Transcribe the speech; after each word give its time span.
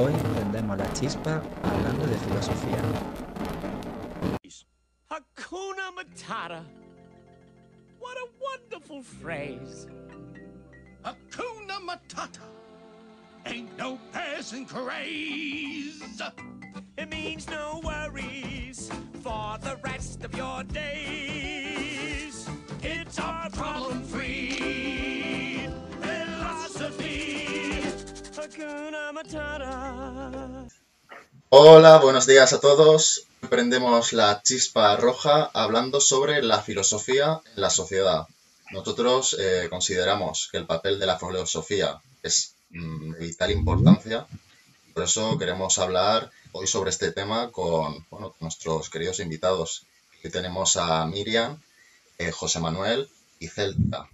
Hoy 0.00 0.12
prendemos 0.12 0.78
la 0.78 0.92
chispa 0.92 1.42
hablando 1.64 2.06
de 2.06 2.16
filosofía. 2.18 2.80
Hakuna 5.10 5.90
Matata. 5.90 6.62
What 7.98 8.16
a 8.16 8.28
wonderful 8.40 9.02
phrase. 9.02 9.88
Hakuna 11.02 11.80
Matata. 11.80 12.46
Ain't 13.44 13.76
no 13.76 13.98
passing 14.12 14.66
craze. 14.66 16.22
It 16.96 17.10
means 17.10 17.48
no 17.48 17.80
worries 17.82 18.92
for 19.20 19.58
the 19.60 19.78
rest 19.82 20.22
of 20.22 20.32
your 20.36 20.62
days. 20.62 22.48
It's 22.84 23.18
our 23.18 23.50
problem 23.50 24.04
free 24.04 24.87
Hola, 31.50 31.98
buenos 31.98 32.26
días 32.26 32.52
a 32.54 32.60
todos. 32.60 33.26
Prendemos 33.50 34.14
la 34.14 34.42
chispa 34.42 34.96
roja 34.96 35.50
hablando 35.52 36.00
sobre 36.00 36.42
la 36.42 36.62
filosofía 36.62 37.42
en 37.54 37.60
la 37.60 37.68
sociedad. 37.68 38.26
Nosotros 38.70 39.36
eh, 39.38 39.66
consideramos 39.68 40.48
que 40.50 40.56
el 40.56 40.66
papel 40.66 40.98
de 40.98 41.04
la 41.04 41.18
filosofía 41.18 42.00
es 42.22 42.54
mm, 42.70 43.12
de 43.12 43.26
vital 43.26 43.50
importancia. 43.50 44.26
Por 44.94 45.04
eso 45.04 45.36
queremos 45.36 45.78
hablar 45.78 46.30
hoy 46.52 46.66
sobre 46.66 46.88
este 46.88 47.12
tema 47.12 47.52
con 47.52 48.06
nuestros 48.40 48.88
queridos 48.88 49.20
invitados. 49.20 49.84
Aquí 50.18 50.30
tenemos 50.30 50.78
a 50.78 51.04
Miriam, 51.06 51.60
eh, 52.16 52.30
José 52.30 52.60
Manuel 52.60 53.10
y 53.40 53.48
Celta. 53.48 54.08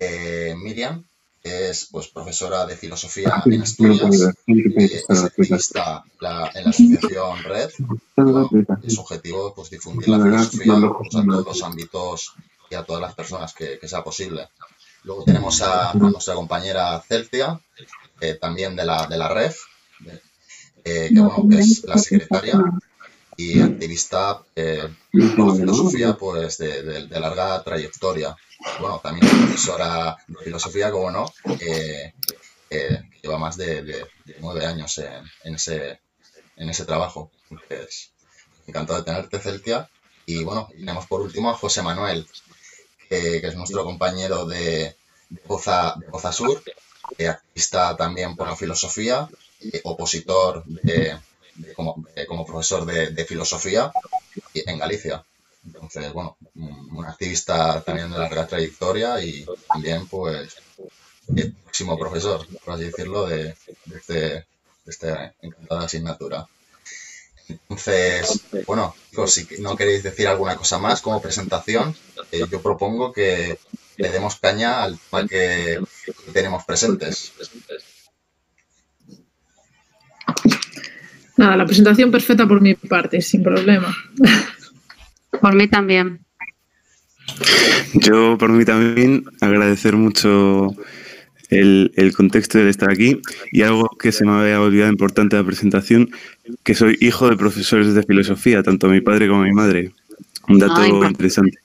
Eh, 0.00 0.54
Miriam 0.56 1.04
es 1.44 1.88
pues, 1.92 2.08
profesora 2.08 2.64
de 2.66 2.74
filosofía 2.76 3.42
en 3.44 3.62
Asturias, 3.62 4.34
eh, 4.46 5.02
es 5.10 5.22
activista 5.24 6.02
la- 6.20 6.50
en 6.54 6.64
la 6.64 6.70
asociación 6.70 7.42
Red. 7.44 7.70
Bueno, 8.16 8.50
su 8.88 9.00
objetivo 9.02 9.48
es 9.48 9.54
pues, 9.54 9.70
difundir 9.70 10.08
la 10.08 10.16
filosofía 10.24 10.74
pues, 10.98 11.14
a 11.14 11.24
todos 11.26 11.44
los 11.46 11.62
ámbitos 11.62 12.32
y 12.70 12.74
a 12.74 12.82
todas 12.84 13.02
las 13.02 13.14
personas 13.14 13.52
que, 13.54 13.78
que 13.78 13.86
sea 13.88 14.02
posible. 14.02 14.48
Luego 15.04 15.24
tenemos 15.24 15.60
a, 15.60 15.90
a 15.90 15.94
nuestra 15.94 16.34
compañera 16.34 16.98
Celtia, 17.06 17.60
eh, 18.22 18.34
también 18.40 18.74
de 18.74 18.86
la, 18.86 19.06
de 19.06 19.18
la 19.18 19.28
eh, 20.84 21.10
que, 21.12 21.20
bueno, 21.20 21.46
que 21.50 21.58
es 21.58 21.84
la 21.84 21.98
secretaria 21.98 22.58
y 23.36 23.60
activista 23.60 24.42
eh, 24.56 24.88
por 25.36 25.48
la 25.48 25.54
filosofía 25.56 26.16
pues, 26.16 26.56
de, 26.56 26.82
de- 26.82 27.06
de 27.06 27.20
larga 27.20 27.62
trayectoria. 27.62 28.34
Bueno, 28.80 29.00
también 29.02 29.26
es 29.26 29.32
profesora 29.32 30.16
de 30.26 30.44
filosofía, 30.44 30.90
como 30.90 31.10
no, 31.10 31.26
eh, 31.60 32.12
eh, 32.70 33.00
que 33.12 33.20
lleva 33.22 33.38
más 33.38 33.56
de, 33.56 34.06
nueve 34.40 34.66
años 34.66 34.98
en, 35.44 35.54
ese, 35.54 36.00
en 36.56 36.68
ese 36.70 36.84
trabajo. 36.84 37.30
Entonces, 37.50 38.10
encantado 38.66 38.98
de 38.98 39.04
tenerte, 39.04 39.38
Celtia. 39.38 39.88
Y 40.26 40.42
bueno, 40.44 40.68
tenemos 40.72 41.06
por 41.06 41.20
último 41.20 41.50
a 41.50 41.54
José 41.54 41.82
Manuel, 41.82 42.26
que, 43.08 43.38
es 43.38 43.54
nuestro 43.56 43.84
compañero 43.84 44.46
de, 44.46 44.96
de 45.28 45.40
Poza, 45.46 45.96
Sur, 46.32 46.62
eh, 47.18 47.28
activista 47.28 47.96
también 47.96 48.34
por 48.36 48.48
la 48.48 48.56
filosofía, 48.56 49.28
eh, 49.60 49.80
opositor 49.84 50.64
de- 50.66 51.18
como, 51.76 52.04
de- 52.14 52.26
como 52.26 52.44
profesor 52.46 52.84
de, 52.86 53.24
filosofía 53.24 53.92
en 54.54 54.78
Galicia. 54.78 55.24
Entonces, 55.66 56.12
bueno, 56.12 56.36
un 56.54 57.04
activista 57.06 57.80
también 57.80 58.10
de 58.10 58.18
larga 58.18 58.46
trayectoria 58.46 59.22
y 59.22 59.46
también, 59.68 60.06
pues, 60.06 60.56
el 61.34 61.52
próximo 61.52 61.98
profesor, 61.98 62.46
por 62.64 62.74
así 62.74 62.84
decirlo, 62.84 63.26
de, 63.26 63.54
este, 63.94 64.46
esta 64.86 65.32
encantada 65.40 65.84
asignatura. 65.84 66.46
Entonces, 67.48 68.40
bueno, 68.66 68.94
chicos, 69.10 69.34
si 69.34 69.46
no 69.60 69.76
queréis 69.76 70.02
decir 70.02 70.28
alguna 70.28 70.56
cosa 70.56 70.78
más 70.78 71.00
como 71.00 71.20
presentación, 71.20 71.94
eh, 72.32 72.44
yo 72.50 72.62
propongo 72.62 73.12
que 73.12 73.58
le 73.96 74.10
demos 74.10 74.36
caña 74.36 74.82
al 74.82 74.98
tema 74.98 75.28
que 75.28 75.78
que 76.04 76.32
tenemos 76.32 76.64
presentes. 76.64 77.32
Nada, 81.36 81.56
la 81.56 81.66
presentación 81.66 82.10
perfecta 82.10 82.46
por 82.46 82.60
mi 82.60 82.74
parte, 82.74 83.20
sin 83.20 83.42
problema. 83.42 83.94
Por 85.40 85.54
mí 85.54 85.68
también. 85.68 86.24
Yo, 87.94 88.36
por 88.38 88.50
mí 88.50 88.64
también, 88.64 89.24
agradecer 89.40 89.96
mucho 89.96 90.74
el, 91.50 91.92
el 91.96 92.14
contexto 92.14 92.58
de 92.58 92.70
estar 92.70 92.90
aquí 92.90 93.20
y 93.52 93.62
algo 93.62 93.88
que 93.98 94.12
se 94.12 94.24
me 94.24 94.32
había 94.32 94.60
olvidado 94.60 94.90
importante 94.90 95.36
de 95.36 95.42
la 95.42 95.46
presentación, 95.46 96.10
que 96.62 96.74
soy 96.74 96.96
hijo 97.00 97.28
de 97.28 97.36
profesores 97.36 97.94
de 97.94 98.02
filosofía, 98.02 98.62
tanto 98.62 98.88
mi 98.88 99.00
padre 99.00 99.28
como 99.28 99.42
mi 99.42 99.52
madre. 99.52 99.92
Un 100.48 100.58
dato 100.58 100.76
Ay, 100.76 100.90
pues. 100.90 101.10
interesante. 101.10 101.58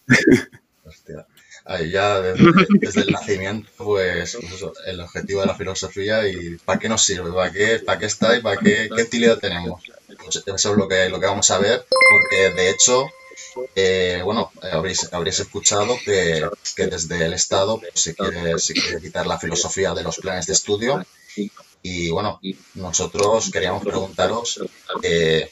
Hostia. 0.83 1.25
Ahí 1.65 1.91
ya 1.91 2.19
desde, 2.21 2.45
desde 2.79 3.01
el 3.01 3.11
nacimiento, 3.11 3.69
pues, 3.77 4.35
pues 4.39 4.53
eso, 4.53 4.73
el 4.87 4.99
objetivo 5.01 5.41
de 5.41 5.47
la 5.47 5.55
filosofía 5.55 6.27
y 6.27 6.57
para 6.65 6.79
qué 6.79 6.89
nos 6.89 7.03
sirve, 7.03 7.31
para 7.31 7.51
qué, 7.51 7.79
para 7.85 7.99
qué 7.99 8.05
está 8.05 8.37
y 8.37 8.41
para 8.41 8.57
qué, 8.57 8.89
qué 8.95 9.03
utilidad 9.03 9.37
tenemos. 9.37 9.81
Pues 10.23 10.43
eso 10.45 10.71
es 10.71 10.77
lo 10.77 10.87
que, 10.87 11.09
lo 11.09 11.19
que 11.19 11.27
vamos 11.27 11.51
a 11.51 11.59
ver, 11.59 11.85
porque 11.89 12.55
de 12.55 12.69
hecho, 12.71 13.05
eh, 13.75 14.21
bueno, 14.23 14.51
habréis, 14.71 15.11
habréis 15.13 15.39
escuchado 15.39 15.97
que, 16.03 16.47
desde 16.77 17.25
el 17.25 17.33
Estado 17.33 17.79
pues, 17.79 18.01
se, 18.01 18.15
quiere, 18.15 19.01
quitar 19.01 19.27
la 19.27 19.39
filosofía 19.39 19.93
de 19.93 20.03
los 20.03 20.17
planes 20.17 20.45
de 20.47 20.53
estudio 20.53 21.05
y 21.81 22.09
bueno, 22.09 22.39
nosotros 22.75 23.49
queríamos 23.51 23.83
preguntaros, 23.83 24.59
eh, 25.01 25.49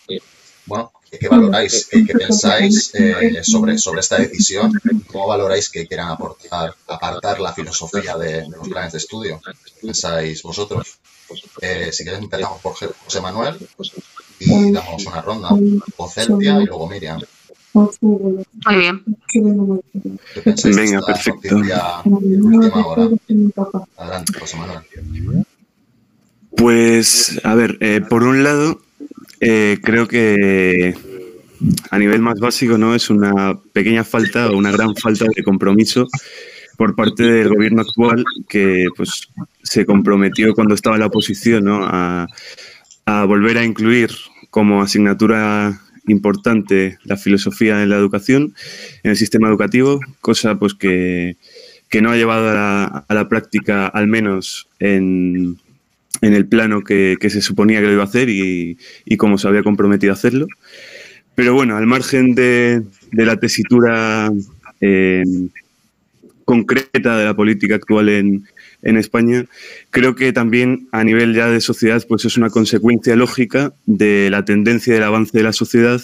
bueno, 0.65 0.91
¿qué, 1.09 1.29
valoráis? 1.29 1.87
¿Qué, 1.89 2.03
pensáis 2.13 2.93
eh, 2.95 3.41
sobre, 3.43 3.77
sobre 3.77 4.01
esta 4.01 4.17
decisión? 4.17 4.73
¿Cómo 5.07 5.27
valoráis 5.27 5.69
que 5.69 5.87
quieran 5.87 6.09
aportar, 6.09 6.75
apartar 6.87 7.39
la 7.39 7.53
filosofía 7.53 8.17
de, 8.17 8.47
los 8.49 8.67
planes 8.67 8.91
de 8.91 8.97
estudio? 8.97 9.41
¿Qué 9.45 9.87
pensáis 9.87 10.43
vosotros? 10.43 10.97
Si 11.29 12.03
queréis 12.03 12.23
empezamos 12.23 12.61
por 12.61 12.73
José 12.73 13.21
Manuel 13.21 13.57
y 14.39 14.71
damos 14.71 15.05
una 15.05 15.21
ronda. 15.21 15.49
O 15.97 16.09
Celtia 16.09 16.61
y 16.61 16.65
luego 16.65 16.87
Miriam. 16.87 17.21
Muy 18.01 18.75
bien. 18.75 19.03
¿Qué 20.33 20.41
pensáis 20.41 20.75
de 20.75 20.81
Venga, 20.81 21.01
perfecto. 21.05 21.61
Pues, 26.55 27.39
a 27.43 27.55
ver, 27.55 27.77
eh, 27.81 28.01
por 28.07 28.23
un 28.23 28.43
lado, 28.43 28.81
eh, 29.39 29.77
creo 29.83 30.07
que 30.07 30.95
a 31.91 31.99
nivel 31.99 32.21
más 32.21 32.39
básico, 32.39 32.77
¿no? 32.77 32.95
Es 32.95 33.09
una 33.09 33.59
pequeña 33.73 34.03
falta 34.03 34.49
o 34.49 34.57
una 34.57 34.71
gran 34.71 34.95
falta 34.95 35.25
de 35.35 35.43
compromiso 35.43 36.07
por 36.77 36.95
parte 36.95 37.23
del 37.23 37.49
gobierno 37.49 37.81
actual 37.81 38.23
que 38.47 38.85
pues 38.95 39.29
se 39.63 39.85
comprometió 39.85 40.53
cuando 40.53 40.75
estaba 40.75 40.95
en 40.95 41.01
la 41.01 41.07
oposición 41.07 41.65
¿no? 41.65 41.83
a, 41.83 42.27
a 43.05 43.25
volver 43.25 43.57
a 43.57 43.65
incluir 43.65 44.11
como 44.51 44.81
asignatura 44.83 45.81
importante 46.07 46.97
la 47.03 47.17
filosofía 47.17 47.83
en 47.83 47.89
la 47.89 47.97
educación, 47.97 48.53
en 49.03 49.11
el 49.11 49.17
sistema 49.17 49.47
educativo, 49.47 49.99
cosa 50.21 50.57
pues 50.57 50.73
que, 50.73 51.37
que 51.89 52.01
no 52.01 52.11
ha 52.11 52.15
llevado 52.15 52.49
a 52.49 53.13
la, 53.13 53.29
práctica, 53.29 53.87
al 53.87 54.07
menos 54.07 54.67
en, 54.79 55.57
en 56.21 56.33
el 56.33 56.47
plano 56.47 56.83
que, 56.83 57.17
que 57.19 57.29
se 57.29 57.41
suponía 57.41 57.79
que 57.79 57.87
lo 57.87 57.93
iba 57.93 58.03
a 58.03 58.07
hacer 58.07 58.29
y, 58.29 58.77
y 59.05 59.17
como 59.17 59.37
se 59.37 59.47
había 59.47 59.63
comprometido 59.63 60.13
a 60.13 60.15
hacerlo. 60.15 60.47
Pero 61.35 61.53
bueno, 61.53 61.77
al 61.77 61.85
margen 61.85 62.33
de, 62.33 62.81
de 63.11 63.25
la 63.25 63.39
tesitura 63.39 64.31
eh, 64.81 65.23
concreta 66.45 67.17
de 67.17 67.25
la 67.25 67.35
política 67.35 67.75
actual 67.75 68.09
en, 68.09 68.47
en 68.83 68.97
España, 68.97 69.45
creo 69.89 70.15
que 70.15 70.31
también 70.33 70.87
a 70.91 71.03
nivel 71.03 71.33
ya 71.33 71.47
de 71.49 71.61
sociedad, 71.61 72.03
pues 72.07 72.25
es 72.25 72.37
una 72.37 72.49
consecuencia 72.49 73.15
lógica 73.15 73.73
de 73.85 74.29
la 74.29 74.45
tendencia 74.45 74.93
del 74.93 75.03
avance 75.03 75.35
de 75.37 75.43
la 75.43 75.53
sociedad, 75.53 76.01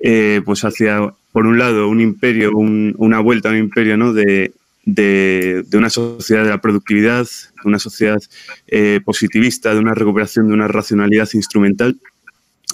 eh, 0.00 0.42
pues 0.44 0.64
hacia, 0.64 1.12
por 1.32 1.46
un 1.46 1.58
lado, 1.58 1.88
un 1.88 2.00
imperio, 2.00 2.52
un- 2.56 2.94
una 2.98 3.20
vuelta 3.20 3.48
a 3.48 3.52
un 3.52 3.58
imperio, 3.58 3.96
¿no? 3.96 4.12
De, 4.12 4.52
una 5.74 5.90
sociedad 5.90 6.44
de 6.44 6.50
la 6.50 6.60
productividad, 6.60 7.26
una 7.64 7.78
sociedad 7.78 8.22
eh, 8.68 9.00
positivista, 9.04 9.74
de 9.74 9.80
una 9.80 9.92
recuperación 9.94 10.48
de 10.48 10.54
una 10.54 10.66
racionalidad 10.68 11.28
instrumental, 11.34 11.98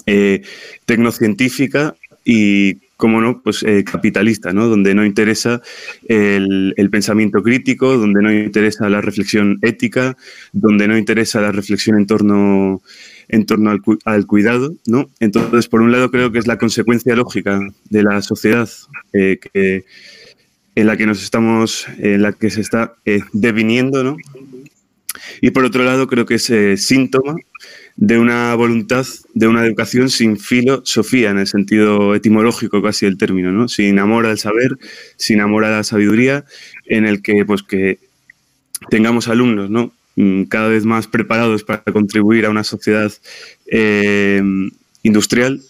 eh, 0.05 0.41
tecnocientífica 0.85 1.95
y, 2.23 2.77
como 2.97 3.19
no, 3.19 3.41
pues 3.43 3.63
eh, 3.63 3.83
capitalista, 3.83 4.53
¿no? 4.53 4.67
Donde 4.67 4.95
no 4.95 5.05
interesa 5.05 5.61
el, 6.07 6.73
pensamiento 6.91 7.43
crítico, 7.43 7.97
donde 7.97 8.21
no 8.21 8.31
interesa 8.33 8.89
la 8.89 9.01
reflexión 9.01 9.59
ética, 9.61 10.15
donde 10.53 10.87
no 10.87 10.97
interesa 10.97 11.41
la 11.41 11.51
reflexión 11.51 11.97
en 11.97 12.07
torno, 12.07 12.81
en 13.27 13.45
torno 13.45 13.69
al, 13.71 13.81
cu- 13.81 13.99
al 14.05 14.25
cuidado, 14.25 14.75
¿no? 14.85 15.09
Entonces, 15.19 15.67
por 15.67 15.81
un 15.81 15.91
lado, 15.91 16.09
creo 16.09 16.31
que 16.31 16.39
es 16.39 16.47
la 16.47 16.57
consecuencia 16.57 17.15
lógica 17.15 17.59
de 17.89 18.03
la 18.03 18.21
sociedad 18.21 18.69
eh, 19.13 19.83
en 20.75 20.87
la 20.87 20.95
que 20.97 21.05
nos 21.05 21.21
estamos, 21.21 21.87
en 21.97 22.21
la 22.21 22.31
que 22.33 22.49
se 22.49 22.61
está 22.61 22.95
eh, 23.05 23.19
deviniendo, 23.33 24.03
¿no? 24.03 24.17
Y 25.41 25.51
por 25.51 25.65
otro 25.65 25.83
lado, 25.83 26.07
creo 26.07 26.25
que 26.25 26.35
es 26.35 26.51
síntoma 26.85 27.35
de 27.97 28.19
una 28.19 28.53
voluntad, 28.55 29.05
de 29.33 29.47
una 29.47 29.65
educación 29.65 30.09
sin 30.09 30.37
filosofía, 30.37 31.29
en 31.29 31.39
el 31.39 31.47
sentido 31.47 32.13
etimológico 32.13 32.81
casi 32.81 33.05
del 33.05 33.17
término, 33.17 33.51
¿no? 33.51 33.67
Sin 33.69 33.99
amor 33.99 34.25
al 34.25 34.37
saber, 34.37 34.77
sin 35.15 35.39
amor 35.39 35.63
a 35.63 35.71
la 35.71 35.83
sabiduría, 35.83 36.45
en 36.85 37.05
el 37.05 37.21
que, 37.21 37.45
pues, 37.45 37.63
que 37.63 37.99
tengamos 38.89 39.29
alumnos, 39.29 39.69
¿no? 39.69 39.93
Mm, 40.17 40.43
cada 40.43 40.67
vez 40.67 40.85
más 40.85 41.07
preparados 41.07 41.63
para 41.63 41.83
contribuir 41.83 42.45
a 42.45 42.49
una 42.49 42.63
sociedad 42.63 43.11
eh, 43.67 44.41
industrial, 45.03 45.61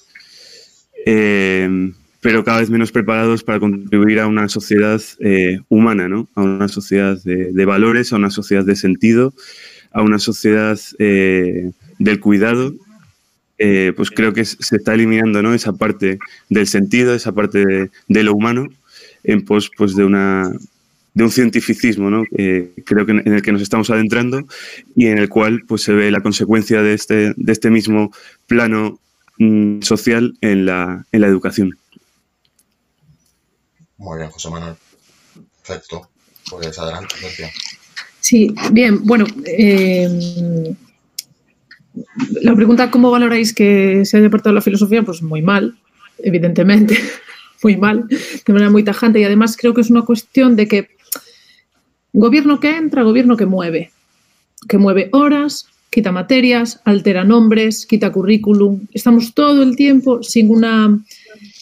eh, 1.05 1.91
pero 2.21 2.43
cada 2.43 2.59
vez 2.59 2.71
menos 2.71 2.91
preparados 2.91 3.43
para 3.43 3.59
contribuir 3.59 4.19
a 4.19 4.25
una 4.25 4.49
sociedad 4.49 4.99
eh, 5.19 5.59
humana, 5.69 6.09
¿no? 6.09 6.27
A 6.33 6.41
una 6.41 6.67
sociedad 6.69 7.21
de, 7.23 7.53
de, 7.53 7.65
valores, 7.65 8.11
a 8.13 8.15
una 8.15 8.31
sociedad 8.31 8.65
de 8.65 8.75
sentido, 8.75 9.35
a 9.91 10.01
una 10.01 10.17
sociedad 10.17 10.79
del 11.99 12.19
cuidado, 12.19 12.73
eh, 13.57 13.93
pues 13.95 14.11
creo 14.11 14.33
que 14.33 14.43
se 14.43 14.75
está 14.75 14.93
eliminando 14.93 15.41
¿no? 15.41 15.53
esa 15.53 15.73
parte 15.73 16.19
del 16.49 16.67
sentido, 16.67 17.13
esa 17.15 17.31
parte 17.31 17.65
de, 17.65 17.91
de 18.07 18.23
lo 18.23 18.33
humano, 18.33 18.67
en 19.23 19.45
pos 19.45 19.71
pues, 19.75 19.95
de, 19.95 20.03
una, 20.03 20.51
de 21.13 21.23
un 21.23 21.31
cientificismo 21.31 22.09
¿no? 22.09 22.23
que 22.35 22.71
creo 22.85 23.05
que 23.05 23.13
en 23.13 23.33
el 23.33 23.41
que 23.41 23.51
nos 23.51 23.61
estamos 23.61 23.89
adentrando 23.89 24.45
y 24.95 25.07
en 25.07 25.17
el 25.17 25.29
cual 25.29 25.63
pues, 25.67 25.83
se 25.83 25.93
ve 25.93 26.11
la 26.11 26.21
consecuencia 26.21 26.81
de 26.81 26.93
este, 26.93 27.33
de 27.35 27.51
este 27.51 27.69
mismo 27.69 28.11
plano 28.47 28.99
mm, 29.37 29.81
social 29.81 30.37
en 30.41 30.65
la, 30.65 31.05
en 31.11 31.21
la 31.21 31.27
educación. 31.27 31.77
Muy 33.97 34.17
bien, 34.17 34.29
José 34.29 34.49
Manuel. 34.49 34.75
Perfecto. 35.65 36.09
Pues 36.49 36.77
adelante, 36.77 37.15
Sergio. 37.17 37.47
Sí, 38.19 38.53
bien, 38.71 39.05
bueno, 39.05 39.25
eh, 39.45 40.75
la 42.45 42.55
pregunta, 42.55 42.91
¿cómo 42.91 43.09
valoráis 43.09 43.53
que 43.55 44.05
se 44.05 44.17
haya 44.17 44.27
apartado 44.27 44.53
la 44.53 44.61
filosofía? 44.61 45.01
Pues 45.01 45.23
muy 45.23 45.41
mal, 45.41 45.75
evidentemente, 46.19 46.95
muy 47.63 47.75
mal, 47.75 48.07
de 48.07 48.53
manera 48.53 48.69
muy 48.69 48.83
tajante. 48.83 49.19
Y 49.19 49.23
además 49.23 49.57
creo 49.59 49.73
que 49.73 49.81
es 49.81 49.89
una 49.89 50.03
cuestión 50.03 50.55
de 50.55 50.67
que 50.67 50.89
gobierno 52.13 52.59
que 52.59 52.77
entra, 52.77 53.01
gobierno 53.01 53.35
que 53.35 53.47
mueve, 53.47 53.91
que 54.69 54.77
mueve 54.77 55.09
horas, 55.11 55.67
quita 55.89 56.11
materias, 56.11 56.81
altera 56.85 57.23
nombres, 57.23 57.87
quita 57.87 58.11
currículum. 58.11 58.81
Estamos 58.93 59.33
todo 59.33 59.63
el 59.63 59.75
tiempo 59.75 60.21
sin 60.21 60.51
una, 60.51 60.99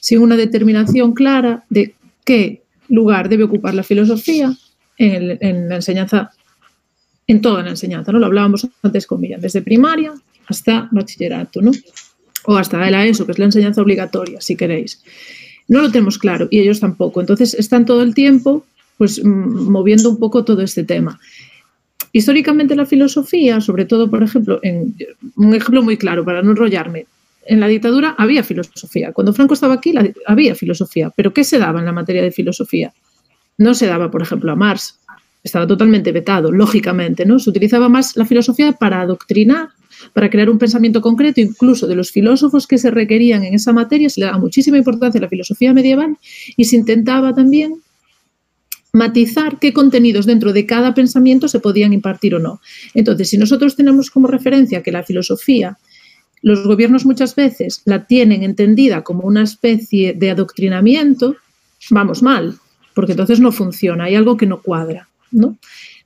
sin 0.01 0.19
una 0.19 0.35
determinación 0.35 1.13
clara 1.13 1.63
de 1.69 1.95
qué 2.25 2.61
lugar 2.89 3.29
debe 3.29 3.45
ocupar 3.45 3.73
la 3.73 3.83
filosofía 3.83 4.53
en, 4.97 5.69
la 5.69 5.75
enseñanza 5.75 6.31
en 7.25 7.39
toda 7.39 7.63
la 7.63 7.69
enseñanza, 7.69 8.11
¿no? 8.11 8.19
Lo 8.19 8.25
hablábamos 8.25 8.67
antes 8.81 9.07
con 9.07 9.21
Miriam, 9.21 9.39
desde 9.39 9.61
primaria 9.61 10.13
hasta 10.47 10.89
bachillerato, 10.91 11.61
¿no? 11.61 11.71
O 12.45 12.57
hasta 12.57 12.89
la 12.89 13.05
ESO, 13.05 13.25
que 13.25 13.31
es 13.31 13.39
la 13.39 13.45
enseñanza 13.45 13.81
obligatoria, 13.81 14.41
si 14.41 14.55
queréis. 14.55 15.01
No 15.67 15.81
lo 15.81 15.91
tenemos 15.91 16.17
claro 16.17 16.47
y 16.51 16.59
ellos 16.59 16.79
tampoco. 16.79 17.21
Entonces 17.21 17.53
están 17.53 17.85
todo 17.85 18.01
el 18.03 18.13
tiempo 18.13 18.65
pues 18.97 19.23
moviendo 19.23 20.09
un 20.09 20.19
poco 20.19 20.43
todo 20.43 20.61
este 20.61 20.83
tema. 20.83 21.19
Históricamente 22.11 22.75
la 22.75 22.85
filosofía, 22.85 23.59
sobre 23.59 23.85
todo, 23.85 24.09
por 24.09 24.21
ejemplo, 24.21 24.61
un 25.35 25.53
ejemplo 25.53 25.81
muy 25.81 25.97
claro 25.97 26.23
para 26.23 26.43
no 26.43 26.51
enrollarme, 26.51 27.07
en 27.45 27.59
la 27.59 27.67
dictadura 27.67 28.15
había 28.17 28.43
filosofía. 28.43 29.11
Cuando 29.11 29.33
Franco 29.33 29.55
estaba 29.55 29.75
aquí 29.75 29.93
había 30.27 30.55
filosofía, 30.55 31.11
pero 31.15 31.33
¿qué 31.33 31.43
se 31.43 31.57
daba 31.57 31.79
en 31.79 31.85
la 31.85 31.91
materia 31.91 32.21
de 32.21 32.31
filosofía? 32.31 32.93
No 33.57 33.73
se 33.73 33.87
daba, 33.87 34.11
por 34.11 34.21
ejemplo, 34.21 34.51
a 34.51 34.55
Marx, 34.55 34.99
estaba 35.43 35.67
totalmente 35.67 36.11
vetado, 36.11 36.51
lógicamente, 36.51 37.25
¿no? 37.25 37.39
Se 37.39 37.49
utilizaba 37.49 37.89
más 37.89 38.15
la 38.15 38.25
filosofía 38.25 38.71
para 38.73 39.01
adoctrinar, 39.01 39.69
para 40.11 40.29
crear 40.29 40.49
un 40.49 40.57
pensamiento 40.57 41.01
concreto, 41.01 41.39
incluso 41.39 41.87
de 41.87 41.95
los 41.95 42.11
filósofos 42.11 42.67
que 42.67 42.77
se 42.77 42.91
requerían 42.91 43.43
en 43.43 43.53
esa 43.53 43.71
materia, 43.71 44.09
se 44.09 44.19
le 44.19 44.25
daba 44.25 44.37
muchísima 44.37 44.77
importancia 44.77 45.19
a 45.19 45.23
la 45.23 45.29
filosofía 45.29 45.73
medieval 45.73 46.17
y 46.57 46.65
se 46.65 46.75
intentaba 46.75 47.33
también 47.33 47.75
matizar 48.91 49.57
qué 49.59 49.73
contenidos 49.73 50.25
dentro 50.25 50.53
de 50.53 50.65
cada 50.65 50.93
pensamiento 50.93 51.47
se 51.47 51.59
podían 51.59 51.93
impartir 51.93 52.35
o 52.35 52.39
no. 52.39 52.61
Entonces, 52.93 53.29
si 53.29 53.37
nosotros 53.37 53.75
tenemos 53.75 54.11
como 54.11 54.27
referencia 54.27 54.83
que 54.83 54.91
la 54.91 55.03
filosofía, 55.03 55.77
los 56.41 56.63
gobiernos 56.65 57.05
muchas 57.05 57.35
veces 57.35 57.81
la 57.85 58.05
tienen 58.05 58.43
entendida 58.43 59.03
como 59.03 59.23
una 59.23 59.43
especie 59.43 60.13
de 60.13 60.29
adoctrinamiento, 60.29 61.37
vamos 61.89 62.21
mal, 62.21 62.59
porque 62.93 63.13
entonces 63.13 63.39
no 63.39 63.51
funciona, 63.51 64.03
hay 64.03 64.15
algo 64.15 64.37
que 64.37 64.45
no 64.45 64.61
cuadra. 64.61 65.07
¿no? 65.33 65.57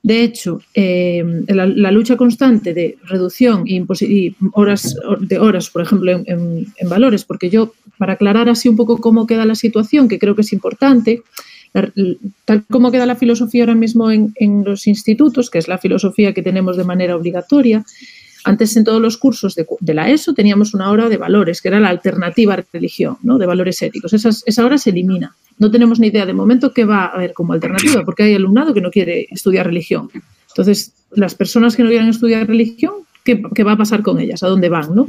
De 0.02 0.22
hecho, 0.22 0.60
eh, 0.74 1.24
la, 1.48 1.90
lucha 1.90 2.16
constante 2.16 2.72
de 2.72 2.98
reducción 3.04 3.64
y, 3.66 3.84
y, 4.00 4.36
horas 4.52 4.96
de 5.20 5.38
horas, 5.38 5.70
por 5.70 5.82
ejemplo, 5.82 6.22
en, 6.24 6.66
valores, 6.88 7.24
porque 7.24 7.50
yo, 7.50 7.74
para 7.98 8.12
aclarar 8.12 8.48
así 8.48 8.68
un 8.68 8.76
poco 8.76 8.98
cómo 8.98 9.26
queda 9.26 9.44
la 9.44 9.56
situación, 9.56 10.08
que 10.08 10.18
creo 10.18 10.36
que 10.36 10.42
es 10.42 10.52
importante, 10.52 11.22
tal 12.44 12.64
como 12.70 12.92
queda 12.92 13.06
la 13.06 13.16
filosofía 13.16 13.64
ahora 13.64 13.74
mismo 13.74 14.10
en, 14.10 14.64
los 14.64 14.86
institutos, 14.86 15.50
que 15.50 15.58
es 15.58 15.68
la 15.68 15.78
filosofía 15.78 16.32
que 16.32 16.42
tenemos 16.42 16.76
de 16.76 16.84
manera 16.84 17.16
obligatoria, 17.16 17.84
antes 18.44 18.76
en 18.76 18.84
todos 18.84 19.00
los 19.00 19.16
cursos 19.16 19.54
de, 19.54 19.66
de, 19.80 19.94
la 19.94 20.10
ESO 20.10 20.34
teníamos 20.34 20.74
una 20.74 20.90
hora 20.90 21.08
de 21.08 21.16
valores, 21.16 21.60
que 21.60 21.68
era 21.68 21.80
la 21.80 21.88
alternativa 21.88 22.54
a 22.54 22.64
religión, 22.72 23.18
¿no? 23.22 23.38
de 23.38 23.46
valores 23.46 23.80
éticos. 23.82 24.12
Esas, 24.12 24.42
esa 24.46 24.64
hora 24.64 24.78
se 24.78 24.90
elimina 24.90 25.34
no 25.58 25.70
tenemos 25.70 25.98
ni 25.98 26.08
idea 26.08 26.26
de 26.26 26.32
momento 26.32 26.72
qué 26.72 26.84
va 26.84 27.04
a 27.04 27.08
haber 27.08 27.32
como 27.32 27.52
alternativa, 27.52 28.04
porque 28.04 28.22
hay 28.22 28.34
alumnado 28.34 28.72
que 28.72 28.80
no 28.80 28.90
quiere 28.90 29.26
estudiar 29.30 29.66
religión. 29.66 30.08
Entonces, 30.48 30.92
las 31.12 31.34
personas 31.34 31.76
que 31.76 31.82
no 31.82 31.88
quieran 31.88 32.08
estudiar 32.08 32.46
religión, 32.46 32.94
¿qué, 33.24 33.42
qué 33.54 33.64
va 33.64 33.72
a 33.72 33.76
pasar 33.76 34.02
con 34.02 34.20
ellas? 34.20 34.42
¿A 34.42 34.48
dónde 34.48 34.68
van? 34.68 34.94
¿no? 34.94 35.06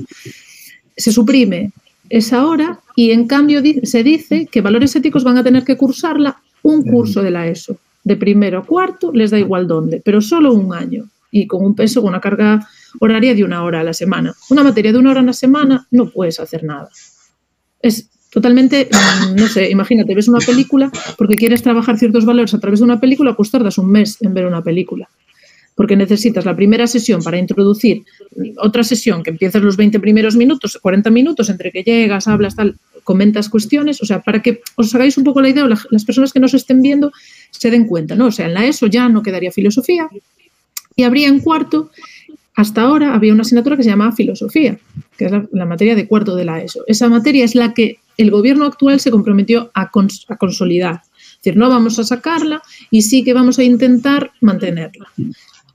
Se 0.98 1.12
suprime 1.12 1.72
esa 2.10 2.46
hora 2.46 2.80
y 2.96 3.12
en 3.12 3.28
cambio 3.28 3.62
se 3.84 4.04
dice 4.04 4.48
que 4.52 4.62
valores 4.62 4.96
éticos 4.96 5.24
van 5.24 5.38
a 5.38 5.44
tener 5.44 5.64
que 5.64 5.78
cursarla 5.78 6.42
un 6.64 6.84
curso 6.84 7.22
de 7.22 7.32
la 7.32 7.48
ESO. 7.48 7.78
De 8.04 8.16
primero 8.16 8.60
a 8.60 8.66
cuarto, 8.66 9.12
les 9.14 9.30
da 9.30 9.38
igual 9.38 9.68
dónde, 9.68 10.02
pero 10.04 10.22
solo 10.22 10.54
un 10.54 10.74
año 10.74 11.06
y 11.32 11.46
con 11.46 11.64
un 11.64 11.76
peso, 11.76 12.02
con 12.02 12.10
una 12.10 12.22
carga 12.22 12.68
horaria 13.00 13.36
de 13.36 13.44
una 13.44 13.64
hora 13.64 13.82
a 13.82 13.84
la 13.84 13.94
semana. 13.94 14.34
Una 14.50 14.64
materia 14.64 14.92
de 14.92 14.98
una 14.98 15.12
hora 15.12 15.22
a 15.22 15.24
la 15.24 15.34
semana 15.34 15.88
no 15.92 16.10
puedes 16.10 16.40
hacer 16.40 16.64
nada. 16.64 16.90
Es 17.82 18.10
totalmente, 18.30 18.90
no 19.36 19.48
sé, 19.48 19.70
imagínate, 19.70 20.14
ves 20.14 20.28
una 20.28 20.40
película 20.40 20.92
porque 21.18 21.36
quieres 21.36 21.64
trabajar 21.64 21.98
ciertos 21.98 22.26
valores 22.26 22.54
a 22.54 22.60
través 22.60 22.80
de 22.80 22.86
una 22.86 23.00
película, 23.00 23.36
pues 23.36 23.52
tardas 23.52 23.78
un 23.78 23.92
mes 23.92 24.18
en 24.22 24.34
ver 24.34 24.46
una 24.46 24.64
película. 24.64 25.10
Porque 25.76 25.96
necesitas 25.96 26.44
la 26.44 26.56
primera 26.56 26.88
sesión 26.88 27.24
para 27.24 27.38
introducir 27.38 28.04
otra 28.58 28.84
sesión 28.84 29.24
que 29.24 29.30
empiezas 29.30 29.62
los 29.62 29.78
20 29.78 30.00
primeros 30.02 30.36
minutos, 30.36 30.78
40 30.82 31.10
minutos 31.10 31.50
entre 31.50 31.72
que 31.72 31.84
llegas, 31.84 32.28
hablas, 32.28 32.56
tal, 32.56 32.76
comentas 33.06 33.48
cuestiones, 33.48 34.02
o 34.02 34.06
sea, 34.06 34.22
para 34.22 34.42
que 34.42 34.62
os 34.76 34.94
hagáis 34.94 35.18
un 35.18 35.24
poco 35.24 35.42
la 35.42 35.50
idea, 35.50 35.64
o 35.64 35.68
la, 35.68 35.80
las 35.90 36.04
personas 36.04 36.34
que 36.34 36.42
nos 36.42 36.54
estén 36.54 36.82
viendo 36.82 37.14
se 37.52 37.72
den 37.72 37.88
cuenta, 37.88 38.16
¿no? 38.16 38.26
O 38.26 38.32
sea, 38.32 38.48
en 38.48 38.56
la 38.56 38.66
ESO 38.66 38.88
ya 38.88 39.08
no 39.08 39.24
quedaría 39.24 39.52
filosofía 39.52 40.10
y 40.98 41.04
habría 41.04 41.30
en 41.30 41.40
cuarto 41.40 41.92
hasta 42.60 42.82
ahora 42.82 43.16
había 43.16 43.32
una 43.32 43.44
asignatura 43.44 43.78
que 43.78 43.84
se 43.84 43.90
llamaba 43.90 44.12
filosofía, 44.12 44.78
que 45.18 45.26
es 45.28 45.32
la, 45.32 45.66
materia 45.66 45.96
de 45.96 46.10
cuarto 46.10 46.36
de 46.36 46.44
la 46.44 46.62
ESO. 46.62 46.84
Esa 46.88 47.08
materia 47.08 47.46
es 47.46 47.56
la 47.56 47.74
que 47.74 48.00
el 48.18 48.32
gobierno 48.32 48.66
actual 48.66 49.00
se 49.00 49.12
comprometió 49.12 49.72
a, 49.74 49.90
cons 49.92 50.26
a, 50.28 50.36
consolidar. 50.36 51.04
Es 51.06 51.38
decir, 51.42 51.58
no 51.58 51.70
vamos 51.70 52.00
a 52.00 52.04
sacarla 52.04 52.62
y 52.92 53.04
sí 53.04 53.24
que 53.24 53.32
vamos 53.34 53.60
a 53.60 53.64
intentar 53.64 54.32
mantenerla. 54.42 55.08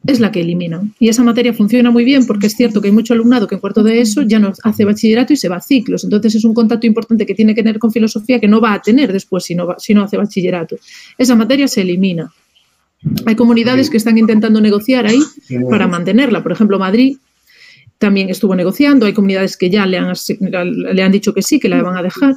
Es 0.06 0.20
la 0.20 0.30
que 0.30 0.42
eliminan. 0.42 0.92
Y 0.98 1.08
esa 1.08 1.24
materia 1.24 1.54
funciona 1.54 1.90
muy 1.90 2.04
bien 2.04 2.26
porque 2.26 2.48
es 2.48 2.52
cierto 2.54 2.82
que 2.82 2.88
hay 2.88 2.92
mucho 2.92 3.14
alumnado 3.14 3.46
que 3.46 3.54
en 3.54 3.62
cuarto 3.62 3.82
de 3.82 4.02
eso 4.02 4.20
ya 4.20 4.38
no 4.38 4.52
hace 4.62 4.84
bachillerato 4.84 5.32
y 5.32 5.36
se 5.36 5.48
va 5.48 5.56
a 5.56 5.62
ciclos. 5.62 6.04
Entonces 6.04 6.34
es 6.34 6.44
un 6.44 6.52
contacto 6.52 6.86
importante 6.86 7.24
que 7.24 7.34
tiene 7.34 7.54
que 7.54 7.62
tener 7.62 7.78
con 7.78 7.92
filosofía 7.92 8.38
que 8.38 8.48
no 8.48 8.60
va 8.60 8.74
a 8.74 8.82
tener 8.82 9.10
después 9.10 9.42
si 9.42 9.54
no 9.54 10.02
hace 10.04 10.16
bachillerato. 10.18 10.76
Esa 11.16 11.34
materia 11.34 11.66
se 11.66 11.80
elimina. 11.80 12.30
Hay 13.26 13.36
comunidades 13.36 13.90
que 13.90 13.96
están 13.96 14.18
intentando 14.18 14.60
negociar 14.60 15.06
ahí 15.06 15.20
para 15.70 15.86
mantenerla. 15.86 16.42
Por 16.42 16.52
ejemplo, 16.52 16.78
Madrid 16.78 17.18
también 17.98 18.30
estuvo 18.30 18.54
negociando. 18.54 19.06
Hay 19.06 19.12
comunidades 19.12 19.56
que 19.56 19.70
ya 19.70 19.86
le 19.86 19.98
han, 19.98 20.14
le 20.40 21.02
han 21.02 21.12
dicho 21.12 21.34
que 21.34 21.42
sí, 21.42 21.60
que 21.60 21.68
la 21.68 21.82
van 21.82 21.96
a 21.96 22.02
dejar. 22.02 22.36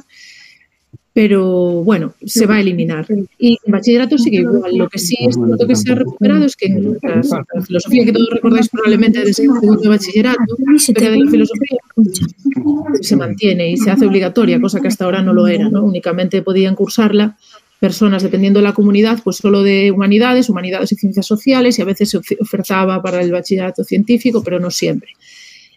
Pero 1.14 1.82
bueno, 1.82 2.14
se 2.24 2.46
va 2.46 2.56
a 2.56 2.60
eliminar. 2.60 3.06
Y 3.38 3.58
en 3.64 3.72
bachillerato 3.72 4.16
sigue 4.18 4.38
igual. 4.38 4.76
Lo 4.76 4.88
que 4.88 4.98
sí 4.98 5.16
es 5.20 5.36
lo 5.36 5.66
que 5.66 5.74
se 5.74 5.90
ha 5.90 5.96
recuperado 5.96 6.44
es 6.44 6.54
que 6.54 6.66
en 6.66 6.96
la, 7.02 7.44
la 7.54 7.62
filosofía 7.62 8.04
que 8.04 8.12
todos 8.12 8.28
recordáis 8.30 8.68
probablemente 8.68 9.24
de 9.24 9.34
segundo 9.34 9.80
de 9.80 9.88
bachillerato, 9.88 10.38
la 10.48 11.10
de 11.10 11.18
la 11.18 11.30
filosofía 11.30 11.78
se 13.00 13.16
mantiene 13.16 13.72
y 13.72 13.76
se 13.78 13.90
hace 13.90 14.06
obligatoria, 14.06 14.60
cosa 14.60 14.80
que 14.80 14.86
hasta 14.88 15.06
ahora 15.06 15.22
no 15.22 15.32
lo 15.32 15.48
era. 15.48 15.68
¿no? 15.68 15.82
Únicamente 15.82 16.40
podían 16.42 16.76
cursarla 16.76 17.36
personas, 17.78 18.22
dependiendo 18.22 18.58
de 18.58 18.64
la 18.64 18.72
comunidad, 18.72 19.20
pues 19.22 19.36
solo 19.36 19.62
de 19.62 19.90
humanidades, 19.90 20.48
humanidades 20.48 20.92
y 20.92 20.96
ciencias 20.96 21.26
sociales, 21.26 21.78
y 21.78 21.82
a 21.82 21.84
veces 21.84 22.10
se 22.10 22.18
ofertaba 22.40 23.00
para 23.02 23.20
el 23.20 23.30
bachillerato 23.30 23.84
científico, 23.84 24.42
pero 24.42 24.58
no 24.58 24.70
siempre. 24.70 25.10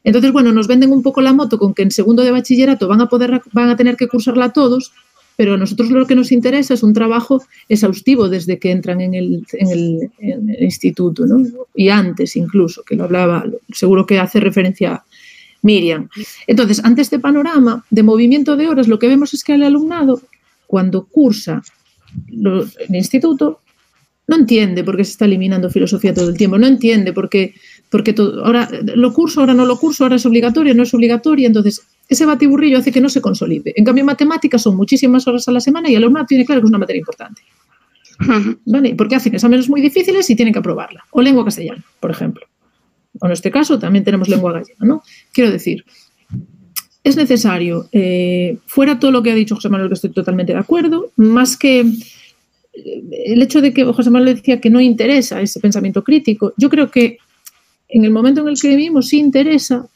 Entonces, 0.03 0.31
bueno, 0.31 0.51
nos 0.51 0.67
venden 0.67 0.91
un 0.91 1.03
poco 1.03 1.21
la 1.21 1.33
moto 1.33 1.59
con 1.59 1.73
que 1.73 1.83
en 1.83 1.91
segundo 1.91 2.23
de 2.23 2.31
bachillerato 2.31 2.87
van 2.87 3.01
a 3.01 3.07
poder, 3.07 3.41
van 3.53 3.69
a 3.69 3.75
tener 3.75 3.97
que 3.97 4.07
cursarla 4.07 4.51
todos, 4.51 4.93
pero 5.37 5.53
a 5.53 5.57
nosotros 5.57 5.89
lo 5.91 6.07
que 6.07 6.15
nos 6.15 6.31
interesa 6.31 6.73
es 6.73 6.83
un 6.83 6.93
trabajo 6.93 7.43
exhaustivo 7.69 8.29
desde 8.29 8.57
que 8.57 8.71
entran 8.71 8.99
en 8.99 9.13
el, 9.13 9.45
en 9.53 9.69
el, 9.69 10.11
en 10.19 10.49
el 10.49 10.63
instituto, 10.63 11.25
¿no? 11.25 11.45
Y 11.75 11.89
antes 11.89 12.35
incluso, 12.35 12.83
que 12.83 12.95
lo 12.95 13.03
hablaba, 13.03 13.45
seguro 13.71 14.05
que 14.05 14.19
hace 14.19 14.39
referencia 14.39 15.03
Miriam. 15.61 16.09
Entonces, 16.47 16.83
ante 16.83 17.01
este 17.01 17.19
panorama 17.19 17.85
de 17.89 18.03
movimiento 18.03 18.55
de 18.55 18.67
horas, 18.67 18.87
lo 18.87 18.99
que 18.99 19.07
vemos 19.07 19.33
es 19.33 19.43
que 19.43 19.53
el 19.53 19.63
alumnado, 19.63 20.21
cuando 20.67 21.05
cursa 21.05 21.61
lo- 22.27 22.63
el 22.63 22.95
instituto, 22.95 23.61
no 24.27 24.35
entiende 24.37 24.83
por 24.83 24.95
qué 24.95 25.03
se 25.03 25.11
está 25.11 25.25
eliminando 25.25 25.69
filosofía 25.69 26.13
todo 26.13 26.29
el 26.29 26.37
tiempo, 26.37 26.57
no 26.57 26.67
entiende 26.67 27.11
por 27.11 27.29
qué, 27.29 27.53
porque 27.89 28.13
todo, 28.13 28.45
ahora 28.45 28.69
lo 28.95 29.11
curso, 29.13 29.41
ahora 29.41 29.53
no 29.53 29.65
lo 29.65 29.77
curso, 29.77 30.03
ahora 30.03 30.15
es 30.15 30.25
obligatorio, 30.25 30.73
no 30.73 30.83
es 30.83 30.93
obligatorio, 30.93 31.47
entonces 31.47 31.81
ese 32.07 32.25
batiburrillo 32.25 32.77
hace 32.77 32.91
que 32.91 33.01
no 33.01 33.09
se 33.09 33.19
consolide. 33.21 33.73
En 33.75 33.83
cambio, 33.83 34.05
matemáticas 34.05 34.61
son 34.61 34.75
muchísimas 34.77 35.27
horas 35.27 35.47
a 35.47 35.51
la 35.51 35.59
semana 35.59 35.89
y 35.89 35.95
el 35.95 36.03
alumnado 36.03 36.25
tiene 36.27 36.45
claro 36.45 36.61
que 36.61 36.65
es 36.65 36.69
una 36.69 36.77
materia 36.79 36.99
importante. 36.99 37.41
¿Vale? 38.65 38.93
Porque 38.95 39.15
hacen 39.15 39.33
exámenes 39.33 39.67
muy 39.67 39.81
difíciles 39.81 40.29
y 40.29 40.35
tienen 40.35 40.53
que 40.53 40.59
aprobarla. 40.59 41.03
O 41.11 41.21
lengua 41.21 41.43
castellana, 41.43 41.83
por 41.99 42.11
ejemplo. 42.11 42.45
O 43.19 43.25
en 43.25 43.31
este 43.31 43.49
caso 43.49 43.79
también 43.79 44.05
tenemos 44.05 44.29
lengua 44.29 44.53
gallega, 44.53 44.85
¿no? 44.85 45.01
Quiero 45.33 45.51
decir, 45.51 45.83
es 47.03 47.17
necesario, 47.17 47.87
eh, 47.91 48.57
fuera 48.65 48.99
todo 48.99 49.11
lo 49.11 49.23
que 49.23 49.31
ha 49.31 49.35
dicho 49.35 49.55
José 49.55 49.69
Manuel, 49.69 49.89
que 49.89 49.95
estoy 49.95 50.11
totalmente 50.11 50.53
de 50.53 50.59
acuerdo, 50.59 51.11
más 51.15 51.57
que 51.57 51.79
eh, 51.79 53.03
el 53.25 53.41
hecho 53.41 53.61
de 53.61 53.73
que 53.73 53.83
José 53.83 54.09
Manuel 54.09 54.35
decía 54.35 54.61
que 54.61 54.69
no 54.69 54.79
interesa 54.79 55.41
ese 55.41 55.59
pensamiento 55.59 56.03
crítico, 56.03 56.53
yo 56.57 56.69
creo 56.69 56.91
que 56.91 57.17
en 57.89 58.05
el 58.05 58.11
momento 58.11 58.41
en 58.41 58.49
el 58.49 58.59
que 58.59 58.69
vivimos 58.69 59.09
sí 59.09 59.19
interesa, 59.19 59.87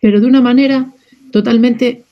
pero 0.00 0.20
de 0.20 0.26
una 0.26 0.40
manera 0.40 0.92
totalmente 1.30 2.04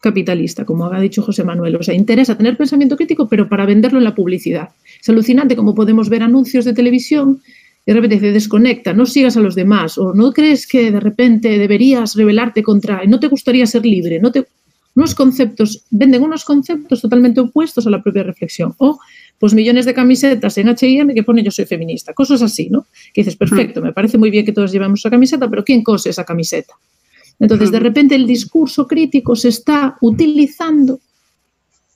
capitalista, 0.00 0.64
como 0.64 0.86
ha 0.86 1.00
dicho 1.00 1.22
José 1.22 1.42
Manuel. 1.42 1.76
O 1.76 1.82
sea, 1.82 1.94
interesa 1.94 2.36
tener 2.36 2.56
pensamiento 2.56 2.96
crítico, 2.96 3.28
pero 3.28 3.48
para 3.48 3.66
venderlo 3.66 3.98
en 3.98 4.04
la 4.04 4.14
publicidad. 4.14 4.68
Es 5.00 5.08
alucinante 5.08 5.56
como 5.56 5.74
podemos 5.74 6.08
ver 6.08 6.22
anuncios 6.22 6.64
de 6.64 6.74
televisión 6.74 7.40
de 7.86 7.94
repente 7.94 8.16
dice, 8.16 8.32
desconecta, 8.32 8.92
no 8.92 9.06
sigas 9.06 9.36
a 9.36 9.40
los 9.40 9.54
demás, 9.54 9.96
o 9.96 10.12
no 10.12 10.32
crees 10.32 10.66
que 10.66 10.90
de 10.90 11.00
repente 11.00 11.56
deberías 11.56 12.14
rebelarte 12.16 12.62
contra, 12.62 13.04
no 13.06 13.20
te 13.20 13.28
gustaría 13.28 13.66
ser 13.66 13.86
libre, 13.86 14.18
no 14.20 14.32
te... 14.32 14.46
Unos 14.96 15.14
conceptos, 15.14 15.84
venden 15.90 16.22
unos 16.22 16.44
conceptos 16.44 17.02
totalmente 17.02 17.38
opuestos 17.40 17.86
a 17.86 17.90
la 17.90 18.02
propia 18.02 18.22
reflexión. 18.22 18.74
O, 18.78 18.98
pues 19.38 19.52
millones 19.52 19.84
de 19.84 19.92
camisetas 19.92 20.56
en 20.56 20.70
H&M 20.70 21.12
que 21.12 21.22
pone 21.22 21.42
yo 21.42 21.50
soy 21.50 21.66
feminista. 21.66 22.14
Cosas 22.14 22.40
así, 22.40 22.70
¿no? 22.70 22.86
Que 23.12 23.20
dices, 23.20 23.36
perfecto, 23.36 23.82
me 23.82 23.92
parece 23.92 24.16
muy 24.16 24.30
bien 24.30 24.46
que 24.46 24.52
todos 24.52 24.72
llevemos 24.72 25.00
esa 25.00 25.10
camiseta, 25.10 25.50
pero 25.50 25.62
¿quién 25.64 25.82
cose 25.82 26.08
esa 26.08 26.24
camiseta? 26.24 26.72
Entonces, 27.38 27.70
de 27.70 27.78
repente 27.78 28.14
el 28.14 28.26
discurso 28.26 28.86
crítico 28.86 29.36
se 29.36 29.50
está 29.50 29.98
utilizando 30.00 30.98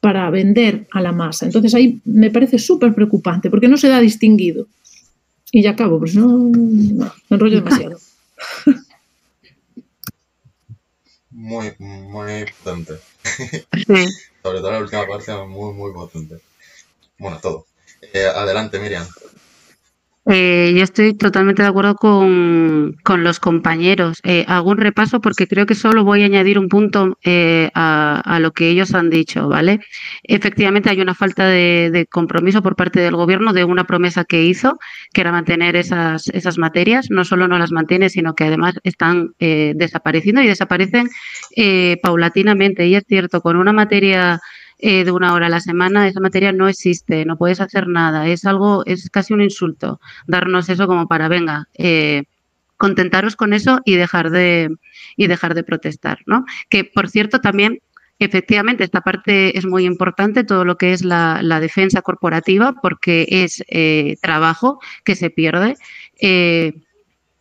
para 0.01 0.29
vender 0.31 0.87
a 0.93 1.01
la 1.01 1.13
masa. 1.13 1.47
Entonces 1.47 1.75
ahí 1.75 2.01
me 2.05 2.31
parece 2.31 2.59
súper 2.59 2.95
preocupante 2.95 3.51
porque 3.51 3.69
no 3.69 3.77
se 3.77 3.89
da 3.89 4.01
distinguido. 4.01 4.67
Y 5.53 5.63
ya 5.63 5.71
acabo, 5.71 5.99
pues 5.99 6.15
no, 6.15 6.27
no 6.29 7.13
me 7.29 7.37
enrollo 7.37 7.57
demasiado. 7.57 7.99
Muy, 11.31 11.75
muy 11.79 12.45
potente. 12.63 12.95
Sí. 13.23 14.09
Sobre 14.43 14.59
todo 14.61 14.71
la 14.73 14.79
última 14.81 15.07
parte, 15.07 15.33
muy, 15.47 15.73
muy 15.73 15.93
potente. 15.93 16.41
Bueno, 17.19 17.39
todo. 17.41 17.67
Eh, 18.13 18.27
adelante, 18.27 18.79
Miriam. 18.79 19.07
Eh, 20.27 20.75
yo 20.77 20.85
estoy 20.85 21.15
totalmente 21.15 21.63
de 21.63 21.69
acuerdo 21.69 21.95
con, 21.95 22.97
con 23.03 23.25
los 23.25 23.41
compañeros. 23.41 24.21
Eh, 24.23 24.45
hago 24.49 24.71
un 24.71 24.77
repaso 24.77 25.21
porque 25.21 25.47
creo 25.47 25.65
que 25.65 25.75
solo 25.75 26.05
voy 26.05 26.23
a 26.23 26.27
añadir 26.27 26.59
un 26.59 26.69
punto 26.69 27.19
eh, 27.25 27.71
a, 27.75 28.39
lo 28.41 28.53
que 28.53 28.69
ellos 28.69 28.95
han 28.95 29.09
dicho, 29.09 29.49
¿vale? 29.49 29.81
Efectivamente 30.23 30.91
hay 30.91 31.01
una 31.01 31.15
falta 31.15 31.47
de, 31.47 31.91
de 31.91 32.07
compromiso 32.07 32.63
por 32.63 32.77
parte 32.77 33.01
del 33.01 33.17
gobierno 33.17 33.53
de 33.53 33.65
una 33.65 33.85
promesa 33.85 34.25
que 34.25 34.45
hizo, 34.45 34.79
que 35.13 35.23
era 35.23 35.33
mantener 35.33 35.75
esas, 35.75 36.29
esas 36.29 36.59
materias. 36.59 37.07
No 37.11 37.25
solo 37.25 37.49
no 37.49 37.59
las 37.59 37.73
mantiene, 37.73 38.11
sino 38.11 38.35
que 38.35 38.45
además 38.45 38.75
están 38.85 39.35
eh, 39.39 39.73
desapareciendo 39.75 40.43
y 40.43 40.49
desaparecen 40.49 41.09
eh, 41.57 41.97
paulatinamente. 42.03 42.87
Y 42.87 42.95
es 42.95 43.05
cierto, 43.09 43.41
con 43.41 43.57
una 43.57 43.73
materia 43.73 44.41
eh, 44.83 45.05
de 45.05 45.13
una 45.13 45.35
hora 45.35 45.47
a 45.47 45.51
la 45.51 45.61
semana, 45.61 46.09
esa 46.09 46.21
materia 46.21 46.53
no 46.53 46.69
existe, 46.69 47.25
no 47.25 47.37
puedes 47.37 47.61
hacer 47.61 47.89
nada, 47.89 48.27
es 48.27 48.45
algo, 48.45 48.85
es 48.87 49.09
casi 49.11 49.33
un 49.33 49.43
insulto 49.43 50.01
darnos 50.27 50.69
eso 50.69 50.87
como 50.87 51.07
para, 51.07 51.29
venga, 51.29 51.69
eh, 51.75 52.25
contentaros 52.77 53.37
con 53.37 53.53
eso 53.53 53.81
y 53.85 53.97
dejar 53.97 54.31
de, 54.31 54.75
y 55.17 55.27
dejar 55.27 55.55
de 55.55 55.65
protestar, 55.65 56.21
¿no? 56.27 56.45
Que, 56.69 56.85
por 56.85 57.09
cierto, 57.09 57.41
también 57.41 57.81
Efectivamente, 58.23 58.85
esta 58.85 59.01
parte 59.01 59.57
es 59.57 59.65
muy 59.65 59.87
importante, 59.87 60.45
todo 60.45 60.67
lo 60.67 60.77
que 60.77 60.93
es 60.93 61.03
la, 61.03 61.41
la 61.43 61.59
defensa 61.59 62.03
corporativa, 62.03 62.75
porque 62.83 63.27
es 63.31 63.65
eh, 63.69 64.19
trabajo 64.21 64.79
que 65.05 65.17
se 65.17 65.31
pierde. 65.31 65.77
Eh, 66.21 66.75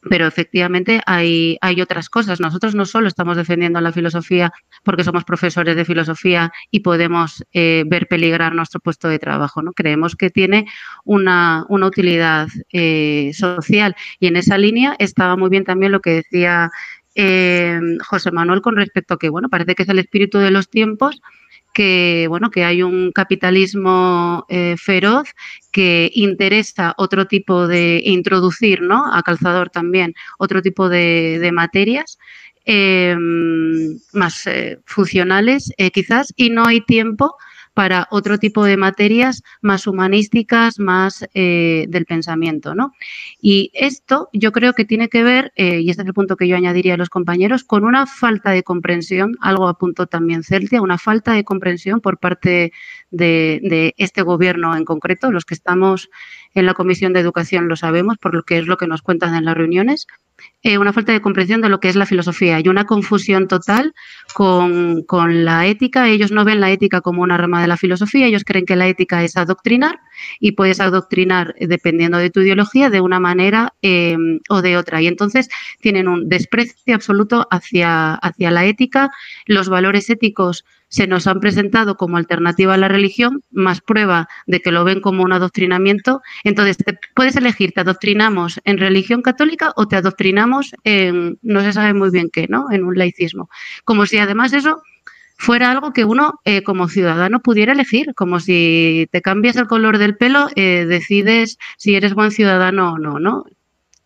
pero 0.01 0.27
efectivamente 0.27 1.01
hay, 1.05 1.57
hay 1.61 1.81
otras 1.81 2.09
cosas. 2.09 2.39
Nosotros 2.39 2.75
no 2.75 2.85
solo 2.85 3.07
estamos 3.07 3.37
defendiendo 3.37 3.81
la 3.81 3.91
filosofía 3.91 4.51
porque 4.83 5.03
somos 5.03 5.25
profesores 5.25 5.75
de 5.75 5.85
filosofía 5.85 6.51
y 6.71 6.79
podemos 6.81 7.43
eh, 7.53 7.83
ver 7.87 8.07
peligrar 8.07 8.55
nuestro 8.55 8.79
puesto 8.79 9.09
de 9.09 9.19
trabajo, 9.19 9.61
¿no? 9.61 9.73
Creemos 9.73 10.15
que 10.15 10.29
tiene 10.29 10.67
una, 11.03 11.65
una 11.69 11.87
utilidad 11.87 12.47
eh, 12.71 13.31
social 13.33 13.95
y 14.19 14.27
en 14.27 14.37
esa 14.37 14.57
línea 14.57 14.95
estaba 14.99 15.35
muy 15.35 15.49
bien 15.49 15.65
también 15.65 15.91
lo 15.91 15.99
que 15.99 16.11
decía 16.11 16.71
eh, 17.15 17.79
José 18.07 18.31
Manuel 18.31 18.61
con 18.61 18.75
respecto 18.75 19.15
a 19.15 19.17
que, 19.17 19.29
bueno, 19.29 19.49
parece 19.49 19.75
que 19.75 19.83
es 19.83 19.89
el 19.89 19.99
espíritu 19.99 20.37
de 20.37 20.51
los 20.51 20.69
tiempos 20.69 21.21
que 21.79 22.25
bueno 22.27 22.51
que 22.51 22.65
hay 22.65 22.83
un 22.83 23.13
capitalismo 23.13 24.45
eh, 24.49 24.75
feroz 24.77 25.29
que 25.71 26.11
interesa 26.13 26.93
otro 26.97 27.25
tipo 27.25 27.69
de 27.69 28.01
introducir 28.03 28.81
no 28.81 29.05
a 29.09 29.23
calzador 29.23 29.69
también 29.69 30.13
otro 30.39 30.61
tipo 30.61 30.89
de, 30.89 31.49
materias 31.53 32.19
eh, 32.65 33.15
más 34.11 34.43
funcionales 34.83 35.71
eh, 35.77 35.89
quizás 35.91 36.33
y 36.35 36.49
no 36.49 36.65
hay 36.65 36.81
tiempo 36.81 37.37
para 37.79 38.09
otro 38.11 38.39
tipo 38.39 38.65
de 38.65 38.75
materias 38.75 39.41
más 39.61 39.87
humanísticas, 39.87 40.79
más 40.79 41.25
eh, 41.33 41.85
del 41.87 42.05
pensamiento, 42.05 42.75
¿no? 42.75 42.91
Y 43.39 43.71
esto 43.73 44.27
yo 44.33 44.51
creo 44.51 44.73
que 44.73 44.83
tiene 44.83 45.07
que 45.07 45.23
ver, 45.23 45.53
eh, 45.55 45.79
y 45.79 45.89
este 45.89 46.01
es 46.01 46.07
el 46.09 46.13
punto 46.13 46.35
que 46.35 46.49
yo 46.49 46.57
añadiría 46.57 46.95
a 46.95 46.97
los 46.97 47.09
compañeros, 47.09 47.63
con 47.63 47.85
una 47.85 48.05
falta 48.05 48.51
de 48.51 48.63
comprensión, 48.63 49.37
algo 49.39 49.69
apuntó 49.69 50.07
también 50.07 50.43
Celtia, 50.43 50.81
una 50.81 50.97
falta 50.97 51.31
de 51.31 51.45
comprensión 51.45 52.01
por 52.01 52.17
parte 52.17 52.73
de, 53.11 53.61
de 53.63 53.93
este 53.95 54.23
gobierno 54.23 54.75
en 54.75 54.83
concreto, 54.83 55.31
los 55.31 55.45
que 55.45 55.53
estamos 55.53 56.09
en 56.53 56.65
la 56.65 56.73
Comisión 56.73 57.13
de 57.13 57.21
Educación 57.21 57.69
lo 57.69 57.77
sabemos, 57.77 58.17
por 58.17 58.35
lo 58.35 58.43
que 58.43 58.57
es 58.57 58.67
lo 58.67 58.75
que 58.75 58.87
nos 58.87 59.01
cuentan 59.01 59.35
en 59.35 59.45
las 59.45 59.55
reuniones, 59.55 60.05
eh, 60.61 60.77
una 60.77 60.93
falta 60.93 61.11
de 61.11 61.21
comprensión 61.21 61.61
de 61.61 61.69
lo 61.69 61.79
que 61.79 61.89
es 61.89 61.95
la 61.95 62.05
filosofía 62.05 62.59
y 62.59 62.67
una 62.67 62.85
confusión 62.85 63.47
total 63.47 63.93
con, 64.33 65.03
con, 65.03 65.45
la 65.45 65.65
ética. 65.67 66.09
Ellos 66.09 66.31
no 66.31 66.43
ven 66.45 66.59
la 66.59 66.71
ética 66.71 67.01
como 67.01 67.21
una 67.21 67.37
rama 67.37 67.61
de 67.61 67.67
la 67.67 67.77
filosofía, 67.77 68.27
ellos 68.27 68.43
creen 68.43 68.65
que 68.65 68.75
la 68.75 68.87
ética 68.87 69.23
es 69.23 69.37
adoctrinar 69.37 69.99
y 70.39 70.53
puedes 70.53 70.79
adoctrinar 70.79 71.55
dependiendo 71.59 72.17
de 72.17 72.29
tu 72.29 72.41
ideología 72.41 72.89
de 72.89 73.01
una 73.01 73.19
manera 73.19 73.73
eh, 73.81 74.17
o 74.49 74.61
de 74.61 74.77
otra. 74.77 75.01
Y 75.01 75.07
entonces 75.07 75.49
tienen 75.79 76.07
un 76.07 76.27
desprecio 76.29 76.95
absoluto 76.95 77.47
hacia, 77.51 78.15
hacia 78.15 78.51
la 78.51 78.65
ética, 78.65 79.11
los 79.45 79.69
valores 79.69 80.09
éticos 80.09 80.65
se 80.89 81.07
nos 81.07 81.27
han 81.27 81.39
presentado 81.39 81.95
como 81.95 82.17
alternativa 82.17 82.73
a 82.73 82.77
la 82.77 82.87
religión, 82.87 83.43
más 83.51 83.81
prueba 83.81 84.27
de 84.47 84.61
que 84.61 84.71
lo 84.71 84.83
ven 84.83 85.01
como 85.01 85.23
un 85.23 85.31
adoctrinamiento. 85.31 86.21
Entonces, 86.43 86.77
te 86.77 86.99
puedes 87.15 87.35
elegir, 87.35 87.71
te 87.71 87.81
adoctrinamos 87.81 88.59
en 88.65 88.77
religión 88.77 89.21
católica 89.21 89.71
o 89.75 89.87
te 89.87 89.95
adoctrinamos 89.95 90.73
en, 90.83 91.39
no 91.41 91.61
se 91.61 91.73
sabe 91.73 91.93
muy 91.93 92.09
bien 92.09 92.29
qué, 92.31 92.47
¿no? 92.49 92.71
En 92.71 92.83
un 92.83 92.97
laicismo. 92.97 93.49
Como 93.85 94.05
si 94.05 94.17
además 94.17 94.53
eso 94.53 94.81
fuera 95.37 95.71
algo 95.71 95.93
que 95.93 96.03
uno 96.03 96.41
eh, 96.43 96.63
como 96.63 96.89
ciudadano 96.89 97.39
pudiera 97.39 97.71
elegir, 97.71 98.13
como 98.13 98.41
si 98.41 99.07
te 99.11 99.21
cambias 99.21 99.55
el 99.55 99.67
color 99.67 99.97
del 99.97 100.17
pelo, 100.17 100.47
eh, 100.55 100.85
decides 100.85 101.57
si 101.77 101.95
eres 101.95 102.13
buen 102.13 102.31
ciudadano 102.31 102.93
o 102.93 102.97
no, 102.97 103.19
¿no? 103.19 103.45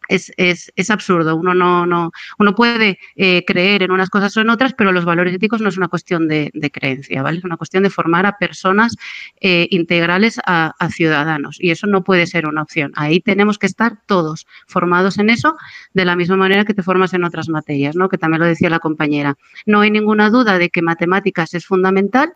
Es, 0.07 0.31
es, 0.38 0.72
es, 0.75 0.89
absurdo. 0.89 1.36
Uno 1.36 1.53
no, 1.53 1.86
no, 1.86 2.12
uno 2.39 2.55
puede 2.55 3.00
eh, 3.15 3.43
creer 3.45 3.83
en 3.83 3.91
unas 3.91 4.10
cosas 4.10 4.36
o 4.38 4.41
en 4.41 4.50
otras, 4.50 4.74
pero 4.74 4.91
los 4.91 5.05
valores 5.05 5.33
éticos 5.33 5.62
no 5.62 5.69
es 5.69 5.77
una 5.77 5.88
cuestión 5.88 6.27
de, 6.27 6.51
creencia, 6.72 7.22
¿vale? 7.22 7.39
Es 7.39 7.43
una 7.43 7.57
cuestión 7.57 7.83
de 7.83 7.89
formar 7.89 8.25
a 8.25 8.38
personas 8.38 8.95
eh, 9.39 9.67
integrales 9.72 10.39
a, 10.45 10.74
ciudadanos. 10.89 11.57
Y 11.60 11.72
eso 11.72 11.88
no 11.88 12.03
puede 12.03 12.27
ser 12.27 12.45
una 12.45 12.62
opción. 12.62 12.91
Ahí 12.95 13.19
tenemos 13.19 13.57
que 13.57 13.67
estar 13.67 13.98
todos 14.05 14.45
formados 14.67 15.17
en 15.17 15.29
eso, 15.29 15.55
de 15.93 16.05
la 16.05 16.15
misma 16.15 16.36
manera 16.36 16.65
que 16.65 16.74
te 16.74 16.83
formas 16.83 17.13
en 17.13 17.24
otras 17.24 17.50
materias, 17.50 17.95
¿no? 17.95 18.10
Que 18.10 18.17
también 18.17 18.41
lo 18.41 18.48
decía 18.48 18.69
la 18.69 18.79
compañera. 18.79 19.36
No 19.65 19.81
hay 19.81 19.91
ninguna 19.91 20.29
duda 20.29 20.57
de 20.57 20.69
que 20.69 20.81
matemáticas 20.81 21.53
es 21.53 21.65
fundamental, 21.65 22.33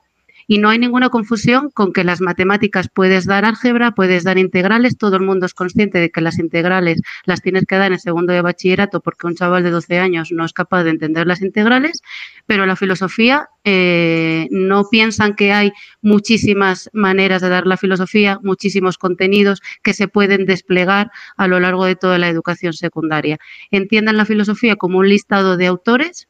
y 0.48 0.60
no 0.60 0.70
hay 0.70 0.80
ninguna 0.80 1.10
confusión 1.10 1.70
con 1.70 1.92
que 1.92 2.04
las 2.04 2.22
matemáticas 2.22 2.88
puedes 2.92 3.26
dar 3.26 3.46
álgebra, 3.46 3.92
puedes 3.92 4.24
dar 4.24 4.38
integrales, 4.38 4.98
todo 4.98 5.18
el 5.18 5.24
mundo 5.24 5.46
es 5.46 5.54
consciente 5.54 6.00
de 6.00 6.10
que 6.10 6.22
las 6.22 6.40
integrales 6.40 7.02
las 7.26 7.42
tienes 7.42 7.66
que 7.66 7.76
dar 7.76 7.92
en 7.92 8.00
segundo 8.00 8.32
de 8.32 8.42
bachillerato 8.42 9.02
porque 9.02 9.28
un 9.28 9.36
chaval 9.36 9.64
de 9.64 9.72
12 9.72 10.00
años 10.00 10.32
no 10.32 10.46
es 10.46 10.54
capaz 10.54 10.84
de 10.84 10.92
entender 10.92 11.28
las 11.28 11.42
integrales, 11.42 12.02
pero 12.46 12.66
la 12.66 12.78
filosofía 12.78 13.50
eh, 13.66 14.48
no 14.50 14.86
piensan 14.90 15.36
que 15.36 15.52
hay 15.52 15.74
muchísimas 16.02 16.90
maneras 16.94 17.42
de 17.42 17.50
dar 17.50 17.68
la 17.68 17.76
filosofía, 17.76 18.40
muchísimos 18.42 18.98
contenidos 18.98 19.62
que 19.84 19.94
se 19.94 20.08
pueden 20.08 20.46
desplegar 20.46 21.12
a 21.36 21.48
lo 21.48 21.60
largo 21.60 21.86
de 21.86 21.96
toda 21.96 22.18
la 22.18 22.30
educación 22.30 22.72
secundaria. 22.72 23.38
Entiendan 23.72 24.16
la 24.16 24.26
filosofía 24.26 24.78
como 24.78 25.00
un 25.00 25.10
listado 25.10 25.58
de 25.58 25.68
autores 25.68 26.30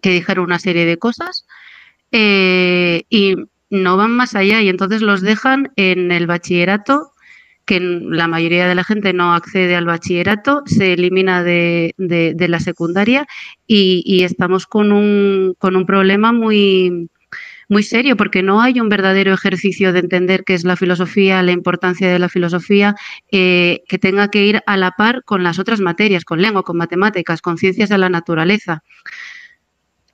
que 0.00 0.10
dijeron 0.10 0.44
una 0.44 0.58
serie 0.58 0.86
de 0.86 0.98
cosas 0.98 1.45
eh, 2.18 3.04
y 3.10 3.36
no 3.68 3.98
van 3.98 4.12
más 4.12 4.34
allá 4.34 4.62
y 4.62 4.70
entonces 4.70 5.02
los 5.02 5.20
dejan 5.20 5.70
en 5.76 6.10
el 6.10 6.26
bachillerato 6.26 7.12
que 7.66 7.78
la 7.78 8.26
mayoría 8.26 8.66
de 8.66 8.74
la 8.74 8.84
gente 8.84 9.12
no 9.12 9.34
accede 9.34 9.76
al 9.76 9.84
bachillerato, 9.84 10.62
se 10.64 10.94
elimina 10.94 11.42
de, 11.42 11.94
de, 11.98 12.48
la 12.48 12.60
secundaria 12.60 13.26
y, 13.66 14.02
y 14.06 14.22
estamos 14.22 14.66
con 14.66 14.92
un, 14.92 15.56
con 15.58 15.76
un 15.76 15.84
problema 15.84 16.32
muy, 16.32 17.10
muy 17.68 17.82
serio 17.82 18.16
porque 18.16 18.42
no 18.42 18.62
hay 18.62 18.80
un 18.80 18.88
verdadero 18.88 19.34
ejercicio 19.34 19.92
de 19.92 19.98
entender 19.98 20.44
qué 20.44 20.54
es 20.54 20.64
la 20.64 20.76
filosofía, 20.76 21.42
la 21.42 21.52
importancia 21.52 22.10
de 22.10 22.18
la 22.18 22.30
filosofía, 22.30 22.94
eh, 23.30 23.82
que 23.88 23.98
tenga 23.98 24.28
que 24.28 24.46
ir 24.46 24.62
a 24.64 24.78
la 24.78 24.92
par 24.92 25.22
con 25.24 25.42
las 25.42 25.58
otras 25.58 25.80
materias, 25.80 26.24
con 26.24 26.40
lengua, 26.40 26.62
con 26.62 26.78
matemáticas, 26.78 27.42
con 27.42 27.58
ciencias 27.58 27.90
de 27.90 27.98
la 27.98 28.08
naturaleza, 28.08 28.84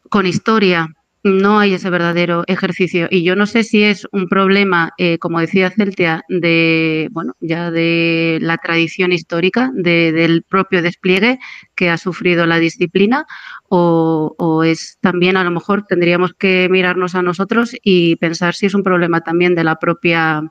con 0.08 0.26
historia 0.26 0.88
no 1.22 1.58
hay 1.60 1.74
ese 1.74 1.90
verdadero 1.90 2.44
ejercicio. 2.46 3.06
Y 3.10 3.22
yo 3.22 3.36
no 3.36 3.46
sé 3.46 3.62
si 3.62 3.82
es 3.82 4.08
un 4.10 4.28
problema, 4.28 4.92
eh, 4.98 5.18
como 5.18 5.40
decía 5.40 5.70
Celtia, 5.70 6.24
de, 6.28 7.08
bueno, 7.12 7.34
ya 7.40 7.70
de 7.70 8.38
la 8.40 8.58
tradición 8.58 9.12
histórica, 9.12 9.70
del 9.74 10.42
propio 10.42 10.82
despliegue 10.82 11.38
que 11.74 11.90
ha 11.90 11.98
sufrido 11.98 12.46
la 12.46 12.58
disciplina, 12.58 13.26
o, 13.68 14.64
es 14.64 14.98
también 15.00 15.36
a 15.36 15.44
lo 15.44 15.50
mejor 15.50 15.84
tendríamos 15.84 16.34
que 16.34 16.68
mirarnos 16.70 17.14
a 17.14 17.22
nosotros 17.22 17.74
y 17.82 18.16
pensar 18.16 18.54
si 18.54 18.66
es 18.66 18.74
un 18.74 18.82
problema 18.82 19.20
también 19.22 19.54
de 19.54 19.64
la 19.64 19.76
propia 19.76 20.42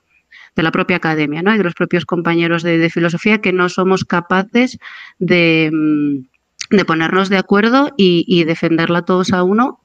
de 0.55 0.63
la 0.63 0.71
propia 0.71 0.97
academia 0.97 1.41
¿no? 1.41 1.53
y 1.53 1.57
de 1.57 1.63
los 1.63 1.75
propios 1.75 2.05
compañeros 2.05 2.61
de, 2.61 2.89
filosofía 2.89 3.39
que 3.39 3.53
no 3.53 3.69
somos 3.69 4.03
capaces 4.03 4.79
de, 5.17 5.69
mm, 5.71 6.75
de 6.75 6.85
ponernos 6.85 7.29
de 7.29 7.37
acuerdo 7.37 7.91
y, 7.95 8.25
y 8.27 8.43
defenderla 8.43 9.03
todos 9.03 9.31
a 9.31 9.43
uno 9.43 9.80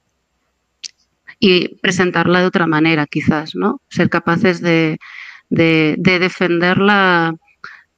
y 1.38 1.76
presentarla 1.76 2.40
de 2.40 2.46
otra 2.46 2.66
manera, 2.66 3.06
quizás, 3.06 3.54
¿no? 3.54 3.80
Ser 3.88 4.08
capaces 4.08 4.60
de, 4.60 4.98
de, 5.48 5.96
defenderla 5.98 7.34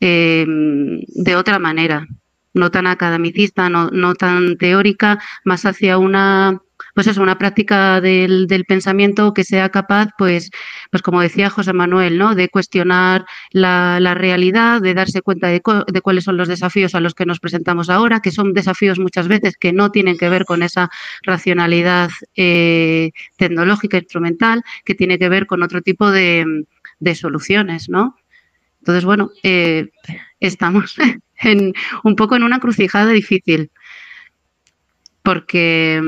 em, 0.00 1.00
de 1.06 1.36
otra 1.36 1.58
manera, 1.58 2.06
no 2.54 2.70
tan 2.70 2.86
academicista, 2.86 3.68
no, 3.68 3.90
no 3.90 4.14
tan 4.14 4.56
teórica, 4.56 5.18
más 5.44 5.64
hacia 5.64 5.98
una 5.98 6.60
pues 6.98 7.06
es 7.06 7.18
una 7.18 7.38
práctica 7.38 8.00
del, 8.00 8.48
pensamiento 8.66 9.32
que 9.32 9.44
sea 9.44 9.68
capaz, 9.68 10.08
pues, 10.18 10.50
pues 10.90 11.00
como 11.00 11.20
decía 11.20 11.48
José 11.48 11.72
Manuel, 11.72 12.18
¿no? 12.18 12.34
De 12.34 12.48
cuestionar 12.48 13.24
la, 13.52 14.00
realidad, 14.16 14.80
de 14.82 14.94
darse 14.94 15.22
cuenta 15.22 15.46
de, 15.46 15.60
cuáles 15.60 16.24
son 16.24 16.36
los 16.36 16.48
desafíos 16.48 16.96
a 16.96 17.00
los 17.00 17.14
que 17.14 17.24
nos 17.24 17.38
presentamos 17.38 17.88
ahora, 17.88 18.18
que 18.18 18.32
son 18.32 18.52
desafíos 18.52 18.98
muchas 18.98 19.28
veces 19.28 19.56
que 19.56 19.72
no 19.72 19.92
tienen 19.92 20.18
que 20.18 20.28
ver 20.28 20.44
con 20.44 20.64
esa 20.64 20.90
racionalidad 21.22 22.10
eh, 22.34 23.12
tecnológica, 23.36 23.98
instrumental, 23.98 24.64
que 24.84 24.96
tiene 24.96 25.20
que 25.20 25.28
ver 25.28 25.46
con 25.46 25.62
otro 25.62 25.82
tipo 25.82 26.10
de, 26.10 26.66
soluciones, 27.14 27.88
¿no? 27.88 28.16
Entonces, 28.80 29.04
bueno, 29.04 29.30
eh, 29.44 29.90
estamos 30.40 30.96
en, 31.42 31.74
un 32.02 32.16
poco 32.16 32.34
en 32.34 32.42
una 32.42 32.58
crucijada 32.58 33.12
difícil 33.12 33.70
porque, 35.28 36.00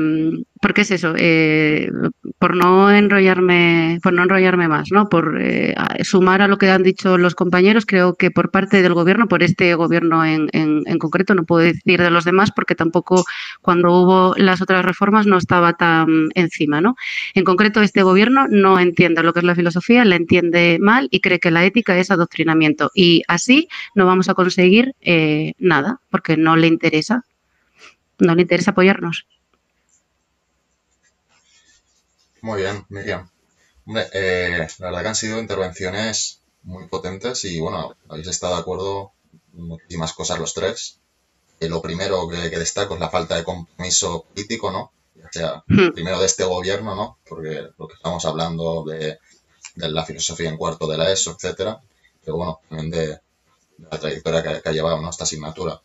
porque 0.59 0.81
es 0.81 0.89
eso, 0.89 1.13
eh, 1.15 1.91
por 2.39 2.55
no 2.55 2.89
enrollarme, 2.89 3.99
por 4.01 4.13
no 4.13 4.23
enrollarme 4.23 4.67
más, 4.67 4.87
¿no? 4.91 5.09
Por 5.09 5.37
eh, 5.39 5.75
sumar 6.01 6.41
a 6.41 6.47
lo 6.47 6.57
que 6.57 6.71
han 6.71 6.81
dicho 6.81 7.19
los 7.19 7.35
compañeros, 7.35 7.85
creo 7.85 8.15
que 8.15 8.31
por 8.31 8.49
parte 8.49 8.81
del 8.81 8.95
gobierno, 8.95 9.27
por 9.27 9.43
este 9.43 9.75
gobierno 9.75 10.25
en, 10.25 10.49
en, 10.53 10.97
concreto, 10.97 11.35
no 11.35 11.43
puedo 11.43 11.61
decir 11.61 12.01
de 12.01 12.09
los 12.09 12.25
demás, 12.25 12.49
porque 12.51 12.73
tampoco 12.73 13.23
cuando 13.61 13.91
hubo 13.91 14.33
las 14.37 14.59
otras 14.59 14.83
reformas 14.83 15.27
no 15.27 15.37
estaba 15.37 15.73
tan 15.73 16.29
encima, 16.33 16.81
¿no? 16.81 16.95
En 17.35 17.43
concreto, 17.43 17.83
este 17.83 18.01
gobierno 18.01 18.47
no 18.49 18.79
entiende 18.79 19.21
lo 19.21 19.33
que 19.33 19.41
es 19.41 19.45
la 19.45 19.53
filosofía, 19.53 20.03
la 20.03 20.15
entiende 20.15 20.79
mal 20.81 21.09
y 21.11 21.21
cree 21.21 21.39
que 21.39 21.51
la 21.51 21.63
ética 21.63 21.95
es 21.95 22.09
adoctrinamiento. 22.09 22.89
Y 22.95 23.21
así 23.27 23.67
no 23.93 24.07
vamos 24.07 24.29
a 24.29 24.33
conseguir 24.33 24.95
eh, 25.01 25.53
nada, 25.59 25.99
porque 26.09 26.37
no 26.37 26.55
le 26.55 26.65
interesa 26.65 27.23
no 28.21 28.35
le 28.35 28.43
interesa 28.43 28.71
apoyarnos. 28.71 29.25
Muy 32.41 32.61
bien, 32.61 32.85
Miriam. 32.89 33.29
Eh, 34.13 34.67
la 34.79 34.85
verdad 34.87 35.01
que 35.01 35.07
han 35.09 35.15
sido 35.15 35.39
intervenciones 35.39 36.41
muy 36.63 36.87
potentes 36.87 37.43
y 37.45 37.59
bueno, 37.59 37.95
habéis 38.07 38.27
estado 38.27 38.55
de 38.55 38.61
acuerdo 38.61 39.11
en 39.53 39.67
muchísimas 39.67 40.13
cosas 40.13 40.39
los 40.39 40.53
tres. 40.53 40.99
Eh, 41.59 41.69
lo 41.69 41.81
primero 41.81 42.27
que, 42.29 42.37
destaco 42.37 42.95
es 42.95 42.99
la 42.99 43.09
falta 43.09 43.35
de 43.35 43.43
compromiso 43.43 44.23
político, 44.23 44.71
¿no? 44.71 44.91
O 45.23 45.29
sea, 45.31 45.63
hmm. 45.67 45.91
primero 45.93 46.19
de 46.19 46.25
este 46.25 46.43
gobierno, 46.43 46.95
¿no? 46.95 47.17
Porque 47.27 47.67
lo 47.77 47.87
que 47.87 47.95
estamos 47.95 48.23
hablando 48.25 48.83
de, 48.85 49.19
la 49.75 50.05
filosofía 50.05 50.49
en 50.49 50.57
cuarto 50.57 50.87
de 50.87 50.97
la 50.97 51.11
ESO, 51.11 51.31
etcétera, 51.31 51.79
pero 52.23 52.37
bueno, 52.37 52.59
también 52.67 52.89
de, 52.91 53.19
la 53.89 53.99
trayectoria 53.99 54.43
que, 54.43 54.61
que, 54.61 54.69
ha 54.69 54.71
llevado 54.71 55.01
¿no? 55.01 55.09
esta 55.09 55.23
asignatura. 55.23 55.81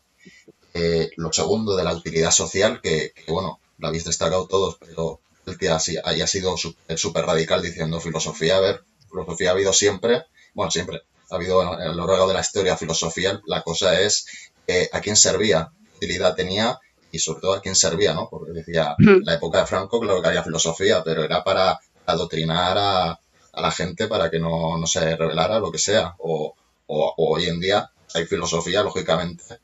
Eh, 0.77 1.09
lo 1.15 1.33
segundo 1.33 1.75
de 1.75 1.83
la 1.83 1.93
utilidad 1.93 2.31
social, 2.31 2.81
que, 2.81 3.13
bueno, 3.27 3.59
lo 3.79 3.87
habéis 3.87 4.05
destacado 4.05 4.47
todos, 4.47 4.77
pero 4.79 5.21
el 5.47 5.57
que 5.57 5.69
haya 5.69 6.27
sido 6.27 6.55
súper 6.57 7.25
radical 7.25 7.61
diciendo 7.61 7.99
filosofía, 7.99 8.57
a 8.57 8.59
ver, 8.59 8.83
filosofía 9.09 9.49
ha 9.49 9.53
habido 9.53 9.73
siempre, 9.73 10.25
bueno, 10.53 10.69
siempre, 10.69 11.01
ha 11.29 11.35
habido 11.35 11.61
a 11.61 11.85
lo 11.93 12.05
largo 12.05 12.27
de 12.27 12.33
la 12.33 12.41
historia 12.41 12.77
filosofía, 12.77 13.41
la 13.47 13.63
cosa 13.63 13.99
es 13.99 14.27
eh, 14.67 14.89
a 14.91 15.01
quién 15.01 15.15
servía, 15.15 15.71
qué 15.99 16.05
utilidad 16.05 16.35
tenía 16.35 16.79
y 17.11 17.19
sobre 17.19 17.41
todo 17.41 17.53
a 17.53 17.61
quién 17.61 17.75
servía, 17.75 18.13
¿no? 18.13 18.29
Porque 18.29 18.51
decía, 18.51 18.95
hmm. 18.97 19.23
la 19.23 19.35
época 19.35 19.61
de 19.61 19.65
Franco, 19.65 19.99
claro 19.99 20.21
que 20.21 20.27
había 20.27 20.43
filosofía, 20.43 21.03
pero 21.03 21.23
era 21.23 21.43
para 21.43 21.79
adoctrinar 22.05 22.77
a, 22.77 23.19
la 23.53 23.71
gente 23.71 24.07
para 24.07 24.29
que 24.29 24.39
no, 24.39 24.85
se 24.85 25.15
revelara 25.15 25.59
lo 25.59 25.71
que 25.71 25.79
sea. 25.79 26.13
O, 26.19 26.53
o, 26.85 27.13
hoy 27.17 27.45
en 27.45 27.59
día 27.59 27.89
hay 28.13 28.25
filosofía, 28.25 28.83
lógicamente, 28.83 29.59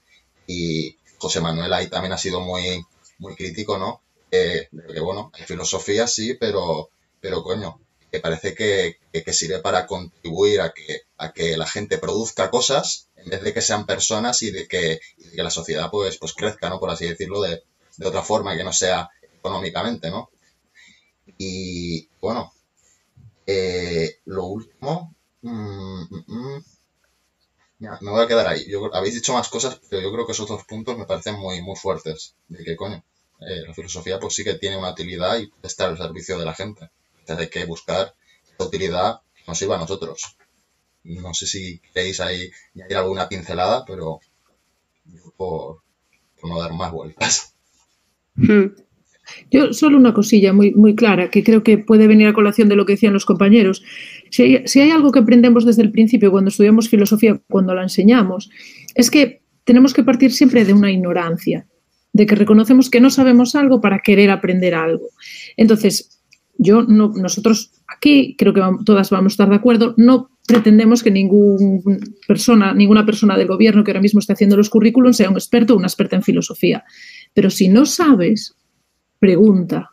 y, 0.48 0.98
José 1.24 1.40
Manuel 1.40 1.72
ahí 1.72 1.88
también 1.88 2.12
ha 2.12 2.18
sido 2.18 2.42
muy, 2.42 2.86
muy 3.18 3.34
crítico, 3.36 3.78
¿no? 3.78 4.02
Eh, 4.30 4.68
que 4.94 5.00
bueno, 5.00 5.32
hay 5.34 5.46
filosofía 5.46 6.06
sí, 6.06 6.34
pero, 6.34 6.90
pero 7.22 7.42
coño, 7.44 7.80
que 8.12 8.20
parece 8.20 8.54
que, 8.54 8.98
sirve 9.32 9.60
para 9.60 9.88
contribuir 9.88 10.60
a 10.60 10.74
que, 10.74 11.04
a 11.18 11.32
que 11.32 11.56
la 11.56 11.66
gente 11.66 11.98
produzca 11.98 12.52
cosas 12.52 13.08
en 13.16 13.30
vez 13.30 13.42
de 13.42 13.54
que 13.54 13.62
sean 13.62 13.86
personas 13.86 14.42
y 14.42 14.52
de 14.52 14.68
que, 14.68 15.00
la 15.36 15.50
sociedad 15.50 15.90
pues, 15.90 16.18
pues 16.18 16.34
crezca, 16.34 16.70
¿no? 16.70 16.78
Por 16.78 16.90
así 16.90 17.08
decirlo, 17.08 17.42
de, 17.42 17.64
otra 18.04 18.22
forma, 18.22 18.58
que 18.58 18.66
no 18.66 18.74
sea 18.74 19.10
económicamente, 19.40 20.12
¿no? 20.12 20.30
Y 21.38 22.10
bueno, 22.20 22.52
eh, 23.48 24.18
lo 24.26 24.44
último, 24.44 25.16
mm, 25.42 26.04
mm, 26.28 26.64
me 28.02 28.12
voy 28.12 28.24
a 28.24 28.28
quedar 28.28 28.48
ahí. 28.48 28.66
habéis 28.94 29.16
dicho 29.16 29.34
más 29.34 29.50
cosas, 29.50 29.80
pero 29.90 30.02
yo 30.02 30.12
creo 30.12 30.26
que 30.26 30.32
esos 30.32 30.48
dos 30.48 30.64
puntos 30.64 30.98
me 30.98 31.06
parecen 31.06 31.36
muy, 31.36 31.62
muy 31.62 31.76
fuertes. 31.76 32.36
De 32.48 32.64
que, 32.64 32.76
coño, 32.76 33.04
eh, 33.42 33.64
la 33.68 33.74
filosofía 33.74 34.20
pues 34.20 34.36
sí 34.36 34.44
que 34.44 34.56
tiene 34.56 34.78
una 34.78 34.92
utilidad 34.92 35.38
y 35.40 35.52
estar 35.64 35.90
al 35.90 35.98
servicio 35.98 36.38
de 36.38 36.46
la 36.46 36.54
gente. 36.54 36.90
Entonces 37.20 37.46
hay 37.46 37.50
que 37.50 37.66
buscar 37.66 38.14
esa 38.54 38.68
utilidad 38.68 39.22
que 39.36 39.44
nos 39.48 39.58
sirva 39.58 39.76
a 39.76 39.80
nosotros. 39.80 40.38
No 41.04 41.34
sé 41.34 41.48
si 41.48 41.80
queréis 41.94 42.20
ahí 42.22 42.50
añadir 42.76 42.98
alguna 42.98 43.28
pincelada, 43.28 43.84
pero 43.86 44.22
por, 45.36 45.82
no 46.44 46.60
dar 46.60 46.74
más 46.74 46.92
vueltas. 46.92 47.56
Hmm. 48.36 48.68
Yo 49.52 49.74
solo 49.74 49.98
una 49.98 50.14
cosilla 50.14 50.54
muy, 50.54 50.74
muy 50.74 50.96
clara 50.96 51.30
que 51.30 51.44
creo 51.44 51.64
que 51.64 51.78
puede 51.78 52.08
venir 52.08 52.28
a 52.28 52.34
colación 52.34 52.68
de 52.68 52.76
lo 52.76 52.86
que 52.86 52.94
decían 52.94 53.14
los 53.14 53.26
compañeros. 53.26 53.84
Si 54.34 54.80
hay, 54.80 54.90
algo 54.90 55.12
que 55.12 55.20
aprendemos 55.20 55.64
desde 55.64 55.84
el 55.84 55.92
principio 55.92 56.32
cuando 56.32 56.50
estudiamos 56.50 56.90
filosofía, 56.90 57.40
cuando 57.52 57.76
la 57.76 57.84
enseñamos, 57.84 58.50
es 58.96 59.12
que 59.12 59.44
tenemos 59.64 59.94
que 59.94 60.04
partir 60.04 60.32
siempre 60.32 60.66
de 60.66 60.74
una 60.74 60.92
ignorancia, 60.92 61.68
de 62.14 62.26
que 62.26 62.34
reconocemos 62.34 62.90
que 62.90 63.00
no 63.00 63.12
sabemos 63.12 63.54
algo 63.54 63.80
para 63.80 64.00
querer 64.00 64.32
aprender 64.32 64.74
algo. 64.74 65.10
Entonces, 65.56 66.20
yo 66.58 66.82
no, 66.82 67.14
nosotros 67.16 67.74
aquí 67.88 68.36
creo 68.36 68.56
que 68.56 68.62
todas 68.84 69.12
vamos 69.12 69.34
a 69.34 69.36
estar 69.36 69.50
de 69.50 69.56
acuerdo, 69.56 69.94
no 69.98 70.32
pretendemos 70.48 71.04
que 71.04 71.12
ninguna 71.12 72.00
persona, 72.28 72.74
ninguna 72.74 73.06
persona 73.06 73.38
del 73.38 73.48
gobierno 73.48 73.84
que 73.84 73.92
ahora 73.92 74.02
mismo 74.02 74.20
está 74.20 74.34
haciendo 74.34 74.58
los 74.58 74.72
currículums 74.72 75.18
sea 75.18 75.30
un 75.30 75.36
experto 75.36 75.76
o 75.76 75.78
una 75.78 75.86
experta 75.86 76.16
en 76.16 76.24
filosofía. 76.24 76.84
Pero 77.36 77.52
si 77.52 77.70
no 77.70 77.86
sabes, 77.86 78.56
pregunta, 79.20 79.92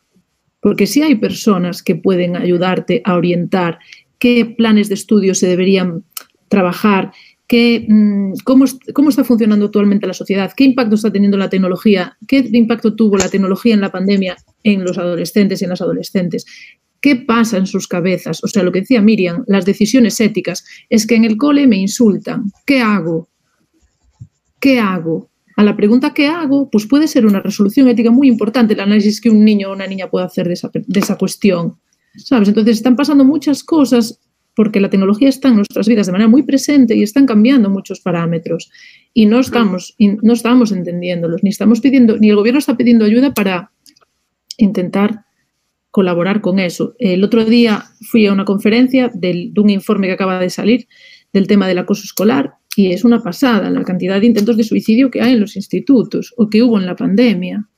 porque 0.61 0.87
si 0.87 1.03
hay 1.03 1.17
personas 1.17 1.83
que 1.83 1.97
pueden 1.97 2.37
ayudarte 2.37 3.03
a 3.05 3.17
orientar 3.17 3.81
qué 4.21 4.45
planes 4.45 4.89
de 4.89 4.95
estudio 4.95 5.35
se 5.35 5.49
deberían 5.49 6.05
trabajar, 6.49 7.13
qué, 7.49 7.85
mm, 7.89 8.35
cómo, 8.45 8.67
cómo, 8.95 9.09
está 9.09 9.25
funcionando 9.25 9.67
actualmente 9.67 10.07
la 10.07 10.15
sociedad, 10.15 10.53
qué 10.57 10.63
impacto 10.63 10.95
está 10.95 11.11
teniendo 11.11 11.37
la 11.37 11.51
tecnología, 11.51 12.17
qué 12.29 12.49
impacto 12.53 12.95
tuvo 12.95 13.17
la 13.17 13.29
tecnología 13.29 13.75
en 13.75 13.81
la 13.81 13.91
pandemia 13.91 14.37
en 14.63 14.85
los 14.85 14.99
adolescentes 14.99 15.61
y 15.61 15.65
en 15.65 15.71
las 15.71 15.81
adolescentes. 15.81 16.47
¿Qué 17.01 17.17
pasa 17.17 17.57
en 17.57 17.67
sus 17.67 17.89
cabezas? 17.89 18.45
O 18.45 18.47
sea, 18.47 18.63
lo 18.63 18.71
que 18.71 18.83
decía 18.83 19.01
Miriam, 19.01 19.43
las 19.49 19.65
decisiones 19.65 20.21
éticas, 20.21 20.65
es 20.91 21.07
que 21.07 21.17
en 21.17 21.25
el 21.25 21.37
cole 21.39 21.67
me 21.67 21.79
insultan. 21.79 22.53
¿Qué 22.67 22.81
hago? 22.81 23.29
¿Qué 24.61 24.79
hago? 24.79 25.31
a 25.61 25.63
la 25.63 25.77
pregunta 25.77 26.15
que 26.15 26.27
hago, 26.27 26.71
pues 26.71 26.87
puede 26.87 27.07
ser 27.07 27.27
una 27.27 27.41
resolución 27.41 27.87
ética 27.87 28.11
muy 28.11 28.29
importante 28.29 28.73
el 28.73 28.81
análisis 28.81 29.21
que 29.21 29.29
un 29.29 29.45
niño 29.45 29.69
o 29.69 29.75
una 29.75 29.87
niña 29.87 30.09
puede 30.09 30.25
hacer 30.25 30.49
de 30.49 30.55
esa, 30.55 30.71
de 30.73 31.01
esa 31.01 31.17
cuestión. 31.17 31.77
¿Sabes? 32.17 32.49
Entonces 32.49 32.77
están 32.77 32.97
pasando 32.97 33.25
muchas 33.25 33.63
cosas 33.65 34.21
porque 34.55 34.81
la 34.81 34.91
tecnología 34.91 35.29
está 35.29 35.49
en 35.49 35.57
nuestras 35.57 35.89
vidas 35.89 36.07
de 36.07 36.13
manera 36.13 36.29
muy 36.29 36.43
presente 36.43 36.95
y 36.95 37.03
están 37.03 37.27
cambiando 37.27 37.71
muchos 37.71 38.01
parámetros 38.01 38.71
y 39.15 39.27
no 39.27 39.41
estamos, 39.41 39.95
y 39.97 40.09
no 40.09 40.33
estamos 40.33 40.73
entendiéndolos, 40.73 41.43
ni 41.43 41.51
estamos 41.51 41.81
pidiendo, 41.81 42.19
ni 42.19 42.31
el 42.31 42.37
gobierno 42.37 42.59
está 42.59 42.77
pidiendo 42.77 43.05
ayuda 43.05 43.33
para 43.33 43.73
intentar 44.57 45.25
colaborar 45.91 46.41
con 46.41 46.59
eso. 46.59 46.95
El 46.99 47.25
otro 47.25 47.45
día 47.45 47.85
fui 48.11 48.27
a 48.27 48.33
una 48.33 48.45
conferencia 48.45 49.11
de 49.13 49.53
un 49.57 49.71
informe 49.71 50.07
que 50.07 50.13
acaba 50.13 50.39
de 50.39 50.51
salir 50.51 50.89
del 51.33 51.47
tema 51.47 51.67
del 51.67 51.79
acoso 51.79 52.03
escolar 52.05 52.55
y 52.77 52.93
es 52.93 53.05
una 53.05 53.23
pasada 53.23 53.71
la 53.71 53.83
cantidad 53.83 54.21
de 54.21 54.27
intentos 54.27 54.57
de 54.57 54.65
suicidio 54.65 55.11
que 55.11 55.21
hay 55.21 55.33
en 55.33 55.41
los 55.41 55.57
institutos 55.57 56.33
o 56.37 56.49
que 56.49 56.63
hubo 56.63 56.79
en 56.79 56.87
la 56.87 56.97
pandemia. 56.97 57.69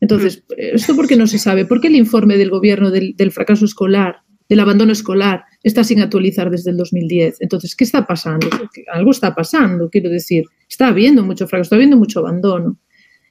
Entonces, 0.00 0.44
¿esto 0.56 0.94
por 0.94 1.06
qué 1.08 1.16
no 1.16 1.26
se 1.26 1.38
sabe? 1.38 1.64
¿Por 1.64 1.80
qué 1.80 1.88
el 1.88 1.96
informe 1.96 2.36
del 2.36 2.50
gobierno 2.50 2.90
del, 2.90 3.14
del 3.16 3.32
fracaso 3.32 3.64
escolar, 3.64 4.22
del 4.48 4.60
abandono 4.60 4.92
escolar, 4.92 5.44
está 5.62 5.84
sin 5.84 6.00
actualizar 6.00 6.50
desde 6.50 6.70
el 6.70 6.76
2010? 6.76 7.38
Entonces, 7.40 7.74
¿qué 7.74 7.84
está 7.84 8.06
pasando? 8.06 8.48
Algo 8.92 9.10
está 9.10 9.34
pasando, 9.34 9.90
quiero 9.90 10.08
decir. 10.08 10.44
Está 10.68 10.88
habiendo 10.88 11.24
mucho 11.24 11.48
fracaso, 11.48 11.66
está 11.66 11.76
habiendo 11.76 11.96
mucho 11.96 12.20
abandono 12.20 12.78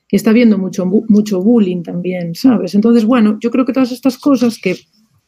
y 0.09 0.15
está 0.15 0.29
habiendo 0.29 0.57
mucho, 0.57 0.85
mucho 0.85 1.41
bullying 1.41 1.83
también, 1.83 2.33
¿sabes? 2.35 2.75
Entonces, 2.75 3.05
bueno, 3.05 3.37
yo 3.41 3.51
creo 3.51 3.65
que 3.65 3.73
todas 3.73 3.91
estas 3.91 4.17
cosas 4.17 4.57
que 4.61 4.77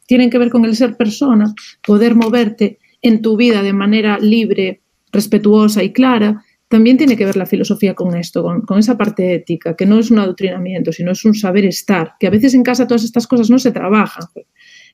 tienen 0.06 0.30
que 0.30 0.38
ver 0.38 0.50
con 0.50 0.64
el 0.64 0.74
ser 0.74 0.96
persona, 0.96 1.54
poder 1.86 2.14
moverte 2.14 2.78
en 3.02 3.22
tu 3.22 3.36
vida 3.36 3.62
de 3.62 3.72
manera 3.72 4.18
libre, 4.18 4.82
respetuosa 5.12 5.82
y 5.82 5.92
clara, 5.92 6.44
también 6.70 6.96
tiene 6.96 7.16
que 7.16 7.24
ver 7.24 7.36
la 7.36 7.46
filosofía 7.46 7.96
con 7.96 8.16
esto, 8.16 8.44
con, 8.44 8.60
con, 8.60 8.78
esa 8.78 8.96
parte 8.96 9.34
ética, 9.34 9.74
que 9.74 9.86
no 9.86 9.98
es 9.98 10.12
un 10.12 10.20
adoctrinamiento, 10.20 10.92
sino 10.92 11.10
es 11.10 11.24
un 11.24 11.34
saber 11.34 11.64
estar, 11.64 12.12
que 12.20 12.28
a 12.28 12.30
veces 12.30 12.54
en 12.54 12.62
casa 12.62 12.86
todas 12.86 13.02
estas 13.02 13.26
cosas 13.26 13.50
no 13.50 13.58
se 13.58 13.72
trabajan. 13.72 14.22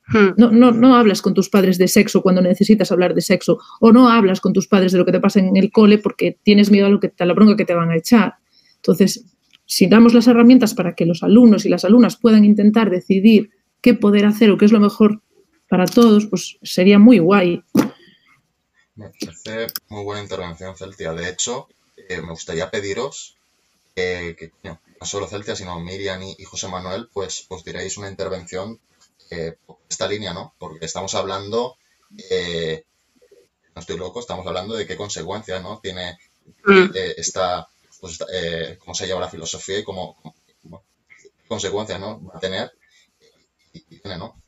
Hmm. 0.07 0.29
No, 0.37 0.49
no, 0.49 0.71
no 0.71 0.95
hablas 0.95 1.21
con 1.21 1.35
tus 1.35 1.49
padres 1.49 1.77
de 1.77 1.87
sexo 1.87 2.23
cuando 2.23 2.41
necesitas 2.41 2.91
hablar 2.91 3.13
de 3.13 3.21
sexo, 3.21 3.59
o 3.79 3.91
no 3.91 4.09
hablas 4.09 4.41
con 4.41 4.53
tus 4.53 4.67
padres 4.67 4.91
de 4.91 4.97
lo 4.97 5.05
que 5.05 5.11
te 5.11 5.19
pasa 5.19 5.39
en 5.39 5.55
el 5.55 5.69
cole 5.69 5.99
porque 5.99 6.39
tienes 6.41 6.71
miedo 6.71 6.87
a, 6.87 6.89
lo 6.89 6.99
que, 6.99 7.13
a 7.15 7.25
la 7.25 7.33
bronca 7.35 7.55
que 7.55 7.65
te 7.65 7.75
van 7.75 7.91
a 7.91 7.95
echar. 7.95 8.37
Entonces, 8.77 9.23
si 9.67 9.85
damos 9.85 10.15
las 10.15 10.25
herramientas 10.25 10.73
para 10.73 10.95
que 10.95 11.05
los 11.05 11.21
alumnos 11.21 11.63
y 11.67 11.69
las 11.69 11.85
alumnas 11.85 12.17
puedan 12.17 12.43
intentar 12.43 12.89
decidir 12.89 13.51
qué 13.81 13.93
poder 13.93 14.25
hacer 14.25 14.49
o 14.49 14.57
qué 14.57 14.65
es 14.65 14.71
lo 14.71 14.79
mejor 14.79 15.21
para 15.69 15.85
todos, 15.85 16.25
pues 16.25 16.57
sería 16.63 16.97
muy 16.97 17.19
guay. 17.19 17.61
Me 18.97 19.09
parece 19.09 19.67
muy 19.89 20.03
buena 20.03 20.21
intervención, 20.21 20.75
Celtia. 20.75 21.13
De 21.13 21.29
hecho, 21.29 21.67
eh, 22.09 22.21
me 22.21 22.31
gustaría 22.31 22.69
pediros 22.69 23.37
eh, 23.95 24.35
que, 24.37 24.51
no, 24.63 24.79
no, 24.99 25.05
solo 25.05 25.27
Celtia, 25.27 25.55
sino 25.55 25.79
Miriam 25.79 26.21
y, 26.21 26.35
y 26.37 26.43
José 26.43 26.67
Manuel, 26.67 27.09
pues 27.13 27.45
os 27.49 27.63
diréis 27.63 27.97
una 27.97 28.09
intervención 28.09 28.79
eh, 29.29 29.55
por 29.65 29.77
esta 29.89 30.07
línea, 30.07 30.33
¿no? 30.33 30.53
Porque 30.57 30.85
estamos 30.85 31.13
hablando, 31.15 31.77
eh, 32.29 32.83
no 33.75 33.81
estoy 33.81 33.97
loco, 33.97 34.19
estamos 34.19 34.45
hablando 34.47 34.75
de 34.75 34.87
qué 34.87 34.95
consecuencias, 34.95 35.61
¿no? 35.61 35.79
Tiene 35.79 36.17
mm. 36.65 36.91
esta 37.17 37.67
pues, 37.99 38.19
eh, 38.33 38.77
cómo 38.79 38.93
se 38.93 39.05
lleva 39.05 39.19
la 39.19 39.29
filosofía 39.29 39.79
y 39.79 39.83
cómo, 39.83 40.17
cómo 40.61 40.83
consecuencias 41.47 41.99
¿no? 41.99 42.23
va 42.23 42.37
a 42.37 42.39
tener 42.39 42.71
y, 43.73 43.79
y 43.89 43.99
tiene, 43.99 44.17
¿no? 44.17 44.41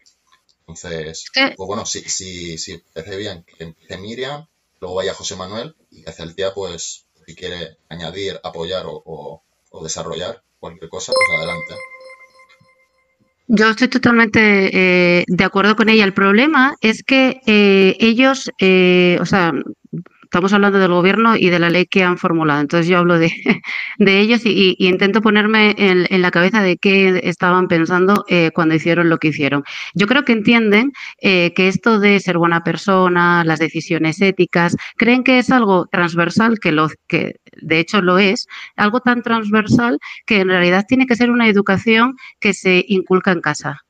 Entonces, 0.70 1.26
pues 1.34 1.68
bueno, 1.68 1.84
si, 1.86 2.02
si, 2.02 2.58
si 2.60 2.78
parece 2.94 3.18
bien 3.18 3.44
que 3.44 3.64
empiece 3.64 3.98
Miriam, 3.98 4.46
luego 4.80 4.96
vaya 4.96 5.16
José 5.16 5.36
Manuel 5.36 5.76
y 5.90 6.04
que 6.04 6.12
Celtia, 6.12 6.54
pues, 6.54 7.06
si 7.26 7.36
quiere 7.36 7.78
añadir, 7.90 8.40
apoyar 8.44 8.86
o, 8.86 9.02
o, 9.04 9.42
o 9.72 9.84
desarrollar 9.84 10.44
cualquier 10.60 10.90
cosa, 10.90 11.12
pues 11.14 11.40
adelante. 11.40 11.74
Yo 13.48 13.70
estoy 13.70 13.88
totalmente 13.88 14.70
eh, 14.72 15.24
de 15.28 15.44
acuerdo 15.44 15.76
con 15.76 15.90
ella. 15.90 16.04
El 16.04 16.14
problema 16.14 16.76
es 16.82 17.02
que 17.04 17.42
eh, 17.48 17.98
ellos, 18.00 18.52
eh, 18.60 19.18
o 19.20 19.26
sea, 19.26 19.52
estamos 20.30 20.54
hablando 20.54 20.78
del 20.78 20.92
gobierno 20.92 21.36
y 21.36 21.50
de 21.50 21.58
la 21.58 21.72
ley 21.72 21.88
que 21.88 22.04
han 22.04 22.20
formulado. 22.20 22.62
Entonces 22.62 22.88
yo 22.88 23.00
hablo 23.00 23.18
de, 23.18 23.32
ellos 23.98 24.42
y, 24.46 24.76
intento 24.78 25.22
ponerme 25.22 25.74
en, 25.76 26.06
en, 26.08 26.22
la 26.22 26.30
cabeza 26.30 26.62
de 26.62 26.78
qué 26.78 27.20
estaban 27.24 27.68
pensando 27.68 28.26
eh, 28.28 28.52
cuando 28.54 28.76
hicieron 28.76 29.10
lo 29.10 29.18
que 29.18 29.30
hicieron. 29.30 29.64
Yo 29.96 30.06
creo 30.06 30.26
que 30.26 30.34
entienden 30.34 30.92
eh, 31.20 31.52
que 31.56 31.68
esto 31.68 32.00
de 32.00 32.20
ser 32.20 32.38
buena 32.38 32.64
persona, 32.64 33.44
las 33.44 33.58
decisiones 33.58 34.22
éticas, 34.22 34.78
creen 34.98 35.24
que 35.24 35.40
es 35.40 35.50
algo 35.50 35.88
transversal, 35.88 36.60
que, 36.60 36.74
lo, 36.74 36.90
que 37.08 37.38
de 37.64 37.80
hecho 37.80 38.04
lo 38.04 38.20
es, 38.20 38.46
algo 38.76 39.00
tan 39.00 39.24
transversal 39.24 39.98
que 40.28 40.42
en 40.42 40.50
realidad 40.50 40.86
tiene 40.88 41.08
que 41.08 41.16
ser 41.16 41.32
una 41.32 41.48
educación 41.48 42.18
que 42.40 42.54
se 42.54 42.86
inculca 42.88 43.32
en 43.32 43.42
casa. 43.42 43.82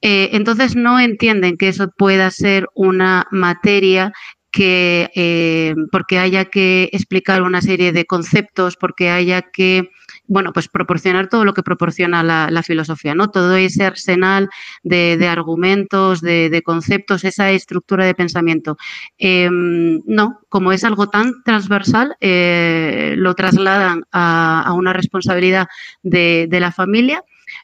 Eh, 0.00 0.30
entonces 0.34 0.76
no 0.76 1.00
entienden 1.00 1.56
que 1.56 1.68
eso 1.68 1.88
pueda 1.96 2.30
ser 2.30 2.68
una 2.74 3.26
materia 3.32 4.12
que 4.58 5.08
eh, 5.14 5.76
porque 5.92 6.18
haya 6.18 6.46
que 6.46 6.90
explicar 6.92 7.42
una 7.42 7.62
serie 7.62 7.92
de 7.92 8.06
conceptos, 8.06 8.76
porque 8.76 9.08
haya 9.08 9.42
que 9.42 9.88
bueno, 10.26 10.52
pues 10.52 10.68
proporcionar 10.68 11.28
todo 11.28 11.44
lo 11.44 11.54
que 11.54 11.62
proporciona 11.62 12.24
la, 12.24 12.62
filosofía, 12.64 13.14
¿no? 13.14 13.30
Todo 13.30 13.54
ese 13.54 13.84
arsenal 13.84 14.50
de, 14.82 15.28
argumentos, 15.28 16.20
de, 16.20 16.62
conceptos, 16.64 17.24
esa 17.24 17.50
estructura 17.52 18.04
de 18.04 18.14
pensamiento. 18.14 18.76
Eh, 19.16 19.48
no, 19.50 20.40
como 20.48 20.72
es 20.72 20.82
algo 20.82 21.08
tan 21.08 21.42
transversal, 21.44 22.16
eh, 22.20 23.14
lo 23.16 23.34
trasladan 23.34 24.02
a, 24.10 24.72
una 24.74 24.92
responsabilidad 24.92 25.68
de, 26.02 26.46
de 26.50 26.60
la 26.60 26.72
familia 26.72 27.22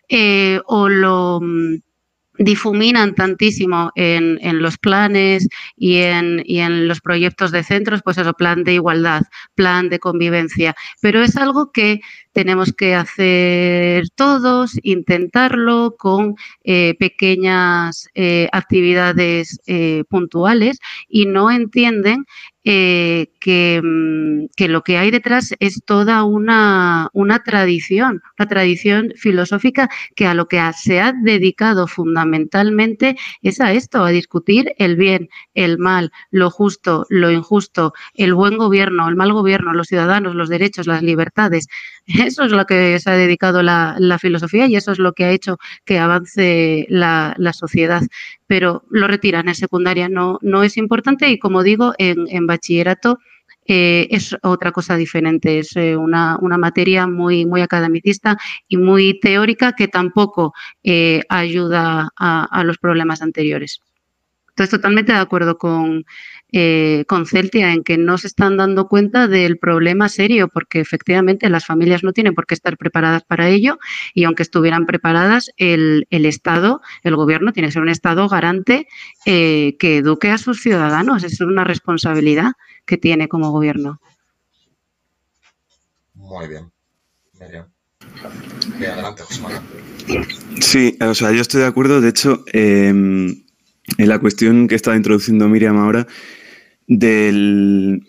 eh, 0.09 0.61
o 0.67 0.89
lo 0.89 1.41
difuminan 2.39 3.15
tantísimo 3.15 3.93
en, 3.95 4.39
en 4.43 4.61
los 4.61 4.79
planes 4.79 5.49
y 5.77 5.99
en, 5.99 6.43
y 6.45 6.61
en, 6.61 6.89
los 6.89 7.01
proyectos 7.01 7.53
de 7.53 7.63
centros, 7.63 8.03
pues 8.03 8.19
eso, 8.19 8.33
plan 8.35 8.65
de 8.65 8.75
igualdad, 8.75 9.23
plan 9.55 9.89
de 9.89 9.99
convivencia. 9.99 10.75
Pero 11.01 11.23
es 11.23 11.37
algo 11.37 11.71
que 11.73 12.01
tenemos 12.35 12.73
que 12.73 12.95
hacer 12.95 14.05
todos, 14.17 14.73
intentarlo 14.83 15.95
con 15.97 16.35
eh, 16.65 16.95
pequeñas 16.99 18.09
eh, 18.15 18.49
actividades 18.53 19.61
eh, 19.67 20.03
puntuales 20.11 20.79
y 21.09 21.27
no 21.27 21.51
entienden 21.51 22.27
que, 22.65 23.29
mm, 23.85 24.47
que, 24.57 24.69
lo 24.69 24.83
que 24.83 24.97
hay 24.97 25.11
detrás 25.11 25.55
es 25.61 25.83
toda 25.85 26.25
una, 26.25 27.11
una, 27.13 27.43
tradición, 27.43 28.23
una 28.39 28.49
tradición 28.49 29.13
filosófica 29.17 29.91
que 30.17 30.27
a 30.27 30.33
lo 30.33 30.49
que 30.49 30.63
se 30.75 30.99
ha 30.99 31.13
dedicado 31.13 31.87
fundamentalmente 31.87 33.17
es 33.43 33.61
a 33.61 33.75
esto, 33.75 34.03
a 34.03 34.09
discutir 34.09 34.75
el 34.79 34.97
bien, 34.97 35.29
el 35.53 35.77
mal, 35.79 36.11
lo 36.31 36.51
justo, 36.51 37.05
lo 37.11 37.31
injusto, 37.31 37.93
el 38.15 38.33
buen 38.33 38.57
gobierno, 38.57 39.11
el 39.11 39.17
mal 39.17 39.35
gobierno, 39.35 39.75
los 39.75 39.89
ciudadanos, 39.89 40.35
los 40.35 40.49
derechos, 40.49 40.87
las 40.87 41.03
libertades. 41.03 41.69
Eso 42.07 42.45
es 42.45 42.53
lo 42.53 42.67
que 42.67 42.99
se 43.01 43.11
ha 43.11 43.15
dedicado 43.15 43.63
la, 43.63 43.97
la 43.99 44.19
filosofía 44.19 44.67
y 44.67 44.77
eso 44.77 44.93
es 44.93 44.99
lo 44.99 45.13
que 45.13 45.25
ha 45.25 45.31
hecho 45.31 45.59
que 45.85 45.99
avance 45.99 46.87
la, 46.91 47.35
sociedad 47.55 48.03
pero 48.47 48.85
lo 48.91 49.07
retiran 49.07 49.49
en 49.49 49.55
secundaria, 49.55 50.09
no, 50.09 50.39
no 50.43 50.63
es 50.63 50.77
importante 50.77 51.31
y 51.31 51.39
como 51.39 51.63
digo, 51.63 51.95
en, 51.99 52.27
en 52.29 52.47
bachillerato 52.47 53.19
eh, 53.67 54.09
es 54.11 54.37
otra 54.43 54.73
cosa 54.73 54.97
diferente, 54.97 55.59
es 55.59 55.75
eh, 55.77 55.97
una, 55.97 56.37
una, 56.43 56.59
materia 56.59 57.07
muy, 57.07 57.47
muy 57.47 57.63
academicista 57.63 58.37
y 58.69 58.77
muy 58.77 59.19
teórica 59.21 59.73
que 59.73 59.89
tampoco 59.89 60.53
eh, 60.83 61.23
ayuda 61.31 62.11
a, 62.19 62.45
a, 62.45 62.65
los 62.65 62.77
problemas 62.77 63.23
anteriores. 63.23 63.81
Entonces, 64.51 64.71
totalmente 64.71 65.13
de 65.13 65.19
acuerdo 65.19 65.57
con, 65.57 66.05
eh, 66.57 67.05
con 67.09 67.27
Celtia 67.27 67.73
en 67.73 67.83
que 67.83 67.99
no 67.99 68.17
se 68.17 68.29
están 68.29 68.57
dando 68.57 68.87
cuenta 68.87 69.27
del 69.27 69.59
problema 69.59 70.09
serio, 70.09 70.47
porque 70.47 70.79
efectivamente 70.79 71.51
las 71.51 71.67
familias 71.67 72.05
no 72.05 72.13
tienen 72.13 72.33
por 72.33 72.47
qué 72.47 72.55
estar 72.55 72.77
preparadas 72.77 73.25
para 73.25 73.49
ello 73.49 73.81
y 74.15 74.23
aunque 74.23 74.45
estuvieran 74.45 74.87
preparadas, 74.87 75.51
el, 75.57 76.07
el 76.11 76.27
Estado, 76.27 76.81
el 77.03 77.17
gobierno 77.17 77.53
tiene 77.53 77.67
que 77.67 77.73
ser 77.73 77.83
un 77.83 77.89
Estado 77.89 78.29
garante 78.29 78.87
eh, 79.27 79.75
que 79.81 79.97
eduque 79.97 80.31
a 80.31 80.39
sus 80.39 80.63
ciudadanos. 80.63 81.25
Es 81.25 81.41
una 81.41 81.65
responsabilidad 81.65 82.53
que 82.87 82.99
tiene 82.99 83.27
como 83.27 83.51
gobierno. 83.51 84.01
Muy 86.15 86.47
bien. 86.47 86.71
Adelante, 88.77 89.25
José 89.25 89.43
Manuel. 89.43 89.63
Sí, 90.61 90.97
o 91.01 91.15
sea, 91.15 91.33
yo 91.33 91.41
estoy 91.41 91.63
de 91.63 91.67
acuerdo. 91.67 92.01
De 92.01 92.11
hecho, 92.11 92.45
eh, 92.53 92.91
en 92.91 93.45
la 93.99 94.21
cuestión 94.21 94.69
que 94.69 94.77
estaba 94.77 94.97
introduciendo 94.97 95.49
Miriam 95.49 95.79
ahora, 95.79 96.07
del, 96.87 98.03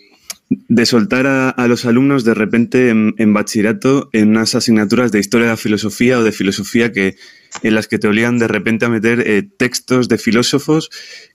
de 0.50 0.86
soltar 0.86 1.28
a, 1.28 1.68
los 1.68 1.86
alumnos 1.86 2.24
de 2.24 2.34
repente 2.34 2.90
en, 2.90 3.16
en, 3.18 3.34
bachillerato 3.34 4.10
en 4.14 4.30
unas 4.30 4.56
asignaturas 4.56 5.12
de 5.12 5.20
historia 5.20 5.48
de 5.48 5.54
la 5.54 5.58
filosofía 5.58 6.20
o 6.20 6.24
de 6.24 6.32
filosofía 6.32 6.92
que, 6.92 7.16
en 7.64 7.76
las 7.76 7.88
que 7.88 8.00
te 8.00 8.08
obligan 8.08 8.38
de 8.38 8.48
repente 8.48 8.86
a 8.86 8.90
meter 8.90 9.24
eh, 9.26 9.44
textos 9.44 10.08
de 10.08 10.18
filósofos 10.18 10.90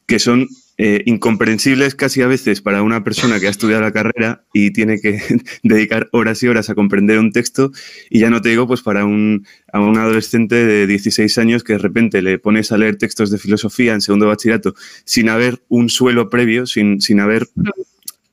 que 0.06 0.18
son 0.18 0.48
eh, 0.82 1.02
incomprensibles 1.04 1.94
casi 1.94 2.22
a 2.22 2.26
veces 2.26 2.62
para 2.62 2.82
una 2.82 3.04
persona 3.04 3.38
que 3.38 3.48
ha 3.48 3.50
estudiado 3.50 3.82
la 3.82 3.92
carrera 3.92 4.46
y 4.54 4.70
tiene 4.70 4.98
que 4.98 5.20
dedicar 5.62 6.08
horas 6.10 6.42
y 6.42 6.48
horas 6.48 6.70
a 6.70 6.74
comprender 6.74 7.18
un 7.18 7.32
texto 7.32 7.70
y 8.08 8.20
ya 8.20 8.30
no 8.30 8.40
te 8.40 8.48
digo 8.48 8.66
pues 8.66 8.80
para 8.80 9.04
un, 9.04 9.46
a 9.74 9.80
un 9.80 9.98
adolescente 9.98 10.54
de 10.54 10.86
16 10.86 11.36
años 11.36 11.64
que 11.64 11.74
de 11.74 11.80
repente 11.80 12.22
le 12.22 12.38
pones 12.38 12.72
a 12.72 12.78
leer 12.78 12.96
textos 12.96 13.30
de 13.30 13.36
filosofía 13.36 13.92
en 13.92 14.00
segundo 14.00 14.28
bachillerato 14.28 14.72
sin 15.04 15.28
haber 15.28 15.62
un 15.68 15.90
suelo 15.90 16.30
previo, 16.30 16.64
sin, 16.64 17.02
sin 17.02 17.20
haber 17.20 17.46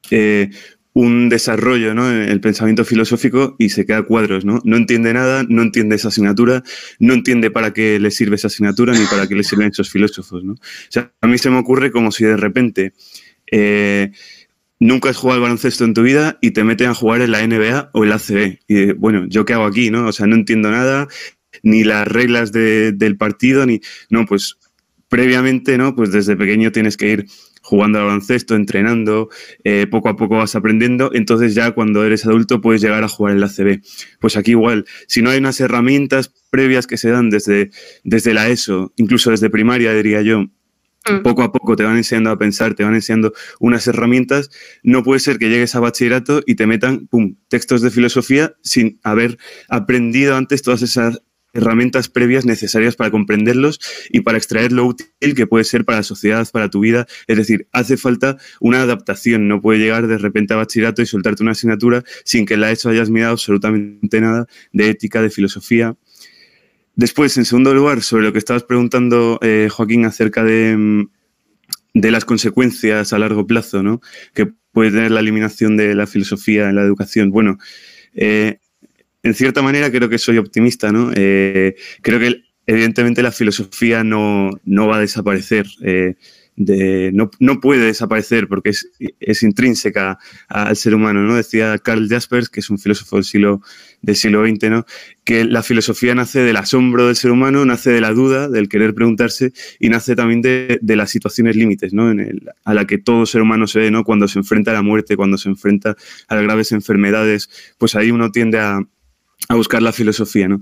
eh, 0.09 0.49
un 0.99 1.29
desarrollo 1.29 1.93
¿no? 1.93 2.09
en 2.11 2.23
el 2.27 2.41
pensamiento 2.41 2.83
filosófico 2.83 3.55
y 3.59 3.69
se 3.69 3.85
queda 3.85 4.01
cuadros, 4.01 4.45
¿no? 4.45 4.61
No 4.63 4.77
entiende 4.77 5.13
nada, 5.13 5.45
no 5.47 5.61
entiende 5.61 5.95
esa 5.95 6.07
asignatura, 6.07 6.63
no 6.99 7.13
entiende 7.13 7.51
para 7.51 7.71
qué 7.71 7.99
le 7.99 8.09
sirve 8.09 8.35
esa 8.35 8.47
asignatura 8.47 8.93
ni 8.93 9.05
para 9.05 9.27
qué 9.27 9.35
le 9.35 9.43
sirven 9.43 9.67
esos 9.69 9.91
filósofos, 9.91 10.43
¿no? 10.43 10.53
O 10.53 10.57
sea, 10.89 11.13
a 11.21 11.27
mí 11.27 11.37
se 11.37 11.51
me 11.51 11.57
ocurre 11.59 11.91
como 11.91 12.11
si 12.11 12.23
de 12.25 12.35
repente 12.35 12.93
eh, 13.51 14.09
nunca 14.79 15.09
has 15.11 15.17
jugado 15.17 15.35
al 15.37 15.43
baloncesto 15.43 15.85
en 15.85 15.93
tu 15.93 16.01
vida 16.01 16.39
y 16.41 16.49
te 16.51 16.63
meten 16.63 16.89
a 16.89 16.95
jugar 16.95 17.21
en 17.21 17.31
la 17.31 17.45
NBA 17.45 17.91
o 17.93 18.03
en 18.03 18.09
la 18.09 18.15
ACB. 18.15 18.57
Y 18.67 18.93
bueno, 18.93 19.25
¿yo 19.29 19.45
qué 19.45 19.53
hago 19.53 19.65
aquí, 19.65 19.91
no? 19.91 20.07
O 20.07 20.11
sea, 20.11 20.25
no 20.25 20.35
entiendo 20.35 20.71
nada, 20.71 21.07
ni 21.61 21.83
las 21.83 22.07
reglas 22.07 22.51
de- 22.51 22.91
del 22.91 23.17
partido, 23.17 23.67
ni... 23.67 23.81
No, 24.09 24.25
pues 24.25 24.57
previamente, 25.09 25.77
¿no? 25.77 25.95
Pues 25.95 26.11
desde 26.11 26.35
pequeño 26.35 26.71
tienes 26.71 26.97
que 26.97 27.09
ir 27.11 27.25
jugando 27.67 27.99
al 27.99 28.05
baloncesto, 28.05 28.55
entrenando, 28.55 29.27
eh, 29.65 29.87
poco 29.91 30.07
a 30.07 30.15
poco 30.15 30.37
vas 30.37 30.55
aprendiendo, 30.55 31.11
entonces 31.13 31.53
ya 31.53 31.71
cuando 31.71 32.05
eres 32.05 32.25
adulto 32.25 32.61
puedes 32.61 32.81
llegar 32.81 33.03
a 33.03 33.09
jugar 33.09 33.33
en 33.33 33.41
la 33.41 33.49
CB. 33.49 33.81
Pues 34.21 34.37
aquí 34.37 34.51
igual, 34.51 34.85
si 35.07 35.21
no 35.21 35.31
hay 35.31 35.39
unas 35.39 35.59
herramientas 35.59 36.33
previas 36.49 36.87
que 36.87 36.95
se 36.95 37.09
dan 37.09 37.29
desde, 37.29 37.71
desde 38.05 38.33
la 38.33 38.47
ESO, 38.47 38.93
incluso 38.95 39.31
desde 39.31 39.49
primaria, 39.49 39.93
diría 39.93 40.21
yo, 40.21 40.45
Mm. 41.09 41.23
poco 41.23 41.43
a 41.43 41.51
poco 41.51 41.75
te 41.75 41.83
van 41.83 41.97
enseñando 41.97 42.31
a 42.31 42.37
pensar, 42.37 42.73
te 42.73 42.83
van 42.83 42.95
enseñando 42.95 43.33
unas 43.59 43.87
herramientas, 43.87 44.49
no 44.83 45.03
puede 45.03 45.19
ser 45.19 45.37
que 45.37 45.49
llegues 45.49 45.75
a 45.75 45.79
bachillerato 45.79 46.41
y 46.45 46.55
te 46.55 46.67
metan, 46.67 47.07
pum, 47.07 47.35
textos 47.47 47.81
de 47.81 47.91
filosofía 47.91 48.55
sin 48.61 48.99
haber 49.03 49.37
aprendido 49.69 50.35
antes 50.35 50.61
todas 50.61 50.81
esas 50.81 51.21
herramientas 51.57 52.09
previas 52.09 52.45
necesarias 52.45 52.95
para 52.95 53.11
comprenderlos 53.11 53.79
y 54.09 54.21
para 54.21 54.37
extraer 54.37 54.71
lo 54.71 54.85
útil 54.85 55.35
que 55.35 55.47
puede 55.47 55.63
ser 55.63 55.85
para 55.85 55.99
la 55.99 56.03
sociedad, 56.03 56.47
para 56.51 56.69
tu 56.69 56.79
vida. 56.79 57.07
Es 57.27 57.37
decir, 57.37 57.67
hace 57.71 57.97
falta 57.97 58.37
una 58.59 58.81
adaptación. 58.81 59.47
No 59.47 59.61
puede 59.61 59.79
llegar 59.79 60.07
de 60.07 60.17
repente 60.17 60.53
a 60.53 60.57
bachillerato 60.57 61.01
y 61.01 61.05
soltarte 61.05 61.43
una 61.43 61.51
asignatura 61.51 62.03
sin 62.23 62.45
que 62.45 62.57
la 62.57 62.71
ESO 62.71 62.89
hayas 62.89 63.09
mirado 63.09 63.33
absolutamente 63.33 64.21
nada 64.21 64.47
de 64.71 64.89
ética, 64.89 65.21
de 65.21 65.29
filosofía. 65.29 65.95
Después, 66.95 67.37
en 67.37 67.45
segundo 67.45 67.73
lugar, 67.73 68.01
sobre 68.01 68.23
lo 68.23 68.33
que 68.33 68.39
estabas 68.39 68.63
preguntando, 68.63 69.39
eh, 69.41 69.67
Joaquín, 69.71 70.05
acerca 70.05 70.43
de, 70.43 70.75
mm, 70.75 71.09
de 71.93 72.11
las 72.11 72.25
consecuencias 72.25 73.13
a 73.13 73.19
largo 73.19 73.45
plazo 73.45 73.83
¿no? 73.83 74.01
que 74.33 74.51
puede 74.71 74.91
tener 74.91 75.11
la 75.11 75.19
eliminación 75.19 75.77
de 75.77 75.95
la 75.95 76.07
filosofía 76.07 76.69
en 76.69 76.75
la 76.75 76.83
educación. 76.83 77.31
Bueno, 77.31 77.57
eh, 78.13 78.59
en 79.27 79.33
cierta 79.33 79.61
manera 79.61 79.91
creo 79.91 80.09
que 80.09 80.17
soy 80.17 80.37
optimista, 80.37 80.91
¿no? 80.91 81.11
Eh, 81.15 81.75
creo 82.01 82.19
que 82.19 82.41
evidentemente 82.65 83.21
la 83.23 83.31
filosofía 83.31 84.03
no, 84.03 84.49
no 84.65 84.87
va 84.87 84.97
a 84.97 85.01
desaparecer. 85.01 85.67
eh, 85.83 86.15
no, 87.13 87.29
no 87.39 87.59
puede 87.59 87.85
desaparecer 87.85 88.47
porque 88.47 88.71
es, 88.71 88.89
es 89.19 89.43
intrínseca 89.43 90.17
al 90.47 90.75
ser 90.75 90.95
humano, 90.95 91.21
¿no? 91.21 91.35
Decía 91.35 91.77
Karl 91.77 92.09
Jaspers, 92.09 92.49
que 92.49 92.61
es 92.61 92.69
un 92.71 92.79
filósofo 92.79 93.17
del 93.17 93.25
siglo, 93.25 93.61
del 94.01 94.15
siglo 94.15 94.43
XX, 94.43 94.69
¿no? 94.71 94.85
Que 95.23 95.45
la 95.45 95.61
filosofía 95.61 96.15
nace 96.15 96.39
del 96.39 96.55
asombro 96.57 97.05
del 97.05 97.15
ser 97.15 97.29
humano, 97.29 97.63
nace 97.63 97.91
de 97.91 98.01
la 98.01 98.11
duda, 98.11 98.49
del 98.49 98.69
querer 98.69 98.95
preguntarse 98.95 99.53
y 99.79 99.89
nace 99.89 100.15
también 100.15 100.41
de, 100.41 100.79
de 100.81 100.95
las 100.95 101.11
situaciones 101.11 101.55
límites, 101.55 101.93
¿no? 101.93 102.09
En 102.09 102.19
el- 102.21 102.49
a 102.65 102.73
la 102.73 102.87
que 102.87 102.97
todo 102.97 103.27
ser 103.27 103.41
humano 103.43 103.67
se 103.67 103.77
ve, 103.79 103.91
¿no? 103.91 104.03
Cuando 104.03 104.27
se 104.27 104.39
enfrenta 104.39 104.71
a 104.71 104.73
la 104.73 104.81
muerte, 104.81 105.15
cuando 105.15 105.37
se 105.37 105.49
enfrenta 105.49 105.95
a 106.27 106.35
graves 106.37 106.71
enfermedades, 106.71 107.49
pues 107.77 107.93
ahí 107.95 108.09
uno 108.09 108.31
tiende 108.31 108.57
a, 108.59 108.79
a 109.49 109.55
buscar 109.55 109.81
la 109.81 109.91
filosofía, 109.91 110.47
¿no? 110.47 110.61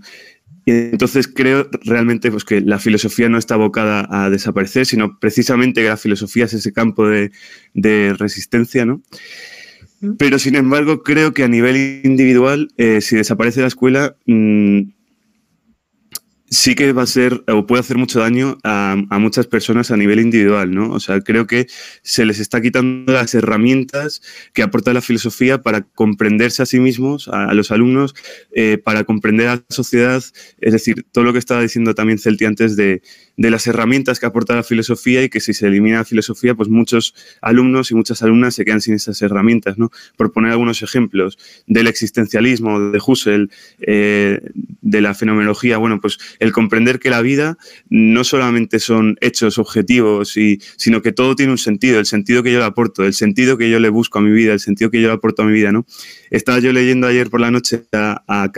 Y 0.65 0.71
entonces 0.71 1.27
creo 1.27 1.69
realmente 1.83 2.31
pues, 2.31 2.43
que 2.43 2.59
la 2.61 2.79
filosofía 2.79 3.29
no 3.29 3.37
está 3.37 3.53
abocada 3.53 4.07
a 4.09 4.29
desaparecer, 4.31 4.85
sino 4.85 5.19
precisamente 5.19 5.81
que 5.81 5.89
la 5.89 5.97
filosofía 5.97 6.45
es 6.45 6.53
ese 6.53 6.73
campo 6.73 7.07
de, 7.07 7.31
de 7.73 8.15
resistencia, 8.17 8.85
¿no? 8.85 9.01
Pero 10.17 10.39
sin 10.39 10.55
embargo, 10.55 11.03
creo 11.03 11.33
que 11.33 11.43
a 11.43 11.47
nivel 11.47 12.01
individual, 12.03 12.69
eh, 12.77 13.01
si 13.01 13.15
desaparece 13.15 13.61
la 13.61 13.67
escuela, 13.67 14.15
mm, 14.25 14.81
sí 16.55 16.73
que 16.73 16.93
va 16.93 17.03
a 17.03 17.07
ser 17.07 17.43
o 17.47 17.67
puede 17.67 17.81
hacer 17.81 17.97
mucho 17.97 18.19
daño 18.19 18.57
a, 18.63 18.95
muchas 19.19 19.45
personas 19.45 19.91
a 19.91 19.97
nivel 19.97 20.19
individual, 20.19 20.73
¿no? 20.73 20.91
O 20.91 20.99
sea, 20.99 21.19
creo 21.19 21.47
que 21.47 21.67
se 22.01 22.25
les 22.25 22.39
está 22.39 22.61
quitando 22.61 23.11
las 23.11 23.33
herramientas 23.33 24.21
que 24.53 24.63
aporta 24.63 24.93
la 24.93 25.01
filosofía 25.01 25.61
para 25.61 25.81
comprenderse 25.81 26.63
a 26.63 26.65
sí 26.65 26.79
mismos, 26.79 27.27
a, 27.27 27.53
los 27.53 27.71
alumnos, 27.71 28.15
eh, 28.53 28.77
para 28.81 29.03
comprender 29.03 29.47
a 29.49 29.55
la 29.55 29.63
sociedad, 29.69 30.23
es 30.61 30.73
decir, 30.73 31.05
todo 31.11 31.23
lo 31.25 31.33
que 31.33 31.39
estaba 31.39 31.61
diciendo 31.61 31.93
también 31.93 32.19
Celti 32.19 32.45
antes 32.45 32.75
de, 32.75 33.01
de 33.37 33.51
las 33.51 33.67
herramientas 33.67 34.19
que 34.19 34.25
aporta 34.25 34.55
la 34.55 34.63
filosofía 34.63 35.23
y 35.23 35.29
que 35.29 35.39
si 35.41 35.53
se 35.53 35.67
elimina 35.67 35.97
la 35.97 36.05
filosofía, 36.05 36.55
pues 36.55 36.69
muchos 36.69 37.15
alumnos 37.41 37.91
y 37.91 37.95
muchas 37.95 38.21
alumnas 38.23 38.55
se 38.55 38.63
quedan 38.63 38.81
sin 38.81 38.93
esas 38.93 39.21
herramientas, 39.21 39.77
¿no? 39.77 39.91
Por 40.15 40.31
poner 40.31 40.51
algunos 40.51 40.81
ejemplos, 40.81 41.37
del 41.67 41.87
existencialismo, 41.87 42.91
de 42.91 43.01
Husserl, 43.05 43.49
eh, 43.79 44.39
de 44.81 45.01
la 45.01 45.13
fenomenología, 45.13 45.77
bueno, 45.77 45.99
pues 45.99 46.17
el 46.45 46.51
comprender 46.51 46.99
que 46.99 47.09
la 47.09 47.21
vida 47.21 47.57
no 47.89 48.23
solamente 48.23 48.79
son 48.79 49.17
hechos 49.21 49.57
objetivos, 49.57 50.37
y, 50.37 50.59
sino 50.77 51.01
que 51.01 51.11
todo 51.11 51.35
tiene 51.35 51.51
un 51.51 51.57
sentido, 51.57 51.99
el 51.99 52.05
sentido 52.05 52.43
que 52.43 52.53
yo 52.53 52.59
le 52.59 52.65
aporto, 52.65 53.03
el 53.03 53.13
sentido 53.13 53.57
que 53.57 53.69
yo 53.69 53.79
le 53.79 53.89
busco 53.89 54.19
a 54.19 54.21
mi 54.21 54.31
vida, 54.31 54.53
el 54.53 54.59
sentido 54.59 54.91
que 54.91 55.01
yo 55.01 55.07
le 55.07 55.13
aporto 55.15 55.41
a 55.41 55.45
mi 55.45 55.53
vida, 55.53 55.71
¿no? 55.71 55.85
Estaba 56.29 56.59
yo 56.59 56.71
leyendo 56.71 57.07
ayer 57.07 57.29
por 57.29 57.41
la 57.41 57.51
noche 57.51 57.83
a, 57.91 58.23
a 58.27 58.51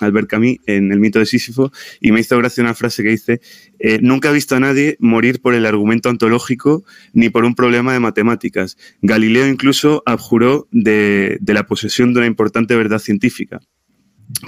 Albert 0.00 0.28
Camus, 0.28 0.56
en 0.66 0.92
El 0.92 1.00
mito 1.00 1.18
de 1.18 1.26
Sísifo, 1.26 1.72
y 2.00 2.12
me 2.12 2.20
hizo 2.20 2.36
gracia 2.38 2.62
una 2.62 2.74
frase 2.74 3.02
que 3.02 3.10
dice, 3.10 3.40
eh, 3.78 3.98
nunca 4.02 4.30
he 4.30 4.32
visto 4.32 4.56
a 4.56 4.60
nadie 4.60 4.96
morir 4.98 5.40
por 5.40 5.54
el 5.54 5.66
argumento 5.66 6.08
ontológico 6.08 6.84
ni 7.12 7.28
por 7.30 7.44
un 7.44 7.54
problema 7.54 7.92
de 7.92 8.00
matemáticas. 8.00 8.76
Galileo 9.02 9.48
incluso 9.48 10.02
abjuró 10.06 10.68
de, 10.70 11.38
de 11.40 11.54
la 11.54 11.66
posesión 11.66 12.12
de 12.12 12.20
una 12.20 12.26
importante 12.26 12.76
verdad 12.76 12.98
científica. 12.98 13.60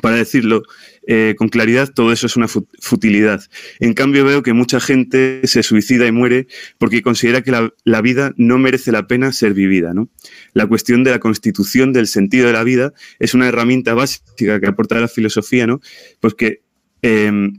Para 0.00 0.16
decirlo 0.16 0.62
eh, 1.06 1.34
con 1.36 1.48
claridad, 1.48 1.88
todo 1.92 2.12
eso 2.12 2.26
es 2.26 2.36
una 2.36 2.46
fut- 2.46 2.68
futilidad. 2.80 3.42
En 3.80 3.94
cambio, 3.94 4.24
veo 4.24 4.42
que 4.42 4.52
mucha 4.52 4.80
gente 4.80 5.40
se 5.44 5.62
suicida 5.62 6.06
y 6.06 6.12
muere 6.12 6.46
porque 6.78 7.02
considera 7.02 7.42
que 7.42 7.50
la, 7.50 8.00
vida 8.00 8.32
no 8.36 8.58
merece 8.58 8.92
la 8.92 9.06
pena 9.06 9.32
ser 9.32 9.54
vivida. 9.54 9.92
¿no? 9.92 10.08
La 10.54 10.66
cuestión 10.66 11.02
de 11.04 11.10
la 11.10 11.18
constitución 11.18 11.92
del 11.92 12.06
sentido 12.06 12.46
de 12.46 12.52
la 12.52 12.64
vida 12.64 12.92
es 13.18 13.34
una 13.34 13.48
herramienta 13.48 13.94
básica 13.94 14.60
que 14.60 14.66
aporta 14.66 15.00
la 15.00 15.08
filosofía, 15.08 15.66
¿no? 15.66 15.80
Pues 16.20 16.34
que 16.34 16.62
eh, 17.02 17.50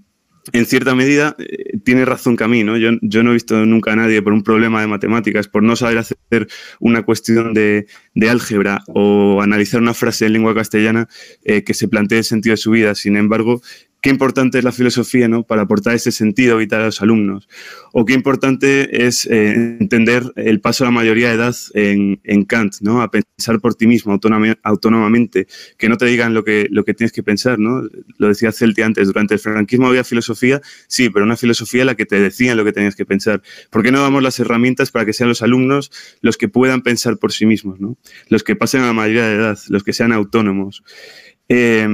en 0.51 0.65
cierta 0.65 0.93
medida 0.93 1.35
eh, 1.39 1.77
tiene 1.83 2.05
razón 2.05 2.35
Camí, 2.35 2.63
¿no? 2.63 2.77
Yo, 2.77 2.91
yo 3.01 3.23
no 3.23 3.29
he 3.31 3.33
visto 3.33 3.65
nunca 3.65 3.93
a 3.93 3.95
nadie 3.95 4.21
por 4.21 4.33
un 4.33 4.43
problema 4.43 4.81
de 4.81 4.87
matemáticas, 4.87 5.47
por 5.47 5.63
no 5.63 5.75
saber 5.75 5.99
hacer 5.99 6.47
una 6.79 7.03
cuestión 7.03 7.53
de, 7.53 7.87
de 8.13 8.29
álgebra 8.29 8.83
o 8.87 9.41
analizar 9.41 9.81
una 9.81 9.93
frase 9.93 10.25
en 10.25 10.33
lengua 10.33 10.53
castellana 10.53 11.07
eh, 11.43 11.63
que 11.63 11.73
se 11.73 11.87
plantee 11.87 12.19
el 12.19 12.23
sentido 12.23 12.53
de 12.53 12.57
su 12.57 12.71
vida. 12.71 12.95
Sin 12.95 13.15
embargo, 13.15 13.61
qué 14.03 14.09
importante 14.09 14.57
es 14.57 14.65
la 14.65 14.73
filosofía 14.73 15.29
¿no? 15.29 15.43
para 15.43 15.61
aportar 15.61 15.95
ese 15.95 16.11
sentido 16.11 16.57
vital 16.57 16.81
a 16.81 16.85
los 16.87 17.01
alumnos. 17.01 17.47
O 17.93 18.03
qué 18.03 18.13
importante 18.13 19.07
es 19.07 19.25
eh, 19.27 19.53
entender 19.79 20.23
el 20.35 20.59
paso 20.59 20.83
de 20.83 20.89
la 20.89 20.91
mayoría 20.91 21.29
de 21.29 21.35
edad 21.35 21.55
en, 21.73 22.43
Kant, 22.43 22.75
¿no? 22.81 23.01
a 23.01 23.09
pensar 23.09 23.61
por 23.61 23.75
ti 23.75 23.87
mismo 23.87 24.11
autónoma- 24.11 24.59
autónomamente, 24.61 25.47
que 25.77 25.87
no 25.87 25.97
te 25.97 26.05
digan 26.05 26.33
lo 26.33 26.43
que, 26.43 26.67
lo 26.69 26.83
que 26.83 26.93
tienes 26.93 27.13
que 27.13 27.23
pensar. 27.23 27.59
¿no? 27.59 27.83
Lo 28.17 28.27
decía 28.27 28.51
Celti 28.51 28.81
antes, 28.81 29.07
durante 29.07 29.35
el 29.35 29.39
franquismo 29.39 29.87
había 29.87 30.03
filosofía, 30.03 30.59
sí, 30.87 31.09
pero 31.09 31.23
una 31.23 31.37
filosofía 31.37 31.81
en 31.81 31.87
la 31.87 31.95
que 31.95 32.05
te 32.05 32.19
decían 32.19 32.57
lo 32.57 32.65
que 32.65 32.73
tenías 32.73 32.97
que 32.97 33.05
pensar. 33.05 33.41
¿Por 33.69 33.83
qué 33.83 33.93
no 33.93 34.01
damos 34.01 34.21
las 34.21 34.37
herramientas 34.37 34.91
para 34.91 35.05
que 35.05 35.13
sean 35.13 35.29
los 35.29 35.41
alumnos 35.41 35.91
los 36.19 36.35
que 36.35 36.49
puedan 36.49 36.81
pensar 36.81 37.19
por 37.19 37.31
sí 37.31 37.45
mismos? 37.45 37.79
¿no? 37.79 37.97
Los 38.27 38.43
que 38.43 38.57
pasen 38.57 38.81
a 38.81 38.87
la 38.87 38.93
mayoría 38.93 39.27
de 39.27 39.35
edad, 39.35 39.57
los 39.69 39.81
que 39.81 39.93
sean 39.93 40.11
autónomos. 40.11 40.83
Eh, 41.47 41.87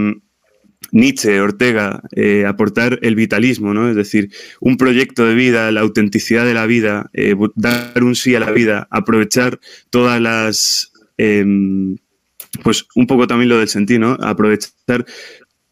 Nietzsche, 0.92 1.40
Ortega, 1.42 2.02
eh, 2.16 2.46
aportar 2.46 3.00
el 3.02 3.16
vitalismo, 3.16 3.74
¿no? 3.74 3.90
Es 3.90 3.96
decir, 3.96 4.32
un 4.60 4.78
proyecto 4.78 5.26
de 5.26 5.36
vida, 5.36 5.72
la 5.72 5.82
autenticidad 5.82 6.46
de 6.46 6.54
la 6.54 6.66
vida, 6.66 7.10
eh, 7.14 7.36
dar 7.56 8.04
un 8.04 8.16
sí 8.16 8.36
a 8.36 8.40
la 8.40 8.52
vida, 8.52 8.88
aprovechar 8.92 9.60
todas 9.90 10.20
las, 10.22 10.92
em, 11.18 11.98
pues 12.64 12.88
un 12.96 13.08
poco 13.08 13.28
también 13.28 13.50
lo 13.50 13.60
del 13.60 13.68
sentido, 13.68 14.00
¿no? 14.00 14.18
Aprovechar 14.20 15.06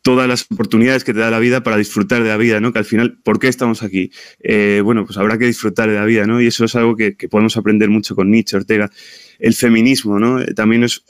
todas 0.02 0.28
las 0.28 0.50
oportunidades 0.50 1.04
que 1.04 1.14
te 1.14 1.20
da 1.20 1.30
la 1.30 1.40
vida 1.40 1.64
para 1.64 1.76
disfrutar 1.76 2.24
de 2.24 2.30
la 2.30 2.38
vida, 2.38 2.62
¿no? 2.62 2.72
Que 2.72 2.80
al 2.80 2.86
final, 2.86 3.18
¿por 3.24 3.40
qué 3.40 3.50
estamos 3.50 3.84
aquí? 3.84 4.12
Eh, 4.40 4.82
bueno, 4.82 5.06
pues 5.06 5.18
habrá 5.18 5.38
que 5.38 5.46
disfrutar 5.46 5.90
de 5.90 5.96
la 5.96 6.06
vida, 6.06 6.26
¿no? 6.26 6.42
Y 6.42 6.48
eso 6.48 6.64
es 6.64 6.76
algo 6.76 6.96
que, 6.96 7.18
que 7.18 7.28
podemos 7.28 7.58
aprender 7.58 7.90
mucho 7.90 8.16
con 8.16 8.32
Nietzsche, 8.32 8.56
Ortega. 8.56 8.90
El 9.38 9.54
feminismo, 9.54 10.18
¿no? 10.18 10.46
También 10.56 10.84
es 10.86 11.04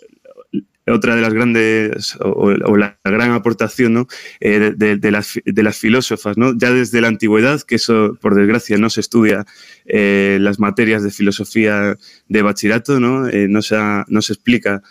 otra 0.88 1.16
de 1.16 1.22
las 1.22 1.34
grandes 1.34 2.18
o, 2.20 2.78
la 2.78 2.98
gran 3.04 3.32
aportación 3.32 3.94
¿no? 3.94 4.08
eh, 4.40 4.74
de, 4.76 5.12
las, 5.12 5.40
de, 5.44 5.64
las, 5.64 5.78
filósofas, 5.78 6.38
¿no? 6.38 6.58
ya 6.58 6.72
desde 6.72 7.02
la 7.02 7.08
antigüedad, 7.10 7.62
que 7.62 7.76
eso 7.76 8.18
por 8.22 8.36
desgracia 8.36 8.78
no 8.78 8.90
se 8.90 9.02
estudia 9.02 9.46
eh, 9.86 10.38
las 10.40 10.60
materias 10.60 11.04
de 11.04 11.12
filosofía 11.12 11.98
de 12.28 12.42
bachillerato, 12.42 13.00
no, 13.00 13.28
eh, 13.28 13.48
no, 13.50 13.62
se, 13.62 13.76
no 14.08 14.22
se 14.22 14.34
explica 14.34 14.82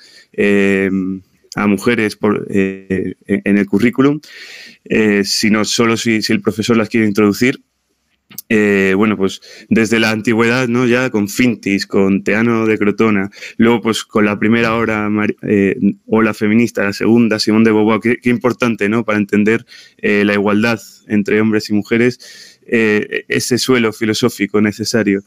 a 1.54 1.66
mujeres 1.66 2.16
por, 2.16 2.46
en 2.50 3.14
el 3.58 3.66
currículum, 3.66 4.20
sino 5.24 5.64
solo 5.64 5.96
si, 5.96 6.20
si 6.20 6.32
el 6.34 6.42
profesor 6.42 6.76
las 6.76 6.90
quiere 6.90 7.06
introducir 7.06 7.62
eh, 8.48 8.94
bueno, 8.96 9.16
pues 9.16 9.40
desde 9.68 9.98
la 9.98 10.10
antigüedad, 10.10 10.68
¿no? 10.68 10.86
Ya 10.86 11.10
con 11.10 11.28
Fintis, 11.28 11.86
con 11.86 12.22
Teano 12.22 12.66
de 12.66 12.78
Crotona, 12.78 13.30
luego 13.56 13.80
pues 13.80 14.04
con 14.04 14.24
la 14.24 14.38
primera 14.38 14.74
hora 14.76 15.08
eh, 15.42 15.76
ola 16.06 16.34
feminista, 16.34 16.84
la 16.84 16.92
segunda, 16.92 17.38
Simón 17.38 17.64
de 17.64 17.72
Beauvoir, 17.72 18.00
qué, 18.00 18.30
importante, 18.30 18.88
¿no? 18.88 19.04
Para 19.04 19.18
entender 19.18 19.66
eh, 19.98 20.24
la 20.24 20.34
igualdad 20.34 20.80
entre 21.08 21.40
hombres 21.40 21.70
y 21.70 21.72
mujeres, 21.72 22.58
eh, 22.66 23.24
ese 23.28 23.58
suelo 23.58 23.92
filosófico 23.92 24.60
necesario. 24.60 25.22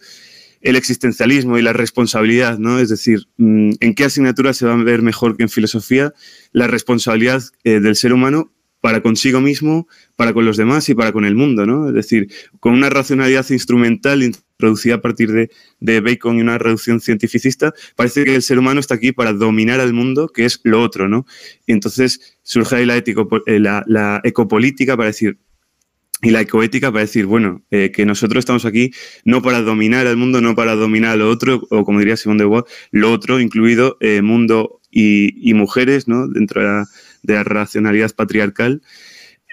El 0.62 0.76
existencialismo 0.76 1.58
y 1.58 1.62
la 1.62 1.72
responsabilidad, 1.72 2.58
¿no? 2.58 2.80
Es 2.80 2.90
decir, 2.90 3.28
mm, 3.38 3.72
¿en 3.80 3.96
qué 3.96 4.06
asignatura 4.06 4.54
se 4.54 4.66
va 4.66 4.74
a 4.74 4.84
ver 4.84 5.02
mejor 5.02 5.38
que 5.38 5.44
en 5.44 5.50
filosofía 5.50 6.14
la 6.52 6.68
responsabilidad 6.68 7.44
del 7.64 7.96
ser 7.96 8.14
humano 8.14 8.52
para 8.82 9.02
consigo 9.02 9.42
mismo, 9.42 9.88
para 10.16 10.34
con 10.34 10.46
los 10.46 10.58
demás 10.58 10.88
y 10.90 10.96
para 10.96 11.12
con 11.12 11.26
el 11.26 11.36
mundo, 11.36 11.66
¿no? 11.66 11.90
Es 11.90 11.94
decir, 11.94 12.32
con 12.60 12.74
una 12.74 12.90
racionalidad 12.90 13.46
instrumental 13.50 14.24
introducida 14.24 14.96
a 14.96 15.02
partir 15.02 15.32
de, 15.32 15.50
de, 15.80 16.02
Bacon 16.02 16.38
y 16.38 16.42
una 16.42 16.58
reducción 16.58 17.02
cientificista, 17.02 17.74
parece 17.96 18.24
que 18.24 18.36
el 18.36 18.42
ser 18.42 18.60
humano 18.60 18.80
está 18.80 18.96
aquí 18.96 19.12
para 19.12 19.34
dominar 19.34 19.80
al 19.80 19.94
mundo, 19.94 20.30
que 20.30 20.46
es 20.46 20.62
lo 20.64 20.82
otro, 20.82 21.08
¿no? 21.08 21.26
Y 21.66 21.74
entonces 21.74 22.38
surge 22.44 22.78
ahí 22.78 22.86
la, 22.86 22.96
ético, 22.96 23.28
eh, 23.46 23.62
ecopolítica 24.24 24.96
para 24.96 25.08
decir, 25.08 25.38
y 26.22 26.32
la 26.32 26.42
ecoética 26.42 26.92
para 26.92 27.02
decir, 27.02 27.26
bueno, 27.26 27.64
eh, 27.72 27.92
que 27.92 28.06
nosotros 28.06 28.42
estamos 28.42 28.66
aquí 28.66 28.92
no 29.24 29.42
para 29.42 29.62
dominar 29.62 30.08
al 30.08 30.18
mundo, 30.18 30.42
no 30.42 30.56
para 30.56 30.76
dominar 30.76 31.12
a 31.12 31.16
lo 31.16 31.30
otro, 31.30 31.66
o 31.70 31.86
como 31.86 32.00
diría 32.00 32.18
Simón 32.18 32.38
de 32.38 32.44
Beauvoir, 32.44 32.66
lo 32.92 33.12
otro, 33.12 33.40
incluido 33.40 33.98
eh, 34.02 34.22
mundo 34.22 34.82
y, 34.92 35.50
y, 35.50 35.54
mujeres, 35.54 36.08
¿no? 36.08 36.28
Dentro 36.28 36.62
de 36.62 36.68
la, 36.68 36.86
de 37.24 37.36
la 37.36 37.44
racionalidad 37.44 38.14
patriarcal. 38.16 38.82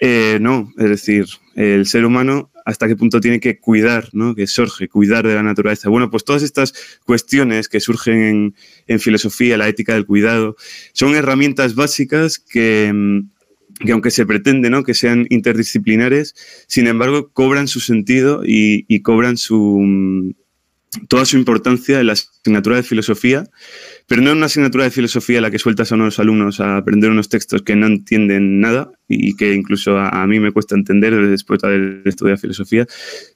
Eh, 0.01 0.39
no, 0.41 0.73
es 0.77 0.89
decir, 0.91 1.27
el 1.55 1.87
ser 1.87 2.05
humano 2.05 2.51
hasta 2.67 2.89
qué 2.89 2.97
punto 2.97 3.21
tiene 3.21 3.39
que 3.39 3.61
cuidar, 3.61 4.11
¿no? 4.13 4.35
que 4.35 4.49
surge, 4.49 4.89
cuidar 4.89 5.27
de 5.27 5.35
la 5.37 5.45
naturaleza. 5.45 5.89
Bueno, 5.89 6.11
pues 6.11 6.25
todas 6.25 6.43
estas 6.43 6.75
cuestiones 7.05 7.69
que 7.69 7.79
surgen 7.79 8.55
en, 8.89 9.01
filosofía, 9.01 9.57
la 9.57 9.69
ética 9.69 9.95
del 9.95 10.05
cuidado, 10.05 10.57
son 10.93 11.15
herramientas 11.15 11.77
básicas 11.77 12.41
que, 12.41 12.93
que 13.79 13.93
aunque 13.93 14.11
se 14.11 14.27
pretende 14.27 14.69
¿no? 14.69 14.83
que 14.83 14.95
sean 14.95 15.29
interdisciplinares, 15.31 16.35
sin 16.67 16.89
embargo 16.89 17.31
cobran 17.33 17.69
su 17.69 17.79
sentido 17.79 18.43
y, 18.45 19.01
cobran 19.03 19.37
su, 19.37 20.35
toda 21.07 21.25
su 21.25 21.37
importancia 21.37 22.01
en 22.01 22.09
la 22.09 22.15
asignatura 22.15 22.77
de 22.77 22.83
filosofía, 22.83 23.45
pero 24.07 24.23
no 24.23 24.31
en 24.31 24.37
una 24.37 24.47
asignatura 24.47 24.85
de 24.85 24.91
filosofía 24.91 25.41
la 25.41 25.51
que 25.51 25.59
sueltas 25.59 25.91
a 25.91 25.97
unos 25.97 26.19
alumnos 26.21 26.61
a 26.61 26.77
aprender 26.77 27.11
unos 27.11 27.29
textos 27.29 27.63
que 27.63 27.75
no 27.75 27.87
entienden 27.87 28.61
nada 28.61 28.91
y 29.09 29.35
que 29.37 29.53
incluso 29.53 29.99
a, 29.99 30.27
mí 30.27 30.39
me 30.39 30.53
cuesta 30.53 30.77
entender 30.77 31.15
después 31.29 31.61
de 31.61 31.69
haber 31.69 32.03
estudiado 32.05 32.39
filosofía, 32.39 32.87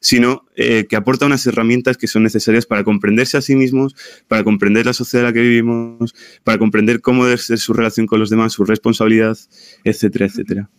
sino 0.00 0.46
eh, 0.54 0.87
que 0.88 0.96
aporta 0.96 1.26
unas 1.26 1.44
herramientas 1.46 1.96
que 1.96 2.06
son 2.06 2.22
necesarias 2.22 2.66
para 2.66 2.85
comprenderse 2.85 3.37
a 3.37 3.42
sí 3.42 3.56
mismos, 3.56 3.96
para 4.28 4.44
comprender 4.44 4.87
la 4.87 4.92
sociedad 4.92 5.26
en 5.26 5.30
la 5.30 5.33
que 5.35 5.42
vivimos, 5.42 6.14
para 6.44 6.59
comprender 6.59 7.00
cómo 7.00 7.24
debe 7.24 7.38
ser 7.38 7.59
su 7.59 7.72
relación 7.72 8.06
con 8.06 8.20
los 8.20 8.30
demás, 8.30 8.52
su 8.52 8.64
responsabilidad, 8.64 9.37
etcétera, 9.85 10.26
etcétera. 10.26 10.70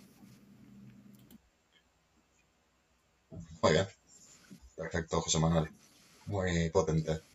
Muy. 3.62 3.74
Perfecto, 4.76 5.22
José 5.22 5.40
Manuel. 5.40 5.70
Muy 6.26 6.70
potente. 6.70 7.31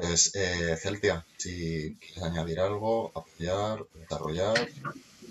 Pues, 0.00 0.34
eh, 0.34 0.74
Celtia, 0.80 1.22
si 1.36 1.98
quieres 2.00 2.22
añadir 2.22 2.60
algo, 2.60 3.12
apoyar, 3.14 3.84
desarrollar. 4.00 4.70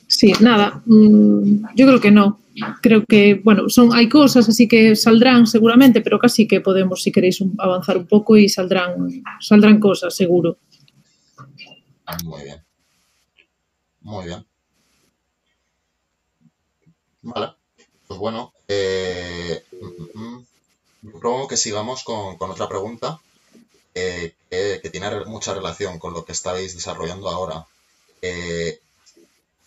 Sí, 0.06 0.34
nada, 0.40 0.84
mmm, 0.86 1.66
yo 1.76 1.88
creo 1.88 2.00
que 2.00 2.12
no. 2.12 2.40
Creo 2.80 3.04
que, 3.08 3.42
bueno, 3.44 3.70
son, 3.70 3.92
hay 3.92 4.08
cosas 4.08 4.48
así 4.48 4.68
que 4.68 4.96
saldrán 4.96 5.48
seguramente, 5.48 6.02
pero 6.02 6.20
casi 6.20 6.48
que 6.48 6.62
podemos, 6.62 7.02
si 7.02 7.12
queréis, 7.12 7.42
un, 7.42 7.56
avanzar 7.58 7.98
un 7.98 8.06
poco 8.06 8.38
y 8.38 8.50
saldrán, 8.50 9.24
saldrán 9.40 9.80
cosas, 9.80 10.16
seguro. 10.16 10.58
Muy 12.24 12.44
bien. 12.44 12.64
Muy 14.02 14.26
bien. 14.26 14.46
Vale. 17.24 17.48
Pues 18.08 18.20
bueno, 18.20 18.54
eh, 18.68 19.64
propongo 21.02 21.48
que 21.48 21.58
sigamos 21.58 22.04
con, 22.04 22.38
con 22.38 22.52
otra 22.52 22.70
pregunta 22.70 23.20
que, 23.94 24.90
tiene 24.92 25.26
mucha 25.26 25.54
relación 25.54 26.00
con 26.00 26.14
lo 26.14 26.26
que 26.26 26.32
estáis 26.32 26.76
desarrollando 26.76 27.30
ahora. 27.30 27.66
Eh, 28.22 28.80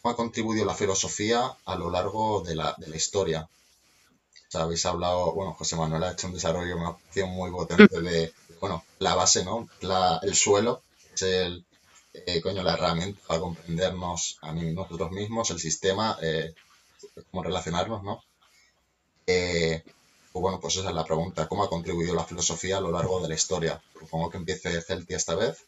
¿Cómo 0.00 0.12
ha 0.12 0.16
contribuido 0.16 0.64
la 0.64 0.74
filosofía 0.74 1.56
a 1.64 1.76
lo 1.76 1.90
largo 1.90 2.42
de 2.42 2.54
la, 2.54 2.74
de 2.78 2.88
la 2.88 2.96
historia? 2.96 3.48
O 4.48 4.50
sea, 4.50 4.62
habéis 4.62 4.84
hablado, 4.86 5.32
bueno, 5.32 5.54
José 5.54 5.76
Manuel 5.76 6.04
ha 6.04 6.12
hecho 6.12 6.26
un 6.26 6.34
desarrollo, 6.34 6.76
una 6.76 6.90
opción 6.90 7.30
muy 7.30 7.50
potente 7.50 8.00
de, 8.00 8.32
bueno, 8.60 8.84
la 8.98 9.14
base, 9.14 9.44
¿no? 9.44 9.68
La, 9.80 10.20
el 10.22 10.34
suelo, 10.34 10.82
es 11.14 11.22
el, 11.22 11.64
eh, 12.12 12.40
coño, 12.40 12.62
la 12.62 12.74
herramienta 12.74 13.20
para 13.26 13.40
comprendernos 13.40 14.38
a 14.42 14.52
nosotros 14.52 15.10
mismos, 15.10 15.50
el 15.50 15.58
sistema, 15.58 16.16
eh, 16.22 16.54
cómo 17.30 17.42
relacionarnos, 17.42 18.02
¿no? 18.02 18.22
Eh, 19.26 19.82
pues 20.34 20.42
bueno, 20.42 20.58
pues 20.58 20.74
esa 20.74 20.88
es 20.88 20.94
la 20.96 21.04
pregunta. 21.04 21.46
¿Cómo 21.46 21.62
ha 21.62 21.68
contribuido 21.68 22.12
la 22.12 22.24
filosofía 22.24 22.78
a 22.78 22.80
lo 22.80 22.90
largo 22.90 23.20
de 23.20 23.28
la 23.28 23.36
historia? 23.36 23.80
Supongo 23.96 24.30
que 24.30 24.38
empiece 24.38 24.82
Celtia 24.82 25.16
esta 25.16 25.36
vez, 25.36 25.64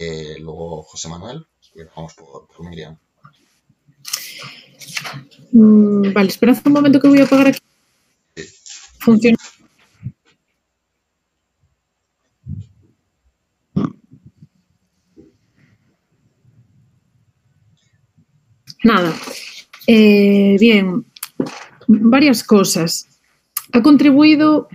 eh, 0.00 0.38
luego 0.40 0.82
José 0.82 1.06
Manuel 1.06 1.46
y 1.72 1.84
vamos 1.94 2.14
por, 2.14 2.48
por 2.48 2.68
Miriam. 2.68 2.98
Mm, 5.52 6.12
vale, 6.12 6.30
esperad 6.30 6.58
un 6.66 6.72
momento 6.72 7.00
que 7.00 7.06
voy 7.06 7.20
a 7.20 7.26
apagar 7.26 7.46
aquí. 7.46 7.60
Sí. 8.34 8.44
Funciona. 8.98 9.38
Nada. 18.82 19.14
Eh, 19.86 20.56
bien, 20.58 21.06
varias 21.86 22.42
cosas. 22.42 23.13
Ha 23.74 23.82
contribuido 23.82 24.68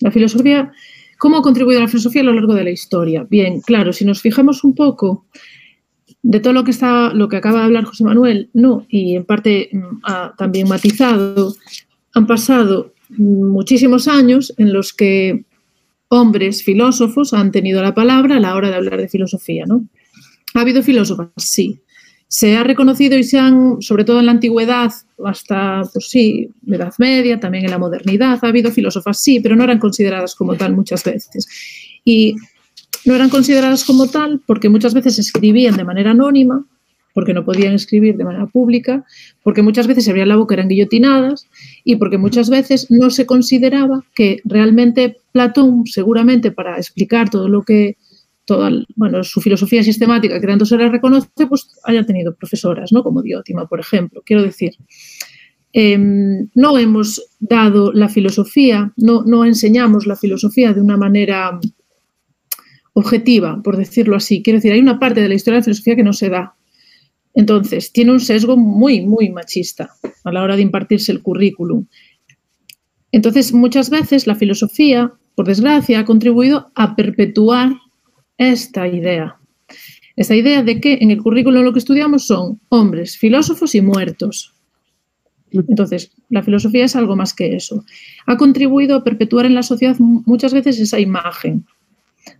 la 0.00 0.10
filosofía, 0.10 0.70
¿cómo 1.18 1.38
ha 1.38 1.42
contribuido 1.42 1.80
la 1.80 1.88
filosofía 1.88 2.20
a 2.20 2.24
lo 2.24 2.34
largo 2.34 2.54
de 2.54 2.64
la 2.64 2.70
historia? 2.70 3.26
Bien, 3.28 3.62
claro, 3.62 3.94
si 3.94 4.04
nos 4.04 4.20
fijamos 4.20 4.62
un 4.62 4.74
poco 4.74 5.24
de 6.22 6.40
todo 6.40 6.52
lo 6.52 6.62
que 6.62 6.72
está, 6.72 7.14
lo 7.14 7.30
que 7.30 7.38
acaba 7.38 7.60
de 7.60 7.64
hablar 7.64 7.84
José 7.84 8.04
Manuel, 8.04 8.50
no, 8.52 8.84
y 8.90 9.16
en 9.16 9.24
parte 9.24 9.70
mm, 9.72 10.00
ha 10.02 10.34
también 10.36 10.68
matizado, 10.68 11.54
han 12.12 12.26
pasado 12.26 12.92
muchísimos 13.08 14.06
años 14.06 14.52
en 14.58 14.74
los 14.74 14.92
que 14.92 15.46
hombres 16.08 16.62
filósofos 16.62 17.32
han 17.32 17.52
tenido 17.52 17.82
la 17.82 17.94
palabra 17.94 18.36
a 18.36 18.40
la 18.40 18.54
hora 18.54 18.68
de 18.68 18.76
hablar 18.76 19.00
de 19.00 19.08
filosofía, 19.08 19.64
¿no? 19.66 19.88
¿Ha 20.52 20.60
habido 20.60 20.82
filósofos? 20.82 21.30
Sí. 21.38 21.80
Se 22.28 22.56
ha 22.56 22.64
reconocido 22.64 23.16
y 23.16 23.24
se 23.24 23.38
han, 23.38 23.80
sobre 23.80 24.04
todo 24.04 24.20
en 24.20 24.26
la 24.26 24.32
antigüedad, 24.32 24.92
hasta, 25.24 25.82
pues 25.92 26.08
sí, 26.08 26.50
Edad 26.66 26.92
Media, 26.98 27.38
también 27.38 27.64
en 27.64 27.70
la 27.70 27.78
modernidad, 27.78 28.38
ha 28.42 28.48
habido 28.48 28.70
filósofas, 28.70 29.22
sí, 29.22 29.40
pero 29.40 29.56
no 29.56 29.64
eran 29.64 29.78
consideradas 29.78 30.34
como 30.34 30.56
tal 30.56 30.74
muchas 30.74 31.04
veces. 31.04 31.46
Y 32.04 32.34
no 33.04 33.14
eran 33.14 33.30
consideradas 33.30 33.84
como 33.84 34.08
tal 34.08 34.40
porque 34.46 34.68
muchas 34.68 34.92
veces 34.92 35.18
escribían 35.18 35.76
de 35.76 35.84
manera 35.84 36.10
anónima, 36.10 36.66
porque 37.16 37.32
no 37.32 37.46
podían 37.46 37.72
escribir 37.72 38.16
de 38.18 38.24
manera 38.24 38.46
pública, 38.46 39.02
porque 39.42 39.62
muchas 39.62 39.86
veces 39.86 40.04
se 40.04 40.10
abrían 40.10 40.28
la 40.28 40.36
boca, 40.36 40.54
eran 40.54 40.68
guillotinadas 40.68 41.46
y 41.82 41.96
porque 41.96 42.18
muchas 42.18 42.50
veces 42.50 42.90
no 42.90 43.08
se 43.08 43.24
consideraba 43.24 44.04
que 44.14 44.40
realmente 44.44 45.16
Platón, 45.32 45.86
seguramente 45.86 46.50
para 46.50 46.76
explicar 46.76 47.30
todo 47.30 47.48
lo 47.48 47.62
que, 47.62 47.96
su 49.22 49.40
filosofía 49.40 49.82
sistemática 49.82 50.40
que 50.40 50.46
tanto 50.46 50.64
se 50.64 50.76
le 50.76 50.88
reconoce, 50.88 51.28
pues 51.48 51.68
haya 51.84 52.04
tenido 52.04 52.34
profesoras, 52.34 52.92
¿no? 52.92 53.02
Como 53.02 53.22
Diótima, 53.22 53.66
por 53.66 53.80
ejemplo. 53.80 54.22
Quiero 54.24 54.42
decir, 54.42 54.76
eh, 55.72 55.98
no 55.98 56.78
hemos 56.78 57.22
dado 57.40 57.92
la 57.92 58.08
filosofía, 58.08 58.92
no, 58.96 59.24
no 59.24 59.44
enseñamos 59.44 60.06
la 60.06 60.16
filosofía 60.16 60.72
de 60.72 60.80
una 60.80 60.96
manera 60.96 61.58
objetiva, 62.94 63.60
por 63.62 63.76
decirlo 63.76 64.16
así. 64.16 64.42
Quiero 64.42 64.56
decir, 64.58 64.72
hay 64.72 64.80
una 64.80 64.98
parte 64.98 65.20
de 65.20 65.28
la 65.28 65.34
historia 65.34 65.56
de 65.56 65.60
la 65.60 65.64
filosofía 65.64 65.96
que 65.96 66.02
no 66.02 66.12
se 66.14 66.30
da. 66.30 66.56
Entonces, 67.34 67.92
tiene 67.92 68.12
un 68.12 68.20
sesgo 68.20 68.56
muy, 68.56 69.04
muy 69.04 69.28
machista 69.28 69.90
a 70.24 70.32
la 70.32 70.42
hora 70.42 70.56
de 70.56 70.62
impartirse 70.62 71.12
el 71.12 71.22
currículum. 71.22 71.86
Entonces, 73.12 73.52
muchas 73.52 73.90
veces 73.90 74.26
la 74.26 74.34
filosofía, 74.34 75.12
por 75.34 75.46
desgracia, 75.46 76.00
ha 76.00 76.04
contribuido 76.06 76.72
a 76.74 76.96
perpetuar 76.96 77.74
esta 78.38 78.88
idea. 78.88 79.38
Esta 80.16 80.34
idea 80.34 80.62
de 80.62 80.80
que 80.80 80.98
en 81.00 81.10
el 81.10 81.22
currículo 81.22 81.62
lo 81.62 81.72
que 81.72 81.78
estudiamos 81.78 82.26
son 82.26 82.60
hombres, 82.68 83.18
filósofos 83.18 83.74
y 83.74 83.82
muertos. 83.82 84.54
Entonces, 85.52 86.12
la 86.28 86.42
filosofía 86.42 86.84
es 86.84 86.96
algo 86.96 87.16
más 87.16 87.34
que 87.34 87.54
eso. 87.54 87.84
Ha 88.26 88.36
contribuido 88.36 88.96
a 88.96 89.04
perpetuar 89.04 89.46
en 89.46 89.54
la 89.54 89.62
sociedad 89.62 89.96
muchas 89.98 90.52
veces 90.52 90.78
esa 90.80 90.98
imagen 90.98 91.66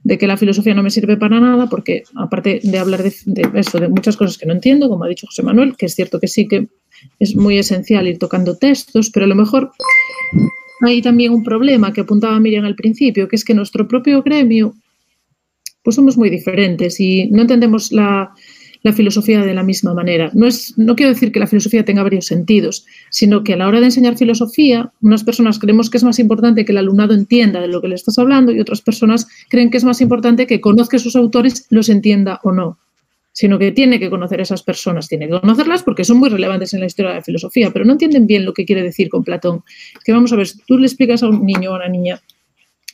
de 0.02 0.18
que 0.18 0.26
la 0.26 0.36
filosofía 0.36 0.74
no 0.74 0.82
me 0.82 0.90
sirve 0.90 1.16
para 1.16 1.38
nada, 1.40 1.68
porque 1.68 2.02
aparte 2.16 2.60
de 2.62 2.78
hablar 2.78 3.02
de, 3.02 3.14
de 3.24 3.60
eso, 3.60 3.78
de 3.78 3.88
muchas 3.88 4.16
cosas 4.16 4.36
que 4.36 4.46
no 4.46 4.52
entiendo, 4.52 4.88
como 4.88 5.04
ha 5.04 5.08
dicho 5.08 5.26
José 5.26 5.42
Manuel, 5.42 5.76
que 5.76 5.86
es 5.86 5.94
cierto 5.94 6.18
que 6.18 6.26
sí 6.26 6.48
que 6.48 6.68
es 7.18 7.36
muy 7.36 7.58
esencial 7.58 8.06
ir 8.08 8.18
tocando 8.18 8.56
textos, 8.56 9.10
pero 9.10 9.24
a 9.24 9.28
lo 9.28 9.34
mejor 9.34 9.70
hay 10.84 11.02
también 11.02 11.32
un 11.32 11.42
problema 11.42 11.92
que 11.92 12.02
apuntaba 12.02 12.38
Miriam 12.40 12.64
al 12.64 12.74
principio, 12.74 13.28
que 13.28 13.36
es 13.36 13.44
que 13.44 13.54
nuestro 13.54 13.86
propio 13.86 14.22
gremio, 14.22 14.74
pues 15.86 15.94
somos 15.94 16.18
muy 16.18 16.30
diferentes 16.30 16.98
y 16.98 17.28
no 17.28 17.42
entendemos 17.42 17.92
la, 17.92 18.34
filosofía 18.92 19.44
de 19.44 19.54
la 19.54 19.62
misma 19.62 19.94
manera. 19.94 20.32
No, 20.34 20.48
es, 20.48 20.76
no 20.76 20.96
quiero 20.96 21.12
decir 21.12 21.30
que 21.30 21.38
la 21.38 21.46
filosofía 21.46 21.84
tenga 21.84 22.02
varios 22.02 22.26
sentidos, 22.26 22.86
sino 23.08 23.44
que 23.44 23.52
a 23.52 23.56
la 23.56 23.68
hora 23.68 23.78
de 23.78 23.86
enseñar 23.86 24.16
filosofía, 24.16 24.92
unas 25.00 25.22
personas 25.22 25.60
creemos 25.60 25.88
que 25.88 25.98
es 25.98 26.02
más 26.02 26.18
importante 26.18 26.64
que 26.64 26.72
el 26.72 26.78
alumnado 26.78 27.14
entienda 27.14 27.60
de 27.60 27.68
lo 27.68 27.80
que 27.80 27.86
le 27.86 27.94
estás 27.94 28.18
hablando 28.18 28.50
y 28.50 28.58
otras 28.58 28.80
personas 28.80 29.28
creen 29.48 29.70
que 29.70 29.76
es 29.76 29.84
más 29.84 30.00
importante 30.00 30.48
que 30.48 30.60
conozca 30.60 30.96
a 30.96 31.00
sus 31.00 31.14
autores, 31.14 31.66
los 31.70 31.88
entienda 31.88 32.40
o 32.42 32.50
no 32.50 32.78
sino 33.32 33.58
que 33.58 33.70
tiene 33.70 34.00
que 34.00 34.08
conocer 34.08 34.40
a 34.40 34.44
esas 34.44 34.62
personas, 34.62 35.08
tiene 35.08 35.28
que 35.28 35.38
conocerlas 35.38 35.82
porque 35.82 36.04
son 36.04 36.16
muy 36.16 36.30
relevantes 36.30 36.72
en 36.72 36.80
la 36.80 36.86
historia 36.86 37.10
de 37.10 37.18
la 37.18 37.22
filosofía, 37.22 37.70
pero 37.70 37.84
no 37.84 37.92
entienden 37.92 38.26
bien 38.26 38.46
lo 38.46 38.54
que 38.54 38.64
quiere 38.64 38.82
decir 38.82 39.10
con 39.10 39.24
Platón. 39.24 39.62
Es 39.94 40.02
que 40.04 40.12
vamos 40.12 40.32
a 40.32 40.36
ver, 40.36 40.46
si 40.46 40.58
tú 40.66 40.78
le 40.78 40.86
explicas 40.86 41.22
a 41.22 41.28
un 41.28 41.44
niño 41.44 41.70
o 41.70 41.74
a 41.74 41.76
una 41.76 41.88
niña 41.88 42.22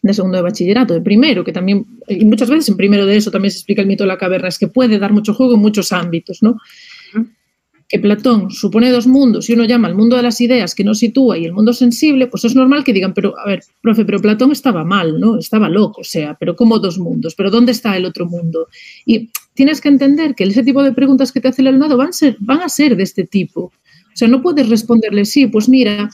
de 0.03 0.15
segundo 0.15 0.37
de 0.37 0.43
bachillerato, 0.43 0.95
de 0.95 1.01
primero, 1.01 1.45
que 1.45 1.53
también, 1.53 1.87
y 2.09 2.25
muchas 2.25 2.51
veces 2.51 2.69
en 2.69 2.77
primero 2.77 3.07
de 3.07 3.17
eso 3.17 3.31
también 3.31 3.53
se 3.53 3.59
explica 3.59 3.83
el 3.83 3.89
mito 3.89 4.05
de 4.05 4.09
la 4.09 4.19
caverna, 4.19 4.49
es 4.49 4.59
que 4.59 4.69
puede 4.69 4.99
dar 4.99 5.13
mucho 5.13 5.33
juego 5.33 5.55
en 5.55 5.61
muchos 5.61 5.93
ámbitos, 5.93 6.43
¿no? 6.43 6.57
que 7.93 7.99
Platón 7.99 8.51
supone 8.51 8.91
dos 8.91 9.07
mundos 9.07 9.51
y 9.51 9.53
uno 9.53 9.65
llama 9.65 9.87
el 9.87 9.95
mundo 9.95 10.17
de 10.17 10.23
las 10.23 10.41
ideas 10.41 10.75
que 10.75 10.83
no 10.83 10.95
sitúa 10.95 11.37
y 11.37 11.45
el 11.45 11.53
mundo 11.53 11.75
sensible, 11.75 12.27
pues 12.27 12.43
es 12.47 12.55
normal 12.55 12.85
que 12.85 12.95
digan, 12.95 13.13
pero 13.13 13.39
a 13.39 13.47
ver, 13.47 13.63
profe, 13.83 14.07
pero 14.07 14.19
Platón 14.19 14.51
estaba 14.51 14.83
mal, 14.83 15.21
¿no? 15.21 15.37
Estaba 15.37 15.69
loco, 15.69 16.01
o 16.01 16.05
sea, 16.05 16.35
pero 16.41 16.57
¿cómo 16.57 16.79
dos 16.79 16.99
mundos? 16.99 17.35
¿Pero 17.35 17.51
dónde 17.51 17.73
está 17.73 17.95
el 17.95 18.07
otro 18.07 18.25
mundo? 18.25 18.69
Y 19.05 19.29
tienes 19.53 19.83
que 19.83 19.91
entender 19.91 20.35
que 20.35 20.45
ese 20.45 20.63
tipo 20.63 20.83
de 20.83 20.93
preguntas 20.93 21.33
que 21.33 21.43
te 21.43 21.49
hace 21.49 21.61
el 21.61 21.69
alumnado 21.69 21.99
van 21.99 22.09
a 22.09 22.13
ser, 22.13 22.39
van 22.41 22.63
a 22.63 22.71
ser 22.71 22.97
de 22.97 23.03
este 23.03 23.25
tipo. 23.25 23.65
O 23.65 24.15
sea, 24.15 24.27
no 24.27 24.41
puedes 24.41 24.71
responderle, 24.71 25.27
sí, 25.27 25.49
pues 25.49 25.69
mira, 25.69 26.09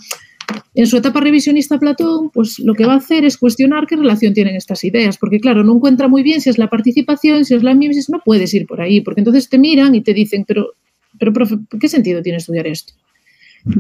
en 0.74 0.86
su 0.86 0.96
etapa 0.96 1.20
revisionista 1.20 1.78
Platón, 1.78 2.30
pues 2.30 2.58
lo 2.58 2.74
que 2.74 2.86
va 2.86 2.94
a 2.94 2.98
hacer 2.98 3.24
es 3.24 3.36
cuestionar 3.36 3.86
qué 3.86 3.96
relación 3.96 4.34
tienen 4.34 4.56
estas 4.56 4.84
ideas, 4.84 5.18
porque 5.18 5.40
claro, 5.40 5.64
no 5.64 5.76
encuentra 5.76 6.08
muy 6.08 6.22
bien 6.22 6.40
si 6.40 6.50
es 6.50 6.58
la 6.58 6.70
participación, 6.70 7.44
si 7.44 7.54
es 7.54 7.62
la 7.62 7.74
mimesis, 7.74 8.08
no 8.08 8.20
puedes 8.24 8.52
ir 8.54 8.66
por 8.66 8.80
ahí, 8.80 9.00
porque 9.00 9.20
entonces 9.20 9.48
te 9.48 9.58
miran 9.58 9.94
y 9.94 10.02
te 10.02 10.14
dicen, 10.14 10.44
pero 10.46 10.74
pero, 11.18 11.32
profe, 11.32 11.56
¿qué 11.80 11.88
sentido 11.88 12.22
tiene 12.22 12.38
estudiar 12.38 12.66
esto? 12.66 12.94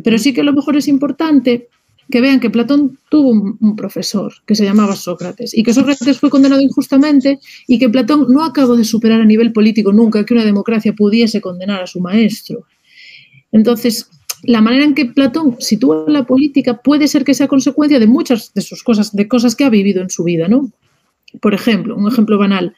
Pero 0.02 0.18
sí 0.18 0.32
que 0.32 0.40
a 0.40 0.44
lo 0.44 0.52
mejor 0.52 0.76
es 0.76 0.88
importante 0.88 1.68
que 2.10 2.20
vean 2.20 2.40
que 2.40 2.50
Platón 2.50 2.98
tuvo 3.10 3.30
un, 3.30 3.76
profesor 3.76 4.32
que 4.46 4.54
se 4.54 4.64
llamaba 4.64 4.96
Sócrates 4.96 5.56
y 5.56 5.62
que 5.62 5.74
Sócrates 5.74 6.18
fue 6.18 6.30
condenado 6.30 6.60
injustamente 6.60 7.38
y 7.66 7.78
que 7.78 7.90
Platón 7.90 8.26
no 8.30 8.44
acabó 8.44 8.76
de 8.76 8.84
superar 8.84 9.20
a 9.20 9.26
nivel 9.26 9.52
político 9.52 9.92
nunca 9.92 10.24
que 10.24 10.34
una 10.34 10.44
democracia 10.44 10.94
pudiese 10.94 11.40
condenar 11.40 11.82
a 11.82 11.86
su 11.86 12.00
maestro. 12.00 12.64
Entonces, 13.52 14.10
la 14.42 14.60
manera 14.60 14.84
en 14.84 14.94
que 14.94 15.06
Platón 15.06 15.56
sitúa 15.58 16.04
la 16.08 16.24
política 16.24 16.80
puede 16.80 17.08
ser 17.08 17.24
que 17.24 17.34
sea 17.34 17.48
consecuencia 17.48 17.98
de 17.98 18.06
muchas 18.06 18.52
de 18.54 18.62
sus 18.62 18.82
cosas, 18.82 19.14
de 19.14 19.28
cosas 19.28 19.56
que 19.56 19.64
ha 19.64 19.70
vivido 19.70 20.02
en 20.02 20.10
su 20.10 20.24
vida, 20.24 20.48
¿no? 20.48 20.70
Por 21.40 21.54
ejemplo, 21.54 21.96
un 21.96 22.08
ejemplo 22.08 22.38
banal. 22.38 22.74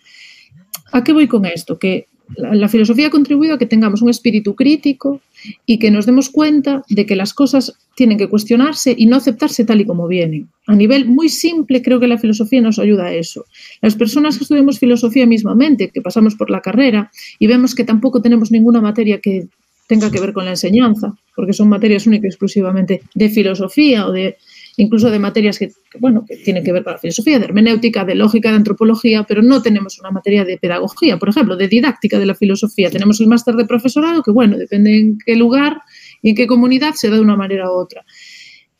¿A 0.93 1.05
qué 1.05 1.13
voy 1.13 1.29
con 1.29 1.45
esto? 1.45 1.79
Que 1.79 2.07
la, 2.37 2.55
la, 2.55 2.69
filosofía 2.69 3.09
ha 3.09 3.11
contribuido 3.11 3.55
a 3.55 3.59
que 3.59 3.67
tengamos 3.67 4.03
un 4.03 4.11
espíritu 4.11 4.55
crítico 4.55 5.21
y 5.67 5.79
que 5.79 5.91
nos 5.91 6.07
demos 6.07 6.31
cuenta 6.31 6.85
de 6.89 7.07
que 7.07 7.17
las 7.17 7.35
cosas 7.35 7.75
tienen 7.95 8.19
que 8.19 8.29
cuestionarse 8.29 8.95
y 8.97 9.07
no 9.07 9.17
aceptarse 9.17 9.65
tal 9.65 9.81
y 9.81 9.85
como 9.85 10.07
vienen. 10.09 10.49
A 10.67 10.75
nivel 10.75 11.07
muy 11.07 11.29
simple, 11.29 11.83
creo 11.83 12.01
que 12.01 12.07
la 12.07 12.19
filosofía 12.19 12.61
nos 12.61 12.79
ayuda 12.79 13.07
a 13.07 13.15
eso. 13.15 13.47
Las 13.83 13.97
personas 13.97 14.39
que 14.39 14.45
estudiamos 14.45 14.79
filosofía 14.79 15.27
mismamente, 15.27 15.91
que 15.91 16.01
pasamos 16.01 16.35
por 16.35 16.51
la 16.51 16.61
carrera 16.61 17.11
y 17.39 17.47
vemos 17.47 17.75
que 17.75 17.85
tampoco 17.85 18.23
tenemos 18.23 18.51
ninguna 18.51 18.81
materia 18.81 19.21
que 19.21 19.49
tenga 19.91 20.09
que 20.09 20.20
ver 20.20 20.32
con 20.32 20.45
la 20.45 20.53
enseñanza, 20.53 21.16
porque 21.34 21.53
son 21.53 21.68
materias 21.68 22.07
únicas 22.07 22.28
exclusivamente 22.28 23.03
de 23.12 23.28
filosofía 23.28 24.07
o 24.07 24.12
de 24.12 24.36
incluso 24.76 25.11
de 25.11 25.18
materias 25.18 25.59
que, 25.59 25.72
bueno, 25.99 26.24
que 26.24 26.36
tienen 26.36 26.62
que 26.62 26.72
ver 26.72 26.84
con 26.84 26.93
la 26.93 27.01
filosofía, 27.01 27.41
de 27.41 27.47
hermenéutica, 27.47 28.05
de 28.05 28.14
lógica, 28.14 28.51
de 28.51 28.57
antropología, 28.59 29.24
pero 29.24 29.43
no 29.43 29.61
tenemos 29.62 29.99
una 29.99 30.12
materia 30.12 30.45
de 30.45 30.59
pedagogía, 30.59 31.18
por 31.18 31.28
ejemplo, 31.28 31.57
de 31.57 31.66
didáctica 31.66 32.20
de 32.20 32.26
la 32.26 32.36
filosofía. 32.36 32.88
Tenemos 32.88 33.20
el 33.20 33.26
máster 33.26 33.57
de 33.57 33.64
profesorado, 33.64 34.22
que, 34.22 34.30
bueno, 34.30 34.57
depende 34.57 34.97
en 34.97 35.18
qué 35.26 35.34
lugar 35.34 35.82
y 36.22 36.30
en 36.30 36.36
qué 36.36 36.47
comunidad 36.47 36.95
se 36.95 37.09
da 37.09 37.16
de 37.16 37.22
una 37.22 37.34
manera 37.34 37.68
u 37.68 37.74
otra. 37.74 38.05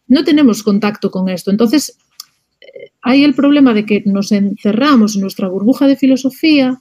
No 0.07 0.23
tenemos 0.23 0.63
contacto 0.63 1.11
con 1.11 1.29
esto. 1.29 1.51
Entonces, 1.51 1.99
hay 3.03 3.25
el 3.25 3.35
problema 3.35 3.75
de 3.75 3.85
que 3.85 4.05
nos 4.07 4.31
encerramos 4.31 5.17
en 5.17 5.23
nuestra 5.23 5.49
burbuja 5.49 5.89
de 5.89 5.97
filosofía, 5.97 6.81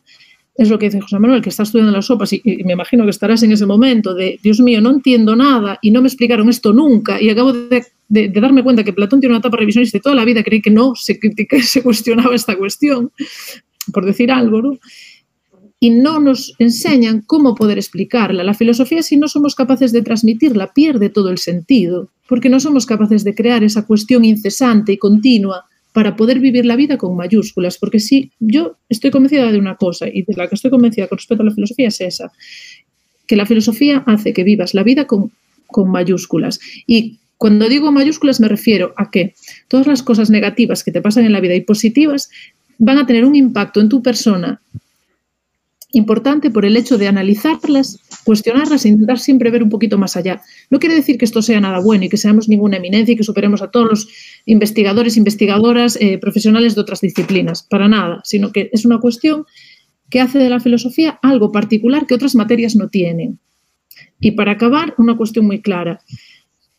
es 0.59 0.69
lo 0.69 0.77
que 0.77 0.87
dice 0.87 0.99
José 0.99 1.17
Manuel, 1.19 1.41
que 1.41 1.49
está 1.49 1.63
estudiando 1.63 1.93
las 1.93 2.05
sopas 2.05 2.33
y, 2.33 2.41
me 2.65 2.73
imagino 2.73 3.05
que 3.05 3.11
estarás 3.11 3.41
en 3.43 3.53
ese 3.53 3.65
momento 3.65 4.13
de, 4.13 4.37
Dios 4.43 4.59
mío, 4.59 4.81
no 4.81 4.91
entiendo 4.91 5.33
nada 5.33 5.79
y 5.81 5.89
no 5.89 6.01
me 6.01 6.09
explicaron 6.09 6.49
esto 6.49 6.73
nunca 6.73 7.21
y 7.21 7.29
acabo 7.29 7.53
de 7.53 7.85
darme 8.09 8.61
cuenta 8.61 8.83
que 8.83 8.91
Platón 8.91 9.21
tiene 9.21 9.35
una 9.35 9.39
etapa 9.39 9.55
revisionista 9.55 9.99
toda 9.99 10.15
la 10.15 10.25
vida 10.25 10.43
creí 10.43 10.61
que 10.61 10.69
no 10.69 10.95
se, 10.95 11.17
que 11.17 11.61
se 11.63 11.81
cuestionaba 11.81 12.35
esta 12.35 12.57
cuestión, 12.57 13.13
por 13.93 14.05
decir 14.05 14.33
algo, 14.33 14.61
¿no? 14.61 14.79
Y 15.79 15.91
no 15.91 16.19
nos 16.19 16.53
enseñan 16.59 17.21
cómo 17.25 17.55
poder 17.55 17.77
explicarla. 17.77 18.43
La 18.43 18.53
filosofía, 18.53 19.01
si 19.01 19.15
no 19.15 19.29
somos 19.29 19.55
capaces 19.55 19.93
de 19.93 20.01
transmitirla, 20.01 20.73
pierde 20.73 21.09
todo 21.09 21.29
el 21.29 21.37
sentido, 21.37 22.09
porque 22.27 22.49
no 22.49 22.59
somos 22.59 22.85
capaces 22.85 23.23
de 23.23 23.33
crear 23.33 23.63
esa 23.63 23.85
cuestión 23.85 24.25
incesante 24.25 24.91
y 24.91 24.97
continua 24.97 25.68
para 25.93 26.15
poder 26.15 26.39
vivir 26.39 26.65
la 26.65 26.75
vida 26.75 26.97
con 26.97 27.15
mayúsculas, 27.15 27.77
porque 27.77 27.99
si 27.99 28.31
yo 28.39 28.77
estoy 28.89 29.11
convencida 29.11 29.51
de 29.51 29.57
una 29.57 29.75
cosa 29.75 30.07
y 30.07 30.21
de 30.21 30.33
la 30.35 30.47
que 30.47 30.55
estoy 30.55 30.71
convencida 30.71 31.07
con 31.07 31.17
respecto 31.17 31.41
a 31.41 31.45
la 31.45 31.53
filosofía 31.53 31.87
es 31.87 32.01
esa, 32.01 32.31
que 33.27 33.35
la 33.35 33.45
filosofía 33.45 34.03
hace 34.05 34.33
que 34.33 34.43
vivas 34.43 34.73
la 34.73 34.83
vida 34.83 35.05
con, 35.05 35.31
con 35.67 35.89
mayúsculas. 35.89 36.59
Y 36.85 37.19
cuando 37.37 37.69
digo 37.69 37.91
mayúsculas 37.91 38.39
me 38.39 38.47
refiero 38.47 38.93
a 38.97 39.09
que 39.11 39.33
todas 39.67 39.87
las 39.87 40.03
cosas 40.03 40.29
negativas 40.29 40.83
que 40.83 40.91
te 40.91 41.01
pasan 41.01 41.25
en 41.25 41.31
la 41.31 41.39
vida 41.39 41.55
y 41.55 41.61
positivas 41.61 42.29
van 42.77 42.97
a 42.97 43.05
tener 43.05 43.25
un 43.25 43.35
impacto 43.35 43.81
en 43.81 43.89
tu 43.89 44.01
persona 44.01 44.61
importante 45.91 46.51
por 46.51 46.65
el 46.65 46.77
hecho 46.77 46.97
de 46.97 47.07
analizarlas, 47.07 47.99
cuestionarlas 48.23 48.85
e 48.85 48.89
intentar 48.89 49.19
siempre 49.19 49.49
ver 49.49 49.63
un 49.63 49.69
poquito 49.69 49.97
más 49.97 50.15
allá. 50.15 50.41
No 50.69 50.79
quiere 50.79 50.95
decir 50.95 51.17
que 51.17 51.25
esto 51.25 51.41
sea 51.41 51.59
nada 51.59 51.79
bueno 51.79 52.05
y 52.05 52.09
que 52.09 52.17
seamos 52.17 52.47
ninguna 52.47 52.77
eminencia 52.77 53.13
y 53.13 53.15
que 53.15 53.23
superemos 53.23 53.61
a 53.61 53.71
todos 53.71 53.87
los 53.89 54.07
investigadores, 54.45 55.17
investigadoras, 55.17 55.97
eh, 55.99 56.17
profesionales 56.19 56.75
de 56.75 56.81
otras 56.81 57.01
disciplinas, 57.01 57.63
para 57.63 57.87
nada, 57.87 58.21
sino 58.23 58.51
que 58.51 58.69
es 58.71 58.85
una 58.85 58.99
cuestión 58.99 59.45
que 60.09 60.21
hace 60.21 60.39
de 60.39 60.49
la 60.49 60.59
filosofía 60.59 61.19
algo 61.21 61.51
particular 61.51 62.05
que 62.05 62.15
otras 62.15 62.35
materias 62.35 62.75
no 62.75 62.89
tienen. 62.89 63.39
Y 64.19 64.31
para 64.31 64.53
acabar, 64.53 64.93
una 64.97 65.17
cuestión 65.17 65.45
muy 65.45 65.61
clara 65.61 66.01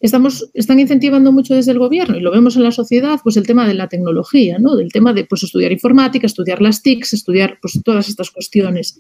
estamos, 0.00 0.50
están 0.54 0.80
incentivando 0.80 1.30
mucho 1.30 1.54
desde 1.54 1.72
el 1.72 1.78
gobierno 1.78 2.16
y 2.16 2.20
lo 2.20 2.30
vemos 2.30 2.56
en 2.56 2.62
la 2.62 2.72
sociedad, 2.72 3.20
pues 3.22 3.36
el 3.36 3.46
tema 3.46 3.68
de 3.68 3.74
la 3.74 3.88
tecnología, 3.88 4.58
¿no? 4.58 4.74
Del 4.74 4.90
tema 4.90 5.12
de 5.12 5.24
pues, 5.24 5.42
estudiar 5.42 5.72
informática, 5.72 6.26
estudiar 6.26 6.62
las 6.62 6.82
TICs, 6.82 7.12
estudiar 7.12 7.58
pues, 7.60 7.78
todas 7.84 8.08
estas 8.08 8.30
cuestiones. 8.30 8.98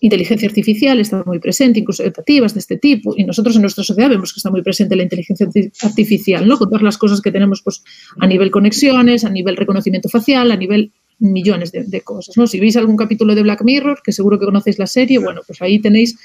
Inteligencia 0.00 0.46
artificial 0.46 1.00
está 1.00 1.24
muy 1.26 1.40
presente, 1.40 1.80
incluso 1.80 2.04
educativas 2.04 2.54
de 2.54 2.60
este 2.60 2.78
tipo, 2.78 3.14
y 3.16 3.24
nosotros 3.24 3.56
en 3.56 3.62
nuestra 3.62 3.82
sociedad 3.82 4.08
vemos 4.08 4.32
que 4.32 4.38
está 4.38 4.48
muy 4.48 4.62
presente 4.62 4.94
la 4.94 5.02
inteligencia 5.02 5.48
artificial, 5.82 6.46
¿no? 6.46 6.56
Con 6.56 6.68
todas 6.68 6.82
las 6.82 6.98
cosas 6.98 7.20
que 7.20 7.32
tenemos 7.32 7.62
pues, 7.62 7.82
a 8.20 8.26
nivel 8.28 8.52
conexiones, 8.52 9.24
a 9.24 9.30
nivel 9.30 9.56
reconocimiento 9.56 10.08
facial, 10.08 10.52
a 10.52 10.56
nivel 10.56 10.92
millones 11.18 11.72
de, 11.72 12.00
cosas, 12.02 12.36
¿no? 12.36 12.46
Si 12.46 12.60
veis 12.60 12.76
algún 12.76 12.96
capítulo 12.96 13.34
de 13.34 13.42
Black 13.42 13.64
Mirror, 13.64 14.02
que 14.04 14.12
seguro 14.12 14.38
que 14.38 14.44
conocéis 14.44 14.78
la 14.78 14.86
serie, 14.86 15.18
bueno, 15.18 15.40
pues 15.44 15.60
ahí 15.60 15.80
tenéis 15.80 16.16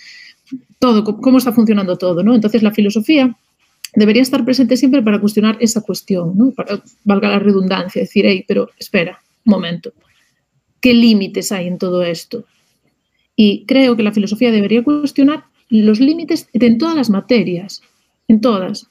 todo, 0.78 1.04
cómo 1.04 1.40
está 1.40 1.52
funcionando 1.52 1.98
todo, 1.98 2.22
¿no? 2.22 2.36
Entonces 2.36 2.62
la 2.62 2.72
filosofía 2.72 3.36
debería 3.96 4.22
estar 4.22 4.44
presente 4.44 4.78
siempre 4.78 5.02
para 5.02 5.20
cuestionar 5.20 5.58
esa 5.60 5.82
cuestión, 5.82 6.38
¿no? 6.38 6.52
para, 6.52 6.82
valga 7.04 7.30
la 7.30 7.40
redundancia, 7.40 8.02
decir, 8.02 8.26
hey, 8.26 8.44
pero 8.48 8.70
espera, 8.78 9.22
un 9.46 9.52
momento, 9.52 9.94
¿qué 10.80 10.94
límites 10.94 11.52
hay 11.52 11.68
en 11.68 11.78
todo 11.78 12.04
esto? 12.04 12.46
Y 13.36 13.66
creo 13.66 13.96
que 13.96 14.04
la 14.04 14.12
filosofía 14.12 14.52
debería 14.52 14.84
cuestionar 14.84 15.46
los 15.70 16.00
límites 16.00 16.48
en 16.54 16.78
todas 16.78 16.96
las 16.96 17.10
materias, 17.10 17.82
en 18.28 18.42
todas. 18.42 18.88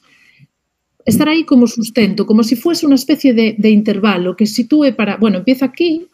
Estar 1.04 1.28
ahí 1.28 1.44
como 1.44 1.66
sustento, 1.66 2.26
como 2.26 2.42
si 2.42 2.56
fuese 2.56 2.86
una 2.86 2.96
especie 2.96 3.34
de, 3.34 3.70
intervalo 3.70 4.36
que 4.36 4.46
sitúe 4.46 4.94
para, 4.96 5.16
bueno, 5.16 5.38
empieza 5.38 5.66
aquí 5.66 6.06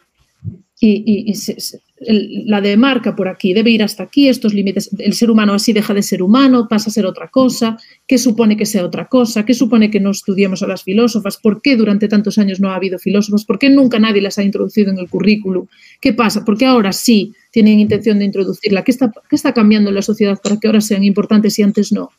y 0.79 1.33
se, 1.35 1.81
la 2.01 2.61
demarca 2.61 3.15
por 3.15 3.27
aquí, 3.27 3.53
debe 3.53 3.71
ir 3.71 3.83
hasta 3.83 4.03
aquí, 4.03 4.29
estos 4.29 4.53
límites, 4.53 4.89
el 4.99 5.13
ser 5.13 5.29
humano 5.29 5.53
así 5.53 5.73
deja 5.73 5.93
de 5.93 6.01
ser 6.01 6.23
humano, 6.23 6.67
pasa 6.69 6.89
a 6.89 6.93
ser 6.93 7.05
otra 7.05 7.27
cosa, 7.27 7.77
qué 8.07 8.17
supone 8.17 8.55
que 8.55 8.65
sea 8.65 8.85
otra 8.85 9.07
cosa, 9.07 9.45
qué 9.45 9.53
supone 9.53 9.91
que 9.91 9.99
no 9.99 10.11
estudiemos 10.11 10.63
a 10.63 10.67
las 10.67 10.83
filósofas, 10.83 11.37
por 11.37 11.61
qué 11.61 11.75
durante 11.75 12.07
tantos 12.07 12.37
años 12.37 12.59
no 12.59 12.71
ha 12.71 12.75
habido 12.75 12.99
filósofos, 12.99 13.43
por 13.43 13.59
qué 13.59 13.69
nunca 13.69 13.99
nadie 13.99 14.21
las 14.21 14.37
ha 14.37 14.43
introducido 14.43 14.91
en 14.91 14.99
el 14.99 15.09
currículum, 15.09 15.67
qué 15.99 16.13
pasa, 16.13 16.45
por 16.45 16.57
qué 16.57 16.65
ahora 16.65 16.93
sí 16.93 17.33
tienen 17.51 17.79
intención 17.79 18.19
de 18.19 18.25
introducirla, 18.25 18.83
qué 18.83 18.91
está, 18.91 19.11
qué 19.29 19.35
está 19.35 19.53
cambiando 19.53 19.89
en 19.89 19.95
la 19.95 20.01
sociedad 20.01 20.39
para 20.41 20.57
que 20.57 20.67
ahora 20.67 20.81
sean 20.81 21.03
importantes 21.03 21.59
y 21.59 21.63
antes 21.63 21.91
no. 21.91 22.11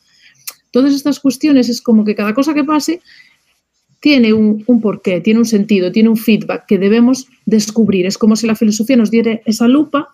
Todas 0.73 0.95
estas 0.95 1.19
cuestiones 1.19 1.69
es 1.69 1.81
como 1.81 2.05
que 2.05 2.15
cada 2.15 2.35
cosa 2.35 2.55
que 2.55 2.65
pase 2.65 3.01
tiene 4.01 4.33
un, 4.33 4.65
porqué, 4.81 5.21
tiene 5.21 5.41
un 5.41 5.47
sentido, 5.47 5.93
tiene 5.93 6.09
un 6.09 6.17
feedback 6.17 6.65
que 6.67 6.79
debemos 6.79 7.29
descubrir. 7.45 8.07
Es 8.07 8.17
como 8.17 8.35
si 8.35 8.47
la 8.47 8.57
filosofía 8.57 8.97
nos 8.97 9.11
diera 9.11 9.41
esa 9.45 9.69
lupa 9.69 10.09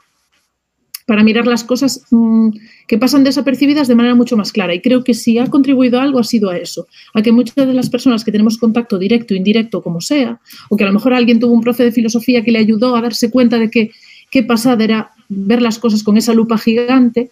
para 1.06 1.22
mirar 1.22 1.46
las 1.46 1.62
cosas 1.62 2.04
mm, 2.10 2.48
que 2.88 2.98
pasan 2.98 3.22
desapercibidas 3.22 3.86
de 3.86 3.94
manera 3.94 4.16
mucho 4.16 4.36
más 4.36 4.50
clara. 4.50 4.74
Y 4.74 4.80
creo 4.80 5.04
que 5.04 5.14
si 5.14 5.38
ha 5.38 5.46
contribuido 5.46 6.00
algo 6.00 6.18
ha 6.18 6.24
sido 6.24 6.50
a 6.50 6.56
eso, 6.56 6.88
a 7.14 7.22
que 7.22 7.30
muchas 7.30 7.54
de 7.54 7.72
las 7.72 7.88
personas 7.88 8.24
que 8.24 8.32
tenemos 8.32 8.58
contacto 8.58 8.98
directo, 8.98 9.32
indirecto, 9.34 9.82
como 9.82 10.00
sea, 10.00 10.40
o 10.68 10.76
que 10.76 10.82
a 10.82 10.88
lo 10.88 10.92
mejor 10.92 11.14
alguien 11.14 11.38
tuvo 11.38 11.52
un 11.52 11.60
profe 11.60 11.84
de 11.84 11.92
filosofía 11.92 12.42
que 12.42 12.50
le 12.50 12.58
ayudó 12.58 12.96
a 12.96 13.02
darse 13.02 13.30
cuenta 13.30 13.60
de 13.60 13.70
que 13.70 13.92
qué 14.32 14.42
pasada 14.42 14.82
era 14.82 15.10
ver 15.28 15.62
las 15.62 15.78
cosas 15.78 16.02
con 16.02 16.16
esa 16.16 16.34
lupa 16.34 16.58
gigante, 16.58 17.30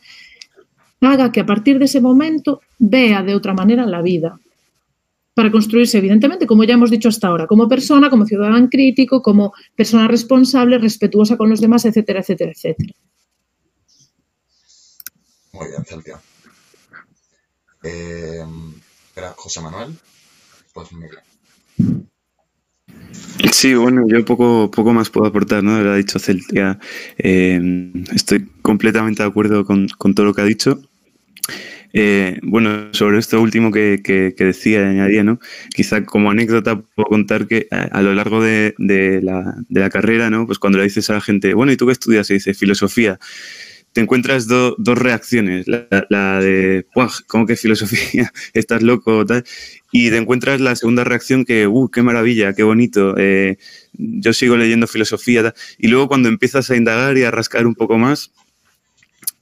haga 1.00 1.32
que 1.32 1.40
a 1.40 1.46
partir 1.46 1.80
de 1.80 1.86
ese 1.86 2.00
momento 2.00 2.60
vea 2.78 3.24
de 3.24 3.34
otra 3.34 3.54
manera 3.54 3.86
la 3.86 4.02
vida 4.02 4.38
para 5.34 5.50
construirse, 5.50 5.98
evidentemente, 5.98 6.46
como 6.46 6.64
ya 6.64 6.74
hemos 6.74 6.90
dicho 6.90 7.08
hasta 7.08 7.26
ahora, 7.26 7.46
como 7.46 7.68
persona, 7.68 8.08
como 8.08 8.24
ciudadano 8.24 8.68
crítico, 8.70 9.20
como 9.20 9.52
persona 9.74 10.06
responsable, 10.08 10.78
respetuosa 10.78 11.36
con 11.36 11.50
los 11.50 11.60
demás, 11.60 11.84
etcétera, 11.84 12.20
etcétera, 12.20 12.52
etcétera. 12.52 12.94
Muy 15.52 15.68
bien, 15.68 15.84
Celtia. 15.84 16.20
Eh, 17.82 18.44
era 19.14 19.34
José 19.36 19.60
Manuel. 19.60 19.94
Pues 20.72 20.92
Miriam. 20.92 21.22
Sí, 23.52 23.74
bueno, 23.74 24.04
yo 24.08 24.24
poco, 24.24 24.70
poco 24.70 24.92
más 24.92 25.10
puedo 25.10 25.26
aportar, 25.26 25.62
¿no? 25.62 25.80
Lo 25.80 25.92
ha 25.92 25.96
dicho 25.96 26.18
Celtia. 26.18 26.78
Eh, 27.18 27.92
estoy 28.12 28.48
completamente 28.62 29.22
de 29.22 29.28
acuerdo 29.28 29.64
con, 29.64 29.88
con 29.98 30.14
todo 30.14 30.26
lo 30.26 30.34
que 30.34 30.42
ha 30.42 30.44
dicho. 30.44 30.80
Eh, 31.96 32.40
bueno, 32.42 32.88
sobre 32.92 33.18
esto 33.18 33.40
último 33.40 33.70
que, 33.70 34.00
que, 34.02 34.34
que 34.36 34.44
decía 34.44 34.88
añadía, 34.88 35.22
¿no? 35.22 35.38
Quizá 35.72 36.04
como 36.04 36.28
anécdota 36.28 36.80
puedo 36.80 37.08
contar 37.08 37.46
que 37.46 37.68
a, 37.70 38.02
lo 38.02 38.12
largo 38.14 38.42
de, 38.42 38.74
la, 39.22 39.90
carrera, 39.90 40.28
¿no? 40.28 40.44
Pues 40.44 40.58
cuando 40.58 40.78
le 40.78 40.84
dices 40.84 41.08
a 41.10 41.14
la 41.14 41.20
gente, 41.20 41.54
bueno, 41.54 41.70
¿y 41.70 41.76
tú 41.76 41.86
qué 41.86 41.92
estudias? 41.92 42.28
Y 42.30 42.34
dice 42.34 42.52
filosofía. 42.52 43.20
Te 43.92 44.00
encuentras 44.00 44.48
do, 44.48 44.74
dos 44.76 44.98
reacciones. 44.98 45.66
La, 45.68 46.40
de, 46.40 46.84
¿cómo 47.28 47.46
que 47.46 47.54
filosofía? 47.54 48.32
Estás 48.54 48.82
loco, 48.82 49.24
tal. 49.24 49.44
Y 49.92 50.10
te 50.10 50.16
encuentras 50.16 50.60
la 50.60 50.74
segunda 50.74 51.04
reacción 51.04 51.44
que, 51.44 51.68
¡uh, 51.68 51.88
qué 51.90 52.02
maravilla, 52.02 52.54
qué 52.54 52.64
bonito! 52.64 53.14
Eh, 53.16 53.56
yo 53.92 54.32
sigo 54.32 54.56
leyendo 54.56 54.88
filosofía. 54.88 55.54
Y 55.78 55.86
luego 55.86 56.08
cuando 56.08 56.28
empiezas 56.28 56.68
a 56.72 56.76
indagar 56.76 57.16
y 57.16 57.22
a 57.22 57.30
rascar 57.30 57.68
un 57.68 57.76
poco 57.76 57.98
más, 57.98 58.32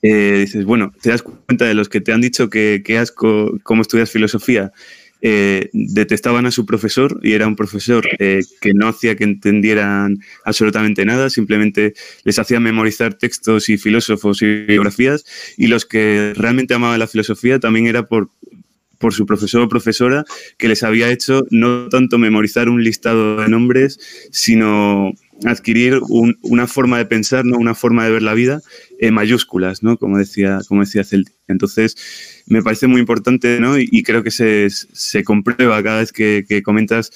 eh, 0.02 0.38
dices, 0.40 0.64
bueno, 0.64 0.92
te 1.00 1.10
das 1.10 1.22
cuenta 1.22 1.64
de 1.64 1.74
los 1.74 1.88
que 1.88 2.00
te 2.00 2.12
han 2.12 2.20
dicho 2.20 2.50
que, 2.50 2.82
que 2.84 2.98
asco 2.98 3.58
cómo 3.62 3.82
estudias 3.82 4.10
filosofía, 4.10 4.72
eh, 5.24 5.70
detestaban 5.72 6.46
a 6.46 6.50
su 6.50 6.66
profesor 6.66 7.20
y 7.22 7.34
era 7.34 7.46
un 7.46 7.54
profesor 7.54 8.04
eh, 8.18 8.40
que 8.60 8.74
no 8.74 8.88
hacía 8.88 9.14
que 9.14 9.22
entendieran 9.22 10.18
absolutamente 10.44 11.04
nada, 11.04 11.30
simplemente 11.30 11.94
les 12.24 12.40
hacía 12.40 12.58
memorizar 12.58 13.14
textos 13.14 13.68
y 13.68 13.78
filósofos 13.78 14.42
y 14.42 14.64
biografías 14.64 15.24
y 15.56 15.68
los 15.68 15.86
que 15.86 16.32
realmente 16.34 16.74
amaban 16.74 16.98
la 16.98 17.06
filosofía 17.06 17.60
también 17.60 17.86
era 17.86 18.08
por, 18.08 18.30
por 19.02 19.12
su 19.12 19.26
profesor 19.26 19.62
o 19.62 19.68
profesora 19.68 20.24
que 20.58 20.68
les 20.68 20.84
había 20.84 21.10
hecho 21.10 21.44
no 21.50 21.88
tanto 21.88 22.18
memorizar 22.18 22.68
un 22.68 22.84
listado 22.84 23.36
de 23.36 23.48
nombres, 23.48 23.98
sino 24.30 25.12
adquirir 25.44 25.98
un, 26.08 26.38
una 26.42 26.68
forma 26.68 26.98
de 26.98 27.06
pensar, 27.06 27.44
¿no? 27.44 27.58
una 27.58 27.74
forma 27.74 28.04
de 28.04 28.12
ver 28.12 28.22
la 28.22 28.32
vida 28.32 28.62
en 29.00 29.12
mayúsculas, 29.12 29.82
¿no? 29.82 29.98
como 29.98 30.18
decía, 30.18 30.60
como 30.68 30.82
decía 30.82 31.02
Celti. 31.02 31.32
Entonces, 31.48 31.96
me 32.46 32.62
parece 32.62 32.86
muy 32.86 33.00
importante 33.00 33.58
¿no? 33.58 33.76
y, 33.76 34.02
creo 34.04 34.22
que 34.22 34.30
se, 34.30 34.70
se, 34.70 35.24
comprueba 35.24 35.82
cada 35.82 35.98
vez 35.98 36.12
que, 36.12 36.44
que 36.48 36.62
comentas 36.62 37.10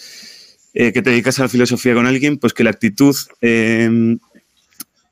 eh, 0.75 0.93
que 0.93 1.03
te 1.03 1.11
dedicas 1.11 1.39
a 1.39 1.45
la 1.45 1.49
filosofía 1.49 1.95
con 1.95 2.07
alguien, 2.07 2.39
pues 2.39 2.53
que 2.53 2.65
la 2.65 2.71
actitud 2.71 3.15
eh, 3.43 4.19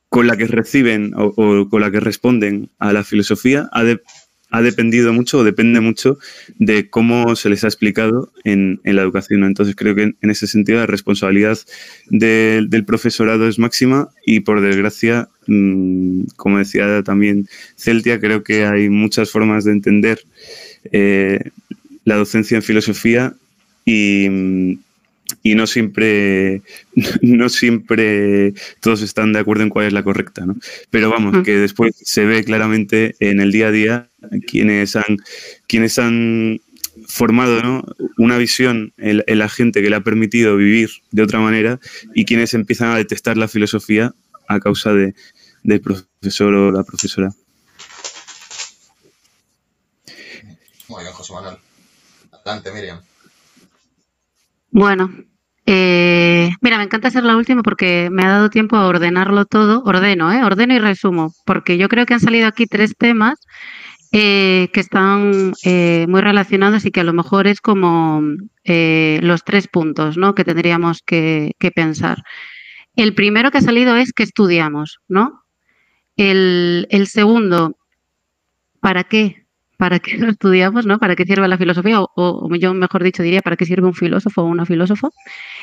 con 0.09 0.27
la 0.27 0.37
que 0.37 0.49
reciben 0.49 1.15
o, 1.15 1.33
o, 1.37 1.69
con 1.69 1.81
la 1.81 1.93
que 1.93 2.01
responden 2.01 2.71
a 2.81 2.93
la 2.93 3.05
filosofía 3.05 3.69
ha 3.71 3.85
de, 3.85 4.01
ha 4.55 4.63
dependido 4.63 5.13
mucho 5.13 5.39
o 5.39 5.45
depende 5.45 5.81
mucho 5.81 6.17
de 6.61 6.89
cómo 6.89 7.35
se 7.35 7.49
les 7.49 7.65
ha 7.65 7.67
explicado 7.67 8.31
en, 8.45 8.81
en 8.85 8.95
la 8.95 9.03
educación. 9.03 9.43
Entonces 9.43 9.75
creo 9.75 9.97
que 9.97 10.05
en, 10.05 10.17
en, 10.23 10.31
ese 10.31 10.47
sentido 10.47 10.79
la 10.79 10.87
responsabilidad 10.87 11.59
de, 12.09 12.65
del 12.69 12.85
profesorado 12.85 13.49
es 13.49 13.59
máxima 13.59 14.11
y 14.25 14.41
por 14.41 14.61
desgracia, 14.61 15.29
mmm, 15.49 16.23
como 16.37 16.59
decía 16.59 17.03
también 17.03 17.49
Celtia, 17.77 18.21
creo 18.21 18.45
que 18.45 18.65
hay 18.65 18.89
muchas 18.91 19.33
formas 19.33 19.65
de 19.65 19.73
entender 19.73 20.21
eh, 20.93 21.51
la 22.05 22.15
docencia 22.15 22.55
en 22.57 22.63
filosofía 22.63 23.35
y, 23.85 24.29
y 25.43 25.55
no 25.57 25.67
siempre, 25.67 26.63
no 27.23 27.49
siempre 27.49 28.55
todos 28.79 29.03
están 29.03 29.33
de 29.33 29.41
acuerdo 29.41 29.65
en 29.65 29.71
cuál 29.71 29.87
es 29.87 29.93
la 29.93 30.05
correcta, 30.05 30.47
¿no? 30.47 30.57
Pero 30.91 31.11
vamos, 31.11 31.43
que 31.45 31.59
después 31.59 31.97
se 31.97 32.25
ve 32.25 32.45
claramente 32.45 33.17
en 33.19 33.41
el 33.41 33.51
día 33.51 33.67
a 33.67 33.73
día 33.73 34.11
quienes 34.47 34.97
han, 34.97 35.17
quienes 35.67 35.99
han 35.99 36.61
formado 37.07 37.63
¿no? 37.63 37.85
una 38.19 38.39
visión 38.39 38.93
en, 38.99 39.23
en, 39.27 39.39
la 39.39 39.49
gente 39.49 39.83
que 39.83 39.91
le 39.91 39.97
ha 39.97 40.01
permitido 40.01 40.57
vivir 40.57 40.91
de 41.11 41.23
otra 41.23 41.41
manera 41.41 41.81
y 42.15 42.25
quienes 42.25 42.55
empiezan 42.55 42.91
a 42.91 42.97
detestar 42.97 43.37
la 43.37 43.49
filosofía 43.49 44.15
a 44.49 44.61
causa 44.61 44.93
de, 44.93 45.15
del 45.63 45.81
profesor 45.81 46.55
o 46.55 46.71
la 46.71 46.85
profesora. 46.85 47.31
Muy 50.89 51.03
bien, 51.03 51.13
José 51.13 51.33
Manuel. 51.33 51.57
Adelante, 52.31 52.73
Miriam. 52.73 53.01
Bueno, 54.71 55.11
eh, 55.67 56.51
mira, 56.61 56.77
me 56.77 56.85
encanta 56.85 57.11
ser 57.11 57.25
la 57.25 57.37
última 57.37 57.63
porque 57.63 58.09
me 58.13 58.23
ha 58.25 58.29
dado 58.29 58.51
tiempo 58.51 58.77
a 58.77 58.87
ordenarlo 58.87 59.47
todo. 59.47 59.83
Ordeno, 59.85 60.33
¿eh? 60.33 60.45
Ordeno 60.45 60.75
y 60.75 60.79
resumo, 60.79 61.33
porque 61.47 61.79
yo 61.79 61.89
creo 61.89 62.07
que 62.07 62.15
han 62.15 62.21
salido 62.21 62.47
aquí 62.47 62.67
tres 62.67 62.95
temas 62.97 63.39
eh, 64.17 64.71
que 64.73 64.79
están 64.79 65.55
eh, 65.65 66.07
muy 66.09 66.21
relacionados 66.21 66.87
y 66.87 66.93
que 66.93 67.01
a 67.01 67.05
lo 67.05 67.13
mejor 67.13 67.49
es 67.49 67.61
como 67.61 68.23
eh, 68.63 69.19
los 69.25 69.43
tres 69.43 69.67
puntos 69.67 70.17
¿no? 70.17 70.37
que 70.37 70.45
tendríamos 70.45 71.03
que, 71.03 71.51
pensar. 71.75 72.23
El 72.95 73.17
primero 73.17 73.51
que 73.51 73.59
ha 73.59 73.61
salido 73.61 73.97
es 73.97 74.13
que 74.13 74.23
estudiamos, 74.23 75.01
¿no? 75.09 75.43
El, 76.17 76.87
segundo, 77.09 77.77
¿para 78.79 79.03
qué? 79.03 79.49
¿Para 79.79 79.99
qué 79.99 80.17
lo 80.17 80.31
estudiamos? 80.31 80.87
¿no? 80.87 81.01
¿Para 81.01 81.17
qué 81.17 81.25
sirve 81.25 81.49
la 81.49 81.59
filosofía? 81.59 82.01
O, 82.01 82.09
o, 82.15 82.55
yo, 82.55 82.73
mejor 82.73 83.03
dicho, 83.03 83.25
diría, 83.25 83.43
¿para 83.43 83.57
qué 83.57 83.67
sirve 83.67 83.89
un 83.89 83.95
filósofo 83.95 84.43
o 84.43 84.45
una 84.45 84.65
filósofo? 84.65 85.11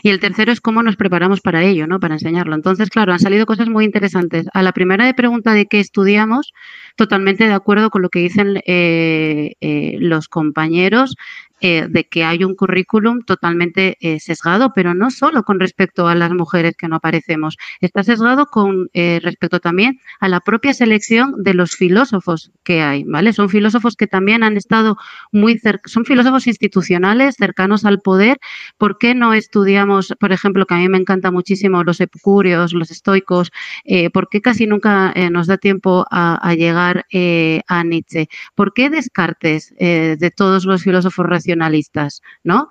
Y 0.03 0.09
el 0.09 0.19
tercero 0.19 0.51
es 0.51 0.61
cómo 0.61 0.83
nos 0.83 0.95
preparamos 0.95 1.41
para 1.41 1.63
ello, 1.63 1.87
¿no? 1.87 1.99
Para 1.99 2.15
enseñarlo. 2.15 2.55
Entonces, 2.55 2.89
claro, 2.89 3.13
han 3.13 3.19
salido 3.19 3.45
cosas 3.45 3.69
muy 3.69 3.85
interesantes. 3.85 4.47
A 4.53 4.63
la 4.63 4.71
primera 4.71 5.05
de 5.05 5.13
pregunta 5.13 5.53
de 5.53 5.67
qué 5.67 5.79
estudiamos, 5.79 6.53
totalmente 6.95 7.45
de 7.45 7.53
acuerdo 7.53 7.89
con 7.89 8.01
lo 8.01 8.09
que 8.09 8.19
dicen 8.19 8.61
eh, 8.65 9.53
eh, 9.61 9.97
los 9.99 10.27
compañeros 10.27 11.15
eh, 11.63 11.85
de 11.87 12.05
que 12.05 12.23
hay 12.23 12.43
un 12.43 12.55
currículum 12.55 13.21
totalmente 13.21 13.95
eh, 13.99 14.19
sesgado, 14.19 14.71
pero 14.73 14.95
no 14.95 15.11
solo 15.11 15.43
con 15.43 15.59
respecto 15.59 16.07
a 16.07 16.15
las 16.15 16.31
mujeres 16.31 16.75
que 16.75 16.87
no 16.87 16.95
aparecemos, 16.95 17.55
está 17.81 18.03
sesgado 18.03 18.47
con 18.47 18.89
respecto 18.93 19.59
también 19.59 19.99
a 20.19 20.27
la 20.27 20.39
propia 20.39 20.73
selección 20.73 21.35
de 21.43 21.53
los 21.53 21.75
filósofos 21.75 22.51
que 22.63 22.81
hay, 22.81 23.03
¿vale? 23.03 23.31
Son 23.31 23.47
filósofos 23.47 23.95
que 23.95 24.07
también 24.07 24.41
han 24.41 24.57
estado 24.57 24.97
muy 25.31 25.59
cerca, 25.59 25.87
son 25.87 26.03
filósofos 26.03 26.47
institucionales 26.47 27.35
cercanos 27.35 27.85
al 27.85 28.01
poder. 28.01 28.39
¿Por 28.79 28.97
qué 28.97 29.13
no 29.13 29.33
estudiamos, 29.33 29.90
por 30.19 30.31
ejemplo, 30.31 30.65
que 30.65 30.73
a 30.73 30.77
mí 30.77 30.89
me 30.89 30.97
encanta 30.97 31.31
muchísimo 31.31 31.83
los 31.83 31.99
epicúreos, 31.99 32.73
los 32.73 32.91
estoicos? 32.91 33.51
Eh, 33.85 34.09
¿Por 34.09 34.29
qué 34.29 34.41
casi 34.41 34.65
nunca 34.67 35.11
eh, 35.15 35.29
nos 35.29 35.47
da 35.47 35.57
tiempo 35.57 36.05
a, 36.09 36.53
llegar 36.55 37.05
eh, 37.11 37.61
a 37.67 37.83
Nietzsche? 37.83 38.27
¿Por 38.55 38.73
qué 38.73 38.89
Descartes 38.89 39.73
de 39.77 40.33
todos 40.35 40.65
los 40.65 40.83
filósofos 40.83 41.25
racionales 41.25 41.51
nacionalistas, 41.51 42.21
¿no? 42.43 42.69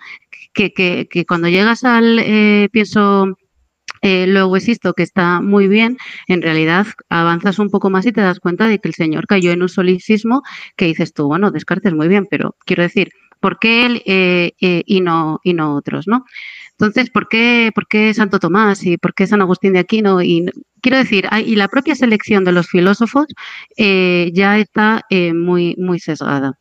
Que, 0.52 0.72
que, 0.72 1.26
cuando 1.26 1.48
llegas 1.48 1.84
al, 1.84 2.18
eh, 2.18 2.68
pienso, 2.72 3.38
eh, 4.02 4.26
luego 4.26 4.56
existo, 4.56 4.94
que 4.94 5.02
está 5.02 5.40
muy 5.40 5.68
bien, 5.68 5.96
en 6.26 6.42
realidad 6.42 6.86
avanzas 7.08 7.58
un 7.58 7.70
poco 7.70 7.90
más 7.90 8.06
y 8.06 8.12
te 8.12 8.20
das 8.20 8.40
cuenta 8.40 8.66
de 8.66 8.78
que 8.78 8.88
el 8.88 8.94
señor 8.94 9.26
cayó 9.26 9.52
en 9.52 9.62
un 9.62 9.68
solicismo 9.68 10.42
que 10.76 10.86
dices 10.86 11.12
tú, 11.12 11.26
bueno, 11.26 11.50
Descartes 11.50 11.94
muy 11.94 12.08
bien, 12.08 12.26
pero 12.30 12.56
quiero 12.64 12.82
decir, 12.82 13.10
¿por 13.40 13.58
qué 13.58 13.86
él 13.86 14.02
eh, 14.06 14.52
y, 14.58 15.00
no, 15.00 15.40
y 15.42 15.54
no 15.54 15.74
otros, 15.76 16.06
no? 16.06 16.24
Entonces, 16.72 17.10
¿por 17.10 17.28
qué, 17.28 17.72
¿por 17.74 17.86
qué 17.88 18.14
Santo 18.14 18.38
Tomás 18.38 18.84
y 18.84 18.96
por 18.96 19.14
qué 19.14 19.26
San 19.26 19.42
Agustín 19.42 19.74
de 19.74 19.80
Aquino? 19.80 20.22
Y 20.22 20.46
quiero 20.80 20.98
decir, 20.98 21.28
y 21.44 21.56
la 21.56 21.68
propia 21.68 21.94
selección 21.94 22.44
de 22.44 22.52
los 22.52 22.68
filósofos 22.68 23.26
eh, 23.76 24.30
ya 24.34 24.58
está 24.58 25.02
eh, 25.10 25.34
muy, 25.34 25.74
muy 25.78 26.00
sesgada. 26.00 26.59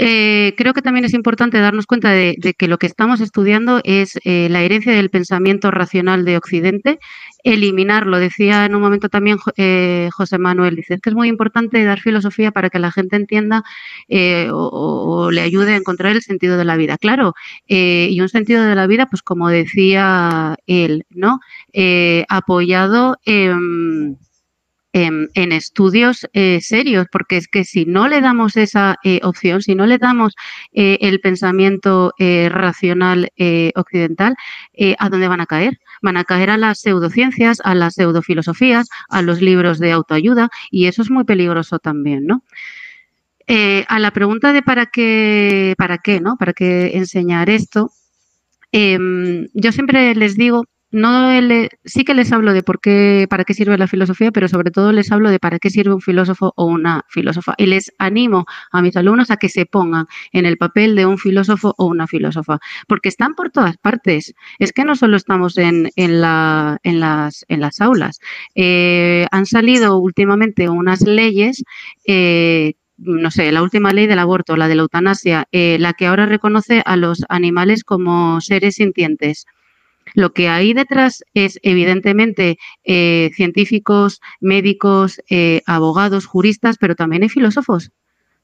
Eh, 0.00 0.54
creo 0.56 0.74
que 0.74 0.82
también 0.82 1.04
es 1.04 1.12
importante 1.14 1.58
darnos 1.58 1.86
cuenta 1.86 2.10
de, 2.10 2.36
que 2.56 2.68
lo 2.68 2.78
que 2.78 2.86
estamos 2.86 3.20
estudiando 3.20 3.80
es 3.82 4.18
eh, 4.24 4.48
la 4.48 4.62
herencia 4.62 4.92
del 4.92 5.10
pensamiento 5.10 5.70
racional 5.72 6.24
de 6.24 6.36
Occidente, 6.36 6.98
eliminarlo. 7.42 8.18
Decía 8.18 8.64
en 8.64 8.74
un 8.76 8.80
momento 8.82 9.08
también 9.08 9.38
eh, 9.56 10.08
José 10.12 10.38
Manuel, 10.38 10.76
dice, 10.76 10.98
que 11.02 11.10
es 11.10 11.16
muy 11.16 11.28
importante 11.28 11.82
dar 11.84 11.98
filosofía 12.00 12.52
para 12.52 12.70
que 12.70 12.78
la 12.78 12.92
gente 12.92 13.16
entienda 13.16 13.64
eh, 14.08 14.48
o, 14.52 14.56
o- 14.68 15.26
o 15.26 15.30
le 15.32 15.40
ayude 15.40 15.72
a 15.72 15.76
encontrar 15.76 16.12
el 16.12 16.22
sentido 16.22 16.56
de 16.56 16.64
la 16.64 16.76
vida. 16.76 16.96
Claro, 16.98 17.34
eh, 17.66 18.08
y 18.10 18.20
un 18.20 18.28
sentido 18.28 18.62
de 18.64 18.74
la 18.74 18.86
vida, 18.86 19.06
pues 19.10 19.22
como 19.22 19.48
decía 19.48 20.56
él, 20.66 21.06
¿no? 21.10 21.40
Eh, 21.72 22.24
apoyado 22.28 23.18
en 23.24 24.16
en, 25.04 25.30
en 25.34 25.52
estudios 25.52 26.26
eh, 26.32 26.60
serios, 26.60 27.06
porque 27.10 27.36
es 27.36 27.48
que 27.48 27.64
si 27.64 27.84
no 27.84 28.08
le 28.08 28.20
damos 28.20 28.56
esa 28.56 28.96
eh, 29.04 29.20
opción, 29.22 29.62
si 29.62 29.74
no 29.74 29.86
le 29.86 29.98
damos 29.98 30.34
eh, 30.72 30.98
el 31.00 31.20
pensamiento 31.20 32.12
racional 32.18 33.30
occidental, 33.74 34.34
¿a 34.98 35.08
dónde 35.08 35.28
van 35.28 35.40
a 35.40 35.46
caer? 35.46 35.78
Van 36.02 36.16
a 36.16 36.24
caer 36.24 36.50
a 36.50 36.56
las 36.56 36.80
pseudociencias, 36.80 37.60
a 37.64 37.74
las 37.74 37.94
pseudofilosofías, 37.94 38.88
a 39.08 39.22
los 39.22 39.40
libros 39.40 39.78
de 39.78 39.92
autoayuda, 39.92 40.48
y 40.70 40.86
eso 40.86 41.02
es 41.02 41.10
muy 41.10 41.24
peligroso 41.24 41.78
también, 41.78 42.26
¿no? 42.26 42.42
A 43.88 43.98
la 43.98 44.10
pregunta 44.10 44.52
de 44.52 44.62
para 44.62 44.86
qué, 44.86 45.74
para 45.78 45.98
qué, 45.98 46.20
¿no? 46.20 46.36
¿Para 46.36 46.52
qué 46.52 46.92
enseñar 46.94 47.50
esto? 47.50 47.90
Em, 48.72 49.48
yo 49.54 49.72
siempre 49.72 50.14
les 50.14 50.36
digo, 50.36 50.64
no 50.90 51.40
le- 51.40 51.68
sí 51.84 52.04
que 52.04 52.14
les 52.14 52.32
hablo 52.32 52.52
de 52.54 52.62
por 52.62 52.80
qué, 52.80 53.26
para 53.28 53.44
qué 53.44 53.54
sirve 53.54 53.76
la 53.78 53.86
filosofía, 53.88 54.30
pero 54.32 54.48
sobre 54.48 54.70
todo 54.70 54.92
les 54.92 55.12
hablo 55.12 55.30
de 55.30 55.38
para 55.38 55.58
qué 55.58 55.70
sirve 55.70 55.92
un 55.94 56.00
filósofo 56.00 56.52
o 56.56 56.64
una 56.66 57.02
filósofa. 57.08 57.54
Y 57.58 57.66
les 57.66 57.92
animo 57.98 58.46
a 58.72 58.80
mis 58.82 58.96
alumnos 58.96 59.30
a 59.30 59.36
que 59.36 59.48
se 59.50 59.66
pongan 59.66 60.06
en 60.32 60.46
el 60.46 60.56
papel 60.56 60.94
de 60.96 61.04
un 61.06 61.18
filósofo 61.18 61.74
o 61.78 61.86
una 61.86 62.06
filósofa, 62.06 62.58
porque 62.86 63.08
están 63.10 63.34
por 63.34 63.50
todas 63.50 63.76
partes. 63.78 64.34
Es 64.58 64.72
que 64.72 64.84
no 64.84 64.96
solo 64.96 65.16
estamos 65.16 65.58
en, 65.58 65.90
en, 65.96 66.20
la- 66.22 66.78
en 66.82 67.00
las, 67.00 67.44
en 67.48 67.60
las 67.60 67.80
aulas. 67.80 68.18
Eh, 68.54 69.26
han 69.30 69.46
salido 69.46 69.98
últimamente 69.98 70.68
unas 70.68 71.02
leyes 71.02 71.62
eh, 72.06 72.74
no 72.96 73.30
sé, 73.30 73.52
la 73.52 73.62
última 73.62 73.92
ley 73.92 74.06
del 74.08 74.18
aborto, 74.18 74.56
la 74.56 74.66
de 74.68 74.74
la 74.74 74.82
eutanasia, 74.82 75.46
eh, 75.52 75.76
la 75.78 75.92
que 75.92 76.06
ahora 76.06 76.26
reconoce 76.26 76.82
a 76.84 76.96
los 76.96 77.24
animales 77.28 77.84
como 77.84 78.40
seres 78.40 78.74
sintientes. 78.76 79.46
Lo 80.14 80.32
que 80.32 80.48
hay 80.48 80.74
detrás 80.74 81.24
es, 81.34 81.58
evidentemente, 81.62 82.58
eh, 82.84 83.30
científicos, 83.34 84.20
médicos, 84.40 85.20
eh, 85.30 85.62
abogados, 85.66 86.26
juristas, 86.26 86.76
pero 86.78 86.94
también 86.94 87.22
hay 87.22 87.28
filósofos 87.28 87.90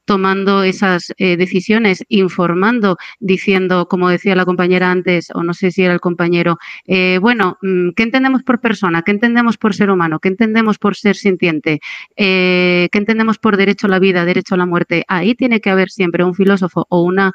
tomando 0.05 0.61
esas 0.63 1.11
eh, 1.17 1.35
decisiones, 1.35 2.03
informando, 2.09 2.97
diciendo, 3.19 3.87
como 3.87 4.09
decía 4.09 4.35
la 4.35 4.45
compañera 4.45 4.91
antes, 4.91 5.29
o 5.33 5.43
no 5.43 5.53
sé 5.55 5.71
si 5.71 5.83
era 5.83 5.93
el 5.93 5.99
compañero, 5.99 6.57
eh, 6.85 7.17
bueno, 7.19 7.57
mm, 7.61 7.89
¿qué 7.95 8.03
entendemos 8.03 8.43
por 8.43 8.61
persona? 8.61 9.01
¿Qué 9.01 9.11
entendemos 9.11 9.57
por 9.57 9.73
ser 9.73 9.89
humano? 9.89 10.19
¿Qué 10.19 10.29
entendemos 10.29 10.77
por 10.77 10.95
ser 10.95 11.15
sintiente? 11.15 11.79
¿Qué 12.15 12.89
entendemos 12.91 13.39
por 13.39 13.57
derecho 13.57 13.87
a 13.87 13.89
la 13.89 13.99
vida, 13.99 14.25
derecho 14.25 14.53
a 14.53 14.59
la 14.59 14.67
muerte? 14.67 15.03
Ahí 15.07 15.33
tiene 15.33 15.59
que 15.59 15.71
haber 15.71 15.89
siempre 15.89 16.23
un 16.23 16.35
filósofo 16.35 16.85
o 16.89 17.01
una 17.01 17.33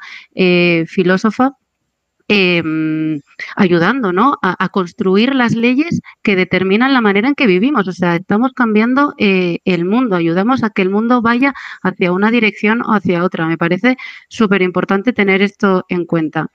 filósofa 0.87 1.57
eh, 2.33 2.63
ayudando 3.57 4.13
¿no? 4.13 4.37
a, 4.41 4.69
construir 4.69 5.35
las 5.35 5.53
leyes 5.53 5.99
que 6.23 6.37
determinan 6.37 6.93
la 6.93 7.01
manera 7.01 7.27
en 7.27 7.35
que 7.35 7.45
vivimos. 7.45 7.89
O 7.89 7.91
sea, 7.91 8.15
estamos 8.15 8.53
cambiando 8.53 9.13
eh, 9.17 9.59
el 9.65 9.83
mundo, 9.83 10.15
ayudamos 10.15 10.63
a 10.63 10.69
que 10.69 10.81
el 10.81 10.89
mundo 10.89 11.21
vaya 11.21 11.53
hacia 11.83 12.13
una 12.13 12.31
dirección 12.31 12.83
o 12.83 12.93
hacia 12.93 13.25
otra. 13.25 13.47
Me 13.47 13.57
parece 13.57 13.97
súper 14.29 14.61
importante 14.61 15.11
tener 15.11 15.41
esto 15.41 15.85
en 15.89 16.05
cuenta. 16.05 16.47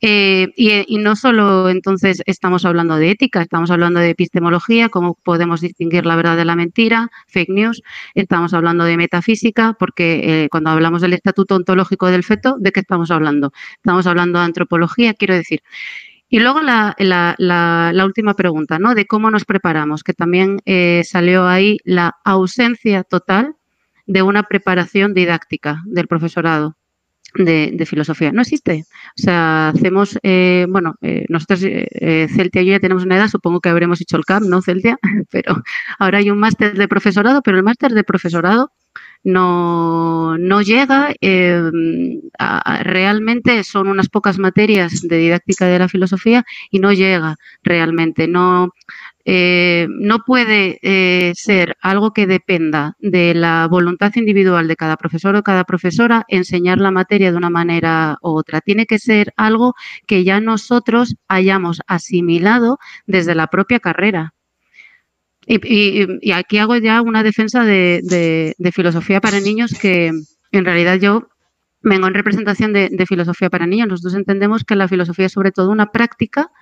Eh, 0.00 0.48
y, 0.56 0.72
y 0.92 0.98
no 0.98 1.14
solo 1.14 1.68
entonces 1.68 2.22
estamos 2.26 2.64
hablando 2.64 2.96
de 2.96 3.12
ética, 3.12 3.40
estamos 3.42 3.70
hablando 3.70 4.00
de 4.00 4.10
epistemología, 4.10 4.88
cómo 4.88 5.16
podemos 5.22 5.60
distinguir 5.60 6.06
la 6.06 6.16
verdad 6.16 6.36
de 6.36 6.44
la 6.44 6.56
mentira, 6.56 7.08
fake 7.28 7.50
news, 7.50 7.82
estamos 8.14 8.52
hablando 8.52 8.82
de 8.84 8.96
metafísica, 8.96 9.76
porque 9.78 10.44
eh, 10.44 10.48
cuando 10.50 10.70
hablamos 10.70 11.02
del 11.02 11.12
estatuto 11.12 11.54
ontológico 11.54 12.08
del 12.08 12.24
feto, 12.24 12.56
¿de 12.58 12.72
qué 12.72 12.80
estamos 12.80 13.12
hablando? 13.12 13.52
Estamos 13.76 14.08
hablando 14.08 14.40
de 14.40 14.46
antropología, 14.46 15.14
quiero 15.20 15.34
decir. 15.34 15.62
Y 16.32 16.38
luego 16.38 16.62
la, 16.62 16.94
última 18.04 18.34
pregunta, 18.34 18.78
¿no? 18.78 18.94
De 18.94 19.06
cómo 19.06 19.30
nos 19.30 19.44
preparamos, 19.44 20.02
que 20.04 20.14
también 20.14 20.60
eh, 20.64 21.02
salió 21.04 21.46
ahí 21.46 21.78
la 21.84 22.16
ausencia 22.24 23.04
total 23.04 23.56
de 24.06 24.22
una 24.22 24.44
preparación 24.44 25.12
didáctica 25.12 25.82
del 25.86 26.08
profesorado. 26.08 26.76
De, 27.32 27.70
de, 27.72 27.86
filosofía. 27.86 28.32
No 28.32 28.42
existe. 28.42 28.86
O 29.16 29.22
sea, 29.22 29.68
hacemos, 29.68 30.18
eh, 30.24 30.66
bueno, 30.68 30.96
eh, 31.00 31.26
nosotros, 31.28 31.60
eh, 31.62 32.26
Celtia 32.28 32.62
y 32.62 32.66
yo 32.66 32.72
ya 32.72 32.80
tenemos 32.80 33.04
una 33.04 33.18
edad, 33.18 33.28
supongo 33.28 33.60
que 33.60 33.68
habremos 33.68 34.00
hecho 34.00 34.16
el 34.16 34.24
CAP, 34.24 34.42
¿no, 34.42 34.62
Celtia? 34.62 34.98
Pero 35.30 35.62
ahora 36.00 36.18
hay 36.18 36.30
un 36.30 36.38
máster 36.38 36.76
de 36.76 36.88
profesorado, 36.88 37.40
pero 37.40 37.56
el 37.56 37.62
máster 37.62 37.92
de 37.92 38.02
profesorado 38.02 38.72
no, 39.24 40.38
no 40.38 40.62
llega. 40.62 41.14
A, 42.38 42.82
realmente 42.82 43.64
son 43.64 43.88
unas 43.88 44.08
pocas 44.08 44.38
materias 44.38 45.02
de 45.02 45.18
didáctica 45.18 45.66
de 45.66 45.78
la 45.78 45.88
filosofía 45.88 46.44
y 46.70 46.78
no 46.78 46.92
llega 46.92 47.36
realmente. 47.62 48.28
No, 48.28 48.70
eh, 49.24 49.86
no 49.90 50.20
puede 50.24 50.78
eh, 50.82 51.32
ser 51.36 51.76
algo 51.80 52.12
que 52.12 52.26
dependa 52.26 52.94
de 52.98 53.34
la 53.34 53.68
voluntad 53.70 54.12
individual 54.16 54.66
de 54.68 54.76
cada 54.76 54.96
profesor 54.96 55.36
o 55.36 55.42
cada 55.42 55.64
profesora 55.64 56.24
enseñar 56.28 56.78
la 56.78 56.90
materia 56.90 57.30
de 57.30 57.36
una 57.36 57.50
manera 57.50 58.18
u 58.22 58.30
otra. 58.30 58.60
Tiene 58.60 58.86
que 58.86 58.98
ser 58.98 59.32
algo 59.36 59.74
que 60.06 60.24
ya 60.24 60.40
nosotros 60.40 61.16
hayamos 61.28 61.80
asimilado 61.86 62.78
desde 63.06 63.34
la 63.34 63.48
propia 63.48 63.80
carrera. 63.80 64.32
Y, 65.52 66.06
y, 66.20 66.30
aquí 66.30 66.58
hago 66.58 66.76
ya 66.76 67.02
una 67.02 67.24
defensa 67.24 67.64
de, 67.64 68.00
de, 68.56 68.72
filosofía 68.72 69.20
para 69.20 69.40
niños 69.40 69.76
que 69.80 70.12
en 70.52 70.64
realidad 70.64 71.00
yo 71.00 71.28
vengo 71.82 72.06
en 72.06 72.14
representación 72.14 72.72
de, 72.72 72.88
de 72.88 73.06
filosofía 73.06 73.50
para 73.50 73.66
niños. 73.66 73.88
Nosotros 73.88 74.14
entendemos 74.14 74.62
que 74.62 74.76
la 74.76 74.86
filosofía 74.86 75.26
es 75.26 75.32
sobre 75.32 75.50
todo 75.50 75.70
una 75.70 75.90
práctica 75.90 76.52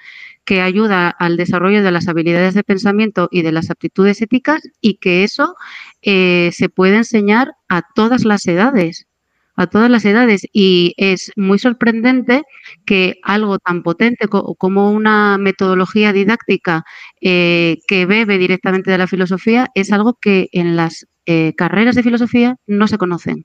que 0.47 0.63
ayuda 0.63 1.11
al 1.11 1.37
desarrollo 1.37 1.83
de 1.83 1.91
las 1.91 2.09
habilidades 2.09 2.55
de 2.55 2.65
pensamiento 2.65 3.29
y 3.31 3.43
de 3.43 3.53
las 3.53 3.69
aptitudes 3.69 4.23
éticas 4.23 4.63
y 4.81 4.95
que 4.95 5.23
eso 5.23 5.55
eh, 6.01 6.49
se 6.55 6.71
puede 6.71 6.97
enseñar 6.97 7.53
a 7.69 7.83
todas 7.95 8.25
las 8.25 8.47
edades, 8.47 9.07
a 9.55 9.67
todas 9.67 9.91
las 9.91 10.07
edades. 10.07 10.47
Y 10.51 10.95
es 10.97 11.33
muy 11.37 11.59
sorprendente 11.59 12.45
que 12.87 13.17
algo 13.23 13.59
tan 13.59 13.83
potente 13.83 14.29
co 14.29 14.55
como 14.55 14.91
una 14.93 15.37
metodología 15.37 16.15
didáctica 16.15 16.85
eh, 17.21 17.79
que 17.87 18.07
bebe 18.07 18.39
directamente 18.39 18.91
de 18.91 18.99
la 18.99 19.07
filosofía 19.07 19.69
es 19.75 19.93
algo 19.93 20.19
que 20.21 20.49
en 20.53 20.77
las 20.77 21.07
eh, 21.27 21.55
carreras 21.57 21.97
de 21.97 22.03
filosofía 22.03 22.57
no 22.67 22.89
se 22.89 22.99
conocen. 22.99 23.45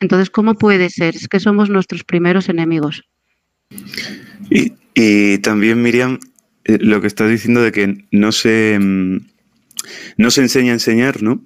Entonces, 0.00 0.30
¿cómo 0.30 0.54
puede 0.54 0.90
ser? 0.90 1.16
Es 1.16 1.28
que 1.28 1.40
somos 1.40 1.70
nuestros 1.70 2.04
primeros 2.04 2.48
enemigos. 2.48 3.02
Y, 4.50 4.72
y 4.94 5.38
también, 5.38 5.82
Miriam, 5.82 6.18
eh, 6.64 6.78
lo 6.80 7.00
que 7.00 7.06
estás 7.06 7.30
diciendo 7.30 7.62
de 7.62 7.72
que 7.72 8.04
no 8.10 8.32
se, 8.32 8.78
mmm, 8.80 9.18
no 10.16 10.30
se 10.30 10.42
enseña 10.42 10.70
a 10.70 10.74
enseñar, 10.74 11.22
¿no? 11.22 11.44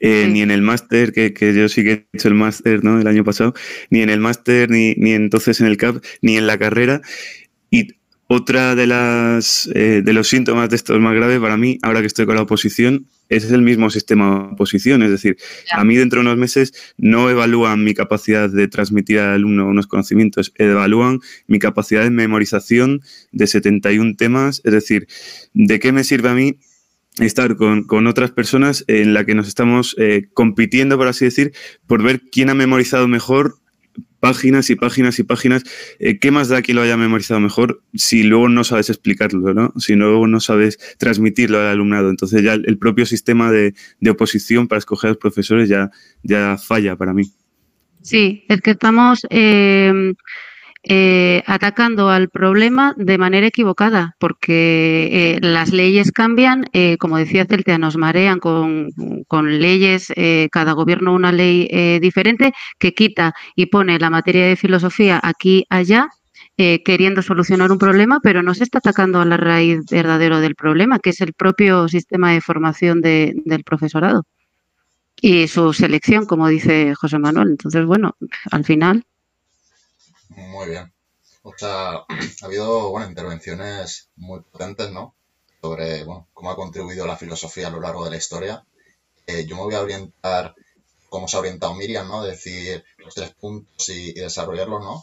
Eh, 0.00 0.24
sí. 0.26 0.32
Ni 0.32 0.42
en 0.42 0.50
el 0.50 0.62
máster, 0.62 1.12
que, 1.12 1.32
que, 1.34 1.54
yo 1.54 1.68
sí 1.68 1.82
que 1.84 1.92
he 1.92 2.06
hecho 2.12 2.28
el 2.28 2.34
máster, 2.34 2.82
¿no? 2.84 3.00
El 3.00 3.06
año 3.06 3.24
pasado, 3.24 3.54
ni 3.90 4.00
en 4.00 4.10
el 4.10 4.20
máster, 4.20 4.70
ni, 4.70 4.94
ni 4.96 5.12
entonces 5.12 5.60
en 5.60 5.66
el 5.66 5.76
CAP, 5.76 6.02
ni 6.20 6.36
en 6.36 6.46
la 6.46 6.58
carrera. 6.58 7.02
Y 7.70 7.88
otra 8.34 8.74
de 8.74 8.86
las 8.86 9.68
eh, 9.74 10.00
de 10.02 10.12
los 10.14 10.26
síntomas 10.26 10.70
de 10.70 10.76
esto 10.76 10.98
más 10.98 11.14
grave 11.14 11.38
para 11.38 11.58
mí, 11.58 11.78
ahora 11.82 12.00
que 12.00 12.06
estoy 12.06 12.24
con 12.24 12.34
la 12.34 12.42
oposición, 12.42 13.06
es 13.28 13.50
el 13.50 13.60
mismo 13.60 13.90
sistema 13.90 14.30
de 14.30 14.54
oposición. 14.54 15.02
Es 15.02 15.10
decir, 15.10 15.36
a 15.70 15.84
mí 15.84 15.96
dentro 15.96 16.20
de 16.20 16.26
unos 16.26 16.38
meses 16.38 16.72
no 16.96 17.28
evalúan 17.28 17.84
mi 17.84 17.92
capacidad 17.92 18.48
de 18.48 18.68
transmitir 18.68 19.18
al 19.18 19.34
alumno 19.34 19.66
unos 19.66 19.86
conocimientos, 19.86 20.52
evalúan 20.56 21.20
mi 21.46 21.58
capacidad 21.58 22.02
de 22.04 22.10
memorización 22.10 23.02
de 23.32 23.46
71 23.46 24.14
temas. 24.16 24.62
Es 24.64 24.72
decir, 24.72 25.08
¿de 25.52 25.78
qué 25.78 25.92
me 25.92 26.02
sirve 26.02 26.30
a 26.30 26.34
mí 26.34 26.58
estar 27.18 27.56
con, 27.56 27.84
con, 27.84 28.06
otras 28.06 28.30
personas 28.30 28.82
en 28.86 29.12
la 29.12 29.26
que 29.26 29.34
nos 29.34 29.46
estamos 29.46 29.94
eh, 29.98 30.28
compitiendo, 30.32 30.96
por 30.96 31.08
así 31.08 31.26
decir, 31.26 31.52
por 31.86 32.02
ver 32.02 32.22
quién 32.32 32.48
ha 32.48 32.54
memorizado 32.54 33.08
mejor 33.08 33.58
páginas 34.22 34.70
y 34.70 34.76
páginas 34.76 35.18
y 35.18 35.24
páginas. 35.24 35.64
Eh, 35.98 36.20
¿Qué 36.20 36.30
más 36.30 36.48
da 36.48 36.62
que 36.62 36.74
lo 36.74 36.82
haya 36.82 36.96
memorizado 36.96 37.40
mejor 37.40 37.82
si 37.92 38.22
luego 38.22 38.48
no 38.48 38.62
sabes 38.62 38.88
explicarlo, 38.88 39.52
¿no? 39.52 39.72
si 39.78 39.96
luego 39.96 40.28
no 40.28 40.38
sabes 40.38 40.78
transmitirlo 40.96 41.58
al 41.58 41.66
alumnado? 41.66 42.08
Entonces 42.08 42.40
ya 42.40 42.54
el 42.54 42.78
propio 42.78 43.04
sistema 43.04 43.50
de, 43.50 43.74
de 43.98 44.10
oposición 44.10 44.68
para 44.68 44.78
escoger 44.78 45.08
a 45.08 45.10
los 45.10 45.18
profesores 45.18 45.68
ya, 45.68 45.90
ya 46.22 46.56
falla 46.56 46.94
para 46.94 47.12
mí. 47.12 47.32
Sí, 48.00 48.44
es 48.48 48.60
que 48.60 48.70
estamos... 48.70 49.26
Eh 49.28 50.14
eh, 50.84 51.42
atacando 51.46 52.08
al 52.10 52.28
problema 52.28 52.94
de 52.96 53.16
manera 53.18 53.46
equivocada, 53.46 54.16
porque 54.18 55.36
eh, 55.36 55.38
las 55.40 55.72
leyes 55.72 56.10
cambian, 56.12 56.64
eh, 56.72 56.96
como 56.98 57.18
decía 57.18 57.46
Celtia, 57.46 57.78
nos 57.78 57.96
marean 57.96 58.38
con, 58.40 58.88
con 59.28 59.58
leyes, 59.60 60.12
eh, 60.16 60.48
cada 60.50 60.72
gobierno 60.72 61.14
una 61.14 61.30
ley 61.32 61.68
eh, 61.70 61.98
diferente 62.02 62.52
que 62.78 62.92
quita 62.94 63.34
y 63.56 63.66
pone 63.66 63.98
la 63.98 64.10
materia 64.10 64.46
de 64.46 64.56
filosofía 64.56 65.20
aquí, 65.22 65.64
allá, 65.70 66.08
eh, 66.58 66.82
queriendo 66.84 67.22
solucionar 67.22 67.70
un 67.72 67.78
problema, 67.78 68.18
pero 68.22 68.42
no 68.42 68.52
se 68.54 68.64
está 68.64 68.78
atacando 68.78 69.20
a 69.20 69.24
la 69.24 69.36
raíz 69.36 69.80
verdadero 69.90 70.40
del 70.40 70.54
problema, 70.54 70.98
que 70.98 71.10
es 71.10 71.20
el 71.20 71.32
propio 71.32 71.88
sistema 71.88 72.32
de 72.32 72.40
formación 72.40 73.00
de- 73.00 73.34
del 73.44 73.64
profesorado 73.64 74.24
y 75.20 75.46
su 75.48 75.72
selección, 75.72 76.26
como 76.26 76.48
dice 76.48 76.94
José 76.94 77.18
Manuel. 77.18 77.50
Entonces, 77.50 77.84
bueno, 77.86 78.16
al 78.50 78.64
final, 78.64 79.04
Muy 80.36 80.68
bien. 80.68 80.92
O 81.42 81.52
sea, 81.56 82.04
ha 82.42 82.46
habido, 82.46 82.90
bueno, 82.90 83.08
intervenciones 83.08 84.10
muy 84.16 84.40
potentes, 84.40 84.90
¿no? 84.90 85.14
Sobre, 85.60 86.04
bueno, 86.04 86.28
cómo 86.32 86.50
ha 86.50 86.56
contribuido 86.56 87.06
la 87.06 87.16
filosofía 87.16 87.68
a 87.68 87.70
lo 87.70 87.80
largo 87.80 88.04
de 88.04 88.10
la 88.10 88.16
historia. 88.16 88.64
Eh, 89.26 89.44
yo 89.46 89.56
me 89.56 89.62
voy 89.62 89.74
a 89.74 89.82
orientar, 89.82 90.54
cómo 91.08 91.28
se 91.28 91.36
ha 91.36 91.40
orientado 91.40 91.74
Miriam, 91.74 92.08
¿no? 92.08 92.22
Decir 92.22 92.84
los 92.98 93.14
tres 93.14 93.32
puntos 93.34 93.88
y, 93.88 94.12
desarrollarlos, 94.14 94.82
¿no? 94.82 95.02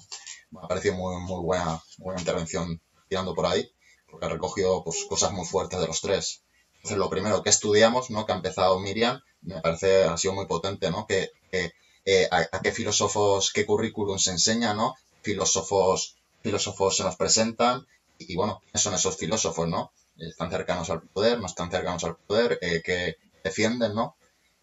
Me 0.51 0.59
ha 0.63 0.67
parecido 0.67 0.95
muy, 0.95 1.15
muy 1.21 1.41
buena, 1.41 1.81
buena 1.97 2.19
intervención 2.19 2.81
tirando 3.07 3.35
por 3.35 3.45
ahí, 3.45 3.71
porque 4.09 4.25
ha 4.25 4.29
recogido, 4.29 4.83
pues, 4.83 5.05
cosas 5.07 5.31
muy 5.31 5.45
fuertes 5.45 5.79
de 5.79 5.87
los 5.87 6.01
tres. 6.01 6.41
Entonces, 6.77 6.97
lo 6.97 7.09
primero 7.09 7.43
que 7.43 7.49
estudiamos, 7.49 8.09
¿no? 8.09 8.25
Que 8.25 8.31
ha 8.31 8.35
empezado 8.35 8.79
Miriam, 8.79 9.21
me 9.41 9.61
parece, 9.61 10.05
ha 10.05 10.17
sido 10.17 10.33
muy 10.33 10.47
potente, 10.47 10.89
¿no? 10.89 11.05
Que, 11.05 11.29
que, 11.51 11.73
eh, 12.05 12.27
a, 12.31 12.47
a 12.51 12.61
qué 12.61 12.71
filósofos, 12.71 13.51
qué 13.53 13.65
currículum 13.65 14.17
se 14.17 14.31
enseña, 14.31 14.73
¿no? 14.73 14.95
Filósofos, 15.21 16.15
filósofos 16.41 16.97
se 16.97 17.03
nos 17.03 17.15
presentan 17.15 17.85
y, 18.17 18.35
bueno, 18.35 18.59
¿quiénes 18.63 18.81
son 18.81 18.93
esos 18.93 19.17
filósofos, 19.17 19.67
no? 19.67 19.91
Están 20.17 20.49
cercanos 20.49 20.89
al 20.89 21.01
poder, 21.01 21.39
no 21.39 21.45
están 21.45 21.71
cercanos 21.71 22.03
al 22.03 22.17
poder, 22.17 22.59
eh, 22.61 22.81
que 22.83 23.17
defienden, 23.43 23.95
¿no? 23.95 24.15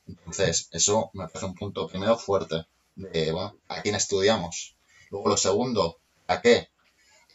Entonces, 0.06 0.68
eso 0.72 1.10
me 1.14 1.26
parece 1.26 1.46
un 1.46 1.54
punto 1.54 1.88
primero 1.88 2.16
fuerte 2.18 2.66
de, 2.94 3.32
bueno, 3.32 3.56
a 3.68 3.82
quién 3.82 3.94
estudiamos. 3.94 4.76
Luego 5.10 5.28
lo 5.28 5.36
segundo, 5.36 5.98
¿a 6.26 6.40
qué? 6.40 6.68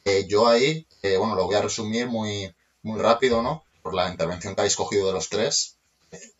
Eh, 0.06 0.26
yo 0.28 0.48
ahí, 0.48 0.88
eh, 1.04 1.18
bueno, 1.18 1.36
lo 1.36 1.46
voy 1.46 1.56
a 1.56 1.62
resumir 1.62 2.08
muy, 2.08 2.54
muy 2.84 3.00
rápido, 3.00 3.42
¿no? 3.42 3.64
Por 3.82 3.94
la 3.94 4.10
intervención 4.10 4.56
que 4.56 4.62
habéis 4.62 4.76
cogido 4.76 5.08
de 5.08 5.14
los 5.14 5.30
tres. 5.30 5.78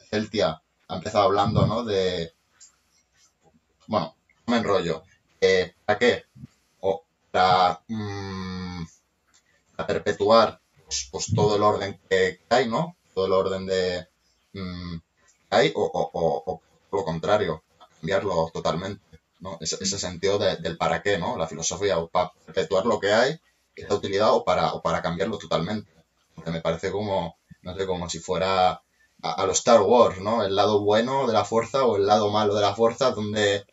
Celtia 0.10 0.62
ha 0.88 0.96
empezado 0.96 1.26
hablando, 1.26 1.66
¿no? 1.66 1.84
De, 1.84 2.34
bueno, 3.88 4.16
no 4.46 4.52
me 4.52 4.58
enrollo. 4.58 5.04
Eh, 5.40 5.74
¿Para 5.86 6.00
qué? 6.00 6.24
Para, 7.32 7.82
mm, 7.88 8.84
para 9.76 9.88
perpetuar 9.88 10.60
pues, 10.86 11.08
pues, 11.12 11.26
todo 11.36 11.56
el 11.56 11.64
orden 11.64 12.00
que 12.10 12.40
hay, 12.50 12.68
¿no? 12.68 12.96
Todo 13.14 13.26
el 13.26 13.32
orden 13.34 13.66
de 13.66 14.08
mm, 14.54 14.98
que 15.50 15.56
hay, 15.56 15.72
o, 15.76 15.84
o, 15.84 16.12
o, 16.14 16.44
o 16.92 16.98
lo 16.98 17.04
contrario, 17.04 17.64
cambiarlo 18.00 18.50
totalmente, 18.54 19.02
¿no? 19.40 19.58
Ese, 19.60 19.78
ese 19.82 19.98
sentido 20.00 20.38
de- 20.38 20.58
del 20.58 20.78
para 20.78 21.02
qué, 21.02 21.18
¿no? 21.18 21.38
La 21.38 21.48
filosofía, 21.48 21.98
o 22.00 22.08
para 22.08 22.32
perpetuar 22.46 22.86
lo 22.86 23.00
que 23.00 23.12
hay, 23.14 23.40
esa 23.76 23.96
utilidad, 23.96 24.34
o 24.34 24.44
para, 24.44 24.74
o 24.74 24.82
para 24.82 25.02
cambiarlo 25.02 25.38
totalmente. 25.38 25.90
Porque 26.36 26.52
me 26.52 26.62
parece 26.62 26.92
como, 26.92 27.38
no 27.62 27.76
sé, 27.76 27.86
como 27.86 28.10
si 28.10 28.20
fuera 28.20 28.72
a, 28.72 28.82
a 29.22 29.46
los 29.46 29.58
Star 29.60 29.82
Wars, 29.82 30.20
¿no? 30.20 30.44
El 30.44 30.56
lado 30.56 30.82
bueno 30.84 31.28
de 31.28 31.34
la 31.34 31.46
fuerza 31.46 31.86
o 31.86 31.96
el 31.98 32.06
lado 32.08 32.30
malo 32.32 32.56
de 32.56 32.62
la 32.62 32.76
fuerza, 32.76 33.12
donde, 33.12 33.66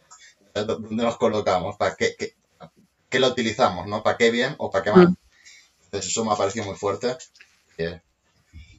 donde 0.54 1.04
nos 1.04 1.16
colocamos, 1.16 1.76
para 1.76 1.94
qué, 1.96 2.14
qué, 2.18 2.34
qué 3.10 3.20
lo 3.20 3.28
utilizamos, 3.28 3.86
¿no? 3.86 4.02
¿Para 4.02 4.16
qué 4.18 4.30
bien 4.30 4.54
o 4.58 4.70
para 4.70 4.84
qué 4.84 4.92
mal? 4.92 5.14
Entonces 5.84 6.10
eso 6.10 6.24
me 6.24 6.32
ha 6.32 6.36
parecido 6.36 6.66
muy 6.66 6.76
fuerte. 6.76 7.16
Eh, 7.78 8.00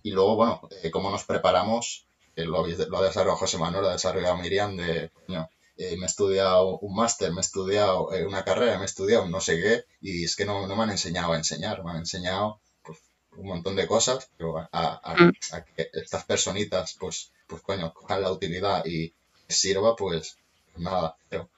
y 0.04 0.12
luego, 0.12 0.36
bueno, 0.36 0.62
eh, 0.84 0.92
cómo 0.92 1.10
nos 1.12 1.24
preparamos, 1.26 2.06
lo, 2.36 2.64
ha 2.64 2.68
desarrollado 2.68 3.36
José 3.38 3.58
Manuel, 3.58 3.84
lo 3.84 3.90
ha 3.90 3.94
desarrollado 3.94 4.38
Miriam, 4.38 4.78
de, 4.78 5.10
coño, 5.26 5.50
eh, 5.78 5.96
me 5.98 6.04
he 6.04 6.08
estudiado 6.08 6.80
un 6.80 6.96
máster, 6.96 7.32
me 7.32 7.40
he 7.40 7.42
estudiado 7.42 8.14
eh, 8.14 8.26
una 8.26 8.44
carrera, 8.46 8.78
me 8.78 8.84
he 8.84 8.86
estudiado 8.86 9.28
no 9.28 9.42
sé 9.42 9.58
qué, 9.62 9.84
y 10.02 10.24
es 10.24 10.36
que 10.36 10.46
no, 10.46 10.68
no 10.68 10.76
me 10.76 10.84
han 10.84 10.92
enseñado 10.92 11.34
a 11.34 11.38
enseñar, 11.38 11.84
me 11.84 11.92
han 11.92 11.98
enseñado 11.98 12.60
pues, 12.84 13.00
un 13.38 13.48
montón 13.48 13.76
de 13.76 13.88
cosas, 13.88 14.30
pero 14.38 14.58
a, 14.58 14.70
a- 14.72 15.16
Mm. 15.20 15.32
a 15.52 15.66
que 15.66 15.90
estas 15.94 16.24
personitas, 16.26 16.96
pues, 17.00 17.32
pues 17.48 17.62
coño, 17.62 17.94
cojan 17.94 18.22
la 18.22 18.32
utilidad 18.32 18.86
y 18.86 19.14
sirva, 19.48 19.96
pues 19.96 20.38
nada, 20.78 21.18
pero 21.30 21.50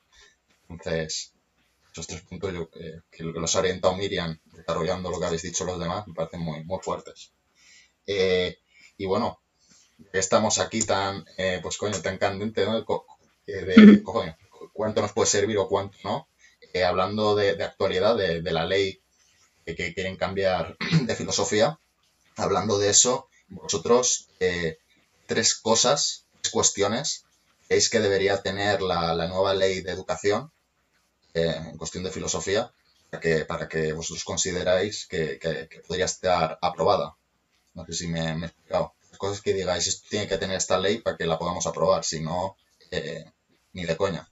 entonces, 0.70 1.31
esos 1.92 2.08
tres 2.08 2.22
puntos 2.22 2.54
yo, 2.54 2.70
eh, 2.80 3.02
que 3.12 3.24
los 3.24 3.56
ha 3.56 3.60
orientado 3.60 3.96
Miriam, 3.96 4.40
desarrollando 4.46 5.10
lo 5.12 5.20
que 5.20 5.26
habéis 5.26 5.42
dicho 5.44 5.66
los 5.66 5.80
demás, 5.80 6.08
me 6.08 6.14
parecen 6.14 6.42
muy, 6.42 6.64
muy 6.64 6.80
fuertes. 6.82 7.34
Eh, 8.08 8.58
y 8.98 9.06
bueno, 9.06 9.42
estamos 10.14 10.60
aquí 10.60 10.82
tan, 10.84 11.26
eh, 11.38 11.60
pues 11.62 11.78
coño, 11.78 12.02
tan 12.02 12.18
candente, 12.18 12.66
¿no? 12.66 12.78
Eh, 13.48 13.52
de, 13.66 14.04
coño, 14.04 14.38
cuánto 14.74 15.02
nos 15.02 15.14
puede 15.14 15.28
servir 15.28 15.58
o 15.58 15.68
cuánto 15.68 15.98
no. 16.04 16.28
Eh, 16.74 16.84
hablando 16.84 17.36
de, 17.36 17.56
de 17.56 17.64
actualidad, 17.64 18.16
de, 18.16 18.42
de 18.42 18.52
la 18.52 18.66
ley 18.66 19.02
que, 19.66 19.76
que 19.76 19.94
quieren 19.94 20.18
cambiar 20.18 20.78
de 21.08 21.16
filosofía, 21.16 21.80
hablando 22.38 22.78
de 22.80 22.90
eso, 22.90 23.30
vosotros, 23.50 24.30
eh, 24.40 24.78
tres 25.28 25.56
cosas, 25.56 26.26
tres 26.42 26.52
cuestiones, 26.52 27.26
creéis 27.68 27.90
que 27.90 28.00
debería 28.00 28.42
tener 28.42 28.82
la, 28.82 29.14
la 29.16 29.28
nueva 29.28 29.54
ley 29.54 29.82
de 29.82 29.92
educación 29.92 30.52
eh, 31.34 31.56
en 31.72 31.78
cuestión 31.78 32.04
de 32.04 32.12
filosofía 32.12 32.72
para 33.10 33.22
que, 33.22 33.46
para 33.46 33.68
que 33.68 33.94
vosotros 33.94 34.24
consideráis 34.24 35.06
que, 35.08 35.38
que- 35.40 35.68
que 35.70 35.80
podría 35.82 36.06
estar 36.06 36.58
aprobada. 36.62 37.16
No 37.74 37.86
sé 37.86 37.94
si 37.94 38.08
me, 38.08 38.34
me 38.36 38.46
he 38.46 38.50
explicado. 38.50 38.94
Cosas 39.18 39.42
que 39.42 39.54
digáis, 39.54 39.88
esto 39.88 40.08
tiene 40.10 40.28
que 40.28 40.38
tener 40.38 40.58
esta 40.58 40.78
ley 40.78 41.00
para 41.00 41.18
que 41.18 41.26
la 41.26 41.38
podamos 41.38 41.66
aprobar, 41.68 42.04
si 42.04 42.22
no, 42.22 42.56
eh, 42.92 43.26
ni 43.74 43.84
de 43.86 43.96
coña. 43.98 44.28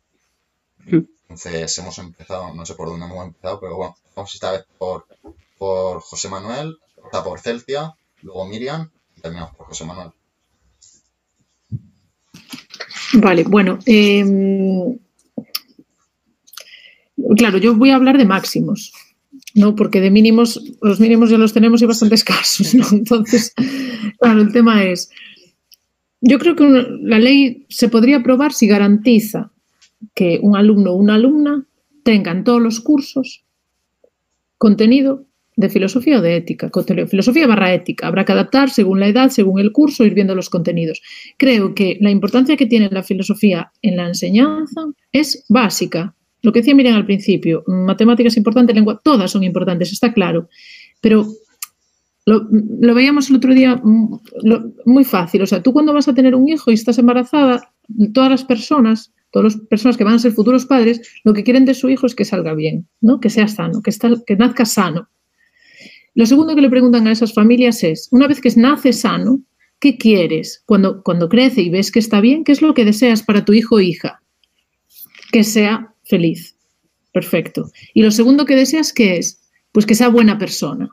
Mm. 0.86 1.00
Entonces 1.30 1.78
hemos 1.78 1.97
empezado, 2.00 2.54
no 2.54 2.66
sé 2.66 2.74
por 2.76 2.88
dónde 2.89 3.06
hemos 3.06 3.26
empezado, 3.28 3.60
pero 3.60 3.76
bueno, 3.76 3.97
vamos 4.16 4.34
esta 4.34 4.52
vez 4.52 4.66
por, 4.78 5.06
por 5.58 6.02
José 6.02 6.28
Manuel, 6.30 6.80
o 7.04 7.10
sea, 7.12 7.24
por 7.24 7.39
Celtia, 7.39 7.93
luego 8.24 8.45
Miriam 8.45 8.89
y 9.16 9.22
terminamos 9.22 9.56
por 9.56 9.68
José 9.68 9.86
Manuel. 9.86 10.12
Vale, 13.14 13.43
bueno. 13.43 13.80
eh, 13.86 14.24
claro, 17.38 17.57
yo 17.57 17.76
voy 17.76 17.89
a 17.91 17.95
hablar 17.95 18.17
de 18.17 18.26
máximos, 18.26 18.91
¿no? 19.55 19.76
Porque 19.76 20.01
de 20.01 20.11
mínimos, 20.11 20.61
los 20.82 20.99
mínimos 20.99 21.30
ya 21.30 21.38
los 21.38 21.53
tenemos 21.53 21.82
y 21.82 21.86
bastante 21.86 22.15
escasos, 22.15 22.74
¿no? 22.76 22.86
Entonces, 22.91 23.53
claro, 24.20 24.41
el 24.41 24.51
tema 24.51 24.84
es, 24.84 25.09
yo 26.22 26.38
creo 26.39 26.55
que 26.55 26.63
una- 26.63 26.88
la 27.01 27.20
ley 27.20 27.65
se 27.70 27.89
podría 27.89 28.17
aprobar 28.17 28.53
si 28.53 28.67
garantiza 28.67 29.51
que 30.15 30.39
un 30.41 30.55
alumno 30.55 30.91
o 30.91 30.95
una 30.95 31.15
alumna 31.15 31.65
tenga 32.03 32.32
en 32.32 32.43
todos 32.43 32.61
los 32.61 32.80
cursos 32.80 33.43
contenido 34.57 35.26
de 35.55 35.70
filosofía 35.70 36.20
o 36.20 36.22
de 36.22 36.38
ética, 36.38 36.70
contenido- 36.70 37.07
filosofía 37.07 37.45
barra 37.47 37.74
ética. 37.74 38.07
Habrá 38.07 38.24
que 38.24 38.32
adaptar 38.32 38.70
según 38.70 38.99
la 39.01 39.07
edad, 39.07 39.30
según 39.30 39.59
el 39.59 39.72
curso, 39.74 40.05
ir 40.05 40.13
viendo 40.13 40.34
los 40.36 40.49
contenidos. 40.49 41.01
Creo 41.38 41.76
que 41.76 41.97
la 41.99 42.11
importancia 42.11 42.55
que 42.55 42.65
tiene 42.65 42.88
la 42.91 43.03
filosofía 43.03 43.72
en 43.82 43.97
la 43.97 44.07
enseñanza 44.07 44.82
es 45.11 45.45
básica. 45.49 46.15
Lo 46.42 46.52
que 46.52 46.60
decía 46.60 46.76
Miriam 46.76 46.96
al 46.96 47.06
principio, 47.06 47.64
matemáticas 47.68 48.38
importante, 48.38 48.74
lengua, 48.74 49.00
todas 49.04 49.32
son 49.32 49.44
importantes, 49.44 49.92
está 49.92 50.14
claro. 50.14 50.50
Pero 51.02 51.28
lo, 52.26 52.94
veíamos 52.94 53.30
el 53.30 53.38
otro 53.38 53.54
día 53.54 53.76
mm, 53.84 54.20
muy 54.86 55.04
fácil. 55.04 55.42
O 55.42 55.48
sea, 55.48 55.64
tú 55.64 55.74
cuando 55.74 55.94
vas 55.94 56.08
a 56.08 56.14
tener 56.14 56.36
un 56.36 56.48
hijo 56.48 56.72
y 56.72 56.76
estás 56.76 56.98
embarazada, 57.00 57.74
todas 58.14 58.30
las 58.30 58.44
personas, 58.44 59.14
todas 59.32 59.56
las 59.56 59.64
personas 59.66 59.98
que 59.98 60.04
van 60.04 60.16
a 60.16 60.20
ser 60.20 60.32
futuros 60.32 60.66
padres, 60.66 61.02
lo 61.24 61.34
que 61.34 61.44
quieren 61.44 61.66
de 61.66 61.74
su 61.74 61.90
hijo 61.90 62.06
es 62.06 62.16
que 62.16 62.26
salga 62.26 62.54
bien, 62.54 62.88
¿no? 63.02 63.20
que 63.20 63.30
sea 63.30 63.48
sano, 63.48 63.82
que, 63.82 63.92
que 64.26 64.36
nazca 64.36 64.66
sano. 64.66 65.10
Lo 66.14 66.26
segundo 66.26 66.56
que 66.56 66.62
le 66.62 66.70
preguntan 66.70 67.08
a 67.08 67.12
esas 67.12 67.34
familias 67.34 67.84
es, 67.84 68.10
una 68.12 68.28
vez 68.28 68.42
que 68.42 68.52
nace 68.56 68.94
sano, 68.94 69.42
¿qué 69.80 69.98
quieres? 69.98 70.64
Cuando, 70.66 71.02
cuando 71.04 71.30
crece 71.30 71.62
y 71.62 71.70
ves 71.70 71.92
que 71.92 72.00
está 72.00 72.22
bien, 72.22 72.44
¿qué 72.44 72.52
es 72.52 72.62
lo 72.62 72.74
que 72.74 72.86
deseas 72.86 73.24
para 73.24 73.46
tu 73.46 73.54
hijo 73.54 73.76
o 73.76 73.80
hija? 73.80 74.22
Que 75.32 75.44
sea 75.44 75.89
feliz. 76.10 76.55
Perfecto. 77.14 77.72
Y 77.93 78.03
lo 78.03 78.12
segundo 78.12 78.45
que 78.45 78.55
deseas, 78.55 78.91
¿qué 78.93 79.18
es? 79.18 79.41
Pues 79.72 79.86
que 79.86 79.95
sea 79.95 80.10
buena 80.10 80.38
persona. 80.38 80.89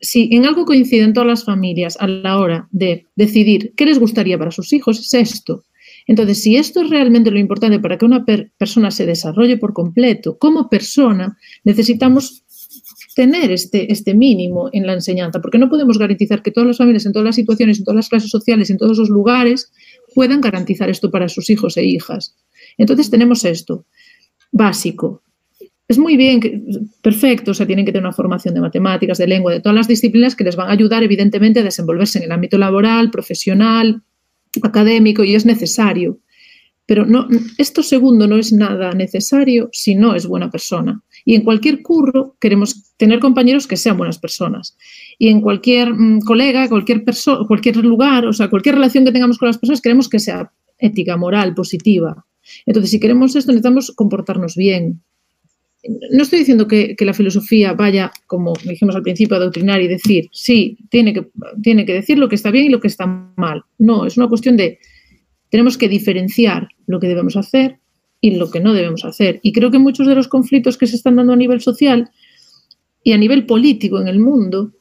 Si 0.00 0.28
en 0.32 0.46
algo 0.46 0.64
coinciden 0.64 1.12
todas 1.12 1.28
las 1.28 1.44
familias 1.44 1.96
a 2.00 2.06
la 2.06 2.38
hora 2.38 2.68
de 2.70 3.06
decidir 3.16 3.72
qué 3.76 3.86
les 3.86 3.98
gustaría 3.98 4.38
para 4.38 4.50
sus 4.50 4.72
hijos, 4.72 4.98
es 5.00 5.14
esto. 5.14 5.64
Entonces, 6.06 6.42
si 6.42 6.56
esto 6.56 6.80
es 6.82 6.90
realmente 6.90 7.30
lo 7.30 7.38
importante 7.38 7.78
para 7.78 7.96
que 7.96 8.04
una 8.04 8.24
per- 8.24 8.50
persona 8.58 8.90
se 8.90 9.06
desarrolle 9.06 9.56
por 9.56 9.72
completo, 9.72 10.36
como 10.38 10.68
persona, 10.68 11.36
necesitamos 11.64 12.44
tener 13.14 13.52
este, 13.52 13.92
este 13.92 14.14
mínimo 14.14 14.70
en 14.72 14.86
la 14.86 14.94
enseñanza, 14.94 15.40
porque 15.40 15.58
no 15.58 15.68
podemos 15.68 15.98
garantizar 15.98 16.42
que 16.42 16.50
todas 16.50 16.66
las 16.66 16.78
familias, 16.78 17.06
en 17.06 17.12
todas 17.12 17.26
las 17.26 17.36
situaciones, 17.36 17.78
en 17.78 17.84
todas 17.84 17.96
las 17.96 18.08
clases 18.08 18.30
sociales, 18.30 18.70
en 18.70 18.78
todos 18.78 18.98
los 18.98 19.10
lugares, 19.10 19.70
puedan 20.14 20.40
garantizar 20.40 20.90
esto 20.90 21.10
para 21.10 21.28
sus 21.28 21.50
hijos 21.50 21.76
e 21.76 21.84
hijas. 21.84 22.34
Entonces 22.78 23.10
tenemos 23.10 23.44
esto, 23.44 23.86
básico. 24.50 25.22
es 25.88 25.98
muy 25.98 26.16
bien, 26.16 26.40
perfecto, 27.02 27.50
o 27.50 27.54
sea, 27.54 27.66
tienen 27.66 27.84
que 27.84 27.92
tener 27.92 28.06
una 28.06 28.14
formación 28.14 28.54
de 28.54 28.60
matemáticas, 28.60 29.18
de 29.18 29.26
lengua, 29.26 29.52
de 29.52 29.60
todas 29.60 29.76
las 29.76 29.88
disciplinas 29.88 30.34
que 30.34 30.44
les 30.44 30.56
van 30.56 30.68
a 30.68 30.72
ayudar, 30.72 31.02
evidentemente, 31.02 31.60
a 31.60 31.64
desenvolverse 31.64 32.18
en 32.18 32.24
el 32.24 32.32
ámbito 32.32 32.56
laboral, 32.56 33.10
profesional, 33.10 34.02
académico, 34.62 35.24
y 35.24 35.34
es 35.34 35.44
necesario. 35.44 36.18
Pero 36.86 37.06
no, 37.06 37.28
esto 37.58 37.82
segundo 37.82 38.26
no 38.26 38.36
es 38.36 38.52
nada 38.52 38.92
necesario 38.92 39.68
si 39.72 39.94
no 39.94 40.14
es 40.14 40.26
buena 40.26 40.50
persona. 40.50 41.00
Y 41.24 41.36
en 41.36 41.42
cualquier 41.42 41.80
curro 41.82 42.36
queremos 42.40 42.92
tener 42.96 43.20
compañeros 43.20 43.66
que 43.66 43.76
sean 43.76 43.96
buenas 43.96 44.18
personas. 44.18 44.76
Y 45.18 45.28
en 45.28 45.40
cualquier 45.40 45.94
mm, 45.94 46.20
colega, 46.20 46.68
cualquier 46.68 47.04
cualquier 47.46 47.76
lugar, 47.76 48.26
o 48.26 48.32
sea, 48.32 48.50
cualquier 48.50 48.74
relación 48.74 49.04
que 49.04 49.12
tengamos 49.12 49.38
con 49.38 49.46
las 49.46 49.58
personas, 49.58 49.80
queremos 49.80 50.08
que 50.08 50.18
sea 50.18 50.52
ética, 50.78 51.16
moral, 51.16 51.54
positiva. 51.54 52.26
Entonces, 52.66 52.90
si 52.90 53.00
queremos 53.00 53.34
esto, 53.36 53.52
necesitamos 53.52 53.92
comportarnos 53.94 54.56
bien. 54.56 55.02
No 56.12 56.22
estoy 56.22 56.40
diciendo 56.40 56.68
que, 56.68 56.94
la 57.00 57.14
filosofía 57.14 57.72
vaya, 57.72 58.12
como 58.26 58.52
dijimos 58.64 58.94
al 58.94 59.02
principio, 59.02 59.36
a 59.36 59.40
adoctrinar 59.40 59.80
y 59.82 59.88
decir, 59.88 60.28
sí, 60.32 60.78
tiene 60.90 61.12
que, 61.12 61.28
tiene 61.60 61.84
que 61.84 61.94
decir 61.94 62.18
lo 62.18 62.28
que 62.28 62.36
está 62.36 62.50
bien 62.50 62.66
y 62.66 62.70
lo 62.70 62.80
que 62.80 62.88
está 62.88 63.06
mal. 63.36 63.64
No, 63.78 64.06
es 64.06 64.16
una 64.16 64.28
cuestión 64.28 64.56
de, 64.56 64.78
tenemos 65.50 65.76
que 65.76 65.88
diferenciar 65.88 66.68
lo 66.86 67.00
que 67.00 67.08
debemos 67.08 67.36
hacer 67.36 67.78
y 68.20 68.36
lo 68.36 68.50
que 68.50 68.60
no 68.60 68.72
debemos 68.72 69.04
hacer. 69.04 69.40
Y 69.42 69.52
creo 69.52 69.70
que 69.70 69.78
muchos 69.78 70.06
de 70.06 70.14
los 70.14 70.28
conflictos 70.28 70.78
que 70.78 70.86
se 70.86 70.96
están 70.96 71.16
dando 71.16 71.32
a 71.32 71.36
nivel 71.36 71.60
social 71.60 72.10
y 73.02 73.12
a 73.12 73.18
nivel 73.18 73.46
político 73.46 74.00
en 74.00 74.06
el 74.06 74.20
mundo 74.20 74.72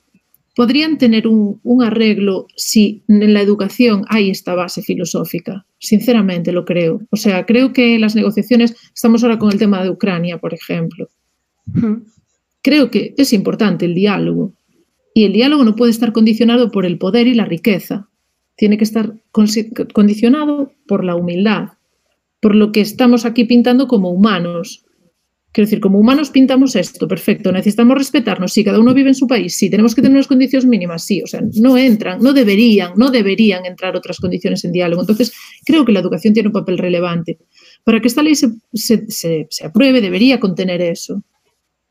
podrían 0.56 0.98
tener 0.98 1.28
un, 1.28 1.60
un, 1.64 1.84
arreglo 1.84 2.48
si 2.56 3.04
en 3.08 3.34
la 3.34 3.42
educación 3.42 4.06
hay 4.10 4.30
esta 4.30 4.54
base 4.56 4.82
filosófica. 4.82 5.66
Sinceramente 5.80 6.52
lo 6.52 6.66
creo. 6.66 7.02
O 7.10 7.16
sea, 7.16 7.46
creo 7.46 7.74
que 7.74 7.98
las 8.00 8.16
negociaciones, 8.16 8.76
estamos 8.94 9.24
ahora 9.24 9.40
con 9.40 9.52
el 9.52 9.60
tema 9.60 9.84
de 9.84 9.90
Ucrania, 9.90 10.38
por 10.38 10.54
ejemplo. 10.54 11.10
Creo 12.62 12.92
que 12.92 13.14
es 13.18 13.34
importante 13.34 13.86
el 13.86 13.96
diálogo. 13.96 14.54
Y 15.14 15.26
el 15.26 15.34
diálogo 15.34 15.64
no 15.64 15.76
puede 15.76 15.92
estar 15.92 16.12
condicionado 16.12 16.72
por 16.72 16.86
el 16.86 16.98
poder 16.98 17.28
y 17.28 17.34
la 17.34 17.46
riqueza. 17.46 18.08
Tiene 18.56 18.78
que 18.78 18.84
estar 18.84 19.14
condicionado 19.32 20.72
por 20.88 21.04
la 21.04 21.16
humildad, 21.16 21.70
por 22.40 22.56
lo 22.56 22.72
que 22.72 22.82
estamos 22.82 23.26
aquí 23.26 23.46
pintando 23.46 23.88
como 23.88 24.12
humanos. 24.12 24.86
Quiero 25.54 25.66
decir, 25.66 25.82
como 25.82 26.00
humanos 26.00 26.30
pintamos 26.30 26.78
esto, 26.78 27.10
perfecto, 27.10 27.52
necesitamos 27.52 27.98
respetarnos, 27.98 28.54
sí, 28.54 28.64
cada 28.64 28.80
uno 28.80 28.94
vive 28.94 29.10
en 29.10 29.16
su 29.16 29.28
país, 29.28 29.58
sí, 29.58 29.70
tenemos 29.70 29.94
que 29.94 30.02
tener 30.02 30.16
unas 30.16 30.28
condiciones 30.28 30.66
mínimas, 30.66 31.04
sí, 31.04 31.22
o 31.22 31.28
sea, 31.28 31.42
no 31.60 31.78
entran, 31.78 32.22
no 32.22 32.32
deberían, 32.32 32.94
no 32.96 33.12
deberían 33.12 33.66
entrar 33.66 33.98
otras 33.98 34.20
condiciones 34.20 34.64
en 34.64 34.72
diálogo. 34.72 35.02
Entonces, 35.02 35.34
creo 35.66 35.84
que 35.84 35.92
la 35.92 36.00
educación 36.00 36.34
tiene 36.34 36.48
un 36.48 36.54
papel 36.54 36.78
relevante. 36.78 37.38
Para 37.84 38.00
que 38.00 38.08
esta 38.08 38.24
ley 38.24 38.36
se, 38.36 38.48
se, 38.74 39.06
se, 39.10 39.66
apruebe, 39.66 40.00
debería 40.00 40.40
contener 40.40 40.82
eso, 40.82 41.22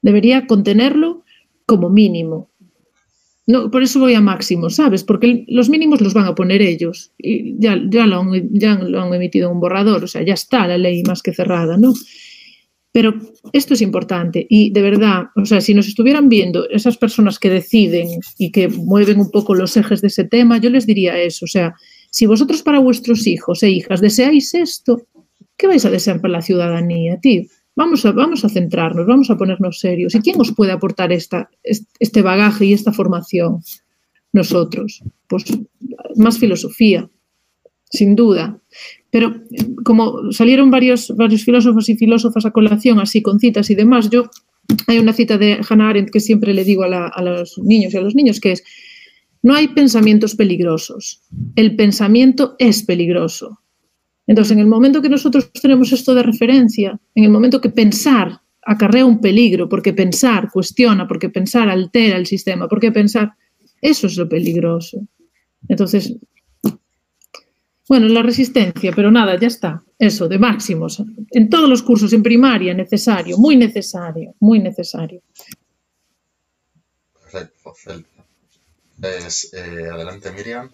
debería 0.01 0.47
contenerlo 0.47 1.25
como 1.67 1.91
mínimo. 1.91 2.51
No, 3.47 3.71
por 3.71 3.83
eso 3.83 4.01
voy 4.01 4.15
a 4.15 4.23
máximo, 4.23 4.71
¿sabes? 4.71 5.05
Porque 5.05 5.45
los 5.49 5.69
mínimos 5.69 6.01
los 6.01 6.15
van 6.15 6.27
a 6.27 6.35
poner 6.35 6.63
ellos. 6.63 7.13
Y 7.19 7.59
ya, 7.59 7.79
ya, 7.91 8.07
lo 8.07 8.21
han, 8.21 8.49
ya 8.53 8.77
lo 8.77 9.03
han 9.03 9.13
emitido 9.13 9.49
en 9.49 9.57
un 9.57 9.61
borrador, 9.61 10.05
o 10.05 10.07
sea, 10.07 10.23
ya 10.23 10.35
está 10.35 10.67
la 10.67 10.79
ley 10.79 11.03
más 11.03 11.23
que 11.23 11.35
cerrada, 11.35 11.77
¿no? 11.77 11.93
Pero 12.93 13.15
esto 13.53 13.75
es 13.75 13.83
importante 13.83 14.47
y 14.49 14.71
de 14.71 14.83
verdad, 14.83 15.29
o 15.37 15.45
sea, 15.47 15.61
si 15.61 15.75
nos 15.75 15.87
estuvieran 15.87 16.29
viendo 16.29 16.69
esas 16.69 16.97
personas 16.97 17.39
que 17.39 17.49
deciden 17.49 18.09
y 18.37 18.51
que 18.51 18.69
mueven 18.69 19.21
un 19.21 19.31
poco 19.31 19.55
los 19.55 19.77
ejes 19.77 20.01
de 20.01 20.09
ese 20.09 20.25
tema, 20.25 20.59
yo 20.59 20.71
les 20.71 20.87
diría 20.87 21.17
eso, 21.17 21.45
o 21.45 21.49
sea, 21.49 21.75
si 22.11 22.27
vosotros 22.27 22.63
para 22.63 22.81
vuestros 22.81 23.27
hijos 23.27 23.63
e 23.63 23.71
hijas 23.71 24.01
deseáis 24.01 24.55
esto, 24.55 25.07
¿qué 25.57 25.69
vais 25.69 25.85
a 25.85 25.91
desear 25.91 26.21
para 26.21 26.33
la 26.33 26.43
ciudadanía, 26.43 27.21
tío? 27.21 27.43
Vamos 27.77 28.05
a, 28.05 28.13
vamos 28.13 28.45
a 28.45 28.49
centrarnos, 28.49 29.07
vamos 29.07 29.31
a 29.31 29.37
ponernos 29.37 29.79
serios. 29.79 30.15
¿Y 30.15 30.21
quién 30.21 30.41
os 30.41 30.53
puede 30.53 30.73
aportar 30.73 31.13
esta, 31.13 31.49
este 31.63 32.23
bagaje 32.23 32.65
y 32.67 32.73
esta 32.73 32.93
formación? 32.93 33.63
Nosotros. 34.33 35.03
Pues 35.29 35.45
más 36.17 36.39
filosofía, 36.39 37.09
sin 37.89 38.17
duda. 38.17 38.61
Pero 39.11 39.43
como 39.85 40.33
salieron 40.33 40.71
varios, 40.71 41.15
varios 41.17 41.45
filósofos 41.45 41.89
y 41.89 41.97
filósofas 41.97 42.47
a 42.47 42.53
colación, 42.53 43.01
así 43.01 43.23
con 43.23 43.41
citas 43.41 43.71
y 43.71 43.75
demás, 43.75 44.09
yo 44.11 44.31
hay 44.87 44.99
una 44.99 45.13
cita 45.13 45.37
de 45.37 45.61
Hannah 45.69 45.91
Arendt 45.91 46.11
que 46.11 46.21
siempre 46.21 46.55
le 46.55 46.65
digo 46.65 46.85
a, 46.85 47.09
a 47.09 47.23
los 47.23 47.59
niños 47.59 47.93
y 47.93 47.97
a 47.97 48.01
los 48.01 48.15
niños, 48.15 48.41
que 48.41 48.53
es, 48.53 48.63
no 49.43 49.55
hay 49.55 49.69
pensamientos 49.69 50.35
peligrosos, 50.37 51.23
el 51.57 51.77
pensamiento 51.77 52.55
es 52.59 52.83
peligroso. 52.83 53.61
Entonces, 54.27 54.53
en 54.53 54.61
el 54.61 54.69
momento 54.69 55.03
que 55.03 55.09
nosotros 55.09 55.51
tenemos 55.53 55.93
esto 55.93 56.15
de 56.15 56.23
referencia, 56.23 57.01
en 57.17 57.25
el 57.25 57.31
momento 57.31 57.61
que 57.61 57.71
pensar 57.71 58.41
acarrea 58.63 59.05
un 59.05 59.21
peligro, 59.21 59.69
porque 59.69 59.93
pensar 59.93 60.51
cuestiona, 60.53 61.09
porque 61.09 61.31
pensar 61.31 61.69
altera 61.69 62.17
el 62.17 62.27
sistema, 62.27 62.69
porque 62.69 62.93
pensar, 62.93 63.33
eso 63.81 64.07
es 64.07 64.17
lo 64.17 64.29
peligroso. 64.29 65.07
Entonces, 65.69 66.17
bueno, 67.91 68.07
la 68.07 68.23
resistencia, 68.23 68.93
pero 68.95 69.11
nada, 69.11 69.37
ya 69.37 69.49
está. 69.49 69.83
Eso, 69.99 70.29
de 70.29 70.39
máximos. 70.39 71.03
En 71.33 71.51
todos 71.51 71.69
los 71.69 71.83
cursos, 71.83 72.13
en 72.13 72.23
primaria, 72.23 72.73
necesario, 72.73 73.37
muy 73.37 73.57
necesario, 73.57 74.33
muy 74.39 74.61
necesario. 74.61 75.21
Perfecto, 77.21 77.75
perfecto. 77.75 78.23
Pues, 79.01 79.53
eh, 79.55 79.89
adelante, 79.93 80.31
Miriam, 80.31 80.71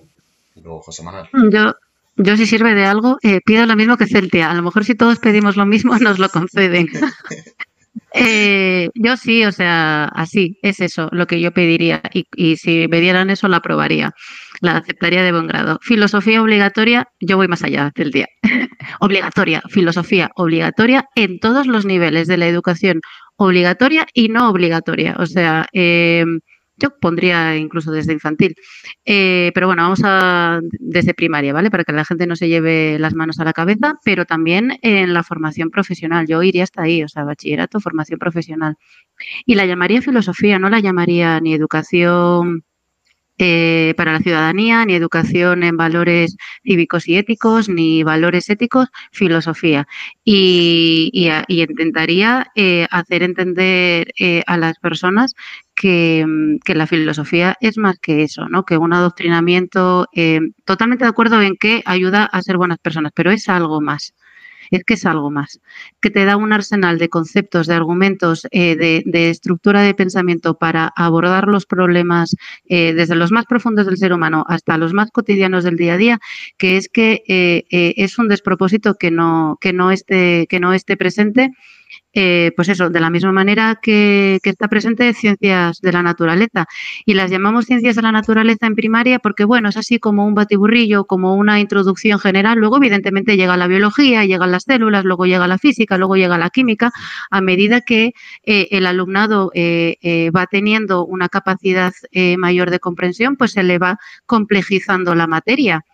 y 0.57 0.61
luego 0.61 0.83
José 0.83 1.03
Manuel. 1.03 1.27
Yo, 1.51 1.73
yo 2.17 2.37
si 2.37 2.45
sirve 2.45 2.75
de 2.75 2.85
algo, 2.85 3.17
eh, 3.23 3.41
pido 3.43 3.65
lo 3.65 3.77
mismo 3.77 3.97
que 3.97 4.07
Celtia. 4.07 4.51
A 4.51 4.55
lo 4.55 4.63
mejor 4.63 4.85
si 4.85 4.95
todos 4.95 5.19
pedimos 5.19 5.57
lo 5.57 5.65
mismo, 5.65 5.99
nos 5.99 6.19
lo 6.19 6.29
conceden. 6.29 6.87
eh, 8.13 8.91
yo 8.95 9.17
sí, 9.17 9.43
o 9.47 9.53
sea, 9.53 10.05
así, 10.05 10.59
es 10.61 10.81
eso 10.81 11.09
lo 11.13 11.27
que 11.27 11.41
yo 11.41 11.51
pediría. 11.53 12.03
Y, 12.13 12.27
y, 12.37 12.59
si 12.59 12.89
me 12.89 13.01
dieran 13.01 13.31
eso, 13.31 13.49
la 13.49 13.57
aprobaría. 13.57 14.13
La 14.61 14.79
aceptaría 14.79 15.23
de 15.23 15.33
buen 15.33 15.47
grado. 15.47 15.79
Filosofía 15.83 16.43
obligatoria, 16.43 17.09
yo 17.21 17.37
voy 17.37 17.49
más 17.49 17.63
allá 17.63 17.93
del 17.95 18.11
día. 18.11 18.27
obligatoria, 19.01 19.63
filosofía 19.69 20.31
obligatoria 20.37 21.09
en 21.15 21.39
todos 21.39 21.67
los 21.67 21.85
niveles 21.85 22.27
de 22.27 22.37
la 22.37 22.47
educación 22.47 23.01
obligatoria 23.37 24.07
y 24.15 24.29
no 24.29 24.49
obligatoria. 24.49 25.17
O 25.19 25.27
sea, 25.27 25.67
eh, 25.73 26.25
yo 26.77 26.91
pondría 27.01 27.57
incluso 27.57 27.91
desde 27.91 28.13
infantil. 28.13 28.55
Eh, 29.05 29.51
pero 29.55 29.67
bueno, 29.67 29.83
vamos 29.83 30.01
a 30.05 30.61
desde 30.79 31.15
primaria, 31.15 31.53
¿vale? 31.53 31.71
Para 31.71 31.85
que 31.85 31.93
la 31.93 32.05
gente 32.05 32.27
no 32.27 32.37
se 32.37 32.49
lleve 32.49 32.99
las 32.99 33.15
manos 33.15 33.41
a 33.41 33.45
la 33.45 33.53
cabeza, 33.53 33.95
pero 34.05 34.27
también 34.27 34.79
en 34.83 35.15
la 35.15 35.23
formación 35.23 35.71
profesional. 35.71 36.27
Yo 36.27 36.43
iría 36.43 36.65
hasta 36.65 36.83
ahí, 36.83 37.03
o 37.03 37.09
sea, 37.09 37.25
bachillerato, 37.25 37.81
formación 37.81 38.19
profesional. 38.19 38.77
Y 39.47 39.55
la 39.55 39.67
llamaría 39.67 40.03
filosofía, 40.03 40.59
no 40.59 40.69
la 40.69 40.81
llamaría 40.81 41.41
ni 41.41 41.55
educación 41.55 42.65
eh, 43.39 43.95
para 43.97 44.13
la 44.13 44.21
ciudadanía, 44.21 44.85
ni 44.85 44.95
educación 44.95 45.63
en 45.63 45.77
valores 45.77 46.37
cívicos 46.65 47.09
y 47.09 47.17
éticos, 47.17 47.69
ni 47.69 48.03
valores 48.03 48.49
éticos, 48.51 48.89
filosofía. 49.13 49.87
Y, 50.25 51.11
y, 51.13 51.29
y 51.49 51.63
intentaría 51.63 52.51
eh, 52.55 52.87
hacer 52.91 53.23
entender 53.23 54.13
eh, 54.19 54.43
a 54.47 54.57
las 54.57 54.79
personas 54.79 55.35
que, 55.75 56.25
que, 56.65 56.75
la 56.75 56.87
filosofía 56.87 57.57
es 57.61 57.77
más 57.79 57.99
que 57.99 58.23
eso, 58.23 58.49
¿no? 58.49 58.65
Que 58.65 58.79
un 58.79 58.93
adoctrinamiento, 58.93 60.09
eh, 60.15 60.41
totalmente 60.65 61.05
de 61.05 61.11
acuerdo 61.11 61.43
en 61.43 61.57
que 61.57 61.83
ayuda 61.85 62.25
a 62.25 62.43
ser 62.43 62.57
buenas 62.57 62.79
personas, 62.79 63.13
pero 63.15 63.31
es 63.31 63.49
algo 63.49 63.81
más 63.81 64.15
es 64.71 64.85
que 64.85 64.95
es 64.95 65.07
algo 65.07 65.31
más, 65.31 65.61
que 66.01 66.11
te 66.11 66.25
da 66.25 66.37
un 66.37 66.53
arsenal 66.53 66.99
de 66.99 67.09
conceptos, 67.09 67.67
de 67.67 67.75
argumentos, 67.75 68.47
eh, 68.51 68.77
de, 68.77 69.31
estructura 69.31 69.83
de 69.83 69.95
pensamiento 69.95 70.59
para 70.59 70.93
abordar 70.97 71.49
los 71.49 71.67
problemas 71.67 72.37
eh, 72.67 72.93
desde 72.95 73.17
los 73.17 73.33
más 73.33 73.47
profundos 73.47 73.87
del 73.87 73.97
ser 73.97 74.13
humano 74.13 74.45
hasta 74.49 74.79
los 74.79 74.93
más 74.93 75.11
cotidianos 75.11 75.65
del 75.65 75.77
día 75.77 75.95
a 75.95 75.97
día, 75.97 76.19
que 76.57 76.77
es 76.77 76.89
que 76.89 77.23
eh, 77.29 77.65
eh 77.71 77.95
es 77.97 78.19
un 78.19 78.29
despropósito 78.29 78.95
que 78.95 79.11
no, 79.11 79.59
que 79.61 79.73
no, 79.73 79.91
esté, 79.91 80.47
que 80.49 80.61
no 80.61 80.73
esté 80.73 80.97
presente 80.97 81.51
eh, 82.17 82.53
pues 82.57 82.69
eso, 82.69 82.91
de 82.91 82.99
la 82.99 83.11
misma 83.11 83.31
manera 83.31 83.79
que, 83.81 84.41
que, 84.43 84.51
está 84.51 84.69
presente 84.69 85.13
ciencias 85.13 85.81
de 85.81 85.93
la 85.93 86.03
naturaleza. 86.03 86.67
Y 87.05 87.15
las 87.15 87.31
llamamos 87.31 87.67
ciencias 87.67 87.95
de 87.95 88.03
la 88.03 88.11
naturaleza 88.11 88.67
en 88.67 88.75
primaria 88.75 89.19
porque, 89.19 89.45
bueno, 89.45 89.69
es 89.69 89.77
así 89.77 89.99
como 89.99 90.27
un 90.27 90.35
batiburrillo, 90.35 91.05
como 91.05 91.35
una 91.35 91.61
introducción 91.61 92.19
general. 92.19 92.59
Luego, 92.59 92.79
evidentemente, 92.79 93.37
llega 93.37 93.57
la 93.57 93.67
biología, 93.67 94.25
llegan 94.25 94.51
las 94.51 94.65
células, 94.65 95.05
luego 95.05 95.27
llega 95.27 95.47
la 95.47 95.59
física, 95.59 95.99
luego 95.99 96.17
llega 96.17 96.39
la 96.39 96.51
química. 96.51 96.91
A 97.31 97.41
medida 97.41 97.83
que 97.83 98.15
eh, 98.45 98.69
el 98.71 98.87
alumnado 98.87 99.51
eh, 99.55 99.97
eh, 100.01 100.31
va 100.31 100.47
teniendo 100.47 101.05
una 101.05 101.29
capacidad 101.29 101.93
eh, 102.13 102.37
mayor 102.37 102.71
de 102.71 102.81
comprensión, 102.81 103.37
pues 103.37 103.53
se 103.53 103.63
le 103.63 103.79
va 103.79 103.99
complejizando 104.27 105.15
la 105.15 105.27
materia 105.27 105.85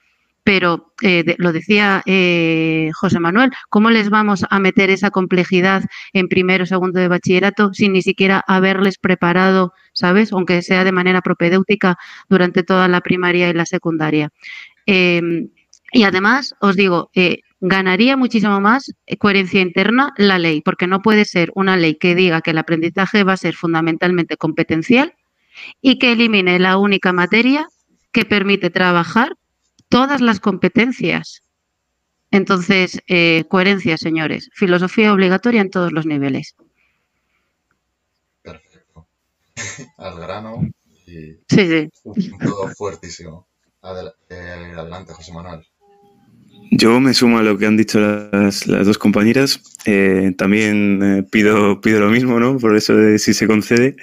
pero 0.45 0.93
eh, 1.03 1.35
lo 1.39 1.53
decía 1.53 2.03
eh, 2.07 2.91
José 2.95 3.21
Manuel, 3.21 3.51
¿cómo 3.69 3.91
les 3.91 4.11
vamos 4.11 4.45
a 4.49 4.59
meter 4.59 4.91
esa 4.91 5.11
complejidad 5.11 5.85
en 6.13 6.29
primero 6.29 6.65
o 6.65 6.67
segundo 6.67 6.99
de 7.01 7.09
bachillerato 7.09 7.73
sin 7.73 7.93
ni 7.93 8.03
siquiera 8.03 8.43
haberles 8.47 8.99
preparado, 8.99 9.73
¿sabes? 9.93 10.33
Aunque 10.33 10.63
sea 10.63 10.85
de 10.85 10.93
manera 10.93 11.23
propedéutica 11.23 11.97
durante 12.29 12.63
toda 12.63 12.89
la 12.89 13.01
primaria 13.01 13.49
y 13.49 13.53
la 13.53 13.67
secundaria. 13.67 14.31
Eh, 14.87 15.49
y 15.93 16.05
además, 16.05 16.55
os 16.61 16.75
digo, 16.75 17.11
ganaría 17.63 18.17
muchísimo 18.17 18.61
más 18.61 18.93
eh, 19.07 19.17
coherencia 19.17 19.61
interna 19.61 20.13
la 20.17 20.39
ley, 20.39 20.61
porque 20.63 20.89
no 20.89 21.01
puede 21.01 21.25
ser 21.25 21.53
una 21.55 21.77
ley 21.77 21.95
que 21.95 22.17
diga 22.17 22.43
que 22.43 22.51
el 22.51 22.59
aprendizaje 22.59 23.23
va 23.23 23.35
a 23.35 23.37
ser 23.37 23.55
fundamentalmente 23.55 24.37
competencial 24.37 25.15
y 25.81 25.99
que 25.99 26.13
elimine 26.13 26.59
la 26.59 26.77
única 26.77 27.13
materia 27.13 27.69
que 28.11 28.25
permite 28.25 28.71
trabajar 28.71 29.37
todas 29.93 30.21
las 30.23 30.41
competencias. 30.41 31.43
Entonces, 32.31 32.99
eh, 33.09 33.45
coherencia, 33.49 33.99
señores. 33.99 34.49
Filosofía 34.55 35.13
obligatoria 35.13 35.61
en 35.61 35.69
todos 35.71 35.93
los 35.93 36.07
niveles. 36.07 36.57
Perfecto. 38.43 39.07
Al 39.99 40.19
grano 40.19 40.67
y 41.07 41.35
Sí, 41.49 41.69
sí. 41.69 41.91
un 42.05 42.39
todo 42.39 42.69
fuertísimo. 42.69 43.47
Adel- 43.83 44.15
eh, 44.31 44.73
adelante, 44.77 45.13
José 45.13 45.33
Manuel. 45.33 45.61
Yo 46.71 47.01
me 47.01 47.13
sumo 47.13 47.39
a 47.39 47.43
lo 47.43 47.59
que 47.59 47.67
han 47.67 47.77
dicho 47.77 48.01
las, 48.01 48.67
las 48.67 48.87
dos 48.87 48.97
compañeras. 48.97 49.61
Eh, 49.85 50.33
también 50.39 51.03
eh, 51.03 51.23
pido, 51.31 51.83
pido 51.83 52.01
lo 52.01 52.09
mismo, 52.09 52.41
¿no? 52.41 52.57
Por 52.59 52.77
eso 52.77 52.97
de 52.97 53.19
si 53.19 53.35
se 53.35 53.47
concede. 53.47 53.97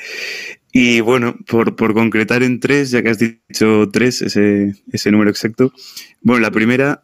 Y 0.71 1.01
bueno, 1.01 1.35
por, 1.47 1.75
por 1.75 1.93
concretar 1.93 2.43
en 2.43 2.59
tres, 2.59 2.91
ya 2.91 3.01
que 3.01 3.09
has 3.09 3.19
dicho 3.19 3.89
tres, 3.91 4.21
ese, 4.21 4.75
ese 4.91 5.11
número 5.11 5.29
exacto. 5.29 5.73
Bueno, 6.21 6.41
la 6.41 6.51
primera, 6.51 7.03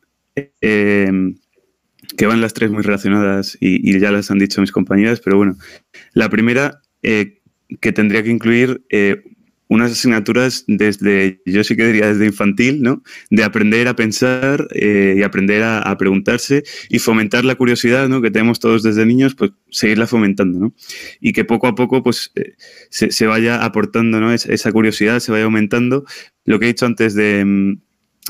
eh, 0.62 1.12
que 2.18 2.26
van 2.26 2.42
las 2.42 2.54
tres 2.54 2.70
muy 2.70 2.84
relacionadas 2.84 3.58
y, 3.60 3.90
y 3.90 4.00
ya 4.00 4.12
las 4.12 4.30
han 4.30 4.40
dicho 4.40 4.62
mis 4.62 4.72
compañeras, 4.72 5.20
pero 5.20 5.38
bueno, 5.38 5.58
la 6.14 6.30
primera, 6.30 6.82
eh, 7.02 7.42
que 7.82 7.92
tendría 7.92 8.24
que 8.24 8.30
incluir 8.30 8.86
eh, 8.90 9.24
unas 9.68 9.92
asignaturas 9.94 10.64
desde, 10.68 11.42
yo 11.46 11.64
sí 11.64 11.76
que 11.76 11.88
diría 11.88 12.08
desde 12.08 12.26
infantil, 12.28 12.82
¿no? 12.84 13.02
De 13.32 13.44
aprender 13.44 13.88
a 13.88 13.96
pensar 13.96 14.68
eh, 14.74 15.16
y 15.18 15.24
aprender 15.24 15.64
a, 15.64 15.80
a 15.80 15.98
preguntarse 15.98 16.64
y 16.90 17.00
fomentar 17.00 17.46
la 17.46 17.56
curiosidad, 17.56 18.08
¿no? 18.08 18.22
Que 18.22 18.32
tenemos 18.32 18.60
todos 18.60 18.84
desde 18.84 19.06
niños, 19.06 19.34
pues 19.36 19.52
seguirla 19.72 20.06
fomentando, 20.08 20.60
¿no? 20.60 20.74
Y 21.20 21.34
que 21.34 21.46
poco 21.46 21.68
a 21.68 21.76
poco, 21.76 22.04
pues, 22.04 22.32
eh, 22.36 22.54
se, 22.90 23.12
se 23.12 23.26
vaya 23.28 23.64
aportando, 23.66 24.20
¿no? 24.20 24.32
Es- 24.34 24.46
esa 24.46 24.72
curiosidad 24.72 25.20
se 25.20 25.32
vaya 25.32 25.46
aumentando. 25.46 26.06
Lo 26.46 26.60
que 26.60 26.66
he 26.66 26.68
dicho 26.70 26.86
antes 26.86 27.16
de, 27.16 27.44
mm, 27.46 27.82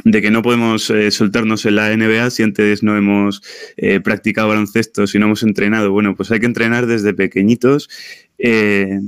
de 0.05 0.21
que 0.21 0.31
no 0.31 0.41
podemos 0.41 0.89
eh, 0.89 1.09
soltarnos 1.11 1.65
en 1.65 1.75
la 1.75 1.91
NBA 1.91 2.29
si 2.29 2.43
antes 2.43 2.83
no 2.83 2.97
hemos 2.97 3.41
eh, 3.77 3.99
practicado 4.01 4.49
baloncesto, 4.49 5.07
si 5.07 5.19
no 5.19 5.25
hemos 5.27 5.43
entrenado. 5.43 5.91
Bueno, 5.91 6.15
pues 6.15 6.31
hay 6.31 6.39
que 6.39 6.45
entrenar 6.47 6.85
desde 6.87 7.13
pequeñitos. 7.13 7.89
eh, 8.37 8.99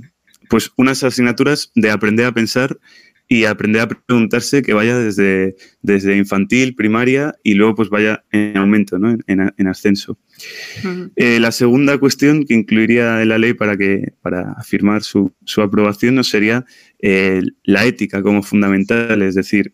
pues 0.50 0.72
unas 0.78 1.04
asignaturas 1.04 1.72
de 1.76 1.90
aprender 1.92 2.26
a 2.26 2.32
pensar 2.34 2.78
y 3.30 3.44
aprender 3.44 3.82
a 3.82 3.88
preguntarse 3.90 4.62
que 4.62 4.72
vaya 4.74 4.98
desde, 4.98 5.58
desde 5.82 6.16
infantil, 6.16 6.76
primaria 6.76 7.36
y 7.44 7.56
luego 7.56 7.76
pues 7.76 7.90
vaya 7.90 8.24
en 8.32 8.56
aumento, 8.56 9.00
¿no? 9.00 9.12
en, 9.12 9.22
en- 9.28 9.54
en 9.58 9.68
ascenso. 9.68 10.18
Eh, 11.18 11.40
la 11.42 11.52
segunda 11.52 11.98
cuestión 11.98 12.46
que 12.46 12.54
incluiría 12.54 13.22
en 13.22 13.28
la 13.28 13.38
ley 13.38 13.54
para, 13.54 13.76
que, 13.76 14.14
para 14.22 14.54
afirmar 14.54 15.04
su, 15.04 15.34
su 15.44 15.62
aprobación 15.62 16.16
no 16.16 16.24
sería 16.24 16.66
eh, 17.02 17.42
la 17.64 17.86
ética 17.86 18.22
como 18.22 18.44
fundamental, 18.44 19.22
es 19.22 19.36
decir, 19.36 19.74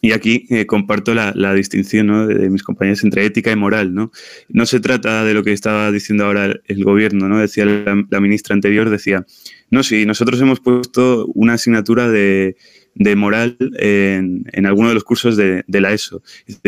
y 0.00 0.12
aquí 0.12 0.46
eh, 0.50 0.66
comparto 0.66 1.14
la, 1.14 1.32
la 1.34 1.54
distinción 1.54 2.06
¿no? 2.06 2.26
de, 2.28 2.36
de 2.36 2.50
mis 2.50 2.62
compañeros 2.62 3.02
entre 3.02 3.24
ética 3.24 3.50
y 3.50 3.56
moral. 3.56 3.92
¿no? 3.92 4.12
no 4.48 4.66
se 4.66 4.78
trata 4.78 5.24
de 5.24 5.34
lo 5.34 5.42
que 5.42 5.52
estaba 5.52 5.90
diciendo 5.90 6.26
ahora 6.26 6.44
el, 6.44 6.60
el 6.66 6.84
gobierno, 6.84 7.28
¿no? 7.28 7.38
decía 7.40 7.64
la, 7.64 8.04
la 8.08 8.20
ministra 8.20 8.54
anterior, 8.54 8.88
decía, 8.90 9.26
no, 9.70 9.82
si 9.82 10.06
nosotros 10.06 10.40
hemos 10.40 10.60
puesto 10.60 11.26
una 11.34 11.54
asignatura 11.54 12.08
de, 12.08 12.56
de 12.94 13.16
moral 13.16 13.56
en, 13.78 14.44
en 14.52 14.66
alguno 14.66 14.88
de 14.88 14.94
los 14.94 15.04
cursos 15.04 15.36
de, 15.36 15.64
de 15.66 15.80
la 15.80 15.92
ESO. 15.92 16.22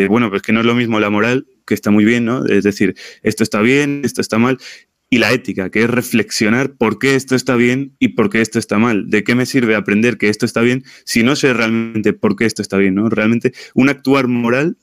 Bueno, 0.09 0.31
pues 0.31 0.43
que 0.43 0.53
no 0.53 0.61
es 0.61 0.67
lo 0.67 0.75
mismo 0.75 1.01
la 1.01 1.11
moral, 1.11 1.47
que 1.67 1.75
está 1.75 1.91
muy 1.91 2.05
bien, 2.05 2.25
¿no? 2.25 2.45
Es 2.47 2.65
decir, 2.65 2.95
esto 3.23 3.43
está 3.43 3.61
bien, 3.61 4.03
esto 4.05 4.21
está 4.21 4.39
mal, 4.39 4.59
y 5.13 5.19
la 5.19 5.33
ética, 5.33 5.71
que 5.71 5.83
es 5.83 5.91
reflexionar 5.91 6.77
por 6.77 7.01
qué 7.01 7.17
esto 7.17 7.35
está 7.35 7.57
bien 7.57 7.97
y 7.99 8.09
por 8.11 8.31
qué 8.31 8.41
esto 8.41 8.61
está 8.61 8.79
mal. 8.79 9.11
¿De 9.11 9.25
qué 9.25 9.35
me 9.35 9.45
sirve 9.45 9.75
aprender 9.75 10.17
que 10.17 10.29
esto 10.29 10.47
está 10.47 10.61
bien 10.61 10.85
si 11.05 11.25
no 11.25 11.35
sé 11.35 11.53
realmente 11.53 12.13
por 12.13 12.37
qué 12.37 12.47
esto 12.47 12.63
está 12.63 12.77
bien? 12.77 12.95
¿no? 12.95 13.09
Realmente 13.09 13.53
un 13.75 13.89
actuar 13.89 14.29
moral 14.29 14.77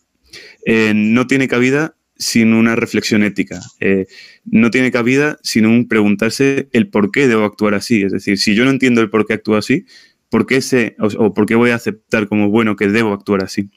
eh, 0.66 0.92
no 0.94 1.28
tiene 1.28 1.48
cabida 1.48 1.96
sin 2.18 2.54
una 2.54 2.76
reflexión 2.76 3.24
ética. 3.24 3.60
Eh, 3.80 4.08
no 4.46 4.72
tiene 4.72 4.92
cabida 4.92 5.40
sin 5.44 5.66
un 5.66 5.88
preguntarse 5.88 6.70
el 6.72 6.90
por 6.90 7.12
qué 7.12 7.28
debo 7.28 7.46
actuar 7.46 7.74
así. 7.74 8.04
Es 8.04 8.12
decir, 8.12 8.38
si 8.38 8.56
yo 8.56 8.66
no 8.66 8.72
entiendo 8.72 9.02
el 9.02 9.10
por 9.10 9.26
qué 9.26 9.34
actúo 9.34 9.56
así, 9.56 9.86
¿por 10.30 10.46
qué 10.46 10.62
sé 10.62 10.96
o, 11.00 11.34
por 11.34 11.46
qué 11.46 11.56
voy 11.56 11.72
a 11.72 11.76
aceptar 11.76 12.28
como 12.28 12.50
bueno 12.50 12.76
que 12.76 12.88
debo 12.88 13.14
actuar 13.14 13.44
así? 13.44 13.70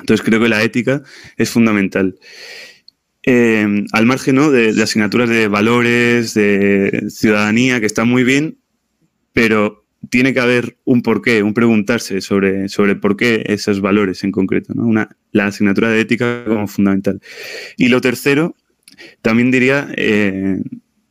Entonces 0.00 0.24
creo 0.24 0.40
que 0.40 0.48
la 0.48 0.62
ética 0.62 1.02
es 1.36 1.50
fundamental. 1.50 2.18
Eh, 3.22 3.66
al 3.92 4.06
margen 4.06 4.36
¿no? 4.36 4.50
de, 4.50 4.72
de 4.72 4.82
asignaturas 4.82 5.28
de 5.28 5.48
valores, 5.48 6.34
de 6.34 7.06
ciudadanía, 7.08 7.80
que 7.80 7.86
está 7.86 8.04
muy 8.04 8.24
bien, 8.24 8.58
pero 9.32 9.85
tiene 10.10 10.32
que 10.34 10.40
haber 10.40 10.76
un 10.84 11.02
porqué, 11.02 11.42
un 11.42 11.54
preguntarse 11.54 12.20
sobre, 12.20 12.68
sobre 12.68 12.96
por 12.96 13.16
qué 13.16 13.44
esos 13.46 13.80
valores 13.80 14.24
en 14.24 14.32
concreto, 14.32 14.74
¿no? 14.74 14.86
Una, 14.86 15.16
la 15.32 15.46
asignatura 15.46 15.90
de 15.90 16.00
ética 16.00 16.44
como 16.46 16.66
fundamental. 16.66 17.20
Y 17.76 17.88
lo 17.88 18.00
tercero, 18.00 18.56
también 19.22 19.50
diría, 19.50 19.88
eh, 19.96 20.60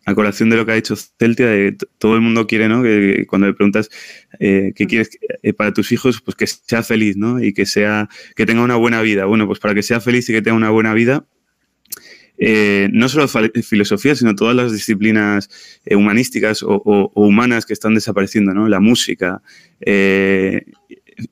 a 0.06 0.14
colación 0.14 0.50
de 0.50 0.58
lo 0.58 0.66
que 0.66 0.72
ha 0.72 0.76
dicho 0.76 0.96
Celtia, 0.96 1.48
de 1.48 1.76
todo 1.98 2.16
el 2.16 2.22
mundo 2.22 2.46
quiere, 2.48 2.70
¿no? 2.70 2.84
Que, 2.84 3.16
que 3.18 3.26
cuando 3.26 3.48
le 3.48 3.54
preguntas 3.54 3.90
eh, 4.40 4.72
qué 4.76 4.86
quieres 4.86 5.10
eh, 5.42 5.54
para 5.54 5.74
tus 5.74 5.92
hijos, 5.92 6.22
pues 6.22 6.36
que 6.36 6.48
sea 6.48 6.84
feliz, 6.84 7.18
¿no? 7.18 7.44
Y 7.44 7.54
que 7.54 7.66
sea, 7.66 8.08
que 8.36 8.46
tenga 8.46 8.64
una 8.64 8.76
buena 8.76 9.02
vida. 9.02 9.26
Bueno, 9.26 9.48
pues 9.48 9.60
para 9.60 9.74
que 9.74 9.84
sea 9.84 10.00
feliz 10.00 10.30
y 10.30 10.34
que 10.34 10.42
tenga 10.42 10.58
una 10.58 10.70
buena 10.70 10.94
vida, 10.94 11.26
eh, 12.38 12.90
no 12.92 13.08
solo 13.10 13.28
fa- 13.28 13.50
filosofía, 13.64 14.16
sino 14.16 14.36
todas 14.36 14.56
las 14.56 14.72
disciplinas 14.74 15.50
eh, 15.86 15.96
humanísticas 15.96 16.64
o, 16.64 17.12
humanas 17.16 17.66
que 17.66 17.74
están 17.74 17.96
desapareciendo, 17.96 18.54
¿no? 18.54 18.68
La 18.68 18.80
música, 18.80 19.42
eh, 19.82 20.64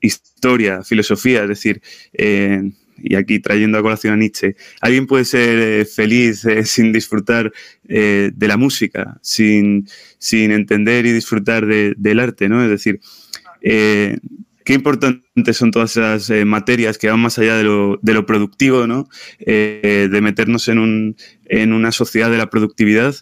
historia, 0.00 0.82
filosofía, 0.82 1.42
es 1.42 1.48
decir, 1.48 1.82
eh, 2.12 2.70
y 2.96 3.16
aquí 3.16 3.40
trayendo 3.40 3.76
a 3.78 3.82
colación 3.82 4.14
a 4.14 4.16
Nietzsche, 4.16 4.56
alguien 4.80 5.06
puede 5.06 5.24
ser 5.24 5.58
eh, 5.58 5.84
feliz 5.84 6.44
eh, 6.44 6.64
sin 6.64 6.92
disfrutar 6.92 7.52
eh, 7.88 8.30
de 8.34 8.48
la 8.48 8.56
música, 8.56 9.18
sin, 9.20 9.86
sin 10.18 10.52
entender 10.52 11.04
y 11.06 11.12
disfrutar 11.12 11.66
de- 11.66 11.94
del 11.96 12.20
arte, 12.20 12.48
¿no? 12.48 12.62
Es 12.62 12.70
decir, 12.70 13.00
eh, 13.62 14.18
qué 14.64 14.74
importantes 14.74 15.56
son 15.56 15.70
todas 15.70 15.96
esas 15.96 16.30
eh, 16.30 16.44
materias 16.44 16.98
que 16.98 17.08
van 17.08 17.20
más 17.20 17.38
allá 17.38 17.56
de 17.56 17.64
lo, 17.64 17.98
de 18.02 18.14
lo 18.14 18.24
productivo, 18.26 18.86
¿no? 18.86 19.08
Eh, 19.38 20.08
de 20.10 20.20
meternos 20.20 20.68
en, 20.68 20.78
un, 20.78 21.16
en 21.44 21.72
una 21.72 21.92
sociedad 21.92 22.30
de 22.30 22.38
la 22.38 22.50
productividad 22.50 23.14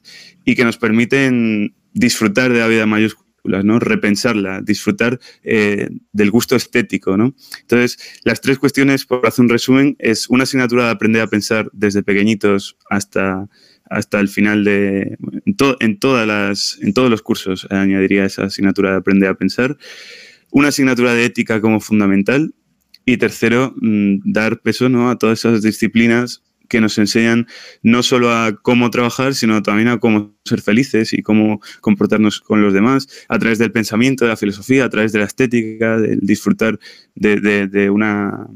y 0.44 0.54
que 0.54 0.64
nos 0.64 0.78
permiten 0.78 1.74
disfrutar 1.94 2.52
de 2.52 2.60
la 2.60 2.68
vida 2.68 2.84
en 2.84 2.88
mayúsculas, 2.88 3.64
¿no? 3.64 3.78
Repensarla, 3.80 4.60
disfrutar 4.60 5.18
eh, 5.42 5.88
del 6.12 6.30
gusto 6.30 6.54
estético, 6.54 7.16
¿no? 7.16 7.34
Entonces, 7.60 7.98
las 8.24 8.40
tres 8.40 8.58
cuestiones, 8.58 9.04
por 9.04 9.26
hacer 9.26 9.42
un 9.42 9.48
resumen, 9.48 9.96
es 9.98 10.28
una 10.28 10.44
asignatura 10.44 10.84
de 10.84 10.90
aprender 10.92 11.22
a 11.22 11.26
pensar 11.26 11.68
desde 11.72 12.04
pequeñitos 12.04 12.76
hasta, 12.88 13.48
hasta 13.90 14.20
el 14.20 14.28
final 14.28 14.62
de... 14.62 15.18
En, 15.44 15.56
to- 15.56 15.76
en 15.80 15.98
todas 15.98 16.26
las, 16.26 16.78
en 16.82 16.94
todos 16.94 17.10
los 17.10 17.20
cursos 17.22 17.66
añadiría 17.68 18.24
esa 18.24 18.44
asignatura 18.44 18.92
de 18.92 18.96
aprender 18.98 19.28
a 19.28 19.34
pensar 19.34 19.76
una 20.52 20.68
asignatura 20.68 21.14
de 21.14 21.24
ética 21.24 21.60
como 21.60 21.80
fundamental 21.80 22.54
y 23.04 23.16
tercero, 23.16 23.74
mm, 23.80 24.18
dar 24.32 24.60
peso 24.60 24.88
¿no? 24.88 25.10
a 25.10 25.18
todas 25.18 25.40
esas 25.40 25.62
disciplinas 25.62 26.42
que 26.68 26.80
nos 26.80 26.96
enseñan 26.98 27.48
no 27.82 28.02
solo 28.02 28.30
a 28.32 28.56
cómo 28.62 28.90
trabajar, 28.90 29.34
sino 29.34 29.60
también 29.62 29.88
a 29.88 29.98
cómo 29.98 30.34
ser 30.44 30.62
felices 30.62 31.12
y 31.12 31.22
cómo 31.22 31.60
comportarnos 31.82 32.40
con 32.40 32.62
los 32.62 32.72
demás, 32.72 33.08
a 33.28 33.38
través 33.38 33.58
del 33.58 33.72
pensamiento, 33.72 34.24
de 34.24 34.30
la 34.30 34.36
filosofía, 34.38 34.84
a 34.86 34.88
través 34.88 35.12
de 35.12 35.18
la 35.18 35.26
estética, 35.26 35.98
del 35.98 36.20
disfrutar 36.20 36.78
de, 37.14 37.40
de- 37.40 37.66
de 37.66 37.90
una, 37.90 38.46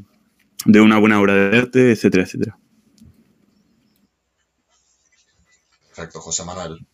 de 0.64 0.80
una 0.80 0.98
buena 0.98 1.20
obra 1.20 1.34
de 1.34 1.58
arte, 1.58 1.90
etcétera, 1.92 2.22
etcétera. 2.24 2.58
Perfecto, 5.88 6.20
José 6.20 6.44
Manuel. 6.44 6.86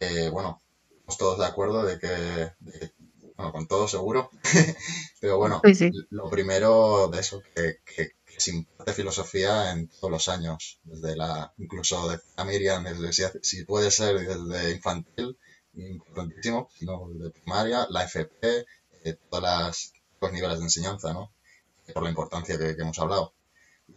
Eh, 0.00 0.28
bueno, 0.32 0.60
estamos 0.90 1.18
todos 1.18 1.38
de 1.38 1.46
acuerdo 1.46 1.84
de 1.84 1.98
que, 1.98 2.06
de 2.60 2.78
que- 2.78 2.92
bueno, 3.36 3.52
con 3.52 3.66
todo 3.66 3.88
seguro, 3.88 4.30
pero 5.20 5.38
bueno, 5.38 5.60
Sí, 5.64 5.74
sí. 5.74 5.90
lo 6.10 6.30
primero 6.30 7.08
de 7.08 7.20
eso, 7.20 7.42
que, 7.54 7.78
que, 7.84 8.12
que 8.24 8.40
se 8.40 8.52
imparte 8.52 8.92
filosofía 8.92 9.72
en 9.72 9.88
todos 9.88 10.10
los 10.10 10.28
años, 10.28 10.78
desde 10.84 11.16
la, 11.16 11.52
incluso 11.58 12.08
de 12.08 12.18
a 12.36 12.44
Miriam, 12.44 12.84
desde, 12.84 13.12
si, 13.12 13.22
si 13.42 13.64
puede 13.64 13.90
ser 13.90 14.18
desde 14.18 14.72
infantil, 14.72 15.36
importantísimo, 15.74 16.68
sino 16.78 17.08
de 17.10 17.30
primaria, 17.30 17.86
la 17.90 18.04
FP, 18.04 18.66
eh, 19.04 19.14
todas 19.28 19.42
las, 19.42 19.92
los 20.20 20.32
niveles 20.32 20.58
de 20.58 20.64
enseñanza, 20.64 21.12
¿no? 21.12 21.32
Por 21.92 22.02
la 22.02 22.08
importancia 22.10 22.58
que, 22.58 22.74
que 22.76 22.82
hemos 22.82 22.98
hablado. 22.98 23.34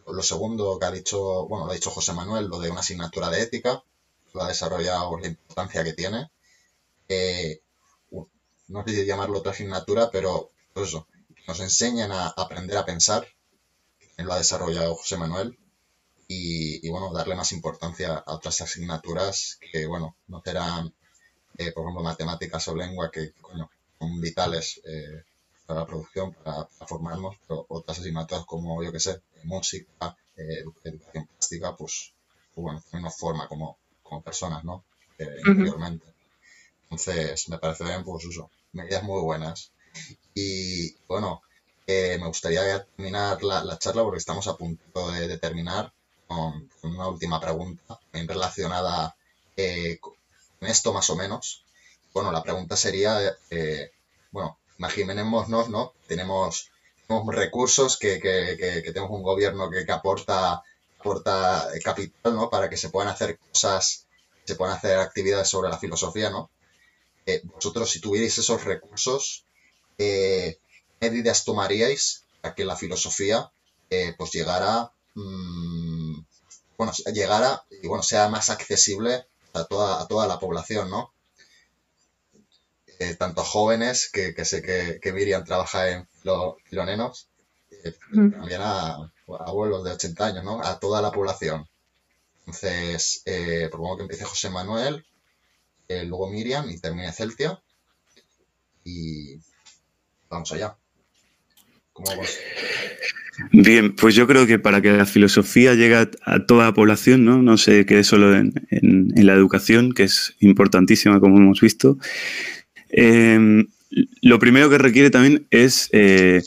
Lo 0.08 0.24
segundo 0.24 0.78
que 0.80 0.86
ha 0.86 0.92
dicho, 0.92 1.48
bueno, 1.48 1.66
lo 1.66 1.72
ha 1.72 1.76
dicho 1.76 1.92
José 1.92 2.14
Manuel, 2.14 2.48
lo 2.48 2.60
de 2.60 2.70
una 2.72 2.80
asignatura 2.82 3.30
de 3.30 3.42
ética, 3.42 3.84
lo 4.34 4.44
ha 4.44 4.48
desarrollado 4.48 5.18
la 5.18 5.28
importancia 5.28 5.84
que 5.84 5.94
tiene. 5.94 6.30
Eh, 7.10 7.62
no 8.68 8.84
sé 8.84 8.96
si 8.96 9.06
llamarlo 9.06 9.40
otra 9.40 9.52
asignatura, 9.52 10.10
pero 10.12 10.52
pues 10.74 10.90
eso, 10.90 11.08
nos 11.48 11.60
enseñan 11.60 12.12
a 12.12 12.28
aprender 12.28 12.78
a 12.78 12.86
pensar, 12.86 13.28
que 14.16 14.24
lo 14.24 14.34
ha 14.34 14.38
desarrollado 14.38 14.96
José 14.96 15.18
Manuel, 15.18 15.58
y, 16.28 16.86
y, 16.86 16.90
bueno, 16.90 17.14
darle 17.14 17.36
más 17.36 17.54
importancia 17.54 18.18
a 18.18 18.34
otras 18.34 18.60
asignaturas 18.60 19.58
que, 19.72 19.86
bueno, 19.86 20.18
no 20.28 20.42
serán, 20.44 20.94
eh, 21.58 21.72
por 21.72 21.84
ejemplo, 21.84 22.04
matemáticas 22.04 22.68
o 22.68 22.76
lengua 22.76 23.10
que, 23.10 23.32
coño, 23.42 23.70
son 23.98 24.20
vitales 24.20 24.82
eh, 24.84 25.24
para 25.66 25.82
la 25.82 25.86
producción, 25.86 26.34
para, 26.34 26.66
para, 26.66 26.88
formarnos, 26.88 27.38
pero 27.48 27.66
otras 27.70 28.00
asignaturas 28.00 28.46
como, 28.46 28.84
yo 28.84 28.92
que 28.92 29.00
sé, 29.00 29.22
música, 29.44 30.18
eh, 30.36 30.64
educación 30.84 31.28
plástica, 31.28 31.76
pues, 31.78 32.12
pues, 32.54 32.64
bueno, 32.64 32.82
también 32.82 33.04
nos 33.04 33.16
forma 33.16 33.48
como, 33.48 33.78
como 34.04 34.22
personas, 34.22 34.66
¿no? 34.66 34.84
Interiormente. 35.18 36.06
Entonces, 36.84 37.48
me 37.50 37.58
parece 37.58 37.86
bien, 37.86 38.04
pues, 38.04 38.26
eso, 38.26 38.50
medidas 38.74 39.04
muy 39.04 39.22
buenas. 39.22 39.72
Y, 40.34 40.96
bueno, 41.08 41.42
eh, 41.88 42.18
me 42.20 42.28
gustaría 42.28 42.84
terminar 42.84 43.42
la, 43.44 43.64
la, 43.64 43.80
charla 43.80 44.04
porque 44.04 44.18
estamos 44.18 44.48
a 44.48 44.58
punto 44.58 45.12
de, 45.12 45.38
terminar 45.38 45.94
con, 46.28 46.70
una 46.84 47.08
última 47.08 47.40
pregunta 47.40 48.00
relacionada 48.12 49.16
eh, 49.56 49.98
con 50.00 50.14
esto 50.62 50.94
más 50.94 51.10
o 51.10 51.16
menos. 51.16 51.64
Bueno, 52.14 52.32
la 52.32 52.44
pregunta 52.44 52.76
sería, 52.76 53.38
eh, 53.50 53.92
bueno, 54.32 54.58
imaginémonos, 54.78 55.70
¿no? 55.70 55.94
Tenemos, 56.08 56.72
tenemos 57.08 57.34
recursos, 57.34 57.98
que, 57.98 58.20
que, 58.20 58.58
que, 58.60 58.84
que, 58.84 58.92
tenemos 58.92 59.12
un 59.12 59.24
gobierno 59.24 59.70
que, 59.70 59.90
aporta, 59.92 60.62
aporta 61.00 61.68
capital, 61.84 62.36
¿no? 62.36 62.50
Para 62.50 62.70
que 62.70 62.78
se 62.78 62.90
puedan 62.90 63.10
hacer 63.10 63.38
cosas, 63.40 64.08
se 64.44 64.56
puedan 64.56 64.76
hacer 64.76 65.00
actividades 65.00 65.48
sobre 65.48 65.70
la 65.70 65.78
filosofía, 65.78 66.30
¿no? 66.30 66.50
Eh, 67.28 67.42
vosotros, 67.44 67.92
si 67.92 68.00
tuvierais 68.00 68.38
esos 68.38 68.64
recursos, 68.64 69.44
eh, 69.98 70.58
¿qué 71.00 71.12
medidas 71.12 71.44
tomaríais 71.44 72.24
para 72.40 72.56
que 72.56 72.64
la 72.64 72.78
filosofía 72.78 73.52
eh, 73.90 74.16
pues 74.18 74.32
llegara, 74.32 74.92
mmm, 75.14 76.20
bueno, 76.78 76.94
llegara 77.14 77.66
y 77.70 77.88
bueno, 77.88 78.02
sea 78.02 78.30
más 78.30 78.50
accesible 78.50 79.26
a 79.54 79.66
toda, 79.66 80.02
a 80.02 80.08
toda 80.08 80.26
la 80.26 80.40
población, 80.40 80.90
¿no? 80.90 81.12
Eh, 83.00 83.16
tanto 83.16 83.44
jóvenes, 83.44 84.10
que, 84.10 84.34
que 84.34 84.46
sé 84.46 84.62
que, 84.62 85.00
que, 85.02 85.12
Miriam 85.12 85.44
trabaja 85.44 85.90
en 85.90 86.08
filonenos, 86.64 87.28
mm. 88.12 88.32
también 88.32 88.62
a, 88.62 88.96
a, 88.96 89.12
abuelos 89.46 89.84
de 89.84 89.92
80 89.92 90.26
años, 90.26 90.44
¿no? 90.46 90.64
A 90.64 90.80
toda 90.80 91.02
la 91.02 91.12
población. 91.12 91.68
Entonces, 92.40 93.24
propongo 93.70 93.98
que 93.98 94.04
empiece 94.04 94.24
José 94.24 94.50
Manuel, 94.50 95.06
luego 95.90 96.30
Miriam 96.30 96.70
y 96.70 96.80
termine 96.80 97.12
Celtia. 97.12 97.60
Y 98.84 99.38
vamos 100.30 100.52
allá. 100.52 100.76
¿Cómo 101.94 102.10
vamos? 102.10 102.38
Bien, 103.52 103.96
pues 103.96 104.16
yo 104.16 104.26
creo 104.28 104.48
que 104.48 104.58
para 104.58 104.82
que 104.82 104.92
la 104.92 105.06
filosofía 105.06 105.76
llegue 105.76 105.96
a 105.96 106.46
toda 106.46 106.66
la 106.66 106.74
población, 106.74 107.24
no, 107.24 107.42
no 107.42 107.58
se 107.58 107.86
quede 107.86 108.04
solo 108.04 108.36
en, 108.36 108.54
en, 108.72 109.26
la 109.26 109.34
educación, 109.34 109.94
que 109.94 110.04
es 110.04 110.36
importantísima, 110.40 111.20
como 111.20 111.38
hemos 111.38 111.62
visto, 111.62 112.00
eh, 112.90 113.66
lo 114.22 114.40
primero 114.40 114.70
que 114.70 114.78
requiere 114.78 115.10
también 115.10 115.48
es 115.50 115.90
eh, 115.92 116.42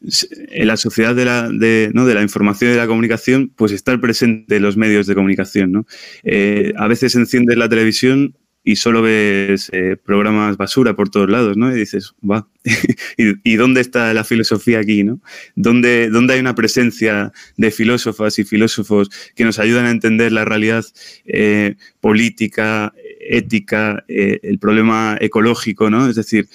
en 0.00 0.66
la 0.66 0.76
sociedad 0.76 1.14
de 1.14 1.24
la, 1.24 1.48
de, 1.48 1.90
¿no? 1.94 2.04
de 2.04 2.14
la, 2.14 2.22
información 2.22 2.70
y 2.70 2.74
de 2.74 2.80
la 2.80 2.86
comunicación, 2.86 3.52
pues 3.54 3.72
estar 3.72 4.00
presente 4.00 4.56
en 4.56 4.62
los 4.62 4.76
medios 4.76 5.06
de 5.06 5.14
comunicación. 5.14 5.72
¿no? 5.72 5.86
Eh, 6.24 6.72
a 6.76 6.86
veces 6.88 7.14
enciendes 7.14 7.56
la 7.56 7.68
televisión 7.68 8.36
y 8.64 8.76
solo 8.76 9.02
ves 9.02 9.70
eh, 9.72 9.96
programas 10.02 10.56
basura 10.56 10.96
por 10.96 11.10
todos 11.10 11.28
lados, 11.28 11.56
¿no? 11.56 11.70
Y 11.70 11.78
dices, 11.78 12.14
va, 12.28 12.48
¿Y, 13.18 13.52
¿y, 13.52 13.56
dónde 13.56 13.82
está 13.82 14.14
la 14.14 14.24
filosofía 14.24 14.80
aquí, 14.80 15.04
no? 15.04 15.20
¿Dónde, 15.54 16.08
¿Dónde, 16.08 16.34
hay 16.34 16.40
una 16.40 16.54
presencia 16.54 17.30
de 17.58 17.70
filósofas 17.70 18.38
y 18.38 18.44
filósofos 18.44 19.10
que 19.34 19.44
nos 19.44 19.58
ayudan 19.58 19.84
a 19.84 19.90
entender 19.90 20.32
la 20.32 20.46
realidad 20.46 20.84
eh, 21.26 21.76
política, 22.00 22.94
ética, 23.20 24.02
eh, 24.08 24.40
el 24.42 24.58
problema 24.58 25.18
ecológico, 25.20 25.90
¿no? 25.90 26.08
Es 26.08 26.16
decir, 26.16 26.48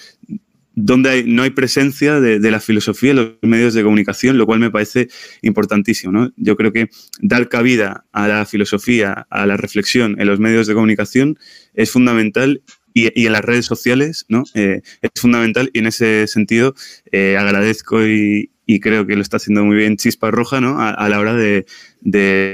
donde 0.82 1.10
hay, 1.10 1.24
no 1.26 1.44
hay 1.44 1.50
presencia 1.50 2.22
de, 2.22 2.40
la 2.52 2.60
filosofía 2.62 3.12
en 3.12 3.18
los 3.18 3.32
medios 3.42 3.74
de 3.74 3.84
comunicación, 3.84 4.38
lo 4.38 4.46
cual 4.46 4.60
me 4.60 4.72
parece 4.72 5.10
importantísimo. 5.42 6.14
¿no? 6.14 6.32
Yo 6.38 6.56
creo 6.56 6.72
que 6.72 6.90
dar 7.20 7.50
cabida 7.50 8.06
a 8.14 8.28
la 8.28 8.46
filosofía, 8.46 9.28
a 9.30 9.46
la 9.46 9.58
reflexión 9.58 10.16
en 10.20 10.28
los 10.28 10.40
medios 10.40 10.68
de 10.68 10.74
comunicación 10.74 11.38
es 11.74 11.92
fundamental 11.92 12.62
y, 12.94 13.26
en 13.26 13.34
las 13.34 13.44
redes 13.44 13.66
sociales 13.66 14.26
¿no? 14.30 14.46
Eh, 14.56 14.82
es 15.02 15.12
fundamental 15.22 15.70
y 15.74 15.80
en 15.80 15.88
ese 15.88 16.28
sentido 16.28 16.74
eh, 17.12 17.38
agradezco 17.38 18.06
y, 18.06 18.50
creo 18.82 19.08
que 19.08 19.16
lo 19.16 19.24
está 19.24 19.38
haciendo 19.38 19.66
muy 19.66 19.76
bien 19.76 19.98
Chispa 19.98 20.30
Roja 20.30 20.62
¿no? 20.62 20.80
a, 20.80 21.10
la 21.10 21.20
hora 21.20 21.34
de, 21.34 21.66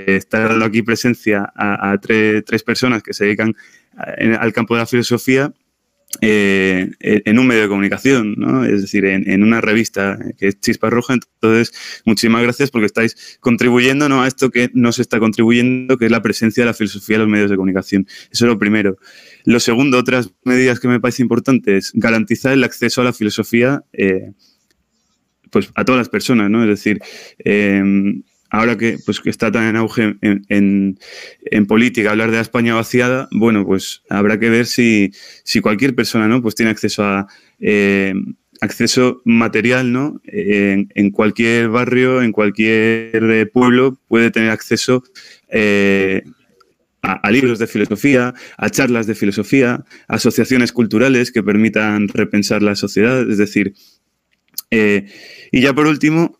estar 0.07 0.47
dando 0.47 0.63
aquí 0.63 0.81
presencia 0.81 1.51
a, 1.55 1.97
tres, 2.01 2.63
personas 2.63 3.03
que 3.03 3.13
se 3.13 3.25
dedican 3.25 3.53
en, 4.17 4.33
al 4.33 4.53
campo 4.53 4.75
de 4.75 4.79
la 4.79 4.85
filosofía 4.85 5.53
eh, 6.21 6.91
en 6.99 7.39
un 7.39 7.47
medio 7.47 7.63
de 7.63 7.67
comunicación, 7.67 8.35
¿no? 8.37 8.65
es 8.65 8.81
decir, 8.81 9.05
en, 9.05 9.43
una 9.43 9.61
revista 9.61 10.17
que 10.37 10.47
es 10.49 10.59
Chispa 10.59 10.89
Roja. 10.89 11.13
Entonces, 11.13 11.73
muchísimas 12.05 12.43
gracias 12.43 12.71
porque 12.71 12.85
estáis 12.85 13.37
contribuyendo 13.39 14.09
¿no? 14.09 14.23
a 14.23 14.27
esto 14.27 14.51
que 14.51 14.69
no 14.73 14.91
se 14.91 15.01
está 15.01 15.19
contribuyendo, 15.19 15.97
que 15.97 16.05
es 16.05 16.11
la 16.11 16.21
presencia 16.21 16.63
de 16.63 16.67
la 16.67 16.73
filosofía 16.73 17.15
en 17.15 17.21
los 17.23 17.29
medios 17.29 17.49
de 17.49 17.55
comunicación. 17.55 18.07
Eso 18.31 18.45
es 18.45 18.49
lo 18.49 18.57
primero. 18.57 18.97
Lo 19.43 19.59
segundo, 19.59 19.97
otras 19.97 20.31
medidas 20.43 20.79
que 20.79 20.87
me 20.87 20.99
parece 20.99 21.21
importantes, 21.21 21.91
garantizar 21.93 22.53
el 22.53 22.63
acceso 22.63 23.01
a 23.01 23.03
la 23.03 23.13
filosofía 23.13 23.83
eh, 23.93 24.31
pues 25.51 25.69
a 25.75 25.85
todas 25.85 25.99
las 25.99 26.09
personas, 26.09 26.49
¿no? 26.49 26.63
Es 26.63 26.69
decir, 26.69 26.99
eh, 27.39 27.81
ahora 28.49 28.77
que, 28.77 28.97
pues, 29.05 29.19
que 29.19 29.29
está 29.29 29.51
tan 29.51 29.67
en 29.67 29.75
auge 29.75 30.15
en, 30.21 30.99
en, 31.51 31.65
política 31.65 32.11
hablar 32.11 32.31
de 32.31 32.37
la 32.37 32.41
España 32.41 32.75
vaciada, 32.75 33.27
bueno, 33.31 33.65
pues 33.65 34.03
habrá 34.09 34.39
que 34.39 34.49
ver 34.49 34.65
si, 34.65 35.11
si 35.43 35.61
cualquier 35.61 35.95
persona 35.95 36.27
¿no? 36.27 36.41
pues 36.41 36.55
tiene 36.55 36.71
acceso 36.71 37.03
a 37.03 37.27
eh, 37.59 38.13
acceso 38.61 39.21
material, 39.25 39.91
¿no? 39.91 40.21
En, 40.25 41.11
cualquier 41.11 41.69
barrio, 41.69 42.21
en 42.21 42.31
cualquier 42.31 43.51
pueblo, 43.51 43.99
puede 44.07 44.31
tener 44.31 44.49
acceso 44.49 45.03
eh, 45.49 46.23
a, 47.01 47.31
libros 47.31 47.59
de 47.59 47.67
filosofía, 47.67 48.33
a 48.57 48.69
charlas 48.69 49.07
de 49.07 49.15
filosofía, 49.15 49.83
a 50.07 50.15
asociaciones 50.15 50.71
culturales 50.71 51.31
que 51.31 51.43
permitan 51.43 52.07
repensar 52.07 52.61
la 52.61 52.75
sociedad, 52.75 53.29
es 53.29 53.37
decir, 53.37 53.73
eh, 54.71 55.05
y 55.51 55.61
ya 55.61 55.73
por 55.73 55.87
último, 55.87 56.39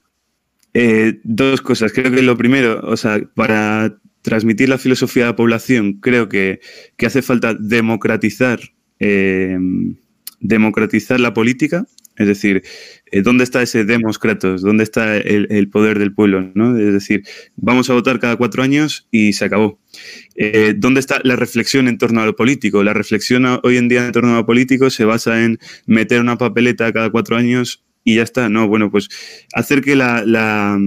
eh, 0.76 1.22
dos 1.24 1.62
cosas. 1.62 1.94
Creo 1.94 2.12
que 2.12 2.22
lo 2.22 2.36
primero, 2.36 2.82
o 2.84 2.98
sea, 2.98 3.22
para 3.34 3.98
transmitir 4.22 4.68
la 4.68 4.78
filosofía 4.78 5.24
a 5.24 5.28
la 5.28 5.36
población, 5.38 5.94
creo 6.02 6.28
que, 6.28 6.60
hace 7.06 7.22
falta 7.22 7.54
democratizar, 7.54 8.60
eh, 9.00 9.58
democratizar 10.42 11.22
la 11.22 11.34
política. 11.34 11.86
Es 12.18 12.28
decir, 12.28 12.64
eh, 13.12 13.22
¿dónde 13.22 13.46
está 13.46 13.62
ese 13.62 13.86
demos 13.86 14.20
kratos? 14.20 14.62
¿Dónde 14.62 14.84
está 14.84 15.16
el, 15.18 15.48
el, 15.50 15.70
poder 15.70 15.98
del 15.98 16.14
pueblo? 16.14 16.52
¿no? 16.56 16.78
Es 16.78 16.94
decir, 16.94 17.24
vamos 17.56 17.90
a 17.90 17.94
votar 17.94 18.20
cada 18.20 18.36
cuatro 18.36 18.62
años 18.62 19.08
y 19.12 19.34
se 19.34 19.46
acabó. 19.46 19.80
Eh, 20.36 20.74
¿Dónde 20.78 21.00
está 21.00 21.22
la 21.24 21.38
reflexión 21.38 21.88
en 21.88 21.98
torno 21.98 22.22
a 22.22 22.26
lo 22.26 22.36
político? 22.36 22.84
La 22.84 22.94
reflexión 22.94 23.46
hoy 23.64 23.78
en 23.78 23.88
día 23.88 24.06
en 24.06 24.12
torno 24.12 24.34
a 24.34 24.38
lo 24.38 24.46
político 24.46 24.90
se 24.90 25.06
basa 25.06 25.44
en 25.44 25.58
meter 25.86 26.20
una 26.20 26.38
papeleta 26.38 26.92
cada 26.92 27.10
cuatro 27.10 27.38
años 27.38 27.86
y 28.06 28.16
ya 28.16 28.24
está. 28.24 28.48
No, 28.48 28.70
bueno, 28.70 28.90
pues 28.90 29.10
hacer 29.54 29.82
que 29.82 29.98
la, 29.98 30.24
la, 30.26 30.80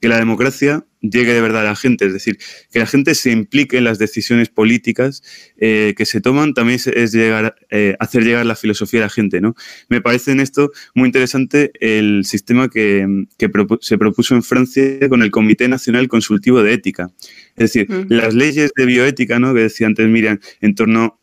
que 0.00 0.08
la 0.08 0.18
democracia 0.18 0.84
llegue 1.02 1.34
de 1.34 1.40
verdad 1.40 1.62
a 1.62 1.64
la 1.64 1.76
gente, 1.76 2.06
es 2.06 2.12
decir, 2.12 2.38
que 2.72 2.78
la 2.78 2.86
gente 2.86 3.14
se 3.14 3.30
implique 3.30 3.76
en 3.76 3.84
las 3.84 3.98
decisiones 3.98 4.48
políticas 4.48 5.22
eh, 5.58 5.94
que 5.96 6.06
se 6.06 6.20
toman, 6.20 6.54
también 6.54 6.80
es, 6.84 7.12
llegar, 7.12 7.56
eh, 7.70 7.96
hacer 7.98 8.24
llegar 8.24 8.46
la 8.46 8.54
filosofía 8.56 9.00
a 9.00 9.04
la 9.04 9.10
gente, 9.10 9.40
¿no? 9.40 9.54
Me 9.88 10.00
parece 10.00 10.30
en 10.32 10.40
esto 10.40 10.70
muy 10.94 11.06
interesante 11.06 11.72
el 11.80 12.24
sistema 12.24 12.68
que, 12.68 13.26
que 13.36 13.48
propu 13.48 13.78
se 13.80 13.98
propuso 13.98 14.34
en 14.34 14.42
Francia 14.42 15.08
con 15.08 15.22
el 15.22 15.30
Comité 15.30 15.68
Nacional 15.68 16.08
Consultivo 16.08 16.62
de 16.62 16.72
Ética. 16.72 17.10
Es 17.56 17.72
decir, 17.72 17.86
uh 17.90 17.94
-huh. 17.94 18.06
las 18.08 18.34
leyes 18.34 18.70
de 18.74 18.86
bioética, 18.86 19.38
¿no? 19.38 19.52
Que 19.54 19.62
decía 19.62 19.88
antes 19.88 20.08
Miriam, 20.08 20.38
en 20.60 20.74
torno 20.74 21.21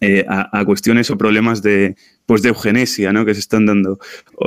eh, 0.00 0.24
a, 0.28 0.64
cuestiones 0.64 1.10
o 1.10 1.16
problemas 1.16 1.62
de, 1.62 1.96
pues 2.26 2.42
de 2.42 2.50
eugenesia 2.50 3.12
¿no? 3.12 3.24
que 3.24 3.32
se 3.34 3.40
están 3.40 3.64
dando, 3.64 3.98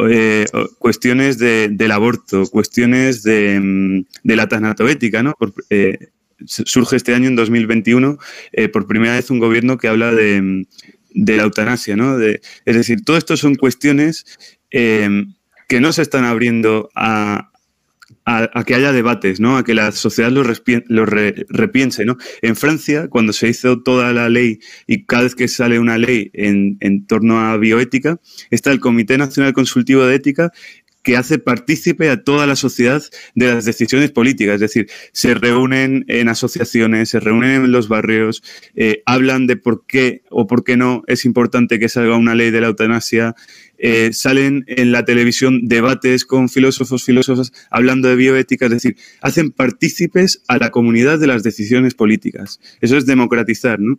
eh, 0.10 0.46
cuestiones 0.78 1.40
de, 1.40 1.70
del 1.70 1.92
aborto, 1.92 2.46
cuestiones 2.48 3.24
de, 3.24 3.60
mm, 3.60 4.06
de 4.24 4.36
la 4.36 4.48
tanatoética. 4.48 5.24
¿no? 5.24 5.36
Eh, 5.70 5.98
surge 6.46 6.96
este 6.96 7.16
año, 7.16 7.28
en 7.28 7.36
2021, 7.36 8.20
eh, 8.52 8.70
por 8.70 8.88
primera 8.88 9.16
vez 9.16 9.32
un 9.32 9.40
gobierno 9.40 9.78
que 9.78 9.88
habla 9.88 10.14
de, 10.14 10.42
mm, 10.42 10.66
de 11.16 11.38
la 11.38 11.44
eutanasia. 11.44 11.96
¿no? 11.96 12.20
Es 12.20 12.76
decir, 12.76 13.04
todo 13.04 13.18
esto 13.18 13.36
son 13.36 13.56
cuestiones 13.56 14.26
que 14.70 15.80
no 15.82 15.92
se 15.94 16.04
están 16.04 16.26
abriendo 16.26 16.92
a, 16.94 17.50
a, 18.30 18.64
que 18.64 18.76
haya 18.76 18.92
debates, 18.92 19.40
¿no? 19.40 19.58
A 19.58 19.64
que 19.64 19.74
la 19.74 19.92
sociedad 19.92 20.32
lo, 20.32 20.44
lo 20.44 21.06
re, 21.06 21.46
repiense, 21.50 22.06
¿no? 22.06 22.18
En 22.42 22.56
Francia, 22.56 23.08
cuando 23.08 23.34
se 23.34 23.50
hizo 23.50 23.82
toda 23.82 24.14
la 24.14 24.30
ley 24.30 24.60
y 24.86 25.06
cada 25.06 25.24
vez 25.24 25.36
que 25.36 25.48
sale 25.48 25.80
una 25.80 25.98
ley 25.98 26.30
en, 26.34 26.78
en 26.80 27.06
torno 27.08 27.40
a 27.40 27.58
bioética, 27.58 28.20
está 28.52 28.72
el 28.72 28.80
Comité 28.80 29.18
Nacional 29.18 29.54
Consultivo 29.54 30.06
de 30.06 30.16
Ética 30.16 30.52
que 31.02 31.16
hace 31.16 31.40
partícipe 31.40 32.10
a 32.10 32.24
toda 32.24 32.46
la 32.46 32.56
sociedad 32.56 33.02
de 33.34 33.48
las 33.48 33.66
decisiones 33.66 34.12
políticas. 34.12 34.56
Es 34.56 34.62
decir, 34.62 34.90
se 35.14 35.34
reúnen 35.34 36.06
en 36.08 36.28
asociaciones, 36.28 37.10
se 37.10 37.20
reúnen 37.20 37.64
en 37.64 37.72
los 37.72 37.88
barrios, 37.88 38.44
eh, 38.76 39.02
hablan 39.06 39.48
de 39.48 39.56
por 39.56 39.86
qué 39.88 40.24
o 40.30 40.46
por 40.46 40.64
qué 40.64 40.78
no 40.78 41.04
es 41.08 41.26
importante 41.26 41.80
que 41.80 41.90
salga 41.90 42.18
una 42.18 42.36
ley 42.36 42.52
de 42.52 42.62
la 42.62 42.68
eutanasia, 42.68 43.34
eh, 43.80 44.12
salen 44.12 44.66
en 44.68 44.92
la 44.92 45.06
televisión 45.06 45.68
debates 45.68 46.26
con 46.26 46.50
filósofos, 46.50 47.04
filósofas, 47.04 47.54
hablando 47.72 48.10
de 48.10 48.16
bioética, 48.16 48.66
es 48.66 48.72
decir, 48.72 48.98
hacen 49.22 49.52
partícipes 49.52 50.44
a 50.48 50.58
la 50.58 50.70
comunidad 50.70 51.18
de 51.18 51.28
las 51.28 51.44
decisiones 51.44 51.96
políticas. 51.96 52.60
Eso 52.82 52.98
es 52.98 53.06
democratizar, 53.06 53.80
¿no? 53.80 53.98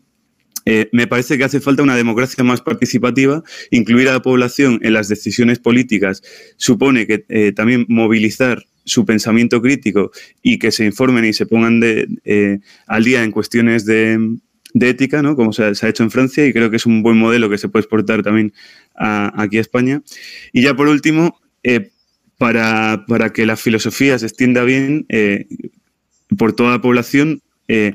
Eh, 0.66 0.90
me 0.92 1.06
parece 1.06 1.38
que 1.38 1.44
hace 1.44 1.60
falta 1.60 1.82
una 1.82 1.96
democracia 1.96 2.44
más 2.44 2.60
participativa. 2.60 3.42
Incluir 3.70 4.10
a 4.10 4.12
la 4.12 4.22
población 4.22 4.78
en 4.82 4.92
las 4.92 5.08
decisiones 5.08 5.58
políticas 5.58 6.22
supone 6.58 7.06
que 7.06 7.24
eh, 7.30 7.52
también 7.52 7.86
movilizar 7.88 8.66
su 8.84 9.06
pensamiento 9.06 9.62
crítico 9.62 10.10
y 10.42 10.58
que 10.58 10.70
se 10.70 10.84
informen 10.84 11.24
y 11.24 11.32
se 11.32 11.46
pongan 11.46 11.80
de, 11.80 12.60
al 12.86 13.04
día 13.04 13.24
en 13.24 13.30
cuestiones 13.30 13.86
de, 13.86 14.18
de 14.74 14.88
ética, 14.88 15.22
¿no? 15.22 15.36
como 15.36 15.52
se 15.52 15.64
ha, 15.64 15.88
hecho 15.88 16.02
en 16.02 16.10
Francia, 16.10 16.46
y 16.46 16.52
creo 16.52 16.70
que 16.70 16.76
es 16.76 16.86
un 16.86 17.02
buen 17.02 17.16
modelo 17.18 17.48
que 17.48 17.58
se 17.58 17.68
puede 17.68 17.82
exportar 17.82 18.22
también 18.22 18.52
aquí 18.94 19.58
a 19.58 19.60
España. 19.60 20.02
Y 20.52 20.62
ya 20.62 20.74
por 20.74 20.88
último, 20.88 21.40
eh, 21.62 21.90
para, 22.38 23.04
que 23.34 23.46
la 23.46 23.56
filosofía 23.56 24.18
se 24.18 24.26
extienda 24.26 24.64
bien 24.64 25.06
eh, 25.08 25.46
por 26.38 26.54
toda 26.54 26.70
la 26.70 26.80
población, 26.80 27.42
eh, 27.68 27.94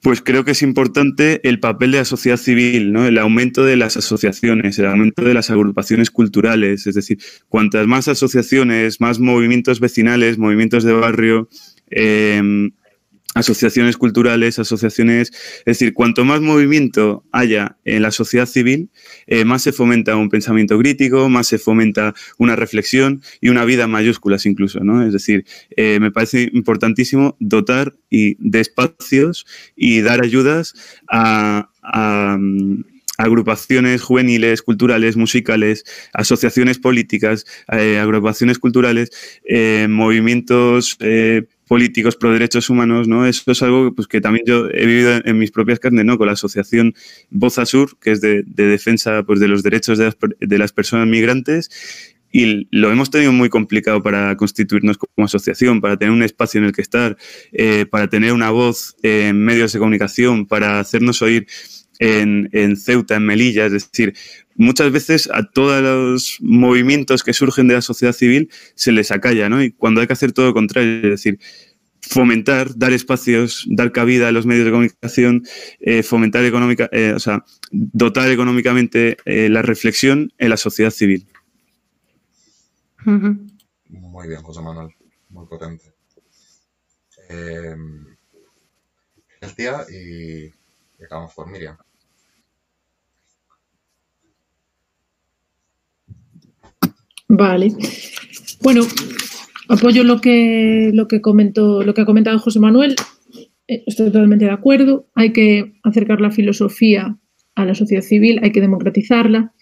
pues 0.00 0.20
creo 0.20 0.44
que 0.44 0.52
es 0.52 0.62
importante 0.62 1.46
el 1.48 1.60
papel 1.60 1.92
de 1.92 1.98
la 1.98 2.04
sociedad 2.04 2.36
civil, 2.36 2.92
¿no? 2.92 3.06
el 3.06 3.18
aumento 3.18 3.64
de 3.64 3.76
las 3.76 3.96
asociaciones, 3.96 4.78
el 4.78 4.86
aumento 4.86 5.22
de 5.22 5.34
las 5.34 5.50
agrupaciones 5.50 6.10
culturales, 6.10 6.86
es 6.86 6.94
decir, 6.94 7.18
cuantas 7.48 7.86
más 7.86 8.08
asociaciones, 8.08 9.00
más 9.00 9.20
movimientos 9.20 9.78
vecinales, 9.78 10.38
movimientos 10.38 10.82
de 10.82 10.92
barrio, 10.92 11.48
asociaciones 13.34 13.96
culturales, 13.96 14.58
asociaciones, 14.58 15.30
es 15.30 15.64
decir, 15.64 15.94
cuanto 15.94 16.24
más 16.24 16.40
movimiento 16.40 17.24
haya 17.32 17.78
en 17.84 18.02
la 18.02 18.10
sociedad 18.10 18.46
civil, 18.46 18.90
eh, 19.26 19.44
más 19.44 19.62
se 19.62 19.72
fomenta 19.72 20.16
un 20.16 20.28
pensamiento 20.28 20.78
crítico, 20.78 21.28
más 21.28 21.46
se 21.46 21.58
fomenta 21.58 22.14
una 22.38 22.56
reflexión 22.56 23.22
y 23.40 23.48
una 23.48 23.64
vida 23.64 23.86
mayúsculas 23.86 24.44
incluso, 24.46 24.80
¿no? 24.80 25.06
Es 25.06 25.12
decir, 25.12 25.44
eh, 25.76 25.98
me 26.00 26.10
parece 26.10 26.50
importantísimo 26.52 27.36
dotar 27.40 27.94
y 28.10 28.36
de 28.38 28.60
espacios 28.60 29.46
y 29.76 30.02
dar 30.02 30.22
ayudas 30.22 30.74
a, 31.08 31.68
mm, 32.38 32.84
agrupaciones 33.18 34.02
juveniles, 34.02 34.62
culturales, 34.62 35.16
musicales, 35.16 35.84
asociaciones 36.12 36.78
políticas, 36.78 37.44
eh, 37.70 37.98
agrupaciones 37.98 38.58
culturales, 38.58 39.10
movimientos 39.88 40.98
políticos 41.72 42.16
pro 42.16 42.30
derechos 42.30 42.68
humanos, 42.68 43.08
¿no? 43.08 43.24
Eso 43.24 43.50
es 43.50 43.62
algo 43.62 43.94
pues, 43.94 44.06
que 44.06 44.20
también 44.20 44.44
yo 44.46 44.68
he 44.68 44.84
vivido 44.84 45.22
en, 45.24 45.38
mis 45.38 45.50
propias 45.50 45.80
carnes, 45.80 46.04
¿no? 46.04 46.18
Con 46.18 46.26
la 46.26 46.34
asociación 46.34 46.94
Voz 47.30 47.54
Sur, 47.64 47.98
que 47.98 48.10
es 48.10 48.20
de, 48.20 48.42
defensa 48.42 49.22
pues, 49.22 49.40
de 49.40 49.48
los 49.48 49.62
derechos 49.62 49.96
de 49.96 50.58
las, 50.58 50.72
personas 50.72 51.08
migrantes 51.08 51.70
y 52.30 52.68
lo 52.70 52.92
hemos 52.92 53.08
tenido 53.08 53.32
muy 53.32 53.48
complicado 53.48 54.02
para 54.02 54.36
constituirnos 54.36 54.98
como 54.98 55.24
asociación, 55.24 55.80
para 55.80 55.96
tener 55.96 56.12
un 56.12 56.22
espacio 56.22 56.58
en 56.58 56.66
el 56.66 56.72
que 56.74 56.82
estar, 56.82 57.16
eh, 57.52 57.86
para 57.86 58.06
tener 58.06 58.34
una 58.34 58.50
voz 58.50 58.94
en 59.02 59.42
medios 59.42 59.72
de 59.72 59.78
comunicación, 59.78 60.44
para 60.44 60.78
hacernos 60.78 61.22
oír 61.22 61.46
en, 61.98 62.76
Ceuta, 62.76 63.16
en 63.16 63.24
Melilla. 63.24 63.66
Es 63.66 63.72
decir, 63.72 64.14
muchas 64.56 64.90
veces 64.92 65.28
a 65.32 65.42
todos 65.44 65.82
los 65.82 66.38
movimientos 66.40 67.22
que 67.22 67.32
surgen 67.32 67.68
de 67.68 67.74
la 67.74 67.82
sociedad 67.82 68.12
civil 68.12 68.50
se 68.74 68.92
les 68.92 69.10
acalla, 69.10 69.48
¿no? 69.48 69.62
Y 69.62 69.72
cuando 69.72 70.00
hay 70.00 70.06
que 70.06 70.12
hacer 70.12 70.32
todo 70.32 70.46
lo 70.46 70.54
contrario, 70.54 70.96
es 70.96 71.10
decir, 71.10 71.38
fomentar, 72.00 72.76
dar 72.76 72.92
espacios, 72.92 73.64
dar 73.68 73.92
cabida 73.92 74.28
a 74.28 74.32
los 74.32 74.44
medios 74.44 74.64
de 74.64 74.70
comunicación, 74.70 75.44
eh, 75.80 76.02
fomentar 76.02 76.44
económica, 76.44 76.88
eh, 76.92 77.12
o 77.14 77.18
sea, 77.18 77.44
dotar 77.70 78.30
económicamente 78.30 79.16
eh, 79.24 79.48
la 79.48 79.62
reflexión 79.62 80.32
en 80.38 80.50
la 80.50 80.56
sociedad 80.56 80.90
civil. 80.90 81.26
Muy 83.04 84.28
bien, 84.28 84.42
José 84.42 84.60
Manuel, 84.60 84.94
muy 85.30 85.46
potente. 85.46 85.92
el 87.28 87.94
día 89.56 89.84
y, 89.90 90.46
y 90.46 91.04
acabamos 91.04 91.32
por 91.34 91.50
Miriam. 91.50 91.76
Vale. 97.34 97.72
Bueno, 98.60 98.82
apoyo 99.66 100.04
lo 100.04 100.20
que, 100.20 100.90
lo 100.92 101.08
que 101.08 101.22
comentó, 101.22 101.82
lo 101.82 101.94
que 101.94 102.02
ha 102.02 102.04
comentado 102.04 102.38
José 102.38 102.60
Manuel. 102.60 102.94
Eh, 103.66 103.84
estoy 103.86 104.06
totalmente 104.12 104.44
de 104.44 104.50
acuerdo. 104.50 105.08
Hay 105.14 105.32
que 105.32 105.72
acercar 105.82 106.20
la 106.20 106.30
filosofía 106.30 107.16
a 107.54 107.64
la 107.64 107.74
sociedad 107.74 108.02
civil, 108.02 108.38
hay 108.42 108.52
que 108.52 108.60
democratizarla. 108.60 109.54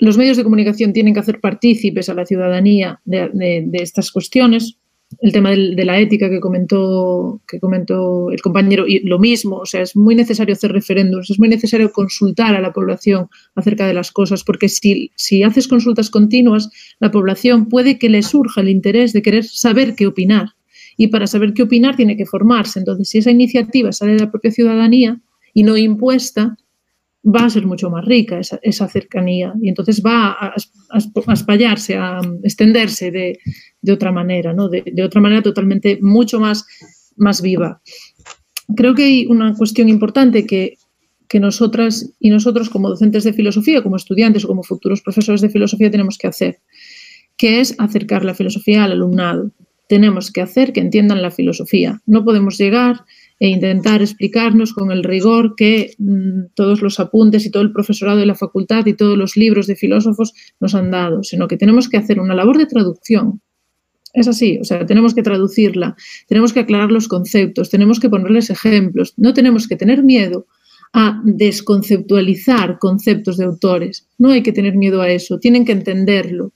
Los 0.00 0.16
medios 0.16 0.38
de 0.38 0.44
comunicación 0.44 0.94
tienen 0.94 1.12
que 1.12 1.20
hacer 1.20 1.38
partícipes 1.38 2.08
a 2.08 2.14
la 2.14 2.24
ciudadanía 2.24 3.00
de 3.04 3.68
estas 3.74 4.10
cuestiones 4.10 4.78
el 5.20 5.32
tema 5.32 5.50
de 5.50 5.84
la 5.84 5.98
ética 5.98 6.28
que 6.28 6.40
comentó, 6.40 7.40
que 7.46 7.58
comentó 7.58 8.30
el 8.30 8.40
compañero, 8.40 8.86
y 8.86 9.00
lo 9.00 9.18
mismo, 9.18 9.56
o 9.56 9.66
sea, 9.66 9.82
es 9.82 9.96
muy 9.96 10.14
necesario 10.14 10.52
hacer 10.54 10.72
referéndums, 10.72 11.30
es 11.30 11.38
muy 11.38 11.48
necesario 11.48 11.92
consultar 11.92 12.54
a 12.54 12.60
la 12.60 12.72
población 12.72 13.28
acerca 13.54 13.86
de 13.86 13.94
las 13.94 14.12
cosas, 14.12 14.44
porque 14.44 14.68
si, 14.68 15.10
si 15.14 15.42
haces 15.42 15.68
consultas 15.68 16.10
continuas, 16.10 16.70
la 17.00 17.10
población 17.10 17.68
puede 17.68 17.98
que 17.98 18.08
le 18.08 18.22
surja 18.22 18.60
el 18.60 18.68
interés 18.68 19.12
de 19.12 19.22
querer 19.22 19.44
saber 19.44 19.94
qué 19.94 20.06
opinar. 20.06 20.50
Y 20.98 21.08
para 21.08 21.26
saber 21.26 21.52
qué 21.52 21.62
opinar 21.62 21.94
tiene 21.94 22.16
que 22.16 22.24
formarse. 22.24 22.78
Entonces, 22.78 23.10
si 23.10 23.18
esa 23.18 23.30
iniciativa 23.30 23.92
sale 23.92 24.12
de 24.12 24.20
la 24.20 24.30
propia 24.30 24.50
ciudadanía 24.50 25.20
y 25.52 25.62
no 25.62 25.76
impuesta, 25.76 26.56
va 27.26 27.44
a 27.44 27.50
ser 27.50 27.66
mucho 27.66 27.90
más 27.90 28.04
rica 28.04 28.38
esa, 28.38 28.88
cercanía 28.88 29.52
y 29.60 29.68
entonces 29.68 30.00
va 30.04 30.30
a, 30.30 30.54
a, 30.90 31.32
espallarse, 31.32 31.96
a 31.96 32.20
extenderse 32.44 33.10
de, 33.10 33.38
de 33.86 33.92
otra 33.92 34.10
manera, 34.10 34.52
¿no? 34.52 34.68
De, 34.68 34.82
de, 34.84 35.02
otra 35.04 35.20
manera 35.20 35.42
totalmente 35.42 35.98
mucho 36.02 36.40
más, 36.40 36.66
más 37.16 37.40
viva. 37.40 37.80
Creo 38.76 38.94
que 38.94 39.04
hay 39.04 39.26
una 39.26 39.54
cuestión 39.54 39.88
importante 39.88 40.44
que, 40.44 40.74
que 41.28 41.38
nosotras 41.38 42.12
y 42.18 42.30
nosotros 42.30 42.68
como 42.68 42.88
docentes 42.88 43.22
de 43.22 43.32
filosofía, 43.32 43.82
como 43.82 43.96
estudiantes 43.96 44.44
o 44.44 44.48
como 44.48 44.64
futuros 44.64 45.02
profesores 45.02 45.40
de 45.40 45.50
filosofía 45.50 45.90
tenemos 45.90 46.18
que 46.18 46.26
hacer, 46.26 46.58
que 47.36 47.60
es 47.60 47.76
acercar 47.78 48.24
la 48.24 48.34
filosofía 48.34 48.82
al 48.82 48.92
alumnado. 48.92 49.52
Tenemos 49.88 50.32
que 50.32 50.40
hacer 50.40 50.72
que 50.72 50.80
entiendan 50.80 51.22
la 51.22 51.30
filosofía. 51.30 52.02
No 52.06 52.24
podemos 52.24 52.58
llegar 52.58 53.04
e 53.38 53.48
intentar 53.48 54.00
explicarnos 54.00 54.72
con 54.72 54.90
el 54.90 55.04
rigor 55.04 55.54
que 55.56 55.92
mm, 55.98 56.54
todos 56.54 56.82
los 56.82 56.98
apuntes 56.98 57.46
y 57.46 57.50
todo 57.50 57.62
el 57.62 57.72
profesorado 57.72 58.18
de 58.18 58.26
la 58.26 58.34
facultad 58.34 58.86
y 58.86 58.94
todos 58.94 59.16
los 59.16 59.36
libros 59.36 59.66
de 59.66 59.76
filósofos 59.76 60.32
nos 60.58 60.74
han 60.74 60.90
dado, 60.90 61.22
sino 61.22 61.46
que 61.46 61.56
tenemos 61.56 61.88
que 61.88 61.98
hacer 61.98 62.18
una 62.18 62.34
labor 62.34 62.58
de 62.58 62.66
traducción. 62.66 63.42
Es 64.16 64.28
así, 64.28 64.58
o 64.58 64.64
sea, 64.64 64.86
tenemos 64.86 65.14
que 65.14 65.22
traducirla, 65.22 65.94
tenemos 66.26 66.54
que 66.54 66.60
aclarar 66.60 66.90
los 66.90 67.06
conceptos, 67.06 67.68
tenemos 67.68 68.00
que 68.00 68.08
ponerles 68.08 68.48
ejemplos, 68.48 69.12
no 69.18 69.34
tenemos 69.34 69.68
que 69.68 69.76
tener 69.76 70.02
miedo 70.02 70.46
a 70.94 71.20
desconceptualizar 71.22 72.78
conceptos 72.78 73.36
de 73.36 73.44
autores, 73.44 74.08
no 74.16 74.30
hay 74.30 74.42
que 74.42 74.52
tener 74.52 74.74
miedo 74.74 75.02
a 75.02 75.10
eso, 75.10 75.38
tienen 75.38 75.66
que 75.66 75.72
entenderlo, 75.72 76.52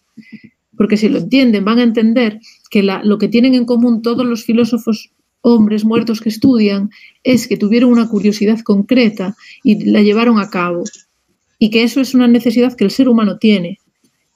porque 0.75 0.97
si 0.97 1.11
lo 1.11 1.19
entienden 1.19 1.67
van 1.67 1.81
a 1.81 1.83
entender 1.83 2.41
que 2.71 2.83
lo 2.83 3.19
que 3.19 3.29
tienen 3.29 3.55
en 3.55 3.67
común 3.67 4.01
todos 4.01 4.25
los 4.25 4.43
filósofos 4.43 5.13
hombres 5.43 5.85
muertos 5.85 6.23
que 6.23 6.31
estudian 6.31 6.89
es 7.23 7.47
que 7.47 7.59
tuvieron 7.59 7.91
una 7.91 8.09
curiosidad 8.09 8.61
concreta 8.61 9.37
y 9.63 9.85
la 9.85 10.01
llevaron 10.01 10.39
a 10.39 10.49
cabo. 10.49 10.85
Y 11.59 11.69
que 11.69 11.83
eso 11.83 12.01
es 12.01 12.15
una 12.15 12.27
necesidad 12.27 12.75
que 12.75 12.85
el 12.85 12.91
ser 12.91 13.11
humano 13.11 13.37
tiene. 13.37 13.79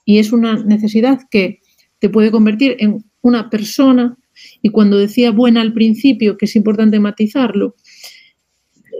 Y 0.05 0.19
es 0.19 0.31
una 0.31 0.63
necesidad 0.63 1.21
que 1.31 1.61
te 1.99 2.09
puede 2.09 2.29
convertir 2.31 2.75
en 2.79 3.03
una 3.25 3.49
persona. 3.49 4.17
Y 4.61 4.69
cuando 4.69 4.97
decía 4.97 5.31
buena 5.31 5.61
al 5.61 5.73
principio, 5.73 6.37
que 6.37 6.45
es 6.45 6.55
importante 6.55 6.99
matizarlo, 6.99 7.75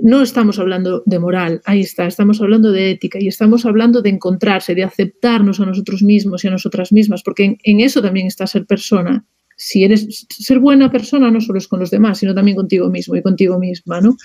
no 0.02 0.22
estamos 0.22 0.60
hablando 0.60 1.04
de 1.06 1.20
moral, 1.20 1.62
ahí 1.66 1.82
está, 1.82 2.06
estamos 2.06 2.42
hablando 2.42 2.72
de 2.72 2.92
ética 2.92 3.18
y 3.22 3.28
estamos 3.28 3.66
hablando 3.66 4.02
de 4.02 4.10
encontrarse, 4.10 4.76
de 4.76 4.84
aceptarnos 4.84 5.60
a 5.60 5.66
nosotros 5.66 6.02
mismos 6.02 6.44
y 6.44 6.48
a 6.48 6.52
nosotras 6.52 6.92
mismas, 6.92 7.24
porque 7.24 7.58
en, 7.62 7.80
eso 7.80 8.02
también 8.02 8.28
está 8.28 8.48
ser 8.48 8.66
persona 8.66 9.26
si 9.58 9.86
eres 9.86 10.28
ser 10.30 10.60
buena 10.60 10.92
persona 10.92 11.32
no 11.32 11.40
solo 11.40 11.60
es 11.60 11.70
con 11.70 11.80
los 11.80 11.90
demás, 11.90 12.18
sino 12.18 12.36
también 12.36 12.58
contigo 12.58 12.90
mismo 12.90 13.16
y 13.16 13.22
contigo 13.22 13.58
misma, 13.58 14.02
¿no? 14.02 14.18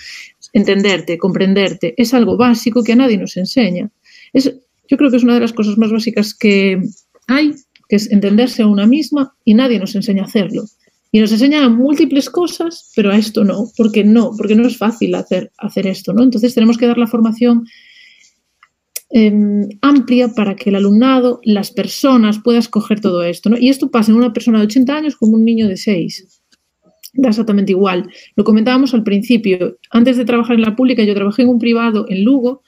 Entenderte, 0.51 1.17
comprenderte, 1.17 1.93
es 1.95 2.13
algo 2.13 2.35
básico 2.35 2.83
que 2.83 2.91
a 2.91 2.97
nadie 2.97 3.17
nos 3.17 3.37
enseña. 3.37 3.89
Es, 4.33 4.53
yo 4.89 4.97
creo 4.97 5.09
que 5.09 5.15
es 5.15 5.23
una 5.23 5.35
de 5.35 5.39
las 5.39 5.53
cosas 5.53 5.77
más 5.77 5.89
básicas 5.89 6.33
que 6.33 6.81
hay, 7.27 7.53
que 7.91 7.97
es 7.97 8.09
entenderse 8.09 8.61
a 8.61 8.67
una 8.67 8.87
misma 8.87 9.35
y 9.43 9.53
nadie 9.53 9.77
nos 9.77 9.93
enseña 9.95 10.23
a 10.23 10.25
hacerlo. 10.25 10.63
Y 11.11 11.19
nos 11.19 11.29
enseña 11.33 11.67
múltiples 11.67 12.29
cosas, 12.29 12.89
pero 12.95 13.11
a 13.11 13.17
esto 13.17 13.43
no, 13.43 13.65
porque 13.75 14.05
no, 14.05 14.31
porque 14.37 14.55
no 14.55 14.65
es 14.65 14.77
fácil 14.77 15.13
hacer, 15.13 15.51
hacer 15.57 15.87
esto, 15.87 16.13
¿no? 16.13 16.23
Entonces 16.23 16.53
tenemos 16.53 16.77
que 16.77 16.87
dar 16.87 16.97
la 16.97 17.07
formación 17.07 17.67
eh, 19.09 19.33
amplia 19.81 20.29
para 20.29 20.55
que 20.55 20.69
el 20.69 20.77
alumnado, 20.77 21.41
las 21.43 21.71
personas, 21.71 22.39
pueda 22.39 22.59
escoger 22.59 23.01
todo 23.01 23.23
esto. 23.23 23.49
¿no? 23.49 23.57
Y 23.57 23.67
esto 23.67 23.91
pasa 23.91 24.11
en 24.11 24.17
una 24.19 24.31
persona 24.31 24.59
de 24.59 24.67
80 24.67 24.95
años 24.95 25.17
como 25.17 25.33
un 25.33 25.43
niño 25.43 25.67
de 25.67 25.75
6. 25.75 26.43
Da 27.15 27.27
exactamente 27.27 27.73
igual. 27.73 28.09
Lo 28.37 28.45
comentábamos 28.45 28.93
al 28.93 29.03
principio. 29.03 29.79
Antes 29.89 30.15
de 30.15 30.23
trabajar 30.23 30.55
en 30.55 30.61
la 30.61 30.77
pública, 30.77 31.03
yo 31.03 31.13
trabajé 31.13 31.41
en 31.41 31.49
un 31.49 31.59
privado 31.59 32.05
en 32.07 32.23
Lugo 32.23 32.63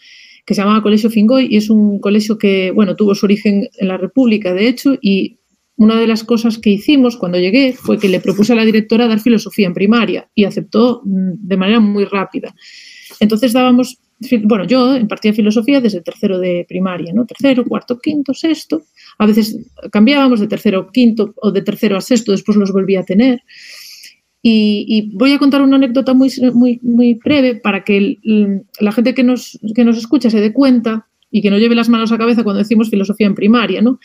que 0.46 0.54
se 0.54 0.62
llamaba 0.62 0.84
Colegio 0.84 1.10
Fingoy 1.10 1.48
y 1.50 1.58
es 1.58 1.70
un 1.70 2.00
colegio 2.00 2.38
que, 2.38 2.72
bueno, 2.72 2.96
tuvo 2.96 3.16
su 3.16 3.26
origen 3.26 3.70
en 3.78 3.88
la 3.88 3.98
República, 3.98 4.54
de 4.54 4.68
hecho, 4.68 4.96
y 5.02 5.40
una 5.76 6.00
de 6.00 6.08
las 6.08 6.24
cosas 6.24 6.60
que 6.60 6.70
hicimos 6.70 7.18
cuando 7.18 7.40
llegué 7.40 7.74
fue 7.74 7.98
que 7.98 8.10
le 8.10 8.20
propuse 8.20 8.54
a 8.54 8.56
la 8.56 8.66
directora 8.66 9.08
dar 9.08 9.20
filosofía 9.20 9.68
en 9.68 9.74
primaria 9.74 10.30
y 10.36 10.44
aceptó 10.44 11.02
mm, 11.04 11.32
de 11.48 11.58
manera 11.58 11.80
muy 11.80 12.06
rápida. 12.06 12.54
Entonces 13.20 13.54
dábamos, 13.54 14.00
bueno, 14.44 14.66
yo 14.66 14.96
impartía 14.98 15.34
filosofía 15.34 15.82
desde 15.82 16.02
tercero 16.02 16.40
de 16.40 16.66
primaria, 16.68 17.14
¿no? 17.14 17.26
Tercero, 17.26 17.66
cuarto, 17.66 18.00
quinto, 18.00 18.34
sexto. 18.34 18.84
A 19.18 19.26
veces 19.26 19.58
cambiábamos 19.92 20.40
de 20.40 20.48
tercero 20.48 20.90
quinto 20.92 21.34
o 21.42 21.52
de 21.52 21.62
tercero 21.62 21.98
a 21.98 22.02
sexto, 22.02 22.32
después 22.32 22.58
los 22.58 22.72
volví 22.72 22.96
a 22.96 23.04
tener. 23.04 23.42
Y, 24.46 24.86
y 24.90 25.16
voy 25.16 25.32
a 25.32 25.40
contar 25.40 25.62
una 25.62 25.78
anécdota 25.78 26.14
muy, 26.14 26.30
muy, 26.54 26.80
muy 26.84 27.14
breve 27.14 27.56
para 27.56 27.86
que 27.86 28.18
la 28.80 28.92
gente 28.92 29.14
que 29.14 29.24
nos, 29.24 29.58
que 29.74 29.86
nos 29.86 29.98
escucha 29.98 30.30
se 30.30 30.42
dé 30.42 30.52
cuenta 30.52 31.08
y 31.32 31.42
que 31.42 31.50
no 31.50 31.58
lleve 31.58 31.76
las 31.76 31.88
manos 31.88 32.12
a 32.12 32.18
cabeza 32.18 32.44
cuando 32.44 32.60
decimos 32.60 32.90
filosofía 32.90 33.26
en 33.26 33.36
primaria, 33.36 33.82
¿no? 33.82 34.00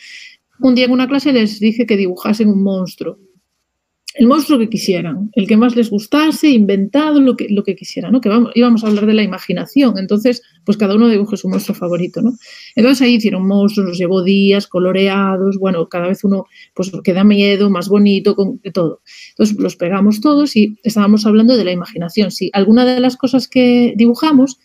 Un 0.61 0.75
día 0.75 0.85
en 0.85 0.91
una 0.91 1.07
clase 1.07 1.33
les 1.33 1.59
dije 1.59 1.85
que 1.85 1.97
dibujasen 1.97 2.49
un 2.49 2.63
monstruo. 2.63 3.17
El 4.19 4.27
monstruo 4.27 4.59
que 4.59 4.67
quisieran, 4.67 5.31
el 5.33 5.47
que 5.47 5.55
más 5.55 5.77
les 5.77 5.89
gustase, 5.89 6.49
inventado, 6.49 7.21
lo 7.21 7.37
que, 7.37 7.47
lo 7.49 7.63
que 7.63 7.73
quisieran, 7.73 8.11
¿no? 8.11 8.19
Que 8.19 8.27
vamos, 8.27 8.51
íbamos 8.53 8.83
a 8.83 8.87
hablar 8.87 9.05
de 9.05 9.13
la 9.13 9.23
imaginación. 9.23 9.97
Entonces, 9.97 10.41
pues 10.65 10.75
cada 10.75 10.95
uno 10.95 11.07
dibuje 11.07 11.37
su 11.37 11.47
monstruo 11.47 11.73
favorito, 11.73 12.21
¿no? 12.21 12.33
Entonces 12.75 13.01
ahí 13.01 13.15
hicieron 13.15 13.47
monstruos, 13.47 13.87
los 13.87 13.97
llevó 13.97 14.21
días, 14.21 14.67
coloreados, 14.67 15.57
bueno, 15.57 15.87
cada 15.87 16.09
vez 16.09 16.25
uno, 16.25 16.47
pues 16.73 16.91
que 17.01 17.13
da 17.13 17.23
miedo, 17.23 17.69
más 17.69 17.87
bonito, 17.87 18.35
con, 18.35 18.59
de 18.61 18.71
todo. 18.71 18.99
Entonces 19.29 19.57
los 19.57 19.77
pegamos 19.77 20.19
todos 20.19 20.53
y 20.57 20.77
estábamos 20.83 21.25
hablando 21.25 21.55
de 21.55 21.63
la 21.63 21.71
imaginación. 21.71 22.29
Si 22.29 22.49
alguna 22.51 22.83
de 22.83 22.99
las 22.99 23.15
cosas 23.15 23.47
que 23.47 23.93
dibujamos 23.95 24.59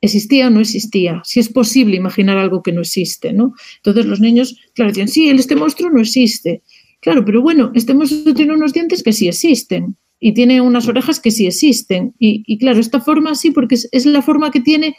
existía 0.00 0.46
o 0.46 0.50
no 0.50 0.60
existía, 0.60 1.20
si 1.24 1.40
es 1.40 1.50
posible 1.50 1.96
imaginar 1.96 2.38
algo 2.38 2.62
que 2.62 2.72
no 2.72 2.80
existe, 2.80 3.34
¿no? 3.34 3.52
Entonces 3.76 4.06
los 4.06 4.20
niños, 4.20 4.56
claro, 4.74 4.92
decían, 4.92 5.08
sí, 5.08 5.28
este 5.28 5.56
monstruo 5.56 5.90
no 5.90 6.00
existe. 6.00 6.62
Claro, 7.00 7.24
pero 7.24 7.40
bueno, 7.40 7.72
este 7.74 7.94
monstruo 7.94 8.34
tiene 8.34 8.52
unos 8.52 8.72
dientes 8.72 9.02
que 9.02 9.12
sí 9.12 9.26
existen 9.26 9.96
y 10.20 10.34
tiene 10.34 10.60
unas 10.60 10.86
orejas 10.86 11.18
que 11.18 11.30
sí 11.30 11.46
existen. 11.46 12.14
Y, 12.18 12.44
y 12.46 12.58
claro, 12.58 12.78
esta 12.78 13.00
forma 13.00 13.34
sí, 13.34 13.50
porque 13.50 13.76
es, 13.90 14.06
la 14.06 14.20
forma 14.20 14.50
que 14.50 14.60
tiene 14.60 14.96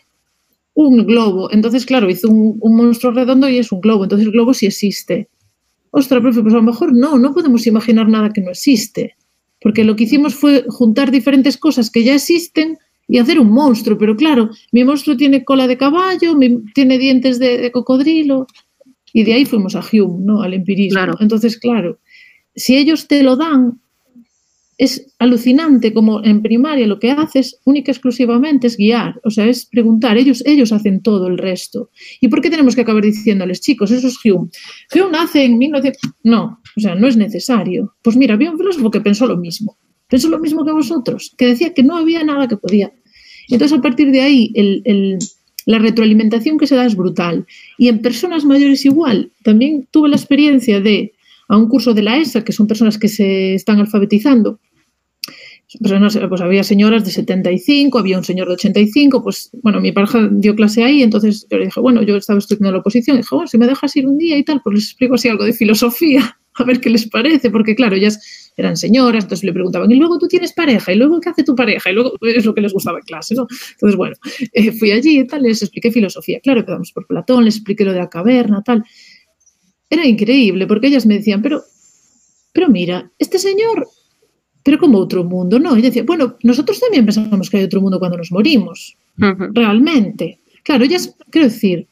un 0.73 1.05
globo. 1.05 1.51
Entonces, 1.51 1.85
claro, 1.85 2.09
hizo 2.09 2.27
un, 2.27 2.75
monstruo 2.75 3.13
redondo 3.13 3.47
y 3.47 3.59
es 3.59 3.71
un 3.71 3.81
globo. 3.81 4.03
Entonces 4.03 4.25
el 4.25 4.33
globo 4.33 4.53
sí 4.55 4.65
existe. 4.65 5.29
Ostras, 5.91 6.21
profe, 6.21 6.41
pues 6.41 6.53
a 6.53 6.57
lo 6.57 6.63
mejor 6.63 6.93
no, 6.93 7.19
no 7.19 7.33
podemos 7.33 7.67
imaginar 7.67 8.09
nada 8.09 8.31
que 8.33 8.41
no 8.41 8.49
existe. 8.49 9.15
Porque 9.61 9.83
lo 9.83 9.95
que 9.95 10.05
hicimos 10.05 10.33
fue 10.33 10.65
juntar 10.69 11.11
diferentes 11.11 11.55
cosas 11.55 11.91
que 11.91 12.03
ya 12.03 12.15
existen 12.15 12.79
y 13.07 13.19
hacer 13.19 13.39
un 13.39 13.51
monstruo. 13.51 13.99
Pero 13.99 14.15
claro, 14.15 14.49
mi 14.71 14.83
monstruo 14.83 15.15
tiene 15.15 15.45
cola 15.45 15.67
de 15.67 15.77
caballo, 15.77 16.35
tiene 16.73 16.97
dientes 16.97 17.37
de 17.37 17.71
cocodrilo. 17.71 18.47
Y 19.13 19.23
de 19.23 19.33
ahí 19.33 19.45
fuimos 19.45 19.75
a 19.75 19.81
Hume, 19.81 20.23
¿no? 20.25 20.41
Al 20.41 20.53
empirismo. 20.53 20.95
Claro. 20.97 21.13
Entonces, 21.19 21.57
claro, 21.57 21.99
si 22.55 22.77
ellos 22.77 23.07
te 23.07 23.23
lo 23.23 23.35
dan, 23.35 23.79
es 24.77 25.13
alucinante 25.19 25.93
como 25.93 26.23
en 26.23 26.41
primaria 26.41 26.87
lo 26.87 26.97
que 26.97 27.11
haces 27.11 27.59
única 27.65 27.91
y 27.91 27.93
exclusivamente 27.93 28.65
es 28.65 28.77
guiar, 28.77 29.19
o 29.23 29.29
sea, 29.29 29.45
es 29.45 29.65
preguntar, 29.67 30.17
ellos, 30.17 30.41
ellos 30.45 30.71
hacen 30.71 31.01
todo 31.03 31.27
el 31.27 31.37
resto. 31.37 31.91
¿Y 32.19 32.29
por 32.29 32.41
qué 32.41 32.49
tenemos 32.49 32.73
que 32.73 32.81
acabar 32.81 33.03
diciéndoles, 33.03 33.61
chicos, 33.61 33.91
eso 33.91 34.07
es 34.07 34.17
Hume? 34.25 34.49
Hume 34.95 35.11
nace 35.11 35.43
en 35.43 35.57
1900... 35.59 36.13
No, 36.23 36.59
o 36.75 36.79
sea, 36.79 36.95
no 36.95 37.07
es 37.07 37.15
necesario. 37.15 37.93
Pues 38.01 38.15
mira, 38.17 38.33
había 38.33 38.49
un 38.49 38.57
filósofo 38.57 38.89
que 38.89 39.01
pensó 39.01 39.27
lo 39.27 39.37
mismo, 39.37 39.77
pensó 40.07 40.29
lo 40.29 40.39
mismo 40.39 40.65
que 40.65 40.71
vosotros, 40.71 41.35
que 41.37 41.45
decía 41.45 41.73
que 41.75 41.83
no 41.83 41.95
había 41.97 42.23
nada 42.23 42.47
que 42.47 42.57
podía. 42.57 42.91
Entonces, 43.49 43.77
a 43.77 43.81
partir 43.81 44.09
de 44.11 44.21
ahí, 44.21 44.51
el, 44.55 44.81
el- 44.85 45.19
la 45.65 45.79
retroalimentación 45.79 46.57
que 46.57 46.67
se 46.67 46.75
da 46.75 46.85
es 46.85 46.95
brutal. 46.95 47.45
Y 47.77 47.87
en 47.87 48.01
personas 48.01 48.45
mayores 48.45 48.85
igual. 48.85 49.31
También 49.43 49.87
tuve 49.91 50.09
la 50.09 50.15
experiencia 50.15 50.81
de, 50.81 51.13
a 51.47 51.57
un 51.57 51.67
curso 51.67 51.93
de 51.93 52.01
la 52.01 52.17
ESA, 52.17 52.43
que 52.43 52.53
son 52.53 52.67
personas 52.67 52.97
que 52.97 53.07
se 53.07 53.55
están 53.55 53.79
alfabetizando, 53.79 54.59
personas, 55.79 56.19
pues 56.27 56.41
había 56.41 56.63
señoras 56.63 57.05
de 57.05 57.11
75, 57.11 57.97
había 57.97 58.17
un 58.17 58.23
señor 58.23 58.47
de 58.47 58.55
85, 58.55 59.23
pues 59.23 59.51
bueno, 59.63 59.79
mi 59.79 59.91
pareja 59.91 60.27
dio 60.31 60.55
clase 60.55 60.83
ahí, 60.83 61.01
entonces 61.01 61.47
yo 61.49 61.57
le 61.57 61.65
dije, 61.65 61.79
bueno, 61.79 62.01
yo 62.01 62.17
estaba 62.17 62.39
estudiando 62.39 62.71
la 62.71 62.79
oposición, 62.79 63.15
y 63.15 63.19
dije, 63.19 63.35
bueno, 63.35 63.47
si 63.47 63.57
me 63.57 63.67
dejas 63.67 63.95
ir 63.95 64.07
un 64.07 64.17
día 64.17 64.37
y 64.37 64.43
tal, 64.43 64.61
pues 64.61 64.75
les 64.75 64.83
explico 64.85 65.15
así 65.15 65.29
algo 65.29 65.45
de 65.45 65.53
filosofía, 65.53 66.37
a 66.55 66.63
ver 66.63 66.81
qué 66.81 66.89
les 66.89 67.07
parece, 67.07 67.49
porque 67.49 67.75
claro, 67.75 67.95
ellas 67.95 68.40
eran 68.57 68.77
señoras, 68.77 69.23
entonces 69.23 69.43
le 69.43 69.53
preguntaban, 69.53 69.89
y 69.91 69.95
luego 69.95 70.17
tú 70.19 70.27
tienes 70.27 70.53
pareja, 70.53 70.91
y 70.91 70.95
luego 70.95 71.19
qué 71.19 71.29
hace 71.29 71.43
tu 71.43 71.55
pareja, 71.55 71.89
y 71.89 71.93
luego 71.93 72.13
es 72.21 72.45
lo 72.45 72.53
que 72.53 72.61
les 72.61 72.73
gustaba 72.73 72.99
en 72.99 73.05
clase, 73.05 73.35
¿no? 73.35 73.47
Entonces, 73.71 73.95
bueno, 73.95 74.15
eh, 74.53 74.71
fui 74.71 74.91
allí 74.91 75.19
y 75.19 75.27
tal, 75.27 75.43
les 75.43 75.61
expliqué 75.61 75.91
filosofía, 75.91 76.39
claro, 76.41 76.59
empezamos 76.59 76.91
por 76.91 77.07
Platón, 77.07 77.45
les 77.45 77.55
expliqué 77.55 77.85
lo 77.85 77.93
de 77.93 77.99
la 77.99 78.09
caverna, 78.09 78.61
tal. 78.63 78.83
Era 79.89 80.05
increíble, 80.05 80.67
porque 80.67 80.87
ellas 80.87 81.05
me 81.05 81.15
decían, 81.15 81.41
pero, 81.41 81.61
pero 82.53 82.69
mira, 82.69 83.11
este 83.17 83.39
señor 83.39 83.87
pero 84.63 84.77
como 84.77 84.99
otro 84.99 85.23
mundo, 85.23 85.59
¿no? 85.59 85.77
Y 85.77 85.81
decía, 85.81 86.03
bueno, 86.03 86.37
nosotros 86.43 86.79
también 86.79 87.05
pensamos 87.05 87.49
que 87.49 87.57
hay 87.57 87.63
otro 87.63 87.81
mundo 87.81 87.99
cuando 87.99 88.17
nos 88.17 88.31
morimos, 88.31 88.95
realmente. 89.17 90.39
Claro, 90.63 90.85
ya 90.85 90.97
es, 90.97 91.15
quiero 91.29 91.47
decir, 91.47 91.87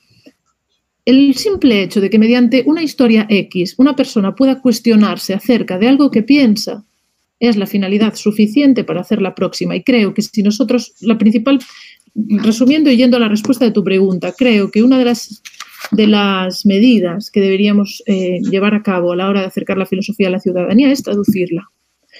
el 1.10 1.34
simple 1.36 1.82
hecho 1.82 2.02
de 2.02 2.10
que 2.12 2.20
mediante 2.20 2.64
una 2.68 2.84
historia 2.84 3.26
X 3.28 3.74
una 3.80 3.96
persona 3.96 4.36
pueda 4.36 4.62
cuestionarse 4.62 5.34
acerca 5.34 5.80
de 5.80 5.88
algo 5.88 6.12
que 6.12 6.22
piensa 6.22 6.86
es 7.40 7.58
la 7.58 7.66
finalidad 7.66 8.14
suficiente 8.14 8.84
para 8.84 9.02
hacer 9.02 9.20
la 9.20 9.34
próxima. 9.34 9.76
Y 9.76 9.84
creo 9.84 10.14
que 10.14 10.22
si 10.22 10.44
nosotros, 10.44 10.94
la 11.02 11.18
principal, 11.18 11.60
resumiendo 12.14 12.92
y 12.92 12.98
yendo 12.98 13.18
a 13.18 13.22
la 13.22 13.28
respuesta 13.28 13.66
de 13.66 13.72
tu 13.72 13.84
pregunta, 13.84 14.34
creo 14.38 14.70
que 14.70 14.84
una 14.84 15.00
de 15.00 15.06
las, 15.06 15.42
de 15.92 16.06
las 16.06 16.66
medidas 16.68 17.32
que 17.32 17.42
deberíamos 17.42 18.04
eh, 18.06 18.40
llevar 18.42 18.76
a 18.76 18.84
cabo 18.84 19.14
a 19.14 19.16
la 19.16 19.30
hora 19.30 19.42
de 19.42 19.48
acercar 19.48 19.80
la 19.80 19.88
filosofía 19.88 20.28
a 20.28 20.32
la 20.32 20.40
ciudadanía 20.40 20.92
es 20.92 21.02
traducirla 21.02 21.72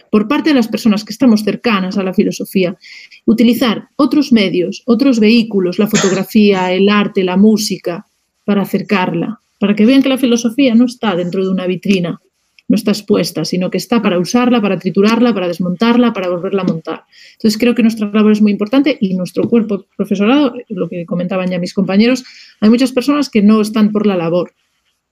por 0.10 0.28
parte 0.28 0.50
de 0.50 0.56
las 0.56 0.68
personas 0.68 1.04
que 1.04 1.12
estamos 1.12 1.44
cercanas 1.44 1.98
a 1.98 2.04
la 2.04 2.14
filosofía, 2.14 2.78
utilizar 3.26 3.90
otros 3.98 4.32
medios, 4.32 4.82
otros 4.86 5.20
vehículos, 5.20 5.78
la 5.78 5.88
fotografía, 5.88 6.72
el 6.72 6.88
arte, 6.90 7.24
la 7.24 7.38
música, 7.38 8.06
para 8.50 8.64
acercarla, 8.64 9.42
para 9.60 9.76
que 9.76 9.86
vean 9.86 10.02
que 10.02 10.10
la 10.10 10.18
filosofía 10.18 10.74
no 10.74 10.86
está 10.86 11.16
dentro 11.16 11.44
de 11.44 11.52
una 11.52 11.68
vitrina, 11.68 12.20
no 12.68 12.76
está 12.76 12.90
expuesta, 12.90 13.46
sino 13.46 13.70
que 13.70 13.78
está 13.78 14.02
para 14.02 14.18
usarla, 14.18 14.60
para 14.60 14.80
triturarla, 14.80 15.36
para 15.36 15.48
desmontarla, 15.48 16.14
para 16.14 16.30
volverla 16.30 16.64
a 16.64 16.66
montar. 16.66 17.04
Entonces 17.34 17.60
creo 17.60 17.76
que 17.76 17.84
nuestra 17.84 18.10
labor 18.12 18.32
es 18.32 18.42
muy 18.42 18.52
importante 18.52 18.98
y 19.00 19.14
nuestro 19.14 19.48
cuerpo 19.48 19.86
profesorado, 19.96 20.56
lo 20.70 20.90
que 20.90 21.06
comentaban 21.06 21.52
ya 21.52 21.60
mis 21.60 21.76
compañeros, 21.76 22.24
hay 22.60 22.72
muchas 22.72 22.92
personas 22.92 23.30
que 23.30 23.44
no 23.44 23.62
están 23.62 23.92
por 23.92 24.08
la 24.08 24.18
labor, 24.18 24.52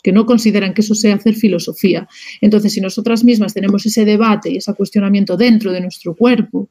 que 0.02 0.12
no 0.12 0.26
consideran 0.26 0.74
que 0.74 0.82
eso 0.82 0.96
sea 0.96 1.14
hacer 1.14 1.36
filosofía. 1.36 2.08
Entonces, 2.42 2.74
si 2.74 2.82
nosotras 2.82 3.24
mismas 3.24 3.54
tenemos 3.54 3.86
ese 3.86 4.04
debate 4.04 4.50
y 4.50 4.58
ese 4.58 4.74
cuestionamiento 4.74 5.38
dentro 5.38 5.72
de 5.72 5.82
nuestro 5.82 6.16
cuerpo, 6.16 6.70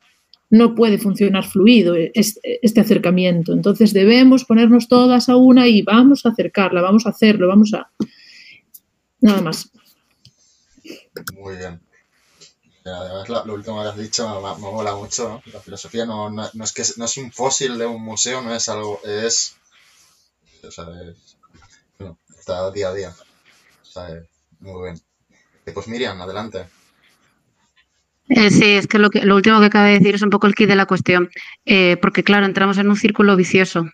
no 0.51 0.75
puede 0.75 0.99
funcionar 0.99 1.45
fluido 1.45 1.95
este, 1.97 2.65
este, 2.65 2.81
acercamiento. 2.81 3.53
Entonces, 3.53 3.93
debemos 3.93 4.45
ponernos 4.45 4.89
todas 4.89 5.29
a 5.29 5.37
una 5.37 5.67
y 5.67 5.83
vamos 5.83 6.25
a 6.25 6.31
acercarla, 6.31 6.83
vamos 6.83 7.07
a 7.07 7.11
hacerlo, 7.11 7.49
vamos 7.49 7.75
a... 7.75 7.91
Nada 9.21 9.43
más. 9.43 9.71
Muy 11.35 11.57
bien. 11.57 11.81
Además, 12.85 13.29
lo, 13.29 13.55
último 13.55 13.83
que 13.83 13.89
has 13.89 13.97
dicho 13.97 14.29
me, 14.29 14.55
me 14.55 14.71
mola 14.71 14.95
mucho, 14.95 15.29
¿no? 15.29 15.53
La 15.53 15.61
filosofía 15.61 16.07
no, 16.07 16.31
no, 16.31 16.65
es 16.65 16.73
que 16.73 16.85
no 16.99 17.07
es 17.07 17.17
un 17.17 17.33
fósil 17.33 17.79
de 17.79 17.87
un 17.87 18.03
museo, 18.03 18.43
no 18.43 18.55
es 18.55 18.69
algo, 18.69 19.01
es... 19.05 19.57
O 20.63 22.17
está 22.39 22.71
día 22.71 22.89
a 22.89 22.95
día. 22.95 23.17
O 23.83 23.85
sea, 23.85 24.23
muy 24.61 24.83
bien. 24.85 25.03
Pues 25.75 25.89
Miriam, 25.89 26.21
adelante. 26.21 26.67
Eh, 28.29 28.51
sí, 28.51 28.65
es 28.65 28.87
que 28.87 28.99
lo, 28.99 29.11
que 29.11 29.25
lo 29.25 29.37
último 29.37 29.61
que 29.61 29.67
acaba 29.67 29.87
de 29.87 29.99
decir 29.99 30.15
es 30.15 30.23
un 30.23 30.31
poco 30.31 30.47
el 30.47 30.55
kit 30.55 30.69
de 30.69 30.77
la 30.77 30.87
cuestión, 30.87 31.31
eh, 31.65 31.97
porque 32.03 32.25
claro, 32.25 32.47
entramos 32.47 32.77
en 32.79 32.89
un 32.89 32.97
círculo 32.97 33.37
vicioso. 33.37 33.89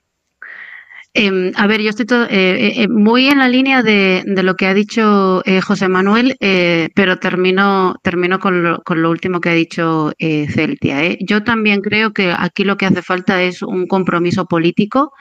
Eh, 1.15 1.53
a 1.57 1.67
ver, 1.67 1.83
yo 1.83 1.91
estoy 1.91 2.07
todo, 2.07 2.27
eh, 2.31 2.87
muy 2.89 3.29
en 3.29 3.39
la 3.39 3.49
línea 3.49 3.83
de, 3.83 4.23
de 4.25 4.43
lo 4.43 4.57
que 4.57 4.65
ha 4.67 4.73
dicho 4.73 5.43
eh, 5.45 5.61
José 5.61 5.87
Manuel, 5.89 6.37
eh, 6.41 6.89
pero 6.95 7.19
termino, 7.19 7.97
termino 8.03 8.39
con, 8.39 8.63
lo, 8.63 8.81
con 8.83 9.03
lo 9.03 9.11
último 9.11 9.39
que 9.43 9.51
ha 9.51 9.55
dicho 9.55 10.13
eh, 10.19 10.47
Celtia. 10.49 11.05
¿eh? 11.05 11.19
Yo 11.21 11.45
también 11.45 11.83
creo 11.83 12.15
que 12.15 12.33
aquí 12.35 12.65
lo 12.65 12.79
que 12.79 12.87
hace 12.87 13.03
falta 13.03 13.43
es 13.43 13.61
un 13.61 13.87
compromiso 13.87 14.47
político 14.47 15.13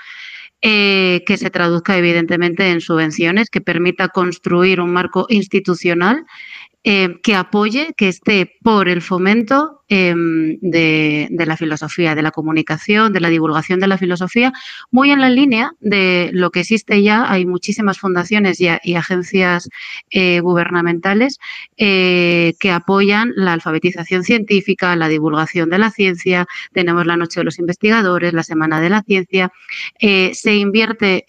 eh, 0.62 1.24
que 1.26 1.36
se 1.36 1.50
traduzca 1.50 1.98
evidentemente 1.98 2.70
en 2.70 2.80
subvenciones, 2.80 3.50
que 3.50 3.60
permita 3.60 4.08
construir 4.08 4.80
un 4.80 4.94
marco 4.94 5.26
institucional 5.28 6.24
eh, 6.84 7.20
que 7.22 7.36
apoye, 7.36 7.94
que 7.95 8.08
esté 8.08 8.58
por 8.64 8.90
el 8.90 9.02
fomento 9.02 9.81
eh, 9.93 10.15
de, 10.61 11.45
la 11.45 11.57
filosofía, 11.57 12.15
de 12.15 12.22
la 12.22 12.31
comunicación, 12.31 13.11
de 13.11 13.19
la 13.19 13.27
divulgación 13.27 13.81
de 13.81 13.88
la 13.88 13.97
filosofía, 13.97 14.53
muy 14.89 15.11
en 15.11 15.19
la 15.19 15.30
línea 15.30 15.73
de 15.81 16.30
lo 16.31 16.49
que 16.49 16.61
existe 16.61 17.03
ya. 17.03 17.30
Hay 17.30 17.45
muchísimas 17.45 17.99
fundaciones 17.99 18.61
y, 18.61 18.69
y 18.84 18.95
agencias 18.95 19.68
eh, 20.09 20.39
gubernamentales 20.39 21.39
eh, 21.76 22.53
que 22.61 22.72
apoyan 22.72 23.34
la 23.35 23.51
alfabetización 23.51 24.23
científica, 24.23 24.95
la 24.95 25.09
divulgación 25.09 25.69
de 25.69 25.80
la 25.80 25.91
ciencia. 25.91 26.47
Tenemos 26.72 27.05
la 27.05 27.18
Noche 27.18 27.41
de 27.41 27.43
los 27.43 27.59
Investigadores, 27.59 28.31
la 28.31 28.43
Semana 28.43 28.80
de 28.80 28.89
la 28.89 29.01
Ciencia. 29.01 29.51
Eh, 29.99 30.31
se 30.34 30.55
invierte 30.55 31.26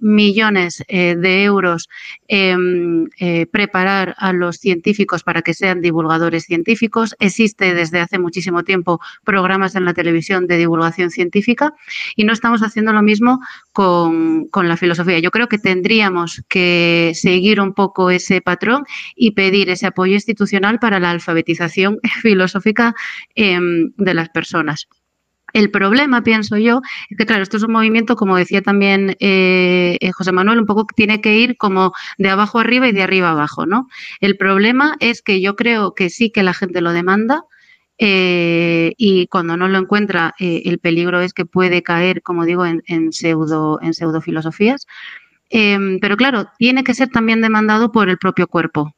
millones 0.00 0.84
de 0.88 1.44
euros 1.44 1.88
en 2.28 3.10
preparar 3.50 4.14
a 4.18 4.32
los 4.32 4.58
científicos 4.58 5.24
para 5.24 5.42
que 5.42 5.54
sean 5.54 5.80
divulgadores 5.80 6.44
científicos. 6.44 7.16
Existe 7.18 7.74
desde 7.74 7.95
hace 8.00 8.18
muchísimo 8.18 8.62
tiempo 8.64 9.00
programas 9.24 9.74
en 9.76 9.84
la 9.84 9.94
televisión 9.94 10.46
de 10.46 10.58
divulgación 10.58 11.10
científica 11.10 11.74
y 12.14 12.24
no 12.24 12.32
estamos 12.32 12.62
haciendo 12.62 12.92
lo 12.92 13.02
mismo 13.02 13.40
con, 13.72 14.46
con 14.48 14.68
la 14.68 14.76
filosofía. 14.76 15.18
Yo 15.18 15.30
creo 15.30 15.48
que 15.48 15.58
tendríamos 15.58 16.42
que 16.48 17.12
seguir 17.14 17.60
un 17.60 17.74
poco 17.74 18.10
ese 18.10 18.40
patrón 18.40 18.84
y 19.14 19.32
pedir 19.32 19.70
ese 19.70 19.86
apoyo 19.86 20.14
institucional 20.14 20.78
para 20.78 21.00
la 21.00 21.10
alfabetización 21.10 21.98
filosófica 22.22 22.94
eh, 23.34 23.58
de 23.96 24.14
las 24.14 24.28
personas. 24.30 24.88
El 25.52 25.70
problema, 25.70 26.22
pienso 26.22 26.58
yo, 26.58 26.82
es 27.08 27.16
que, 27.16 27.24
claro, 27.24 27.42
esto 27.42 27.56
es 27.56 27.62
un 27.62 27.72
movimiento, 27.72 28.16
como 28.16 28.36
decía 28.36 28.60
también 28.60 29.16
eh, 29.20 29.98
José 30.12 30.32
Manuel, 30.32 30.58
un 30.58 30.66
poco 30.66 30.86
tiene 30.94 31.20
que 31.20 31.38
ir 31.38 31.56
como 31.56 31.92
de 32.18 32.28
abajo 32.28 32.58
arriba 32.58 32.88
y 32.88 32.92
de 32.92 33.02
arriba 33.02 33.30
abajo, 33.30 33.64
¿no? 33.64 33.88
El 34.20 34.36
problema 34.36 34.96
es 35.00 35.22
que 35.22 35.40
yo 35.40 35.56
creo 35.56 35.94
que 35.94 36.10
sí 36.10 36.30
que 36.30 36.42
la 36.42 36.52
gente 36.52 36.80
lo 36.82 36.92
demanda, 36.92 37.44
eh, 37.98 38.92
y 38.96 39.26
cuando 39.28 39.56
no 39.56 39.68
lo 39.68 39.78
encuentra, 39.78 40.34
eh, 40.38 40.62
el 40.66 40.78
peligro 40.78 41.20
es 41.20 41.32
que 41.32 41.46
puede 41.46 41.82
caer, 41.82 42.22
como 42.22 42.44
digo, 42.44 42.66
en, 42.66 42.82
en 42.86 43.12
pseudo, 43.12 43.78
en 43.82 43.94
pseudofilosofías. 43.94 44.86
Eh, 45.50 45.98
pero 46.00 46.16
claro, 46.16 46.48
tiene 46.58 46.84
que 46.84 46.94
ser 46.94 47.08
también 47.08 47.40
demandado 47.40 47.92
por 47.92 48.08
el 48.08 48.18
propio 48.18 48.48
cuerpo. 48.48 48.94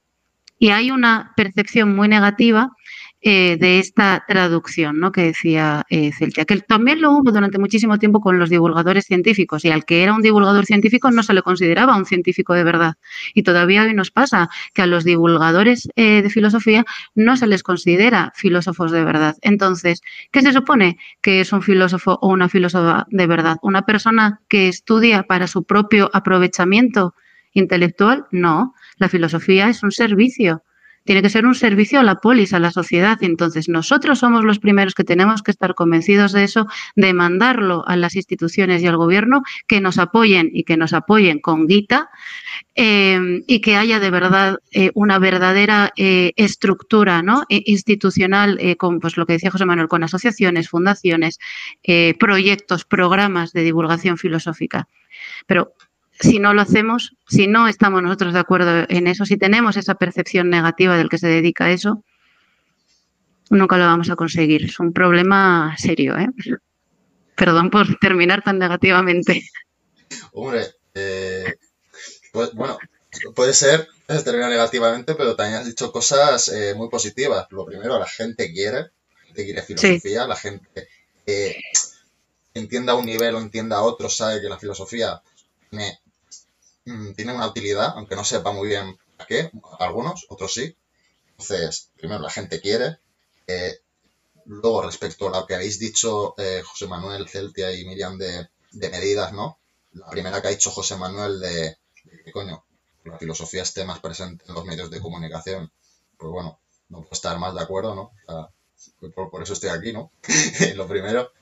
Y 0.59 0.71
hay 0.71 0.91
una 0.91 1.33
percepción 1.37 1.95
muy 1.95 2.09
negativa 2.09 2.73
eh, 3.21 3.57
de 3.59 3.81
esta 3.81 4.25
traducción 4.29 5.01
¿no? 5.01 5.11
que 5.11 5.23
decía 5.23 5.85
eh, 5.91 6.13
Celtia, 6.13 6.45
que 6.45 6.59
también 6.59 7.01
lo 7.01 7.11
hubo 7.11 7.33
durante 7.33 7.59
muchísimo 7.59 7.99
tiempo 7.99 8.21
con 8.21 8.39
los 8.39 8.49
divulgadores 8.49 9.07
científicos 9.07 9.65
y 9.65 9.71
al 9.71 9.85
que 9.85 10.05
era 10.05 10.15
un 10.15 10.23
divulgador 10.23 10.67
científico 10.67 11.11
no 11.11 11.25
se 11.25 11.35
le 11.35 11.43
consideraba 11.43 11.97
un 11.97 12.07
científico 12.07 12.55
de 12.55 12.63
verdad. 12.63 12.95
Y 13.35 13.43
todavía 13.43 13.83
hoy 13.83 13.93
nos 13.93 14.13
pasa 14.13 14.49
que 14.73 14.83
a 14.83 14.87
los 14.87 15.03
divulgadores 15.03 15.89
eh, 15.97 16.23
de 16.23 16.31
filosofía 16.31 16.85
no 17.17 17.37
se 17.37 17.49
les 17.49 17.65
considera 17.65 18.33
filósofos 18.37 18.93
de 18.93 19.03
verdad. 19.03 19.37
Entonces, 19.43 20.01
¿qué 20.31 20.41
se 20.41 20.53
supone 20.53 20.97
que 21.21 21.41
es 21.41 21.53
un 21.53 21.63
filósofo 21.63 22.21
o 22.23 22.29
una 22.29 22.49
filósofa 22.49 23.05
de 23.11 23.27
verdad? 23.27 23.57
¿Una 23.63 23.83
persona 23.83 24.43
que 24.49 24.69
estudia 24.69 25.25
para 25.25 25.49
su 25.49 25.65
propio 25.65 26.09
aprovechamiento 26.13 27.15
intelectual? 27.53 28.27
No, 28.31 28.75
la 28.97 29.09
filosofía 29.09 29.69
es 29.69 29.83
un 29.83 29.91
servicio 29.91 30.63
tiene 31.09 31.23
que 31.23 31.31
ser 31.31 31.47
un 31.47 31.55
servicio 31.55 32.01
a 32.01 32.03
la 32.03 32.17
polis, 32.17 32.53
a 32.53 32.59
la 32.59 32.71
sociedad. 32.71 33.17
Entonces, 33.23 33.71
nosotros 33.71 34.19
somos 34.19 34.45
los 34.45 34.59
primeros 34.59 34.95
que 34.95 35.05
tenemos 35.05 35.43
que 35.43 35.51
estar 35.51 35.75
convencidos 35.75 36.33
de 36.33 36.45
eso, 36.45 36.67
de 36.97 37.15
mandarlo 37.15 37.83
a 37.89 37.97
las 37.97 38.15
instituciones 38.15 38.83
y 38.83 38.89
al 38.89 38.99
gobierno 38.99 39.43
que 39.67 39.81
nos 39.81 39.97
apoyen 39.97 40.51
y 40.53 40.65
que 40.65 40.77
nos 40.77 40.93
apoyen 40.93 41.39
con 41.39 41.67
guita 41.67 42.11
eh, 42.75 43.43
y 43.47 43.63
que 43.63 43.77
haya 43.77 44.01
de 44.01 44.11
verdad 44.11 44.59
eh, 44.71 44.91
una 44.93 45.19
verdadera 45.19 45.95
eh, 45.97 46.35
estructura 46.37 47.23
¿no? 47.23 47.45
institucional 47.49 48.61
con 48.77 49.01
pues, 49.01 49.17
lo 49.17 49.25
que 49.25 49.33
decía 49.33 49.51
José 49.51 49.65
Manuel, 49.65 49.89
con 49.89 50.05
asociaciones, 50.05 50.69
fundaciones, 50.69 51.39
proyectos, 52.19 52.85
programas 52.85 53.55
de 53.55 53.63
divulgación 53.63 54.19
filosófica. 54.19 54.89
Pero 55.47 55.73
si 56.21 56.39
no 56.39 56.55
lo 56.55 56.63
hacemos, 56.63 57.17
si 57.29 57.47
no 57.47 57.69
estamos 57.69 58.03
nosotros 58.03 58.33
de 58.33 58.41
acuerdo 58.41 58.87
en 58.89 59.07
eso, 59.07 59.25
si 59.25 59.37
tenemos 59.37 59.77
esa 59.77 59.95
percepción 59.95 60.51
negativa 60.51 60.97
del 60.97 61.09
que 61.09 61.19
se 61.19 61.29
dedica 61.29 61.67
a 61.67 61.71
eso, 61.71 62.05
nunca 63.51 63.79
lo 63.79 63.85
vamos 63.85 64.11
a 64.11 64.17
conseguir. 64.17 64.65
Es 64.65 64.81
un 64.81 64.93
problema 64.93 65.75
serio, 65.79 66.17
¿eh? 66.19 66.29
Perdón 67.37 67.71
por 67.71 67.99
terminar 67.99 68.43
tan 68.43 68.59
negativamente. 68.59 69.43
Hombre, 70.33 70.67
eh, 70.95 71.55
pues, 72.33 72.53
bueno, 72.55 72.79
puede 73.35 73.55
ser 73.55 73.89
terminar 74.25 74.51
negativamente, 74.51 75.15
pero 75.15 75.37
también 75.37 75.61
has 75.61 75.67
dicho 75.67 75.93
cosas 75.93 76.49
eh, 76.49 76.75
muy 76.75 76.89
positivas. 76.89 77.47
Lo 77.51 77.65
primero, 77.65 77.99
la 77.99 78.09
gente 78.09 78.53
quiere, 78.53 78.79
la 78.79 79.25
gente 79.27 79.45
quiere 79.45 79.63
filosofía, 79.63 80.23
sí. 80.23 80.29
la 80.29 80.37
gente 80.37 80.89
eh, 81.27 81.57
entienda 82.55 82.95
un 82.95 83.07
nivel 83.07 83.35
o 83.35 83.39
entienda 83.39 83.83
otro, 83.83 84.09
sabe 84.09 84.41
que 84.41 84.49
la 84.49 84.59
filosofía 84.59 85.23
tiene 85.71 86.01
mmm, 86.89 87.15
tiene 87.15 87.35
una 87.35 87.47
utilidad, 87.47 87.93
aunque 87.97 88.17
no 88.17 88.25
sepa 88.25 88.53
muy 88.53 88.69
bien 88.69 88.99
a 89.19 89.27
qué, 89.27 89.51
algunos, 89.79 90.27
otros 90.29 90.53
sí. 90.55 90.77
Entonces, 91.33 91.91
primero 91.97 92.21
la 92.21 92.31
gente 92.31 92.61
quiere. 92.61 92.99
Eh, 93.47 93.79
luego, 94.47 94.83
respecto 94.83 95.29
a 95.29 95.41
lo 95.41 95.47
que 95.47 95.55
habéis 95.55 95.79
dicho 95.79 96.35
eh, 96.39 96.63
José 96.65 96.87
Manuel, 96.87 97.29
Celtia 97.29 97.73
y 97.73 97.85
Miriam 97.85 98.19
de, 98.19 98.49
de, 98.73 98.91
medidas, 98.91 99.33
¿no? 99.33 99.59
La 99.93 100.09
primera 100.11 100.41
que 100.41 100.49
ha 100.49 100.51
dicho 100.51 100.71
José 100.71 100.97
Manuel 100.97 101.41
de, 101.41 101.77
de 102.25 102.33
coño, 102.33 102.65
la 103.05 103.19
filosofía 103.19 103.63
esté 103.63 103.85
más 103.85 104.01
presente 104.01 104.45
en 104.49 104.55
los 104.55 104.65
medios 104.65 104.91
de 104.91 105.01
comunicación. 105.01 105.71
Pues 106.17 106.31
bueno, 106.33 106.59
no 106.89 106.99
puedo 106.99 107.13
estar 107.13 107.39
más 107.39 107.55
de 107.55 107.63
acuerdo, 107.63 107.95
¿no? 107.95 108.13
Sea, 108.27 108.49
por, 109.15 109.31
por, 109.31 109.43
eso 109.43 109.53
estoy 109.53 109.71
aquí, 109.71 109.93
¿no? 109.93 110.11
lo 110.77 110.87
primero. 110.87 111.33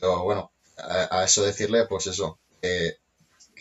Pero 0.00 0.22
bueno, 0.24 0.50
a, 0.76 1.18
a, 1.18 1.24
eso 1.24 1.42
decirle, 1.42 1.86
pues 1.86 2.06
eso, 2.06 2.38
eh, 2.62 2.98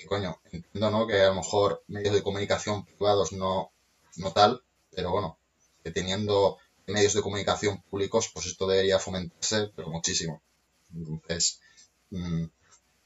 que 0.03 0.09
coño, 0.09 0.37
entiendo, 0.51 0.91
¿no? 0.91 1.07
Que 1.07 1.21
a 1.21 1.29
lo 1.29 1.35
mejor 1.35 1.83
medios 1.87 2.13
de 2.13 2.23
comunicación 2.23 2.85
privados 2.85 3.31
no, 3.31 3.71
no 4.17 4.31
tal, 4.31 4.61
pero 4.91 5.11
bueno, 5.11 5.37
que 5.83 5.91
teniendo 5.91 6.57
medios 6.87 7.13
de 7.13 7.21
comunicación 7.21 7.81
públicos, 7.89 8.29
pues 8.33 8.47
esto 8.47 8.67
debería 8.67 8.99
fomentarse, 8.99 9.71
pero 9.75 9.89
muchísimo. 9.89 10.41
Entonces, 10.93 11.61
mmm, 12.11 12.45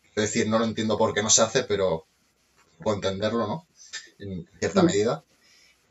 quiero 0.01 0.21
decir, 0.21 0.47
no 0.47 0.57
lo 0.57 0.65
entiendo 0.65 0.97
por 0.97 1.13
qué 1.13 1.21
no 1.21 1.29
se 1.29 1.43
hace, 1.43 1.63
pero 1.63 2.05
puedo 2.83 2.95
entenderlo, 2.95 3.47
¿no? 3.47 3.67
En 4.17 4.49
cierta 4.59 4.81
medida. 4.81 5.23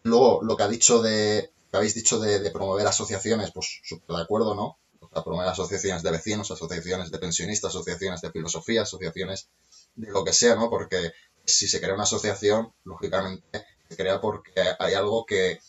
Luego, 0.03 0.43
lo 0.43 0.57
que 0.57 0.65
ha 0.65 0.69
dicho 0.69 1.01
de, 1.03 1.53
que 1.71 1.77
habéis 1.77 1.95
dicho 1.95 2.19
de, 2.19 2.41
de 2.41 2.51
promover 2.51 2.87
asociaciones, 2.87 3.53
pues 3.53 3.81
súper 3.85 4.17
de 4.17 4.23
acuerdo, 4.23 4.57
¿no? 4.57 4.77
O 5.01 5.09
sea, 5.13 5.23
promover 5.23 5.49
asociaciones 5.49 6.03
de 6.03 6.11
vecinos, 6.11 6.51
asociaciones 6.51 7.13
de 7.13 7.19
pensionistas, 7.19 7.71
asociaciones 7.71 8.21
de 8.21 8.33
filosofía, 8.33 8.83
asociaciones 8.83 9.49
de 9.97 10.11
lo 10.11 10.25
que 10.25 10.33
sea, 10.33 10.55
¿no? 10.55 10.71
Porque 10.71 11.13
si 11.45 11.69
se 11.69 11.81
crea 11.81 11.95
una 11.95 12.05
asociación, 12.05 12.73
lógicamente 12.85 13.67
se 13.89 13.97
crea 13.97 14.21
porque 14.21 14.53
hay 14.79 14.95
algo 14.95 15.25
que, 15.25 15.61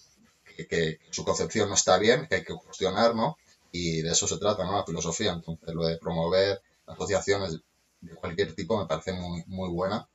que, 0.69 0.99
su 1.11 1.23
concepción 1.23 1.69
no 1.69 1.75
está 1.75 1.97
bien, 1.97 2.27
que 2.27 2.35
hay 2.35 2.43
que 2.43 2.55
cuestionar, 2.55 3.15
¿no? 3.15 3.37
Y 3.71 4.01
de 4.01 4.11
eso 4.11 4.27
se 4.27 4.37
trata, 4.37 4.63
¿no? 4.65 4.77
La 4.77 4.85
filosofía. 4.85 5.31
Entonces, 5.33 5.73
lo 5.73 5.85
de 5.85 5.97
promover 5.97 6.61
asociaciones 6.87 7.59
de 8.01 8.15
cualquier 8.15 8.55
tipo 8.55 8.77
me 8.77 8.87
parece 8.87 9.13
muy, 9.13 9.43
muy 9.47 9.69
buena. 9.69 10.07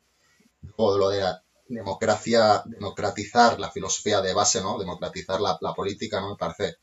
Luego, 0.63 0.99
lo 0.99 1.09
de 1.11 1.25
democratizar 1.69 3.59
la 3.59 3.71
filosofía 3.71 4.21
de 4.21 4.35
base, 4.35 4.61
¿no? 4.61 4.79
Democratizar 4.79 5.41
la, 5.41 5.59
la 5.61 5.75
política, 5.75 6.21
¿no? 6.21 6.31
Me 6.31 6.37
parece, 6.37 6.77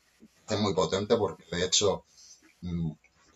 muy 0.58 0.74
potente 0.74 1.16
porque, 1.16 1.44
de 1.52 1.64
hecho, 1.64 2.04
mmm, 2.62 2.90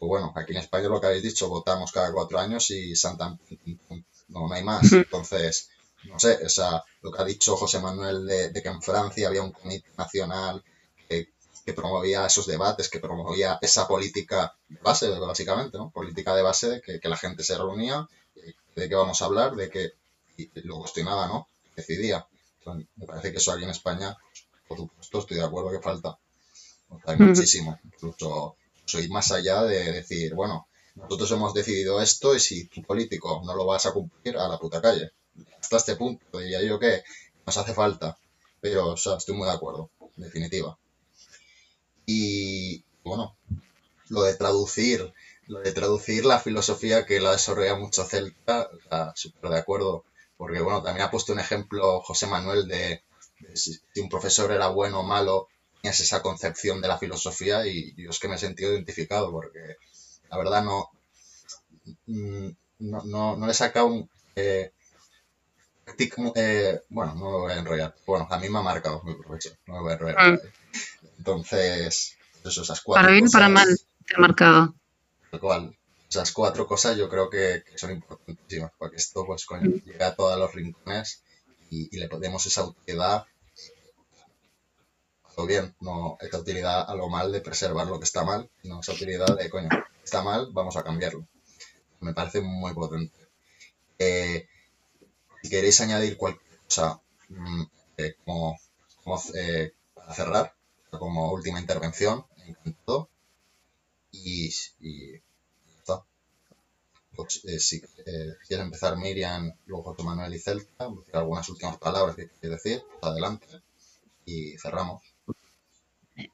pues 0.07 0.21
bueno, 0.21 0.33
aquí 0.37 0.53
en 0.53 0.59
España 0.59 0.89
lo 0.89 1.01
que 1.01 1.07
habéis 1.07 1.23
dicho, 1.23 1.49
votamos 1.49 1.91
cada 1.91 2.13
cuatro 2.13 2.39
años 2.39 2.71
y 2.71 2.95
Santa 2.95 3.39
no, 4.29 4.49
no 4.49 4.53
hay 4.53 4.63
más. 4.63 4.93
Entonces, 4.93 5.71
no 6.05 6.19
sé, 6.19 6.45
o 6.45 6.49
sea, 6.49 6.85
lo 7.01 7.11
que 7.11 7.23
ha 7.23 7.25
dicho 7.25 7.57
José 7.57 7.81
Manuel 7.81 8.27
de, 8.27 8.51
de 8.51 8.63
que 8.63 8.69
en 8.69 8.83
Francia 8.83 9.29
había 9.29 9.43
un 9.43 9.53
comité 9.53 9.89
nacional 9.97 10.63
que, 11.09 11.31
que, 11.65 11.73
promovía 11.73 12.27
esos 12.27 12.47
debates, 12.47 12.91
que 12.91 13.01
promovía 13.01 13.59
esa 13.63 13.89
política 13.89 14.55
de 14.69 14.79
base, 14.83 15.09
básicamente, 15.09 15.79
¿no? 15.79 15.91
Política 15.91 16.35
de 16.37 16.43
base 16.43 16.69
de 16.69 16.81
que, 16.83 17.01
que 17.01 17.09
la 17.09 17.17
gente 17.17 17.43
se 17.43 17.57
reunía, 17.57 18.07
de 18.77 18.89
qué 18.89 18.95
vamos 18.95 19.23
a 19.23 19.25
hablar, 19.25 19.55
de 19.55 19.71
que 19.71 19.93
y 20.37 20.51
lo 20.65 20.81
cuestionaba, 20.81 21.29
¿no? 21.29 21.49
Decidía. 21.77 22.27
Entonces, 22.59 22.89
me 22.97 23.07
parece 23.07 23.33
que 23.33 23.39
eso 23.39 23.53
aquí 23.53 23.65
en 23.65 23.71
España, 23.71 24.17
por 24.69 24.77
supuesto, 24.77 25.19
estoy 25.21 25.39
de 25.39 25.45
acuerdo 25.45 25.71
que 25.71 25.81
falta. 25.81 26.19
O 26.91 27.01
sea, 27.01 27.15
hay 27.15 27.19
muchísimo. 27.19 27.79
Incluso 27.85 28.57
soy 28.85 29.09
más 29.09 29.31
allá 29.33 29.63
de 29.63 29.93
decir, 29.93 30.35
bueno, 30.35 30.69
nosotros 30.95 31.31
hemos 31.33 31.55
decidido 31.55 32.01
esto 32.01 32.35
y 32.35 32.41
si 32.41 32.67
tu 32.67 32.83
político 32.83 33.43
no 33.45 33.55
lo 33.55 33.67
vas 33.67 33.87
a 33.87 33.93
cumplir, 33.93 34.37
a 34.37 34.49
la 34.49 34.59
puta 34.59 34.81
calle. 34.81 35.13
Hasta 35.61 35.79
este 35.79 35.97
punto, 35.97 36.39
diría 36.39 36.63
yo 36.63 36.79
que 36.79 37.03
nos 37.47 37.57
hace 37.57 37.75
falta. 37.75 38.17
Pero, 38.61 38.91
o 38.91 38.97
sea, 38.97 39.17
estoy 39.17 39.35
muy 39.35 39.47
de 39.47 39.55
acuerdo, 39.55 39.91
en 40.17 40.23
definitiva. 40.23 40.79
Y, 42.07 42.85
bueno, 43.03 43.37
lo 44.09 44.23
de 44.23 44.35
traducir, 44.35 45.13
lo 45.47 45.61
de 45.61 45.73
traducir 45.73 46.25
la 46.25 46.39
filosofía 46.39 47.05
que 47.05 47.21
la 47.21 47.33
desarrolla 47.33 47.77
mucho 47.77 48.05
Celta, 48.05 48.71
o 48.91 49.13
súper 49.15 49.51
de 49.51 49.59
acuerdo. 49.59 50.05
Porque, 50.37 50.61
bueno, 50.61 50.83
también 50.83 51.07
ha 51.07 51.11
puesto 51.11 51.33
un 51.33 51.41
ejemplo 51.41 52.01
José 52.01 52.27
Manuel 52.27 52.69
de, 52.69 53.03
si 53.55 53.81
un 53.97 54.09
profesor 54.09 54.53
era 54.53 54.69
bueno 54.69 55.01
o 55.01 55.03
malo, 55.03 55.49
tenías 55.85 56.01
esa 56.01 56.23
concepción 56.23 56.81
de 56.81 56.89
la 56.89 56.97
filosofía 56.97 57.67
y 57.67 57.95
yo 58.03 58.09
es 58.09 58.19
que 58.19 58.27
me 58.27 58.37
he 58.37 58.39
sentido 58.39 58.73
identificado 58.73 59.31
porque 59.31 59.77
la 60.31 60.39
verdad 60.39 60.65
no, 60.65 60.89
mm, 62.07 62.49
no, 62.79 63.03
no, 63.05 63.37
no 63.37 63.47
le 63.47 63.53
he 63.53 63.55
sacado 63.55 63.87
un... 63.89 64.11
eh, 64.35 64.73
eh, 66.37 66.81
bueno, 66.89 67.15
no 67.15 67.25
me 67.27 67.37
voy 67.37 67.53
a 67.53 67.59
enrollar. 67.59 67.95
Bueno, 68.07 68.27
a 68.31 68.39
mí 68.39 68.49
me 68.49 68.59
ha 68.61 68.63
marcado 68.63 69.03
mi 69.05 69.15
profesor, 69.15 69.59
no 69.67 69.75
me 69.75 69.81
voy 69.81 69.91
a 69.91 69.95
enrollar. 69.95 70.21
Mm. 70.33 70.39
Entonces, 71.19 72.17
eso, 72.43 72.63
esas 72.63 72.81
cuatro 72.81 73.03
Para 73.03 73.13
bien 73.13 73.27
o 73.27 73.31
para 73.31 73.49
cosas, 73.49 73.51
mal, 73.51 73.79
te 74.07 74.15
ha 74.17 74.21
marcado. 74.21 74.75
tal 75.31 75.41
cual. 75.41 75.77
Esas 76.09 76.33
cuatro 76.33 76.67
cosas 76.67 76.97
yo 76.97 77.11
creo 77.11 77.29
que, 77.29 77.63
que 77.67 77.77
son 77.77 77.91
importantísimas, 77.91 78.73
porque 78.79 78.97
esto 78.97 79.27
pues 79.27 79.45
coño, 79.45 79.69
llega 79.85 80.07
a 80.09 80.15
todos 80.15 80.39
los 80.39 80.55
rincones 80.55 81.23
y, 81.71 81.95
y 81.95 82.01
le 82.01 82.09
demos 82.21 82.47
esa 82.47 82.65
utilidad 82.65 83.27
o 85.37 85.47
bien, 85.47 85.75
no 85.81 86.17
esa 86.21 86.39
utilidad 86.39 86.89
a 86.89 86.95
lo 86.95 87.09
mal 87.09 87.33
de 87.33 87.41
preservar 87.41 87.87
lo 87.87 87.99
que 87.99 88.05
está 88.05 88.25
mal, 88.25 88.51
sino 88.63 88.81
esa 88.81 88.93
utilidad 88.93 89.37
de, 89.37 89.51
coño, 89.51 89.69
está 90.03 90.23
mal, 90.23 90.49
vamos 90.53 90.77
a 90.77 90.83
cambiarlo. 90.83 91.27
Me 92.01 92.15
parece 92.15 92.41
muy 92.41 92.73
potente. 92.75 93.19
Eh, 93.99 94.47
si 95.43 95.51
queréis 95.51 95.81
añadir 95.81 96.17
cualquier 96.17 96.59
cosa 96.65 97.01
mm, 97.29 97.63
eh, 97.99 98.17
como, 98.25 98.59
como, 99.03 99.21
eh, 99.35 99.73
para 99.95 100.15
cerrar, 100.15 100.55
como 100.91 101.33
última 101.33 101.61
intervención, 101.61 102.25
encantado. 102.47 103.09
Y, 104.13 104.51
y 104.81 105.23
está. 105.79 106.05
Pues, 107.15 107.45
eh, 107.45 107.59
si 107.61 107.77
eh, 108.07 108.35
quieres 108.47 108.65
empezar 108.67 108.97
Miriam, 108.97 109.53
luego 109.67 109.85
José 109.85 110.03
Manuel 110.03 110.35
y 110.35 110.39
Celta, 110.39 110.89
algunas 111.13 111.49
últimas 111.49 111.77
palabras 111.79 112.17
que 112.17 112.29
quieres 112.29 112.63
decir, 112.63 112.85
pues 113.01 113.13
adelante. 113.13 113.47
Y 114.25 114.57
cerramos. 114.59 115.14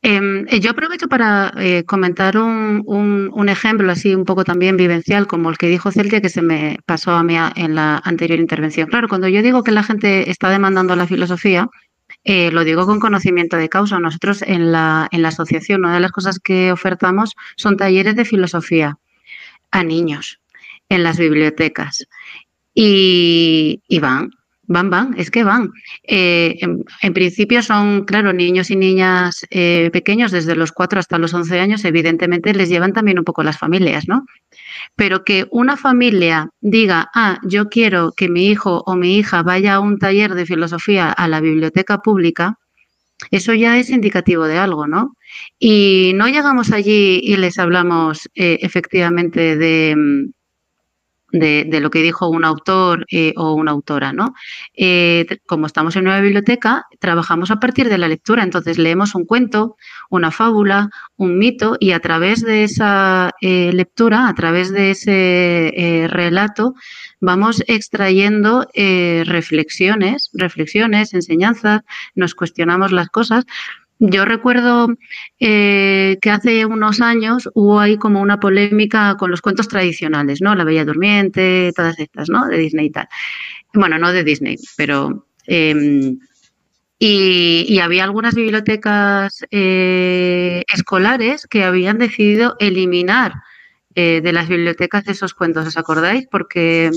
Em, 0.02 0.46
eh, 0.48 0.60
yo 0.60 0.70
aprovecho 0.72 1.08
para 1.08 1.52
eh, 1.56 1.84
comentar 1.84 2.36
un, 2.36 3.48
ejemplo 3.48 3.90
así 3.90 4.14
un 4.14 4.24
poco 4.24 4.44
también 4.44 4.76
vivencial, 4.76 5.26
como 5.26 5.48
el 5.50 5.56
que 5.58 5.68
dijo 5.68 5.90
Celtia, 5.90 6.20
que 6.20 6.28
se 6.28 6.42
me 6.42 6.78
pasó 6.86 7.12
a 7.12 7.22
mí 7.24 7.36
a- 7.36 7.52
en 7.56 7.74
la 7.74 8.00
anterior 8.04 8.38
intervención. 8.38 8.88
Claro, 8.88 9.08
cuando 9.08 9.28
yo 9.28 9.42
digo 9.42 9.62
que 9.64 9.72
la 9.72 9.82
gente 9.82 10.30
está 10.30 10.50
demandando 10.50 10.94
la 10.96 11.06
filosofía, 11.06 11.68
eh, 12.24 12.50
lo 12.50 12.64
digo 12.64 12.84
con 12.86 13.00
conocimiento 13.00 13.56
de 13.56 13.68
causa. 13.70 13.98
Nosotros 13.98 14.42
en 14.42 14.70
la, 14.72 15.08
en 15.12 15.22
la 15.22 15.28
asociación, 15.28 15.80
una 15.84 15.94
de 15.94 16.00
las 16.00 16.12
cosas 16.12 16.38
que 16.38 16.72
ofertamos 16.72 17.34
son 17.56 17.76
talleres 17.78 18.16
de 18.16 18.24
filosofía 18.26 18.98
a 19.70 19.84
niños 19.84 20.40
en 20.90 21.02
las 21.04 21.18
bibliotecas. 21.18 22.06
Y 22.74 23.80
van, 24.00 24.30
van, 24.70 24.88
van, 24.88 25.14
es 25.18 25.32
que 25.32 25.42
van. 25.42 25.72
Eh, 26.04 26.56
en, 26.60 27.12
principio 27.12 27.60
son, 27.60 28.04
claro, 28.04 28.32
niños 28.32 28.70
y 28.70 28.76
niñas 28.76 29.44
eh, 29.50 29.90
pequeños, 29.92 30.30
desde 30.30 30.54
los 30.54 30.70
4 30.70 31.00
hasta 31.00 31.18
los 31.18 31.34
11 31.34 31.58
años, 31.58 31.84
evidentemente 31.84 32.54
les 32.54 32.68
llevan 32.68 32.92
también 32.92 33.18
un 33.18 33.24
poco 33.24 33.42
las 33.42 33.58
familias, 33.58 34.06
¿no? 34.06 34.24
Pero 34.94 35.24
que 35.24 35.48
una 35.50 35.76
familia 35.76 36.50
diga, 36.60 37.10
ah, 37.14 37.40
yo 37.42 37.68
quiero 37.68 38.12
que 38.16 38.28
mi 38.28 38.46
hijo 38.46 38.84
o 38.86 38.94
mi 38.94 39.16
hija 39.16 39.42
vaya 39.42 39.74
a 39.74 39.80
un 39.80 39.98
taller 39.98 40.34
de 40.34 40.46
filosofía 40.46 41.10
a 41.10 41.26
la 41.26 41.40
biblioteca 41.40 41.98
pública, 41.98 42.54
eso 43.32 43.52
ya 43.54 43.76
es 43.76 43.90
indicativo 43.90 44.46
de 44.46 44.58
algo, 44.58 44.86
¿no? 44.86 45.16
Y 45.58 46.12
no 46.14 46.28
llegamos 46.28 46.70
allí 46.70 47.20
y 47.24 47.36
les 47.36 47.58
hablamos 47.58 48.28
eh, 48.36 48.58
efectivamente 48.62 49.56
de, 49.56 49.96
mm, 49.96 50.30
de, 51.32 51.80
lo 51.80 51.90
que 51.90 52.02
dijo 52.02 52.28
un 52.28 52.44
autor 52.44 53.06
eh, 53.10 53.32
o 53.36 53.54
una 53.54 53.70
autora, 53.70 54.12
¿no? 54.12 54.34
Eh, 54.74 55.26
como 55.46 55.66
estamos 55.66 55.96
en 55.96 56.06
una 56.06 56.20
biblioteca, 56.20 56.86
trabajamos 56.98 57.50
a 57.50 57.60
partir 57.60 57.88
de 57.88 57.98
la 57.98 58.08
lectura, 58.08 58.42
entonces 58.42 58.78
leemos 58.78 59.14
un 59.14 59.24
cuento, 59.24 59.76
una 60.10 60.30
fábula, 60.30 60.90
un 61.16 61.38
mito 61.38 61.76
y 61.78 61.92
a 61.92 62.00
través 62.00 62.42
de 62.42 62.64
esa 62.64 63.32
eh, 63.40 63.70
lectura, 63.72 64.28
a 64.28 64.34
través 64.34 64.72
de 64.72 64.90
ese 64.90 66.08
relato, 66.10 66.74
vamos 67.20 67.62
extrayendo 67.66 68.66
reflexiones, 68.74 70.30
reflexiones, 70.32 71.14
enseñanzas, 71.14 71.82
nos 72.14 72.34
cuestionamos 72.34 72.92
las 72.92 73.08
cosas. 73.08 73.44
Yo 74.00 74.24
recuerdo 74.24 74.88
eh, 75.38 76.16
que 76.22 76.30
hace 76.30 76.64
unos 76.64 77.02
años 77.02 77.50
hubo 77.54 77.80
ahí 77.80 77.98
como 77.98 78.20
una 78.20 78.40
polémica 78.40 79.16
con 79.18 79.30
los 79.30 79.42
cuentos 79.42 79.68
tradicionales, 79.68 80.40
¿no? 80.40 80.54
La 80.54 80.64
Bella 80.64 80.86
Durmiente, 80.86 81.70
todas 81.76 81.98
estas, 81.98 82.30
¿no? 82.30 82.46
De 82.48 82.56
Disney 82.56 82.86
y 82.86 82.90
tal. 82.90 83.08
Bueno, 83.74 83.98
no 83.98 84.12
de 84.12 84.24
Disney, 84.24 84.56
pero... 84.76 85.26
y, 86.98 87.66
y 87.68 87.78
había 87.78 88.04
algunas 88.04 88.34
bibliotecas 88.34 89.44
eh, 89.50 90.64
escolares 90.72 91.46
que 91.46 91.64
habían 91.64 91.98
decidido 91.98 92.56
eliminar 92.58 93.34
eh, 93.96 94.20
de 94.22 94.32
las 94.32 94.48
bibliotecas 94.48 95.08
esos 95.08 95.34
cuentos, 95.34 95.66
¿os 95.66 95.76
acordáis? 95.76 96.26
Porque, 96.30 96.90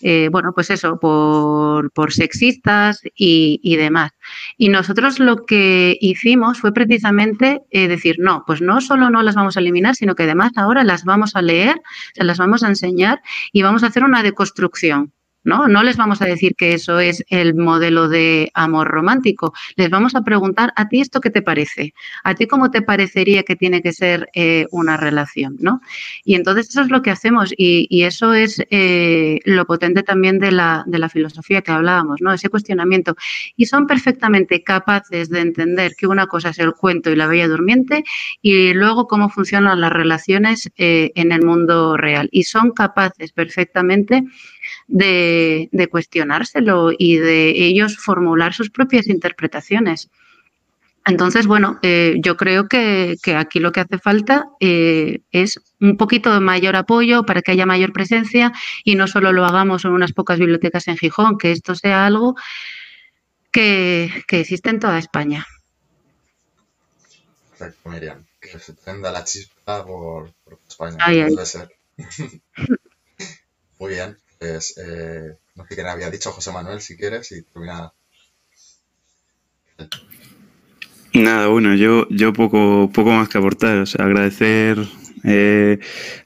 eh, 0.00 0.28
bueno, 0.30 0.52
pues 0.54 0.70
eso, 0.70 0.98
por, 1.00 1.90
por 1.92 2.12
sexistas 2.12 3.02
y, 3.14 3.60
y 3.62 3.76
demás. 3.76 4.12
Y 4.56 4.68
nosotros 4.68 5.18
lo 5.18 5.46
que 5.46 5.96
hicimos 6.00 6.60
fue 6.60 6.72
precisamente 6.72 7.62
eh, 7.70 7.88
decir, 7.88 8.16
no, 8.18 8.44
pues 8.46 8.60
no 8.60 8.80
solo 8.80 9.10
no 9.10 9.22
las 9.22 9.34
vamos 9.34 9.56
a 9.56 9.60
eliminar, 9.60 9.94
sino 9.94 10.14
que 10.14 10.24
además 10.24 10.52
ahora 10.56 10.84
las 10.84 11.04
vamos 11.04 11.36
a 11.36 11.42
leer, 11.42 11.80
se 12.14 12.24
las 12.24 12.38
vamos 12.38 12.62
a 12.62 12.68
enseñar 12.68 13.20
y 13.52 13.62
vamos 13.62 13.82
a 13.82 13.88
hacer 13.88 14.04
una 14.04 14.22
deconstrucción. 14.22 15.12
¿No? 15.46 15.68
no 15.68 15.84
les 15.84 15.96
vamos 15.96 16.20
a 16.22 16.26
decir 16.26 16.56
que 16.56 16.74
eso 16.74 16.98
es 16.98 17.24
el 17.28 17.54
modelo 17.54 18.08
de 18.08 18.50
amor 18.52 18.88
romántico. 18.88 19.54
Les 19.76 19.88
vamos 19.90 20.16
a 20.16 20.22
preguntar 20.22 20.72
a 20.74 20.88
ti 20.88 21.00
esto 21.00 21.20
qué 21.20 21.30
te 21.30 21.40
parece, 21.40 21.94
a 22.24 22.34
ti 22.34 22.48
cómo 22.48 22.72
te 22.72 22.82
parecería 22.82 23.44
que 23.44 23.54
tiene 23.54 23.80
que 23.80 23.92
ser 23.92 24.28
eh, 24.34 24.66
una 24.72 24.96
relación, 24.96 25.56
¿no? 25.60 25.80
Y 26.24 26.34
entonces 26.34 26.68
eso 26.68 26.80
es 26.82 26.90
lo 26.90 27.00
que 27.00 27.12
hacemos 27.12 27.54
y, 27.56 27.86
eso 28.02 28.34
es 28.34 28.60
eh, 28.70 29.38
lo 29.44 29.66
potente 29.66 30.02
también 30.02 30.40
de 30.40 30.50
la, 30.50 30.82
de 30.86 30.98
la 30.98 31.08
filosofía 31.08 31.62
que 31.62 31.70
hablábamos, 31.70 32.20
¿no? 32.20 32.32
Ese 32.32 32.48
cuestionamiento. 32.48 33.14
Y 33.56 33.66
son 33.66 33.86
perfectamente 33.86 34.64
capaces 34.64 35.30
de 35.30 35.40
entender 35.40 35.92
que 35.96 36.08
una 36.08 36.26
cosa 36.26 36.50
es 36.50 36.58
el 36.58 36.72
cuento 36.72 37.10
y 37.10 37.16
la 37.16 37.28
bella 37.28 37.46
durmiente 37.46 38.02
y 38.42 38.74
luego 38.74 39.06
cómo 39.06 39.28
funcionan 39.28 39.80
las 39.80 39.92
relaciones 39.92 40.70
eh, 40.76 41.12
en 41.14 41.30
el 41.30 41.42
mundo 41.42 41.96
real. 41.96 42.28
Y 42.32 42.42
son 42.42 42.72
capaces 42.72 43.32
perfectamente 43.32 44.24
de, 44.88 45.68
de 45.72 45.88
cuestionárselo 45.88 46.90
y 46.96 47.16
de 47.16 47.50
ellos 47.50 47.96
formular 47.98 48.54
sus 48.54 48.70
propias 48.70 49.08
interpretaciones. 49.08 50.10
Entonces, 51.06 51.46
bueno, 51.46 51.78
eh, 51.82 52.16
yo 52.20 52.36
creo 52.36 52.66
que, 52.66 53.14
que 53.22 53.36
aquí 53.36 53.60
lo 53.60 53.70
que 53.70 53.80
hace 53.80 53.98
falta 53.98 54.46
eh, 54.58 55.20
es 55.30 55.60
un 55.80 55.96
poquito 55.96 56.34
de 56.34 56.40
mayor 56.40 56.74
apoyo 56.74 57.24
para 57.24 57.42
que 57.42 57.52
haya 57.52 57.64
mayor 57.64 57.92
presencia 57.92 58.52
y 58.84 58.96
no 58.96 59.06
solo 59.06 59.32
lo 59.32 59.44
hagamos 59.44 59.84
en 59.84 59.92
unas 59.92 60.12
pocas 60.12 60.40
bibliotecas 60.40 60.88
en 60.88 60.96
Gijón, 60.96 61.38
que 61.38 61.52
esto 61.52 61.76
sea 61.76 62.06
algo 62.06 62.34
que, 63.52 64.10
que 64.28 64.40
existe 64.40 64.70
en 64.70 64.80
toda 64.80 64.98
España. 64.98 65.46
Perfecto, 67.50 67.88
Miriam. 67.90 68.26
Que 68.40 68.58
se 68.58 68.72
prenda 68.74 69.10
la 69.10 69.24
chispa 69.24 69.84
por, 69.84 70.32
por 70.44 70.60
España. 70.68 70.96
Ay, 71.00 71.20
ay. 71.20 71.36
Ser. 71.44 71.68
Muy 73.78 73.90
bien. 73.94 74.18
Pues 74.46 74.74
eh, 74.78 75.36
no 75.56 75.66
sé 75.66 75.74
quién 75.74 75.86
había 75.86 76.10
dicho, 76.10 76.30
José 76.30 76.52
Manuel, 76.52 76.80
si 76.80 76.96
quieres, 76.96 77.32
y 77.32 77.42
termina. 77.42 77.92
Nada, 81.14 81.48
bueno, 81.48 81.74
yo, 81.74 82.06
yo 82.10 82.32
poco, 82.32 82.90
poco 82.92 83.10
más 83.10 83.28
que 83.28 83.38
aportar. 83.38 83.78
O 83.78 83.86
sea, 83.86 84.04
agradecer 84.04 84.78
eh, 85.24 85.78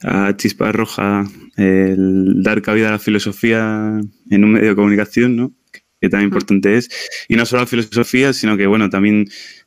a 0.03 0.35
Chispa 0.37 0.71
Roja 0.71 1.25
el 1.57 2.43
dar 2.43 2.61
cabida 2.61 2.89
a 2.89 2.91
la 2.91 2.99
filosofía 2.99 3.99
en 4.29 4.43
un 4.43 4.51
medio 4.51 4.69
de 4.69 4.75
comunicación, 4.75 5.35
¿no? 5.35 5.53
Que 5.99 6.09
tan 6.09 6.21
importante 6.21 6.77
es. 6.77 6.89
Y 7.27 7.35
no 7.35 7.45
solo 7.45 7.63
la 7.63 7.67
filosofía, 7.67 8.33
sino 8.33 8.55
que, 8.55 8.67
bueno, 8.67 8.89
también 8.89 9.25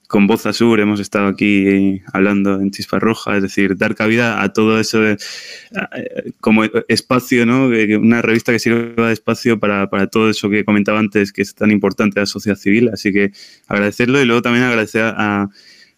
con 0.08 0.26
Voz 0.26 0.46
Azul 0.46 0.78
hemos 0.80 1.00
estado 1.00 1.28
aquí 1.28 2.02
hablando 2.12 2.60
en 2.60 2.70
Chispa 2.70 2.98
Roja, 2.98 3.36
es 3.36 3.42
decir, 3.42 3.76
dar 3.76 3.94
cabida 3.94 4.42
a 4.42 4.52
todo 4.52 4.78
eso 4.78 5.00
de, 5.00 5.12
eh, 5.12 6.32
como 6.40 6.64
espacio, 6.88 7.46
¿no? 7.46 7.68
Una 8.00 8.22
revista 8.22 8.52
que 8.52 8.58
sirva 8.58 9.08
de 9.08 9.12
espacio 9.12 9.58
para, 9.58 9.88
para 9.90 10.06
todo 10.06 10.30
eso 10.30 10.50
que 10.50 10.64
comentaba 10.64 10.98
antes, 10.98 11.32
que 11.32 11.42
es 11.42 11.54
tan 11.54 11.70
importante 11.70 12.20
la 12.20 12.26
sociedad 12.26 12.56
civil. 12.56 12.90
Así 12.92 13.12
que 13.12 13.32
agradecerlo 13.66 14.20
y 14.20 14.24
luego 14.24 14.42
también 14.42 14.64
agradecer 14.64 15.02
a, 15.02 15.48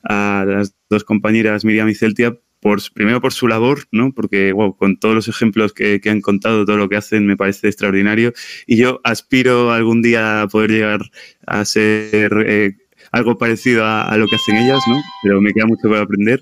a 0.04 0.44
las 0.46 0.74
dos 0.88 1.04
compañeras 1.04 1.64
Miriam 1.64 1.88
y 1.88 1.94
Celtia 1.94 2.36
por, 2.60 2.80
primero 2.94 3.20
por 3.20 3.32
su 3.32 3.48
labor, 3.48 3.84
¿no? 3.92 4.12
Porque, 4.12 4.52
wow, 4.52 4.76
con 4.76 4.98
todos 4.98 5.14
los 5.14 5.28
ejemplos 5.28 5.72
que, 5.72 6.00
que 6.00 6.10
han 6.10 6.20
contado, 6.20 6.64
todo 6.64 6.76
lo 6.76 6.88
que 6.88 6.96
hacen 6.96 7.26
me 7.26 7.36
parece 7.36 7.68
extraordinario. 7.68 8.32
Y 8.66 8.76
yo 8.76 9.00
aspiro 9.04 9.72
algún 9.72 10.02
día 10.02 10.42
a 10.42 10.48
poder 10.48 10.70
llegar 10.70 11.00
a 11.46 11.64
ser 11.64 12.44
eh, 12.46 12.76
algo 13.12 13.38
parecido 13.38 13.84
a, 13.84 14.02
a 14.08 14.16
lo 14.16 14.26
que 14.28 14.36
hacen 14.36 14.56
ellas, 14.56 14.80
¿no? 14.88 15.00
Pero 15.22 15.40
me 15.40 15.52
queda 15.52 15.66
mucho 15.66 15.88
por 15.88 15.96
aprender. 15.98 16.40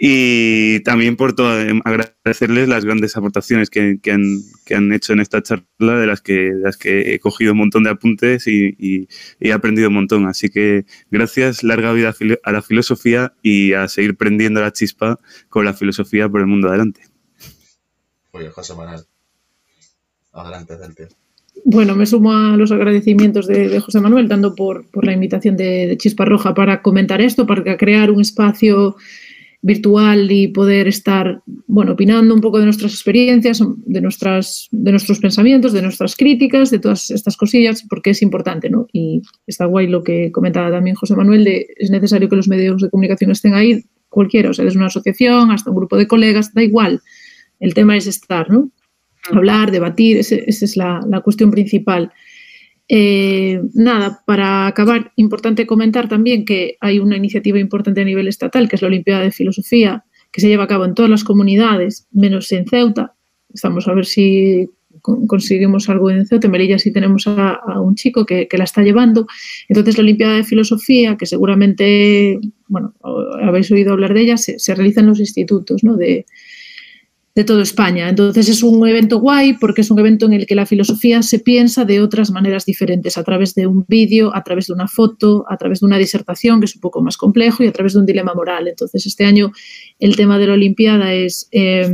Y 0.00 0.78
también 0.84 1.16
por 1.16 1.32
todo, 1.34 1.60
em, 1.60 1.80
agradecerles 1.84 2.68
las 2.68 2.84
grandes 2.84 3.16
aportaciones 3.16 3.68
que, 3.68 3.98
que, 4.00 4.12
han, 4.12 4.38
que 4.64 4.76
han 4.76 4.92
hecho 4.92 5.12
en 5.12 5.18
esta 5.20 5.42
charla, 5.42 5.64
de 5.98 6.06
las 6.06 6.20
que, 6.20 6.34
de 6.54 6.60
las 6.60 6.76
que 6.76 7.14
he 7.14 7.18
cogido 7.18 7.52
un 7.52 7.58
montón 7.58 7.82
de 7.82 7.90
apuntes 7.90 8.46
y, 8.46 8.76
y- 8.78 9.08
y 9.40 9.48
he 9.48 9.52
aprendido 9.52 9.88
un 9.88 9.94
montón. 9.94 10.26
Así 10.28 10.50
que 10.50 10.84
gracias, 11.10 11.64
larga 11.64 11.92
vida 11.92 12.14
a 12.44 12.52
la 12.52 12.62
filosofía 12.62 13.34
y 13.42 13.72
a 13.72 13.88
seguir 13.88 14.16
prendiendo 14.16 14.60
la 14.60 14.72
chispa 14.72 15.18
con 15.48 15.64
la 15.64 15.74
filosofía 15.74 16.28
por 16.28 16.40
el 16.42 16.46
mundo 16.46 16.68
adelante. 16.68 17.02
Oye, 18.30 18.50
José 18.50 18.74
Manuel. 18.74 19.04
Adelante, 20.32 20.76
Celtia. 20.78 21.08
Bueno, 21.64 21.94
me 21.94 22.06
sumo 22.06 22.32
a 22.32 22.56
los 22.56 22.72
agradecimientos 22.72 23.46
de, 23.46 23.80
José 23.80 24.00
Manuel, 24.00 24.28
tanto 24.28 24.54
por, 24.54 24.90
por 24.90 25.04
la 25.04 25.12
invitación 25.12 25.56
de, 25.56 25.86
de 25.86 25.96
Chispa 25.96 26.24
Roja 26.24 26.54
para 26.54 26.82
comentar 26.82 27.20
esto, 27.20 27.46
para 27.46 27.76
crear 27.76 28.10
un 28.10 28.20
espacio 28.20 28.96
virtual 29.60 30.30
y 30.30 30.48
poder 30.48 30.86
estar, 30.86 31.42
bueno, 31.66 31.92
opinando 31.92 32.32
un 32.34 32.40
poco 32.40 32.58
de 32.58 32.64
nuestras 32.64 32.92
experiencias, 32.92 33.60
de, 33.86 34.00
nuestras, 34.00 34.68
de 34.70 34.92
nuestros 34.92 35.18
pensamientos, 35.18 35.72
de 35.72 35.82
nuestras 35.82 36.14
críticas, 36.14 36.70
de 36.70 36.78
todas 36.78 37.10
estas 37.10 37.36
cosillas, 37.36 37.84
porque 37.88 38.10
es 38.10 38.22
importante, 38.22 38.70
¿no? 38.70 38.86
Y 38.92 39.22
está 39.46 39.64
guay 39.64 39.88
lo 39.88 40.02
que 40.04 40.30
comentaba 40.30 40.70
también 40.70 40.94
José 40.94 41.16
Manuel, 41.16 41.44
de 41.44 41.66
es 41.76 41.90
necesario 41.90 42.28
que 42.28 42.36
los 42.36 42.48
medios 42.48 42.80
de 42.80 42.90
comunicación 42.90 43.32
estén 43.32 43.54
ahí, 43.54 43.84
cualquiera, 44.08 44.50
o 44.50 44.54
sea, 44.54 44.64
desde 44.64 44.78
una 44.78 44.86
asociación 44.86 45.50
hasta 45.50 45.70
un 45.70 45.76
grupo 45.76 45.96
de 45.96 46.06
colegas, 46.06 46.54
da 46.54 46.62
igual. 46.62 47.00
El 47.58 47.74
tema 47.74 47.96
es 47.96 48.06
estar, 48.06 48.48
¿no? 48.50 48.70
Hablar, 49.36 49.70
debatir, 49.70 50.18
ese- 50.18 50.44
esa 50.46 50.64
es 50.64 50.76
la, 50.76 51.00
la 51.08 51.20
cuestión 51.20 51.50
principal. 51.50 52.12
Eh, 52.88 53.60
nada, 53.74 54.22
para 54.26 54.66
acabar, 54.66 55.12
importante 55.16 55.66
comentar 55.66 56.08
también 56.08 56.44
que 56.44 56.76
hay 56.80 56.98
una 56.98 57.16
iniciativa 57.16 57.58
importante 57.58 58.00
a 58.00 58.04
nivel 58.04 58.28
estatal, 58.28 58.68
que 58.68 58.76
es 58.76 58.82
la 58.82 58.88
Olimpiada 58.88 59.22
de 59.22 59.30
Filosofía, 59.30 60.04
que 60.32 60.40
se 60.40 60.48
lleva 60.48 60.64
a 60.64 60.68
cabo 60.68 60.84
en 60.86 60.94
todas 60.94 61.10
las 61.10 61.24
comunidades, 61.24 62.06
menos 62.12 62.50
en 62.52 62.66
Ceuta. 62.66 63.14
Estamos 63.52 63.88
a 63.88 63.94
ver 63.94 64.06
si 64.06 64.68
con- 65.02 65.26
conseguimos 65.26 65.88
algo 65.90 66.10
en 66.10 66.26
Ceuta. 66.26 66.46
En 66.46 66.50
Melilla 66.52 66.78
sí 66.78 66.90
tenemos 66.92 67.26
a, 67.26 67.50
a 67.54 67.80
un 67.80 67.94
chico 67.94 68.24
que, 68.24 68.48
que 68.48 68.56
la 68.58 68.64
está 68.64 68.82
llevando. 68.82 69.26
Entonces, 69.68 69.96
la 69.98 70.02
Olimpiada 70.02 70.36
de 70.36 70.44
Filosofía, 70.44 71.16
que 71.16 71.26
seguramente, 71.26 72.38
bueno, 72.68 72.94
habéis 73.42 73.70
oído 73.70 73.92
hablar 73.92 74.14
de 74.14 74.22
ella, 74.22 74.36
se, 74.38 74.58
se 74.58 74.74
realiza 74.74 75.00
en 75.00 75.06
los 75.08 75.20
institutos, 75.20 75.84
¿no? 75.84 75.96
De, 75.96 76.24
de 77.38 77.44
toda 77.44 77.62
España. 77.62 78.08
Entonces 78.08 78.48
es 78.48 78.64
un 78.64 78.84
evento 78.88 79.20
guay 79.20 79.52
porque 79.52 79.82
es 79.82 79.92
un 79.92 80.00
evento 80.00 80.26
en 80.26 80.32
el 80.32 80.44
que 80.44 80.56
la 80.56 80.66
filosofía 80.66 81.22
se 81.22 81.38
piensa 81.38 81.84
de 81.84 82.00
otras 82.00 82.32
maneras 82.32 82.64
diferentes, 82.64 83.16
a 83.16 83.22
través 83.22 83.54
de 83.54 83.68
un 83.68 83.84
vídeo, 83.86 84.34
a 84.34 84.42
través 84.42 84.66
de 84.66 84.72
una 84.72 84.88
foto, 84.88 85.44
a 85.48 85.56
través 85.56 85.78
de 85.78 85.86
una 85.86 85.98
disertación, 85.98 86.58
que 86.58 86.66
es 86.66 86.74
un 86.74 86.80
poco 86.80 87.00
más 87.00 87.16
complejo, 87.16 87.62
y 87.62 87.68
a 87.68 87.72
través 87.72 87.92
de 87.92 88.00
un 88.00 88.06
dilema 88.06 88.34
moral. 88.34 88.66
Entonces 88.66 89.06
este 89.06 89.24
año 89.24 89.52
el 90.00 90.16
tema 90.16 90.36
de 90.36 90.48
la 90.48 90.54
Olimpiada 90.54 91.14
es 91.14 91.48
eh, 91.52 91.88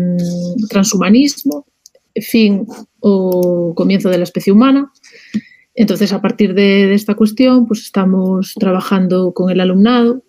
transhumanismo, 0.70 1.66
fin 2.22 2.66
o 3.00 3.74
comienzo 3.76 4.08
de 4.08 4.16
la 4.16 4.24
especie 4.24 4.50
humana. 4.50 4.90
Entonces, 5.74 6.14
a 6.14 6.22
partir 6.22 6.54
de, 6.54 6.94
esta 6.94 7.16
cuestión, 7.16 7.66
pues 7.66 7.80
estamos 7.82 8.54
trabajando 8.58 9.34
con 9.34 9.50
el 9.50 9.60
alumnado 9.60 10.22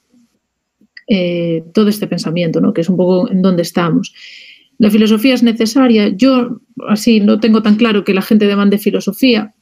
eh, 1.08 1.64
todo 1.74 1.88
este 1.88 2.08
pensamiento, 2.08 2.60
¿no? 2.60 2.74
que 2.74 2.82
es 2.82 2.90
un 2.90 2.98
poco 2.98 3.32
en 3.32 3.42
dónde 3.42 3.62
estamos. 3.62 4.14
La 4.78 4.90
filosofía 4.90 5.34
es 5.34 5.44
necesaria. 5.44 6.10
Yo, 6.10 6.62
así, 6.88 7.20
no 7.20 7.40
tengo 7.40 7.62
tan 7.62 7.76
claro 7.76 8.04
que 8.04 8.14
la 8.14 8.22
gente 8.22 8.48
demande 8.48 8.78
filosofía. 8.78 9.54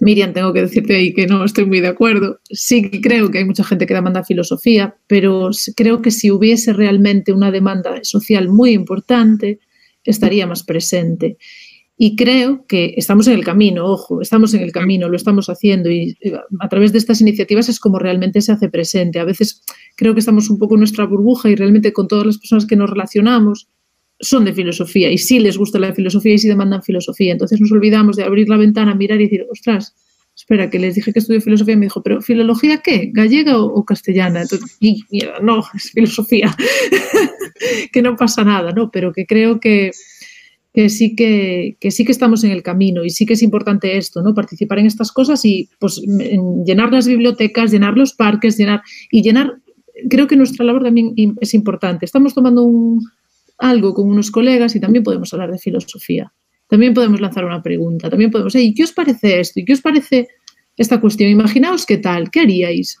Miriam, 0.00 0.32
tengo 0.32 0.52
que 0.52 0.62
decirte 0.62 0.96
ahí 0.96 1.14
que 1.14 1.26
no 1.26 1.44
estoy 1.44 1.64
muy 1.66 1.80
de 1.80 1.88
acuerdo. 1.88 2.40
Sí 2.50 2.90
creo 3.00 3.30
que 3.30 3.38
hay 3.38 3.44
mucha 3.44 3.64
gente 3.64 3.86
que 3.86 3.94
demanda 3.94 4.24
filosofía, 4.24 4.96
pero 5.06 5.50
creo 5.76 6.02
que 6.02 6.10
si 6.10 6.30
hubiese 6.30 6.72
realmente 6.72 7.32
una 7.32 7.50
demanda 7.50 8.00
social 8.02 8.48
muy 8.48 8.70
importante, 8.72 9.60
estaría 10.04 10.46
más 10.46 10.64
presente. 10.64 11.36
Y 11.96 12.16
creo 12.16 12.66
que 12.66 12.94
estamos 12.96 13.28
en 13.28 13.34
el 13.34 13.44
camino, 13.44 13.84
ojo, 13.84 14.22
estamos 14.22 14.54
en 14.54 14.62
el 14.62 14.72
camino, 14.72 15.08
lo 15.08 15.16
estamos 15.16 15.48
haciendo 15.48 15.90
y 15.90 16.16
eh, 16.20 16.32
a 16.58 16.68
través 16.68 16.90
de 16.90 16.98
estas 16.98 17.20
iniciativas 17.20 17.68
es 17.68 17.78
como 17.78 17.98
realmente 17.98 18.40
se 18.40 18.50
hace 18.50 18.68
presente. 18.68 19.20
A 19.20 19.24
veces 19.24 19.62
creo 19.94 20.14
que 20.14 20.20
estamos 20.20 20.50
un 20.50 20.58
poco 20.58 20.74
en 20.74 20.80
nuestra 20.80 21.04
burbuja 21.04 21.48
y 21.48 21.54
realmente 21.54 21.92
con 21.92 22.08
todas 22.08 22.26
las 22.26 22.38
personas 22.38 22.66
que 22.66 22.76
nos 22.76 22.90
relacionamos 22.90 23.68
son 24.22 24.44
de 24.44 24.54
filosofía 24.54 25.10
y 25.10 25.18
sí 25.18 25.40
les 25.40 25.58
gusta 25.58 25.78
la 25.78 25.92
filosofía 25.92 26.34
y 26.34 26.38
sí 26.38 26.48
demandan 26.48 26.82
filosofía. 26.82 27.32
Entonces 27.32 27.60
nos 27.60 27.72
olvidamos 27.72 28.16
de 28.16 28.22
abrir 28.22 28.48
la 28.48 28.56
ventana, 28.56 28.94
mirar 28.94 29.20
y 29.20 29.24
decir, 29.24 29.44
ostras, 29.50 29.94
espera, 30.34 30.70
que 30.70 30.78
les 30.78 30.94
dije 30.94 31.12
que 31.12 31.18
estudio 31.18 31.40
filosofía 31.40 31.74
y 31.74 31.78
me 31.78 31.86
dijo, 31.86 32.02
pero 32.02 32.22
¿filología 32.22 32.78
qué? 32.78 33.10
¿Gallega 33.12 33.58
o, 33.58 33.84
castellana? 33.84 34.42
Entonces, 34.42 34.76
y, 34.80 35.02
mierda, 35.10 35.40
no, 35.40 35.64
es 35.74 35.90
filosofía. 35.90 36.56
que 37.92 38.00
no 38.00 38.16
pasa 38.16 38.44
nada, 38.44 38.70
¿no? 38.70 38.90
Pero 38.92 39.12
que 39.12 39.26
creo 39.26 39.58
que, 39.58 39.90
que 40.72 40.88
sí 40.88 41.16
que, 41.16 41.76
que 41.80 41.90
sí 41.90 42.04
que 42.04 42.12
estamos 42.12 42.44
en 42.44 42.52
el 42.52 42.62
camino 42.62 43.04
y 43.04 43.10
sí 43.10 43.26
que 43.26 43.34
es 43.34 43.42
importante 43.42 43.98
esto, 43.98 44.22
¿no? 44.22 44.34
Participar 44.34 44.78
en 44.78 44.86
estas 44.86 45.10
cosas 45.10 45.44
y 45.44 45.68
pues 45.80 46.00
en 46.06 46.64
llenar 46.64 46.92
las 46.92 47.08
bibliotecas, 47.08 47.72
llenar 47.72 47.98
los 47.98 48.14
parques, 48.14 48.56
llenar 48.56 48.82
y 49.10 49.22
llenar. 49.22 49.56
Creo 50.08 50.28
que 50.28 50.36
nuestra 50.36 50.64
labor 50.64 50.84
también 50.84 51.12
es 51.40 51.54
importante. 51.54 52.04
Estamos 52.04 52.34
tomando 52.34 52.62
un, 52.62 53.00
algo 53.62 53.94
con 53.94 54.08
unos 54.08 54.30
colegas 54.30 54.74
y 54.74 54.80
también 54.80 55.04
podemos 55.04 55.32
hablar 55.32 55.52
de 55.52 55.58
filosofía. 55.58 56.32
También 56.68 56.94
podemos 56.94 57.20
lanzar 57.20 57.44
una 57.44 57.62
pregunta. 57.62 58.10
También 58.10 58.30
podemos, 58.30 58.54
hey, 58.54 58.74
¿qué 58.76 58.84
os 58.84 58.92
parece 58.92 59.40
esto? 59.40 59.60
¿Y 59.60 59.64
qué 59.64 59.72
os 59.72 59.80
parece 59.80 60.28
esta 60.76 61.00
cuestión? 61.00 61.30
Imaginaos 61.30 61.86
qué 61.86 61.98
tal, 61.98 62.30
¿qué 62.30 62.40
haríais? 62.40 62.98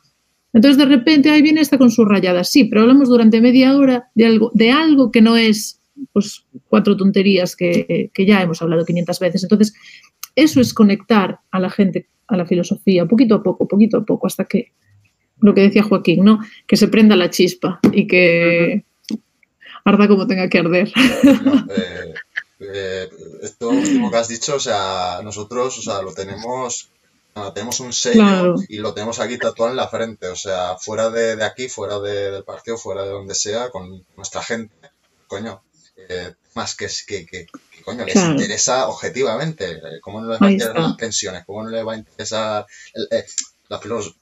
Entonces 0.52 0.78
de 0.78 0.84
repente 0.84 1.30
ahí 1.30 1.42
viene 1.42 1.60
esta 1.60 1.78
con 1.78 1.90
sus 1.90 2.06
rayadas. 2.06 2.50
Sí, 2.50 2.64
pero 2.64 2.82
hablamos 2.82 3.08
durante 3.08 3.40
media 3.40 3.76
hora 3.76 4.08
de 4.14 4.26
algo, 4.26 4.52
de 4.54 4.70
algo 4.70 5.10
que 5.10 5.20
no 5.20 5.36
es 5.36 5.80
pues 6.12 6.46
cuatro 6.68 6.96
tonterías 6.96 7.56
que, 7.56 8.10
que 8.14 8.26
ya 8.26 8.42
hemos 8.42 8.62
hablado 8.62 8.84
500 8.84 9.18
veces. 9.18 9.42
Entonces, 9.42 9.74
eso 10.36 10.60
es 10.60 10.72
conectar 10.72 11.40
a 11.50 11.60
la 11.60 11.70
gente 11.70 12.08
a 12.28 12.36
la 12.36 12.46
filosofía, 12.46 13.06
poquito 13.06 13.34
a 13.34 13.42
poco, 13.42 13.66
poquito 13.66 13.98
a 13.98 14.04
poco, 14.04 14.26
hasta 14.26 14.44
que, 14.44 14.72
lo 15.40 15.54
que 15.54 15.62
decía 15.62 15.82
Joaquín, 15.82 16.24
¿no? 16.24 16.38
Que 16.66 16.76
se 16.76 16.88
prenda 16.88 17.16
la 17.16 17.30
chispa 17.30 17.80
y 17.92 18.06
que 18.06 18.84
arda 19.84 20.08
como 20.08 20.26
tenga 20.26 20.48
que 20.48 20.58
arder. 20.58 20.92
No, 21.42 21.66
eh, 21.70 22.14
eh, 22.60 23.10
esto 23.42 23.68
último 23.70 24.10
que 24.10 24.16
has 24.16 24.28
dicho, 24.28 24.54
o 24.56 24.60
sea, 24.60 25.20
nosotros, 25.22 25.78
o 25.78 25.82
sea, 25.82 26.00
lo 26.02 26.12
tenemos, 26.14 26.88
tenemos 27.54 27.80
un 27.80 27.92
sello 27.92 28.14
Claro. 28.22 28.54
y 28.68 28.78
lo 28.78 28.94
tenemos 28.94 29.18
aquí 29.18 29.38
tatuado 29.38 29.70
en 29.72 29.76
la 29.76 29.88
frente, 29.88 30.28
o 30.28 30.36
sea, 30.36 30.76
fuera 30.78 31.10
de, 31.10 31.36
de 31.36 31.44
aquí, 31.44 31.68
fuera 31.68 31.98
de- 31.98 32.30
del 32.30 32.44
partido, 32.44 32.76
fuera 32.78 33.02
de 33.02 33.10
donde 33.10 33.34
sea, 33.34 33.70
con 33.70 34.04
nuestra 34.16 34.42
gente, 34.42 34.74
coño, 35.26 35.62
eh, 36.08 36.34
más 36.54 36.74
que, 36.76 36.86
que, 37.06 37.26
que, 37.26 37.46
que, 37.46 37.82
coño, 37.82 38.04
les 38.04 38.14
Claro. 38.14 38.32
interesa 38.32 38.88
objetivamente, 38.88 39.80
¿cómo 40.00 40.20
no 40.20 40.30
les 40.30 40.40
va 40.40 40.46
a 40.46 40.50
interesar 40.52 40.80
las 40.80 40.96
pensiones? 40.96 41.44
¿Cómo 41.46 41.62
no 41.64 41.70
les 41.70 41.86
va 41.86 41.94
a 41.94 41.96
interesar 41.96 42.66
el- 42.94 43.08
eh, 43.10 43.24
la 43.68 43.78
filosofía? 43.78 44.20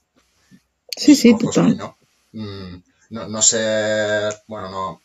Sí, 0.97 1.15
sí, 1.15 1.37
total. 1.39 1.77
coño, 1.77 1.97
mm, 2.33 2.77
no, 3.11 3.29
no 3.29 3.43
sé, 3.43 4.29
bueno, 4.47 4.71
no, 4.71 4.93
no, 4.93 5.01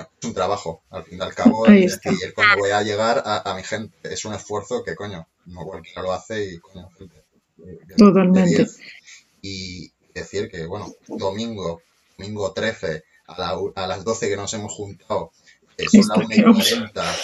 es 0.00 0.06
un 0.24 0.34
trabajo, 0.34 0.82
al 0.90 1.04
fin 1.04 1.18
y 1.18 1.22
al 1.22 1.34
cabo, 1.34 1.66
Ahí 1.68 1.84
está. 1.84 2.10
decir, 2.10 2.34
voy 2.58 2.70
a 2.70 2.82
llegar 2.82 3.22
a, 3.24 3.50
a 3.50 3.54
mi 3.54 3.62
gente, 3.62 3.94
es 4.02 4.24
un 4.24 4.34
esfuerzo 4.34 4.82
que, 4.82 4.94
coño, 4.94 5.26
no 5.46 5.64
cualquiera 5.64 6.02
lo 6.02 6.12
hace 6.12 6.44
y, 6.44 6.58
coño, 6.58 6.88
gente, 6.98 7.24
eh, 7.58 7.78
Totalmente. 7.96 8.56
10. 8.56 8.78
Y 9.42 9.92
decir 10.14 10.50
que, 10.50 10.66
bueno, 10.66 10.92
domingo, 11.08 11.82
domingo 12.18 12.52
13, 12.52 13.04
a, 13.26 13.38
la 13.38 13.58
a 13.74 13.86
las 13.86 14.04
12 14.04 14.28
que 14.28 14.36
nos 14.36 14.52
hemos 14.54 14.72
juntado, 14.72 15.32
son 15.78 16.08
las 16.08 16.18
Está 16.18 16.20
1 16.20 16.24
y 16.30 16.36
que 16.36 16.42
vamos. 16.42 16.68
40, 16.68 17.16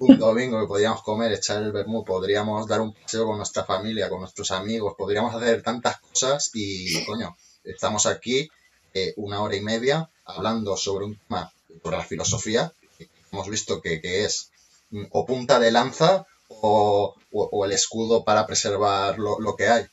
un 0.00 0.18
domingo 0.18 0.60
que 0.60 0.66
podríamos 0.66 1.02
comer, 1.02 1.32
echar 1.32 1.62
el 1.62 1.72
vermú, 1.72 2.04
podríamos 2.04 2.66
dar 2.66 2.80
un 2.80 2.92
paseo 2.92 3.26
con 3.26 3.36
nuestra 3.36 3.64
familia, 3.64 4.08
con 4.08 4.20
nuestros 4.20 4.50
amigos, 4.50 4.94
podríamos 4.96 5.34
hacer 5.34 5.62
tantas 5.62 5.98
cosas 6.00 6.50
y, 6.54 7.04
coño, 7.04 7.36
estamos 7.64 8.06
aquí 8.06 8.48
eh, 8.94 9.14
una 9.16 9.42
hora 9.42 9.56
y 9.56 9.60
media 9.60 10.10
hablando 10.24 10.76
sobre 10.76 11.06
un 11.06 11.16
tema, 11.16 11.52
la 11.84 12.04
filosofía, 12.04 12.72
que 12.98 13.08
hemos 13.32 13.48
visto 13.48 13.80
que, 13.80 14.00
que 14.00 14.24
es 14.24 14.50
mm, 14.90 15.04
o 15.10 15.24
punta 15.26 15.58
de 15.58 15.70
lanza 15.70 16.26
o, 16.48 17.14
o- 17.32 17.48
o 17.52 17.64
el 17.64 17.72
escudo 17.72 18.24
para 18.24 18.46
preservar 18.46 19.18
lo, 19.18 19.38
lo 19.40 19.56
que 19.56 19.68
hay. 19.68 19.84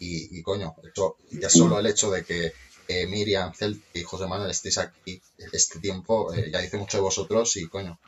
Y, 0.00 0.38
y, 0.38 0.42
coño, 0.42 0.74
eso, 0.92 1.16
ya 1.30 1.48
solo 1.48 1.78
el 1.78 1.86
hecho 1.86 2.10
de 2.10 2.24
que 2.24 2.52
eh, 2.88 3.06
Miriam, 3.06 3.52
Celti 3.54 4.00
y 4.00 4.02
José 4.02 4.26
Manuel 4.26 4.50
estéis 4.50 4.78
aquí 4.78 5.20
este 5.52 5.78
tiempo, 5.78 6.32
eh, 6.34 6.50
ya 6.52 6.60
dice 6.60 6.76
mucho 6.76 6.98
de 6.98 7.02
vosotros 7.02 7.56
y, 7.56 7.66
coño, 7.68 7.98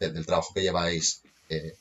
de- 0.00 0.10
del 0.10 0.26
trabajo 0.26 0.52
que 0.54 0.62
lleváis 0.62 1.20
eh, 1.50 1.74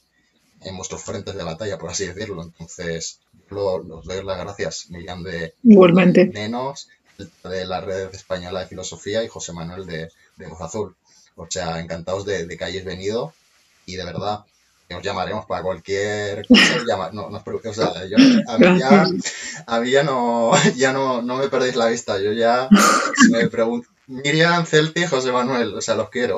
en 0.62 0.78
vuestros 0.78 1.04
frentes 1.04 1.36
de 1.36 1.44
batalla, 1.44 1.78
por 1.78 1.90
así 1.90 2.06
decirlo. 2.06 2.44
Entonces, 2.44 3.20
lo, 3.50 3.76
os 3.76 4.06
doy 4.06 4.24
las 4.24 4.38
gracias, 4.40 4.90
Miriam 4.90 5.24
de 5.24 5.54
Igualmente. 5.64 6.26
Nenos, 6.26 6.90
de 7.18 7.66
la 7.66 7.80
Red 7.82 8.14
Española 8.14 8.62
de 8.62 8.68
Filosofía 8.68 9.24
y 9.24 9.28
José 9.28 9.54
Manuel 9.54 9.86
de, 9.86 10.10
de 10.38 10.48
Voz 10.48 10.62
Azul. 10.62 10.96
O 11.36 11.48
sea, 11.50 11.80
encantados 11.80 12.26
de, 12.26 12.46
de 12.46 12.58
que 12.58 12.64
hayáis 12.64 12.86
venido 12.86 13.34
y 13.86 13.96
de 13.96 14.06
verdad 14.06 14.46
que 14.88 14.96
os 14.96 15.04
llamaremos 15.04 15.46
para 15.46 15.64
cualquier 15.64 16.46
cosa. 16.48 16.76
os 16.78 16.86
llama- 16.86 17.10
no, 17.14 17.30
no 17.30 17.38
os 17.38 17.44
preocupéis, 17.44 17.78
o 17.80 17.94
sea, 17.94 18.06
yo- 18.06 18.18
a 18.48 18.58
mí 18.58 18.80
ya, 18.80 18.90
Gracias. 18.90 19.64
a 19.66 19.80
mí 19.80 19.92
ya 19.92 20.04
no, 20.04 20.52
ya 20.76 20.94
no, 20.94 21.22
no 21.22 21.38
me 21.38 21.48
perdéis 21.50 21.76
la 21.76 21.88
vista. 21.88 22.20
Yo 22.22 22.32
ya, 22.34 22.68
me 23.32 23.50
pregun- 23.50 23.86
Miriam, 24.08 24.66
Celti, 24.66 25.06
José 25.06 25.32
Manuel, 25.32 25.74
o 25.74 25.82
sea, 25.82 25.96
los 25.96 26.10
quiero. 26.10 26.36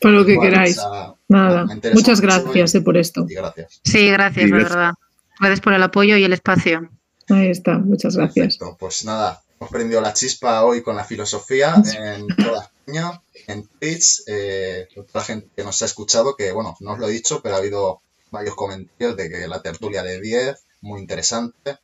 Para 0.00 0.14
lo 0.14 0.24
que 0.26 0.38
queráis. 0.38 0.78
o 0.78 0.90
sea, 0.92 1.14
Nada. 1.28 1.66
Muchas 1.94 2.20
gracias 2.20 2.74
y- 2.74 2.78
eh, 2.78 2.80
por 2.80 2.96
esto. 2.96 3.26
Y 3.28 3.34
gracias. 3.34 3.80
Sí, 3.84 4.08
gracias, 4.10 4.46
de 4.50 4.56
verdad. 4.56 4.92
Gracias 5.38 5.60
por 5.60 5.72
el 5.72 5.82
apoyo 5.82 6.16
y 6.16 6.24
el 6.24 6.32
espacio. 6.32 6.90
Ahí 7.28 7.48
está. 7.50 7.78
Muchas 7.78 8.16
gracias. 8.16 8.56
Perfecto, 8.58 8.76
pues 8.80 9.04
nada, 9.04 9.40
hemos 9.60 9.70
prendido 9.70 10.00
la 10.00 10.14
chispa 10.14 10.64
hoy 10.64 10.82
con 10.82 10.96
la 10.96 11.04
filosofía 11.04 11.74
en 11.94 12.26
toda 12.28 12.62
España, 12.62 13.20
en 13.46 13.66
Twitch, 13.66 14.22
eh, 14.26 14.88
toda 14.94 15.06
la 15.12 15.20
gente 15.20 15.48
que 15.54 15.62
nos 15.62 15.82
ha 15.82 15.84
escuchado, 15.84 16.34
que 16.34 16.50
bueno, 16.50 16.76
no 16.80 16.92
os 16.92 16.98
lo 16.98 17.08
he 17.08 17.12
dicho, 17.12 17.42
pero 17.42 17.56
ha 17.56 17.58
habido 17.58 18.00
varios 18.30 18.54
comentarios 18.54 19.16
de 19.16 19.28
que 19.28 19.46
la 19.46 19.60
tertulia 19.60 20.02
de 20.02 20.18
10, 20.18 20.64
muy 20.80 21.00
interesante, 21.00 21.76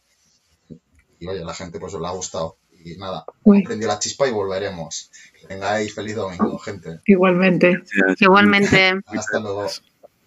y 1.19 1.27
oye, 1.27 1.45
la 1.45 1.53
gente 1.53 1.79
pues 1.79 1.93
os 1.93 2.01
le 2.01 2.07
ha 2.07 2.13
gustado. 2.13 2.57
Y 2.83 2.97
nada, 2.97 3.27
Uy, 3.43 3.59
hemos 3.59 3.67
prendido 3.67 3.93
la 3.93 3.99
chispa 3.99 4.27
y 4.27 4.31
volveremos. 4.31 5.11
Que 5.39 5.49
tengáis 5.49 5.95
feliz 5.95 6.15
domingo, 6.15 6.57
gente. 6.59 7.01
igualmente. 7.07 7.83
Igualmente. 8.21 9.01
Hasta 9.07 9.41
luego. 9.41 9.67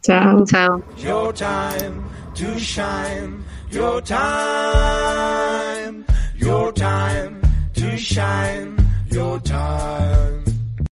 Chao. 0.02 0.46
Chao. 0.46 0.84
Your 0.98 1.34
time 1.34 2.04
to 2.36 2.60
shine. 2.60 3.44
Your 3.72 4.04
time 4.04 4.60
shine 7.98 8.78
your 9.12 9.40
time. 9.40 10.39